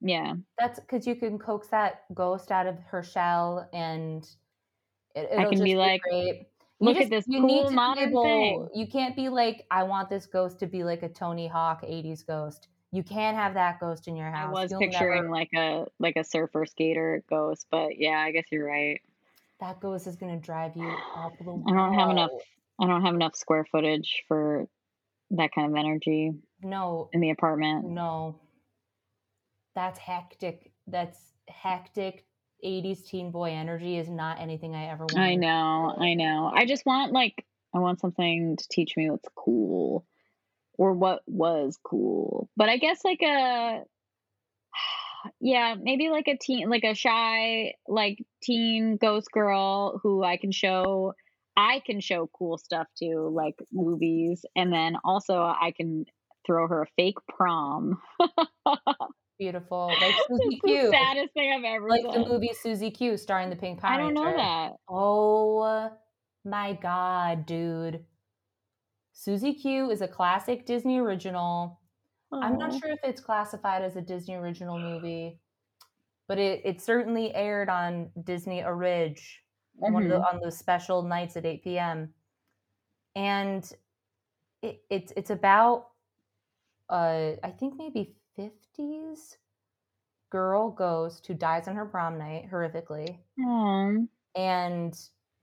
Yeah. 0.00 0.34
That's 0.58 0.78
because 0.80 1.06
you 1.06 1.14
can 1.16 1.38
coax 1.38 1.68
that 1.68 2.04
ghost 2.14 2.50
out 2.52 2.66
of 2.66 2.78
her 2.90 3.02
shell, 3.02 3.68
and 3.72 4.26
it, 5.14 5.28
I 5.32 5.40
it'll 5.42 5.50
can 5.52 5.64
be 5.64 5.70
just 5.72 5.78
like, 5.78 6.00
great. 6.02 6.46
"Look 6.80 6.96
at 6.98 7.10
this 7.10 7.24
you 7.26 7.40
need 7.44 7.48
cool 7.48 7.64
to 7.64 7.68
be 7.70 7.74
modern 7.74 8.08
able- 8.10 8.22
thing." 8.22 8.68
You 8.74 8.86
can't 8.86 9.16
be 9.16 9.28
like, 9.28 9.64
I 9.70 9.82
want 9.82 10.08
this 10.08 10.26
ghost 10.26 10.60
to 10.60 10.66
be 10.66 10.84
like 10.84 11.02
a 11.02 11.08
Tony 11.08 11.48
Hawk 11.48 11.82
'80s 11.82 12.24
ghost. 12.26 12.68
You 12.92 13.02
can't 13.02 13.36
have 13.36 13.54
that 13.54 13.80
ghost 13.80 14.08
in 14.08 14.16
your 14.16 14.30
house. 14.30 14.48
I 14.56 14.62
was 14.62 14.70
You'll 14.70 14.80
picturing 14.80 15.22
never- 15.22 15.30
like 15.30 15.50
a 15.54 15.86
like 15.98 16.16
a 16.16 16.24
surfer 16.24 16.64
skater 16.64 17.22
ghost, 17.28 17.66
but 17.70 17.98
yeah, 17.98 18.18
I 18.20 18.30
guess 18.30 18.44
you're 18.52 18.66
right. 18.66 19.00
that 19.60 19.80
ghost 19.80 20.06
is 20.06 20.14
gonna 20.14 20.38
drive 20.38 20.76
you 20.76 20.88
up 21.16 21.32
the 21.38 21.44
wall. 21.52 21.64
I 21.66 21.72
don't 21.74 21.94
have 21.94 22.10
enough 22.10 22.30
I 22.80 22.86
don't 22.86 23.02
have 23.02 23.14
enough 23.16 23.34
square 23.34 23.64
footage 23.64 24.22
for 24.28 24.68
that 25.32 25.50
kind 25.52 25.68
of 25.70 25.76
energy 25.76 26.32
No, 26.62 27.10
in 27.12 27.20
the 27.20 27.30
apartment. 27.30 27.84
no. 27.86 28.38
That's 29.78 30.00
hectic. 30.00 30.72
That's 30.88 31.16
hectic. 31.46 32.24
80s 32.64 33.06
teen 33.06 33.30
boy 33.30 33.50
energy 33.50 33.96
is 33.96 34.08
not 34.08 34.40
anything 34.40 34.74
I 34.74 34.86
ever 34.86 35.06
want. 35.06 35.20
I 35.20 35.36
know, 35.36 35.94
I 35.96 36.14
know. 36.14 36.50
I 36.52 36.66
just 36.66 36.84
want 36.84 37.12
like 37.12 37.46
I 37.72 37.78
want 37.78 38.00
something 38.00 38.56
to 38.56 38.68
teach 38.68 38.96
me 38.96 39.08
what's 39.08 39.28
cool 39.36 40.04
or 40.76 40.94
what 40.94 41.22
was 41.28 41.78
cool. 41.80 42.50
But 42.56 42.68
I 42.68 42.78
guess 42.78 43.04
like 43.04 43.22
a 43.22 43.84
yeah, 45.40 45.76
maybe 45.80 46.08
like 46.08 46.26
a 46.26 46.36
teen 46.36 46.68
like 46.68 46.82
a 46.82 46.96
shy 46.96 47.74
like 47.86 48.18
teen 48.42 48.96
ghost 48.96 49.30
girl 49.30 50.00
who 50.02 50.24
I 50.24 50.38
can 50.38 50.50
show 50.50 51.14
I 51.56 51.82
can 51.86 52.00
show 52.00 52.28
cool 52.36 52.58
stuff 52.58 52.88
to 52.96 53.30
like 53.32 53.54
movies 53.70 54.44
and 54.56 54.72
then 54.72 54.96
also 55.04 55.40
I 55.40 55.72
can 55.76 56.04
throw 56.44 56.66
her 56.66 56.82
a 56.82 56.86
fake 56.96 57.18
prom. 57.28 58.00
Beautiful. 59.38 59.86
Like 60.00 60.14
Susie 60.28 60.60
the 60.62 60.68
Q. 60.68 60.90
saddest 60.90 61.32
thing 61.34 61.52
I've 61.52 61.64
ever 61.64 61.88
Like 61.88 62.02
done. 62.02 62.22
the 62.22 62.28
movie 62.28 62.52
Susie 62.52 62.90
Q 62.90 63.16
starring 63.16 63.50
the 63.50 63.56
Pink 63.56 63.80
Power 63.80 63.92
I 63.92 63.96
don't 63.98 64.14
know 64.14 64.36
that. 64.36 64.72
Oh 64.88 65.90
my 66.44 66.72
god, 66.74 67.46
dude. 67.46 68.04
Susie 69.12 69.54
Q 69.54 69.90
is 69.90 70.00
a 70.00 70.08
classic 70.08 70.66
Disney 70.66 70.98
original. 70.98 71.80
I'm 72.32 72.58
not 72.58 72.78
sure 72.78 72.90
if 72.90 72.98
it's 73.02 73.20
classified 73.20 73.82
as 73.82 73.96
a 73.96 74.02
Disney 74.02 74.34
original 74.34 74.78
movie, 74.78 75.40
but 76.26 76.38
it, 76.38 76.60
it 76.64 76.80
certainly 76.82 77.34
aired 77.34 77.68
on 77.70 78.10
Disney 78.22 78.62
Orig, 78.62 79.18
one 79.74 80.02
of 80.02 80.08
the, 80.10 80.16
Mhm. 80.16 80.34
on 80.34 80.40
those 80.40 80.58
special 80.58 81.02
nights 81.02 81.36
at 81.38 81.46
8 81.46 81.64
p.m. 81.64 82.12
And 83.16 83.70
it, 84.62 84.82
it's 84.90 85.12
it's 85.16 85.30
about 85.30 85.88
uh 86.90 87.32
I 87.42 87.50
think 87.58 87.74
maybe 87.76 88.14
50s 88.38 89.36
girl 90.30 90.70
goes 90.70 91.20
who 91.26 91.34
dies 91.34 91.66
on 91.68 91.74
her 91.76 91.86
prom 91.86 92.18
night 92.18 92.48
horrifically 92.52 93.18
Aw. 93.44 93.96
and 94.36 94.98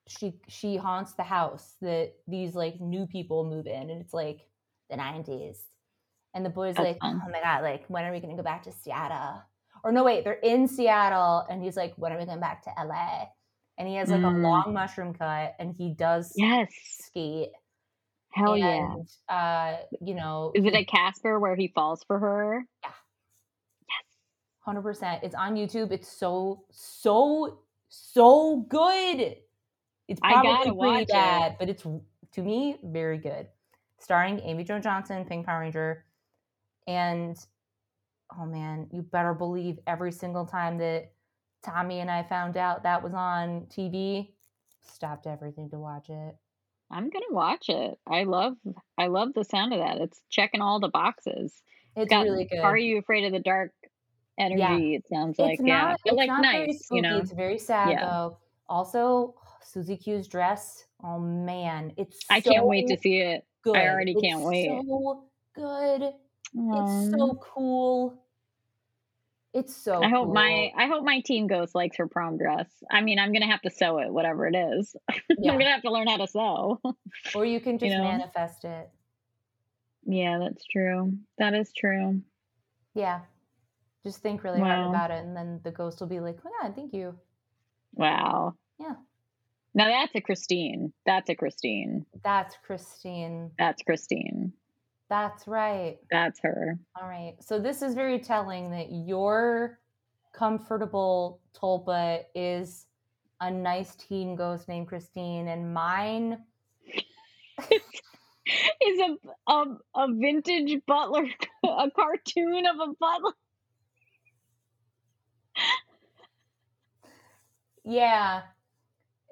she 0.08 0.34
she 0.48 0.78
haunts 0.78 1.14
the 1.14 1.24
house 1.24 1.76
that 1.82 2.14
these 2.28 2.54
like 2.56 2.80
new 2.80 3.08
people 3.08 3.44
move 3.44 3.66
in 3.66 3.90
and 3.90 4.02
it's 4.02 4.14
like 4.14 4.42
the 4.90 4.96
90s 4.96 5.58
and 6.36 6.46
the 6.46 6.50
boy's 6.50 6.76
That's 6.76 6.88
like 6.88 7.00
fun. 7.00 7.22
oh 7.26 7.32
my 7.32 7.42
god 7.42 7.64
like 7.64 7.86
when 7.88 8.06
are 8.06 8.12
we 8.12 8.20
gonna 8.20 8.36
go 8.36 8.44
back 8.44 8.64
to 8.64 8.72
seattle 8.72 9.42
or 9.84 9.92
no 9.92 10.04
wait 10.04 10.24
they're 10.24 10.34
in 10.34 10.68
seattle 10.68 11.46
and 11.50 11.64
he's 11.64 11.76
like 11.76 11.94
when 11.98 12.12
are 12.14 12.20
we 12.20 12.26
going 12.26 12.40
back 12.40 12.64
to 12.64 12.70
la 12.86 13.26
and 13.78 13.88
he 13.88 13.96
has 13.96 14.10
like 14.12 14.22
a 14.24 14.28
Mm. 14.28 14.44
long 14.44 14.74
mushroom 14.74 15.14
cut 15.14 15.56
and 15.60 15.74
he 15.78 15.90
does 15.94 16.32
Yes. 16.36 16.70
skate 17.00 17.50
Hell 18.36 18.58
yeah. 18.58 18.96
uh 19.30 19.78
you 20.02 20.14
know 20.14 20.52
Is 20.54 20.66
it 20.66 20.76
a 20.76 20.84
Casper 20.84 21.40
where 21.40 21.56
he 21.56 21.70
falls 21.70 22.04
for 22.04 22.20
her? 22.20 22.66
Yeah. 22.84 22.92
Yes. 23.88 24.76
100% 24.76 25.20
it's 25.24 25.36
on 25.36 25.56
youtube 25.56 25.92
it's 25.92 26.08
so 26.08 26.66
so 26.72 27.60
so 27.88 28.66
good 28.68 29.38
it's 30.08 30.20
probably 30.20 30.56
pretty 30.58 30.72
watch 30.72 31.02
it. 31.04 31.08
bad 31.10 31.56
but 31.60 31.70
it's 31.70 31.84
to 31.84 32.42
me 32.42 32.78
very 32.84 33.18
good 33.18 33.48
starring 34.00 34.40
amy 34.42 34.64
jo 34.64 34.80
johnson 34.80 35.24
pink 35.24 35.46
power 35.46 35.62
ranger 35.62 36.04
and 36.88 37.38
oh 38.40 38.46
man 38.46 38.88
you 38.92 39.02
better 39.02 39.34
believe 39.34 39.78
every 39.88 40.12
single 40.12 40.46
time 40.46 40.78
that 40.78 41.12
tommy 41.64 42.00
and 42.02 42.12
i 42.12 42.22
found 42.24 42.58
out 42.58 42.84
that 42.84 43.02
was 43.02 43.14
on 43.14 43.62
tv 43.72 44.32
stopped 44.84 45.26
everything 45.26 45.70
to 45.70 45.78
watch 45.80 46.10
it 46.10 46.36
I'm 46.92 47.10
gonna 47.10 47.26
watch 47.32 47.70
it. 47.70 47.98
I 48.08 48.24
love 48.24 48.56
I 48.98 49.08
love 49.08 49.34
the 49.34 49.44
sound 49.44 49.74
of 49.74 49.80
that. 49.80 49.98
It's 49.98 50.22
checking 50.30 50.62
all 50.62 50.80
the 50.80 50.90
boxes. 50.90 51.62
it's 51.96 52.10
Got 52.10 52.24
really 52.24 52.46
good 52.46 52.60
Are 52.60 52.78
you 52.78 52.98
afraid 53.00 53.26
of 53.26 53.32
the 53.32 53.40
dark 53.40 53.72
energy? 54.38 54.96
It 54.96 55.06
sounds 55.12 55.40
like 55.40 55.60
it's 55.60 55.68
yeah, 55.68 55.82
not, 55.82 56.00
but 56.04 56.14
it's 56.14 56.18
like 56.18 56.28
not 56.28 56.44
very 56.44 56.68
nice, 56.68 56.88
you 56.92 57.02
know. 57.02 57.20
It's 57.20 57.32
very 57.32 57.58
sad 57.58 57.90
Yeah. 57.92 58.06
though. 58.06 58.38
Also, 58.68 59.36
Susie 59.64 59.98
Q's 59.98 60.28
dress. 60.28 60.86
Oh 61.04 61.20
man, 61.20 61.94
it's 61.98 62.20
I 62.30 62.42
can't 62.42 62.66
wait 62.66 62.88
to 62.88 62.98
see 62.98 63.20
it. 63.20 63.46
good. 63.64 63.76
I 63.76 63.88
already 63.88 64.14
It's 64.14 64.22
can't 64.22 64.44
wait. 64.44 64.68
So 64.68 65.24
good. 65.54 66.14
It's 66.58 67.12
so 67.12 67.36
cool. 67.42 68.25
It's 69.56 69.74
so 69.76 70.04
I 70.04 70.10
hope 70.10 70.26
cool. 70.26 70.34
my 70.34 70.72
I 70.78 70.88
hope 70.88 71.06
my 71.06 71.22
teen 71.22 71.48
ghost 71.48 71.74
likes 71.76 71.96
her 71.98 72.08
prom 72.08 72.38
dress. 72.38 72.68
I 72.92 73.00
mean, 73.02 73.20
I'm 73.20 73.32
gonna 73.32 73.48
have 73.50 73.62
to 73.62 73.70
sew 73.72 74.00
it, 74.00 74.12
whatever 74.12 74.46
it 74.48 74.56
is. 74.56 74.96
Yeah. 75.40 75.52
I'm 75.54 75.58
gonna 75.58 75.72
have 75.72 75.82
to 75.84 75.92
learn 75.92 76.08
how 76.08 76.18
to 76.18 76.28
sew. 76.28 76.82
Or 77.34 77.46
you 77.46 77.60
can 77.62 77.78
just 77.80 77.96
know? 77.96 78.04
manifest 78.04 78.66
it. 78.66 78.90
yeah, 80.06 80.40
that's 80.40 80.66
true. 80.66 81.14
That 81.38 81.54
is 81.54 81.72
true. 81.72 82.22
Yeah. 82.94 83.22
Just 84.04 84.20
think 84.20 84.44
really 84.44 84.60
Wow. 84.62 84.68
hard 84.68 84.90
about 84.90 85.12
it, 85.12 85.24
and 85.26 85.36
then 85.36 85.62
the 85.64 85.72
ghost 85.72 86.00
will 86.02 86.08
be 86.08 86.20
like, 86.20 86.38
"Oh 86.46 86.50
yeah, 86.62 86.72
thank 86.72 86.94
you." 86.94 87.16
Wow. 87.94 88.56
Yeah. 88.80 88.96
Now 89.74 89.88
that's 89.88 90.14
a 90.16 90.22
Christine. 90.22 90.94
That's 91.06 91.30
a 91.30 91.36
Christine. 91.36 92.06
That's 92.24 92.56
Christine. 92.66 93.52
That's 93.58 93.82
Christine. 93.84 94.54
That's 95.10 95.48
right. 95.48 95.98
That's 96.10 96.40
her. 96.42 96.80
All 97.00 97.08
right. 97.08 97.36
So 97.40 97.60
this 97.60 97.82
is 97.82 97.94
very 97.94 98.20
telling 98.20 98.72
that 98.72 98.92
your 98.92 99.80
comfortable 100.34 101.40
tulpa 101.54 102.24
is 102.34 102.88
a 103.42 103.52
nice 103.52 103.96
teen 103.96 104.36
ghost 104.36 104.68
named 104.68 104.88
Christine, 104.88 105.48
and 105.48 105.74
mine. 105.74 106.44
Is 108.80 109.00
a 109.00 109.52
a, 109.52 109.66
a 109.96 110.08
vintage 110.14 110.80
butler, 110.86 111.26
a 111.64 111.90
cartoon 111.90 112.66
of 112.68 112.90
a 112.90 112.94
butler. 113.00 113.32
Yeah, 117.84 118.42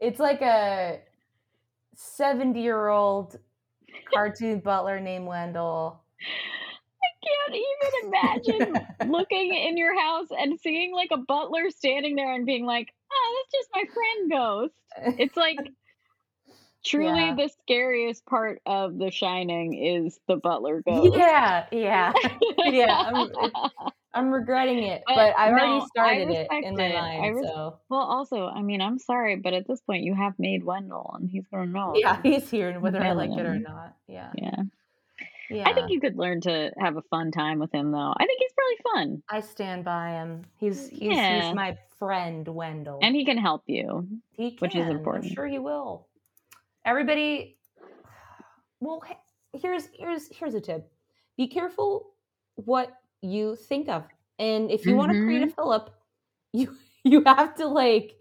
it's 0.02 0.20
like 0.20 0.41
a 0.41 1.02
seventy-year-old 1.95 3.38
cartoon 4.14 4.60
butler 4.60 4.99
named 4.99 5.27
Wendell. 5.27 6.02
I 7.03 7.10
can't 7.26 7.56
even 7.56 8.07
imagine 8.07 9.11
looking 9.11 9.53
in 9.53 9.77
your 9.77 9.99
house 9.99 10.27
and 10.31 10.60
seeing 10.60 10.94
like 10.94 11.10
a 11.11 11.18
butler 11.18 11.69
standing 11.69 12.15
there 12.15 12.34
and 12.34 12.45
being 12.45 12.65
like, 12.65 12.94
"Oh, 13.11 13.35
that's 13.38 13.52
just 13.53 13.69
my 13.73 13.84
friend 13.94 14.31
ghost." 14.31 14.73
It's 15.19 15.38
like 15.38 15.57
truly 16.85 17.27
Yeah. 17.27 17.35
the 17.35 17.49
scariest 17.64 18.26
part 18.26 18.61
of 18.65 18.98
The 18.98 19.11
Shining 19.11 19.73
is 19.73 20.19
the 20.27 20.35
butler 20.38 20.81
ghost. 20.85 21.14
Yeah, 21.15 21.65
yeah. 21.72 22.14
yeah, 22.65 23.03
um, 23.07 23.31
I'm- 24.14 24.26
I'm 24.26 24.31
regretting 24.31 24.84
it, 24.84 25.03
But 25.07 25.15
but 25.15 25.38
I've 25.38 25.53
no, 25.56 25.57
already 25.64 25.85
started 25.88 26.30
it 26.30 26.48
in 26.52 26.76
my 26.76 26.84
it. 26.85 26.95
I 26.95 27.19
mind. 27.19 27.35
res- 27.35 27.45
so 27.48 27.80
well, 27.90 28.02
also, 28.02 28.48
I 28.48 28.61
mean, 28.61 28.81
I'm 28.81 28.99
sorry, 28.99 29.35
but 29.38 29.53
at 29.53 29.68
this 29.68 29.81
point, 29.81 30.03
you 30.03 30.14
have 30.14 30.38
made 30.38 30.64
Wendell, 30.64 31.15
and 31.19 31.30
he's 31.30 31.45
gonna 31.48 31.65
know. 31.65 31.94
yeah, 31.95 32.22
he's 32.22 32.49
here, 32.49 32.69
and 32.69 32.81
whether 32.81 33.02
I 33.03 33.14
like 33.14 33.31
it 33.31 33.45
or 33.45 33.57
not. 33.60 33.95
Yeah, 34.07 34.31
Yeah. 34.35 34.56
yeah. 35.49 35.68
I 35.68 35.73
think 35.73 35.90
you 35.90 35.99
could 35.99 36.15
learn 36.18 36.41
to 36.41 36.72
have 36.77 36.95
a 36.98 37.02
fun 37.03 37.31
time 37.31 37.60
with 37.60 37.72
him, 37.73 37.91
though. 37.91 38.14
I 38.15 38.26
think 38.26 38.40
he's 38.40 38.52
really 38.57 38.77
fun, 38.94 39.23
I 39.30 39.40
stand 39.41 39.84
by 39.85 40.11
him. 40.11 40.44
He's 40.57 40.90
he's, 40.90 41.02
Yeah. 41.18 41.48
he's 41.48 41.56
my 41.56 41.77
friend 41.98 42.48
Wendell. 42.48 42.99
and 43.02 43.15
he 43.15 43.26
can 43.26 43.38
help 43.38 43.64
you. 43.68 44.07
he 44.31 44.52
can. 44.52 44.57
which 44.60 44.76
is 44.76 44.85
I'm 44.85 44.91
important. 44.98 45.34
sure 45.34 45.48
he 45.48 45.57
will. 45.60 46.07
Everybody, 46.85 47.57
well, 48.80 49.02
here's 49.53 49.88
here's 49.94 50.27
here's 50.35 50.53
a 50.53 50.61
tip: 50.61 50.91
be 51.38 51.48
careful 51.48 52.11
what 52.56 52.91
you 53.24 53.56
think 53.56 53.90
of, 53.90 54.04
and 54.40 54.70
if 54.70 54.86
you 54.86 54.95
want 54.95 55.12
to 55.18 55.24
create 55.24 55.41
a 55.44 55.48
Mm-hmm. 55.48 55.56
Philip, 55.56 55.90
you 56.54 56.76
you 57.04 57.24
have 57.26 57.56
to 57.56 57.68
like. 57.68 58.18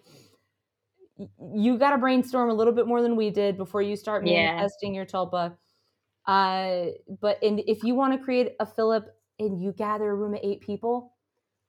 You 1.54 1.78
got 1.78 1.90
to 1.90 1.98
brainstorm 1.98 2.48
a 2.50 2.54
little 2.54 2.72
bit 2.72 2.86
more 2.86 3.02
than 3.02 3.16
we 3.16 3.30
did 3.30 3.56
before 3.56 3.82
you 3.82 3.96
start 3.96 4.24
Yeah. 4.24 4.54
manifesting 4.56 4.94
your 4.94 5.04
tulpa. 5.04 5.56
Uh, 6.26 6.86
but 7.20 7.42
and 7.42 7.60
if 7.66 7.84
you 7.84 7.94
want 7.94 8.12
to 8.18 8.24
create 8.24 8.54
a 8.60 8.66
Philip 8.66 9.06
and 9.38 9.60
you 9.60 9.72
gather 9.72 10.10
a 10.10 10.14
room 10.14 10.34
of 10.34 10.40
eight 10.42 10.60
people, 10.60 11.12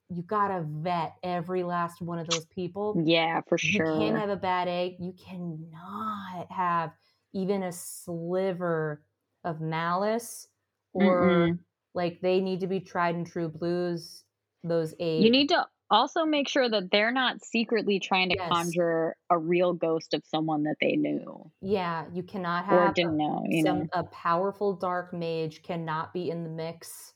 you 0.10 0.22
gotta 0.24 0.64
vet 0.68 1.16
every 1.24 1.64
last 1.64 2.02
one 2.02 2.20
of 2.20 2.28
those 2.28 2.46
people. 2.46 3.04
Yeah, 3.06 3.42
for 3.48 3.58
sure. 3.58 3.98
You 3.98 4.06
can't 4.06 4.18
have 4.18 4.30
a 4.30 4.36
bad 4.36 4.68
egg. 4.68 4.96
You 5.00 5.14
cannot 5.14 6.52
have 6.52 6.92
even 7.34 7.64
a 7.64 7.72
sliver 7.72 9.04
of 9.44 9.60
malice 9.60 10.48
or 10.94 11.50
Mm-mm. 11.52 11.60
Like 11.94 12.22
they 12.22 12.40
need 12.40 12.62
to 12.62 12.68
be 12.68 12.80
tried 12.80 13.16
and 13.16 13.28
true 13.28 13.50
blues. 13.50 14.24
Those 14.64 14.94
eight. 15.00 15.24
You 15.24 15.30
need 15.32 15.50
to 15.50 15.68
also 15.90 16.26
make 16.26 16.48
sure 16.48 16.68
that 16.70 16.90
they're 16.92 17.12
not 17.12 17.44
secretly 17.44 18.00
trying 18.00 18.30
to 18.30 18.36
Yes. 18.36 18.50
conjure 18.50 19.16
a 19.30 19.38
real 19.38 19.74
ghost 19.74 20.14
of 20.14 20.24
someone 20.26 20.64
that 20.64 20.78
they 20.82 20.96
knew 20.96 21.52
yeah, 21.62 22.06
you 22.14 22.24
cannot 22.24 22.66
have 22.66 22.90
or 22.90 22.94
didn't 22.94 23.18
know. 23.18 23.44
You 23.48 23.64
some 23.64 23.80
know, 23.80 23.88
a 23.94 24.04
powerful 24.04 24.74
dark 24.76 25.14
mage 25.14 25.64
cannot 25.64 26.14
be 26.14 26.30
in 26.30 26.44
the 26.44 26.50
mix 26.50 27.14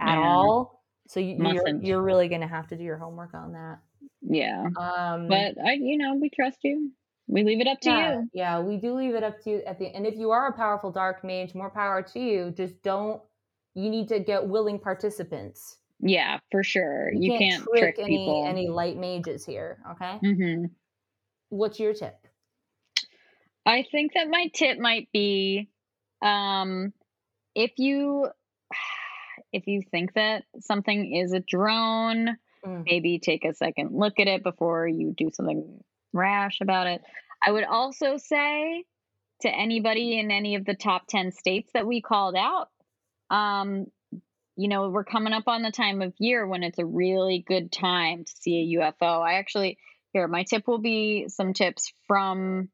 at 0.00 0.18
Yeah. 0.18 0.18
all. 0.18 0.82
So 1.08 1.20
you, 1.20 1.36
you're 1.52 1.82
you're 1.82 2.02
really 2.02 2.28
gonna 2.28 2.46
have 2.46 2.68
to 2.68 2.76
do 2.76 2.84
your 2.84 2.98
homework 2.98 3.34
on 3.34 3.52
that. 3.52 3.78
yeah. 4.22 4.66
Um, 4.80 5.28
But 5.28 5.54
I, 5.64 5.72
you 5.74 5.98
know, 5.98 6.14
we 6.14 6.30
trust 6.30 6.58
you. 6.62 6.92
We 7.26 7.44
leave 7.44 7.60
it 7.60 7.66
up 7.66 7.80
to 7.82 7.90
yeah, 7.90 7.92
you. 7.92 8.30
yeah, 8.32 8.60
we 8.60 8.76
do 8.76 8.94
leave 8.94 9.14
it 9.14 9.22
up 9.22 9.40
to 9.42 9.50
you 9.50 9.62
at 9.62 9.78
the 9.78 9.86
and 9.88 10.06
if 10.06 10.16
you 10.16 10.30
are 10.30 10.48
a 10.48 10.52
powerful 10.52 10.90
dark 10.90 11.22
mage, 11.24 11.54
more 11.54 11.70
power 11.70 12.02
to 12.02 12.20
you. 12.20 12.50
Just 12.50 12.82
don't 12.82 13.22
you 13.78 13.90
need 13.90 14.08
to 14.08 14.18
get 14.18 14.46
willing 14.46 14.78
participants. 14.78 15.76
Yeah, 16.00 16.38
for 16.50 16.62
sure. 16.64 17.12
You, 17.12 17.32
You, 17.32 17.38
can't, 17.38 17.62
trick, 17.64 17.96
trick, 17.96 17.98
any 17.98 18.18
people. 18.18 18.44
any 18.46 18.68
light 18.68 18.96
mages 18.96 19.44
here, 19.44 19.78
okay? 19.92 20.18
hmm 20.18 20.64
What's 21.50 21.78
your 21.80 21.94
tip? 21.94 22.16
I 23.64 23.84
think 23.90 24.12
that 24.14 24.28
my 24.28 24.50
tip 24.52 24.78
might 24.78 25.08
be 25.12 25.68
um 26.22 26.92
if 27.54 27.72
you 27.78 28.28
if 29.52 29.66
you 29.66 29.82
think 29.90 30.14
that 30.14 30.44
something 30.60 31.14
is 31.14 31.32
a 31.32 31.40
drone, 31.40 32.36
Mm. 32.66 32.82
maybe 32.84 33.20
take 33.20 33.44
a 33.44 33.54
second 33.54 33.90
look 33.92 34.18
at 34.18 34.26
it 34.26 34.42
before 34.42 34.88
you 34.88 35.14
do 35.16 35.30
something 35.32 35.80
rash 36.12 36.58
about 36.60 36.88
it. 36.88 37.00
I 37.40 37.52
would 37.52 37.62
also 37.62 38.16
say 38.16 38.82
to 39.42 39.48
anybody 39.48 40.18
in 40.18 40.32
any 40.32 40.56
of 40.56 40.64
the 40.64 40.74
top 40.74 41.06
10 41.06 41.30
states 41.30 41.70
that 41.74 41.86
we 41.86 42.00
called 42.00 42.34
out, 42.34 42.66
um, 43.30 43.86
you 44.56 44.68
know, 44.68 44.88
we're 44.88 45.04
coming 45.04 45.32
up 45.32 45.44
on 45.46 45.62
the 45.62 45.70
time 45.70 46.02
of 46.02 46.12
year 46.18 46.46
when 46.46 46.64
it's 46.64 46.80
a 46.80 46.84
really 46.84 47.44
good 47.46 47.70
time 47.70 48.24
to 48.24 48.32
see 48.40 48.76
a 48.76 48.78
UFO. 48.80 49.22
I 49.22 49.34
actually, 49.34 49.78
here, 50.12 50.26
my 50.26 50.42
tip 50.42 50.66
will 50.66 50.80
be 50.80 51.28
some 51.28 51.52
tips 51.52 51.92
from 52.08 52.68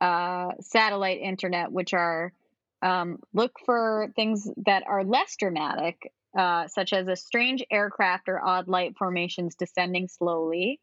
uh, 0.00 0.52
satellite 0.60 1.20
internet, 1.20 1.70
which 1.70 1.92
are 1.92 2.32
um, 2.80 3.18
look 3.32 3.52
for 3.64 4.12
things 4.16 4.48
that 4.64 4.84
are 4.86 5.04
less 5.04 5.36
dramatic, 5.36 6.10
uh, 6.36 6.68
such 6.68 6.92
as 6.92 7.06
a 7.08 7.16
strange 7.16 7.62
aircraft 7.70 8.28
or 8.28 8.42
odd 8.42 8.68
light 8.68 8.96
formations 8.98 9.56
descending 9.56 10.08
slowly. 10.08 10.80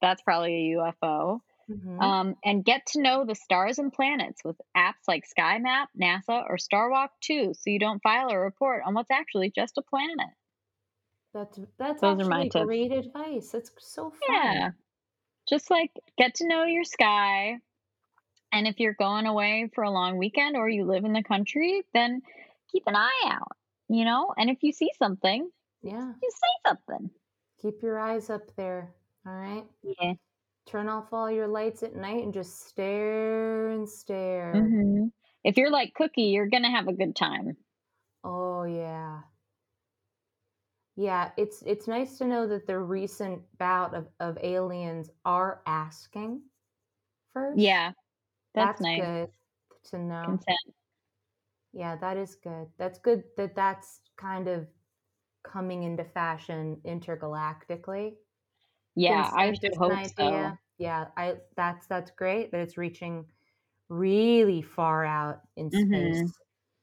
That's 0.00 0.22
probably 0.22 0.72
a 0.72 0.76
UFO. 0.78 1.40
Mhm. 1.70 2.00
Um, 2.00 2.36
and 2.44 2.64
get 2.64 2.86
to 2.88 3.02
know 3.02 3.24
the 3.26 3.34
stars 3.34 3.78
and 3.78 3.92
planets 3.92 4.42
with 4.44 4.56
apps 4.76 5.06
like 5.08 5.24
SkyMap, 5.28 5.88
NASA, 6.00 6.44
or 6.48 6.56
Starwalk 6.56 7.10
2 7.20 7.52
so 7.54 7.70
you 7.70 7.78
don't 7.78 8.02
file 8.02 8.30
a 8.30 8.38
report 8.38 8.82
on 8.86 8.94
what's 8.94 9.10
actually 9.10 9.50
just 9.50 9.78
a 9.78 9.82
planet. 9.82 10.30
that's 11.32 11.58
that's 11.76 12.02
those 12.02 12.20
are 12.20 12.26
my 12.26 12.44
actually 12.44 12.50
tips. 12.50 12.74
great 12.74 12.92
advice. 12.92 13.50
That's 13.50 13.72
so 13.78 14.10
fun. 14.10 14.40
Yeah. 14.42 14.70
Just 15.48 15.70
like 15.70 15.92
get 16.18 16.36
to 16.36 16.48
know 16.48 16.64
your 16.64 16.84
sky. 16.84 17.58
And 18.52 18.66
if 18.68 18.80
you're 18.80 18.94
going 18.94 19.26
away 19.26 19.70
for 19.74 19.84
a 19.84 19.90
long 19.90 20.18
weekend 20.18 20.56
or 20.56 20.68
you 20.68 20.84
live 20.84 21.04
in 21.04 21.12
the 21.14 21.22
country, 21.24 21.84
then 21.94 22.22
keep 22.72 22.84
an 22.86 22.96
eye 22.96 23.22
out, 23.26 23.56
you 23.88 24.04
know? 24.04 24.34
And 24.36 24.50
if 24.50 24.62
you 24.62 24.72
see 24.72 24.90
something, 24.98 25.50
Yeah. 25.82 26.14
you 26.22 26.30
say 26.30 26.70
something. 26.70 27.10
Keep 27.58 27.80
your 27.82 27.96
eyes 27.96 28.28
up 28.28 28.56
there. 28.56 28.96
All 29.24 29.32
right. 29.32 29.68
Yeah. 29.82 30.14
Turn 30.66 30.88
off 30.88 31.12
all 31.12 31.30
your 31.30 31.48
lights 31.48 31.82
at 31.82 31.96
night 31.96 32.22
and 32.22 32.32
just 32.32 32.68
stare 32.68 33.68
and 33.70 33.88
stare. 33.88 34.52
hmm 34.54 35.06
If 35.42 35.56
you're 35.56 35.70
like 35.70 35.94
Cookie, 35.94 36.24
you're 36.24 36.48
going 36.48 36.62
to 36.62 36.70
have 36.70 36.88
a 36.88 36.92
good 36.92 37.16
time. 37.16 37.56
Oh 38.22 38.64
yeah. 38.64 39.20
Yeah, 40.96 41.30
it's 41.38 41.62
it's 41.64 41.88
nice 41.88 42.18
to 42.18 42.26
know 42.26 42.46
that 42.46 42.66
the 42.66 42.78
recent 42.78 43.40
bout 43.58 43.94
of, 43.94 44.06
of 44.20 44.36
aliens 44.42 45.10
are 45.24 45.62
asking 45.66 46.42
first. 47.32 47.58
Yeah. 47.58 47.92
That's, 48.54 48.80
that's 48.80 48.82
nice. 48.82 49.00
good 49.00 49.28
to 49.90 49.98
know. 49.98 50.22
Consent. 50.26 50.58
Yeah, 51.72 51.96
that 51.96 52.16
is 52.16 52.34
good. 52.34 52.66
That's 52.78 52.98
good 52.98 53.22
that 53.36 53.54
that's 53.54 54.00
kind 54.16 54.48
of 54.48 54.66
coming 55.42 55.84
into 55.84 56.04
fashion 56.04 56.76
intergalactically. 56.84 58.14
Yeah, 58.94 59.30
I 59.32 59.46
hope 59.78 59.92
an 59.92 60.04
so. 60.18 60.24
idea. 60.24 60.58
Yeah, 60.78 61.08
I 61.16 61.36
that's 61.56 61.86
that's 61.86 62.10
great 62.10 62.50
that 62.52 62.60
it's 62.60 62.76
reaching 62.78 63.26
really 63.88 64.62
far 64.62 65.04
out 65.04 65.42
in 65.56 65.70
space 65.70 65.84
Mhm. 65.92 66.24
as 66.24 66.32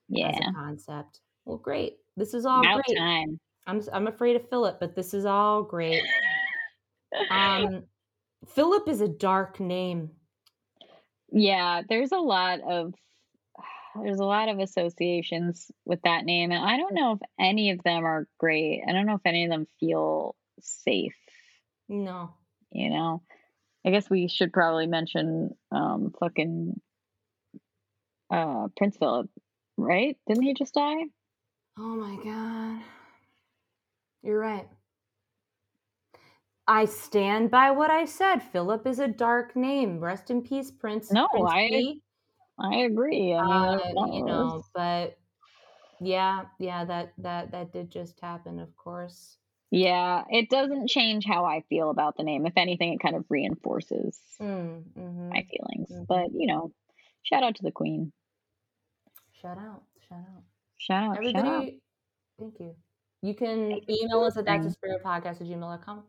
Yeah. 0.09 0.39
a 0.39 0.53
concept. 0.53 1.21
Well, 1.45 1.57
great. 1.57 1.99
This 2.15 2.33
is 2.33 2.45
all 2.45 2.59
About 2.61 2.83
great. 2.85 2.97
time. 2.97 3.39
I'm 3.67 3.81
I'm 3.93 4.07
afraid 4.07 4.35
of 4.35 4.49
Philip, 4.49 4.79
but 4.79 4.95
this 4.95 5.13
is 5.13 5.25
all 5.25 5.63
great. 5.63 6.03
Um, 7.29 7.85
Philip 8.47 8.87
is 8.87 9.01
a 9.01 9.07
dark 9.07 9.59
name. 9.59 10.11
yeah, 11.31 11.81
there's 11.87 12.11
a 12.11 12.17
lot 12.17 12.61
of 12.61 12.93
there's 14.03 14.19
a 14.19 14.25
lot 14.25 14.49
of 14.49 14.59
associations 14.59 15.71
with 15.85 16.01
that 16.03 16.25
name, 16.25 16.51
and 16.51 16.63
I 16.63 16.77
don't 16.77 16.93
know 16.95 17.13
if 17.13 17.19
any 17.39 17.71
of 17.71 17.83
them 17.83 18.05
are 18.05 18.27
great. 18.39 18.83
I 18.87 18.91
don't 18.93 19.05
know 19.05 19.15
if 19.15 19.25
any 19.25 19.45
of 19.45 19.51
them 19.51 19.67
feel 19.79 20.35
safe. 20.59 21.15
No. 21.89 22.33
You 22.71 22.89
know, 22.89 23.23
I 23.85 23.91
guess 23.91 24.09
we 24.09 24.27
should 24.27 24.51
probably 24.51 24.87
mention 24.87 25.55
um, 25.71 26.13
fucking 26.19 26.79
uh, 28.29 28.67
Prince 28.75 28.97
Philip, 28.97 29.29
right? 29.77 30.17
Didn't 30.27 30.43
he 30.43 30.53
just 30.53 30.73
die? 30.73 31.05
Oh 31.77 31.95
my 31.95 32.15
god. 32.23 32.83
You're 34.23 34.39
right. 34.39 34.67
I 36.67 36.83
stand 36.83 37.49
by 37.49 37.71
what 37.71 37.89
I 37.89 38.03
said. 38.03 38.39
Philip 38.39 38.85
is 38.85 38.99
a 38.99 39.07
dark 39.07 39.55
name. 39.55 40.01
Rest 40.01 40.29
in 40.29 40.41
peace, 40.41 40.69
Prince. 40.69 41.09
No, 41.11 41.29
Prince 41.31 41.49
I 41.49 41.67
P. 41.69 42.01
I 42.59 42.75
agree. 42.79 43.33
I 43.33 43.43
mean, 43.43 43.97
Uh, 43.97 44.05
you 44.11 44.25
know, 44.25 44.65
but 44.75 45.17
yeah, 46.01 46.45
yeah, 46.59 46.83
that 46.83 47.13
that 47.19 47.51
that 47.51 47.71
did 47.71 47.89
just 47.89 48.19
happen, 48.19 48.59
of 48.59 48.75
course. 48.75 49.37
Yeah, 49.71 50.23
it 50.29 50.49
doesn't 50.49 50.87
change 50.89 51.25
how 51.25 51.45
I 51.45 51.61
feel 51.69 51.89
about 51.89 52.17
the 52.17 52.23
name. 52.23 52.45
If 52.45 52.53
anything, 52.57 52.93
it 52.93 52.99
kind 52.99 53.15
of 53.15 53.25
reinforces 53.29 54.19
Mm, 54.39 54.83
mhm. 54.97 55.29
my 55.29 55.43
feelings. 55.49 55.91
Mhm. 55.91 56.07
But 56.07 56.31
you 56.33 56.47
know, 56.47 56.71
shout 57.23 57.43
out 57.43 57.55
to 57.55 57.63
the 57.63 57.71
Queen. 57.71 58.11
Shout 59.41 59.57
out, 59.57 59.83
shout 60.09 60.19
out. 60.19 60.43
Shout 60.77 61.03
out, 61.03 61.15
shout 61.15 61.35
out. 61.35 61.37
Everybody, 61.37 61.81
thank 62.39 62.59
you. 62.59 62.75
You 63.21 63.33
can 63.33 63.69
Thank 63.69 63.89
email 63.89 64.21
for 64.21 64.27
us 64.27 64.37
at 64.37 64.45
that's 64.45 64.65
a 64.67 64.71
spirit 64.71 65.03
podcast 65.03 65.41
at 65.41 65.47
gmail.com. 65.47 66.03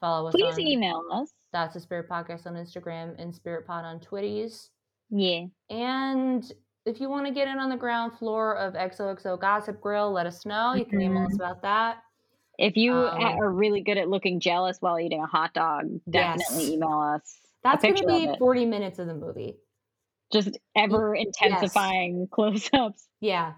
Follow 0.00 0.28
us 0.28 0.34
on 0.34 0.40
Please 0.40 0.58
email 0.58 1.02
us. 1.12 1.32
That's 1.52 1.76
a 1.76 1.80
Spirit 1.80 2.08
Podcast 2.08 2.46
on 2.46 2.54
Instagram 2.54 3.14
and 3.18 3.32
Spirit 3.34 3.66
Pod 3.66 3.84
on 3.84 4.00
Twitties. 4.00 4.70
Yeah. 5.10 5.44
And 5.70 6.50
if 6.86 7.00
you 7.00 7.08
want 7.10 7.26
to 7.26 7.32
get 7.32 7.46
in 7.46 7.58
on 7.58 7.68
the 7.68 7.76
ground 7.76 8.16
floor 8.18 8.56
of 8.56 8.74
XOXO 8.74 9.38
Gossip 9.38 9.80
Grill, 9.80 10.10
let 10.10 10.26
us 10.26 10.46
know. 10.46 10.72
You 10.74 10.84
can 10.86 11.00
email 11.02 11.26
us 11.26 11.34
about 11.34 11.60
that. 11.62 11.98
If 12.58 12.76
you 12.76 12.92
Um, 12.92 13.20
are 13.22 13.50
really 13.50 13.80
good 13.82 13.96
at 13.98 14.08
looking 14.08 14.40
jealous 14.40 14.78
while 14.80 14.98
eating 14.98 15.20
a 15.22 15.26
hot 15.26 15.54
dog, 15.54 15.84
definitely 16.08 16.64
Yes. 16.64 16.72
email 16.72 16.98
us. 17.00 17.40
That's 17.62 17.82
going 17.82 17.96
to 17.96 18.06
be 18.06 18.28
40 18.38 18.66
minutes 18.66 18.98
of 18.98 19.06
the 19.06 19.14
movie. 19.14 19.56
Just 20.32 20.58
ever 20.74 21.14
intensifying 21.14 22.26
close-ups. 22.30 23.08
Yeah. 23.20 23.54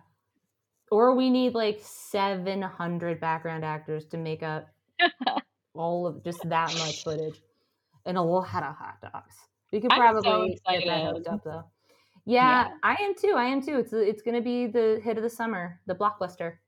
Or 0.91 1.15
we 1.15 1.31
need 1.31 1.55
like 1.55 1.81
700 1.81 3.21
background 3.21 3.65
actors 3.65 4.07
to 4.07 4.17
make 4.17 4.43
up 4.43 4.69
all 5.75 6.07
of 6.07 6.23
just 6.23 6.47
that 6.49 6.73
much 6.75 7.03
footage 7.03 7.41
and 8.07 8.17
a 8.19 8.23
lot 8.23 8.63
of 8.63 8.75
hot 8.77 9.01
dogs. 9.01 9.35
We 9.73 9.81
could 9.81 9.93
I'm 9.93 9.99
so 10.23 10.23
probably 10.23 10.59
get 10.69 10.85
that 10.87 11.13
hooked 11.15 11.27
up 11.27 11.43
though. 11.43 11.65
Yeah, 12.27 12.69
Yeah. 12.69 12.75
I 12.83 12.97
am 13.03 13.15
too. 13.15 13.35
I 13.37 13.45
am 13.47 13.61
too. 13.61 13.79
It's 13.79 13.93
it's 13.93 14.23
going 14.23 14.37
to 14.37 14.41
be 14.43 14.67
the 14.67 15.01
hit 15.03 15.17
of 15.17 15.23
the 15.23 15.31
summer, 15.31 15.81
the 15.87 15.95
blockbuster. 15.95 16.59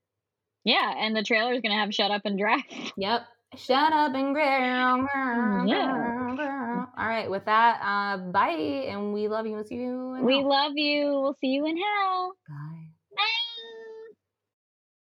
Yeah, 0.67 0.95
and 0.99 1.15
the 1.15 1.23
trailer 1.23 1.53
is 1.53 1.61
gonna 1.61 1.79
have 1.79 1.95
"Shut 1.95 2.11
Up 2.11 2.23
and 2.25 2.37
Drive." 2.37 2.61
Yep. 2.97 3.23
Shut 3.55 3.93
up 3.93 4.13
and 4.15 4.35
grill. 4.35 5.07
Yeah. 5.67 6.87
All 6.99 7.07
right. 7.07 7.31
With 7.31 7.45
that, 7.45 7.81
uh, 7.81 8.19
bye, 8.33 8.49
and 8.49 9.15
we 9.15 9.29
love 9.29 9.47
you. 9.47 9.53
We'll 9.55 9.65
see 9.65 9.77
you. 9.77 10.15
in 10.15 10.25
We 10.25 10.43
love 10.43 10.73
you. 10.75 11.07
We'll 11.23 11.37
see 11.41 11.49
you 11.49 11.67
in 11.67 11.77
hell. 11.77 12.33
Bye. 12.49 12.89
Bye. 13.17 13.56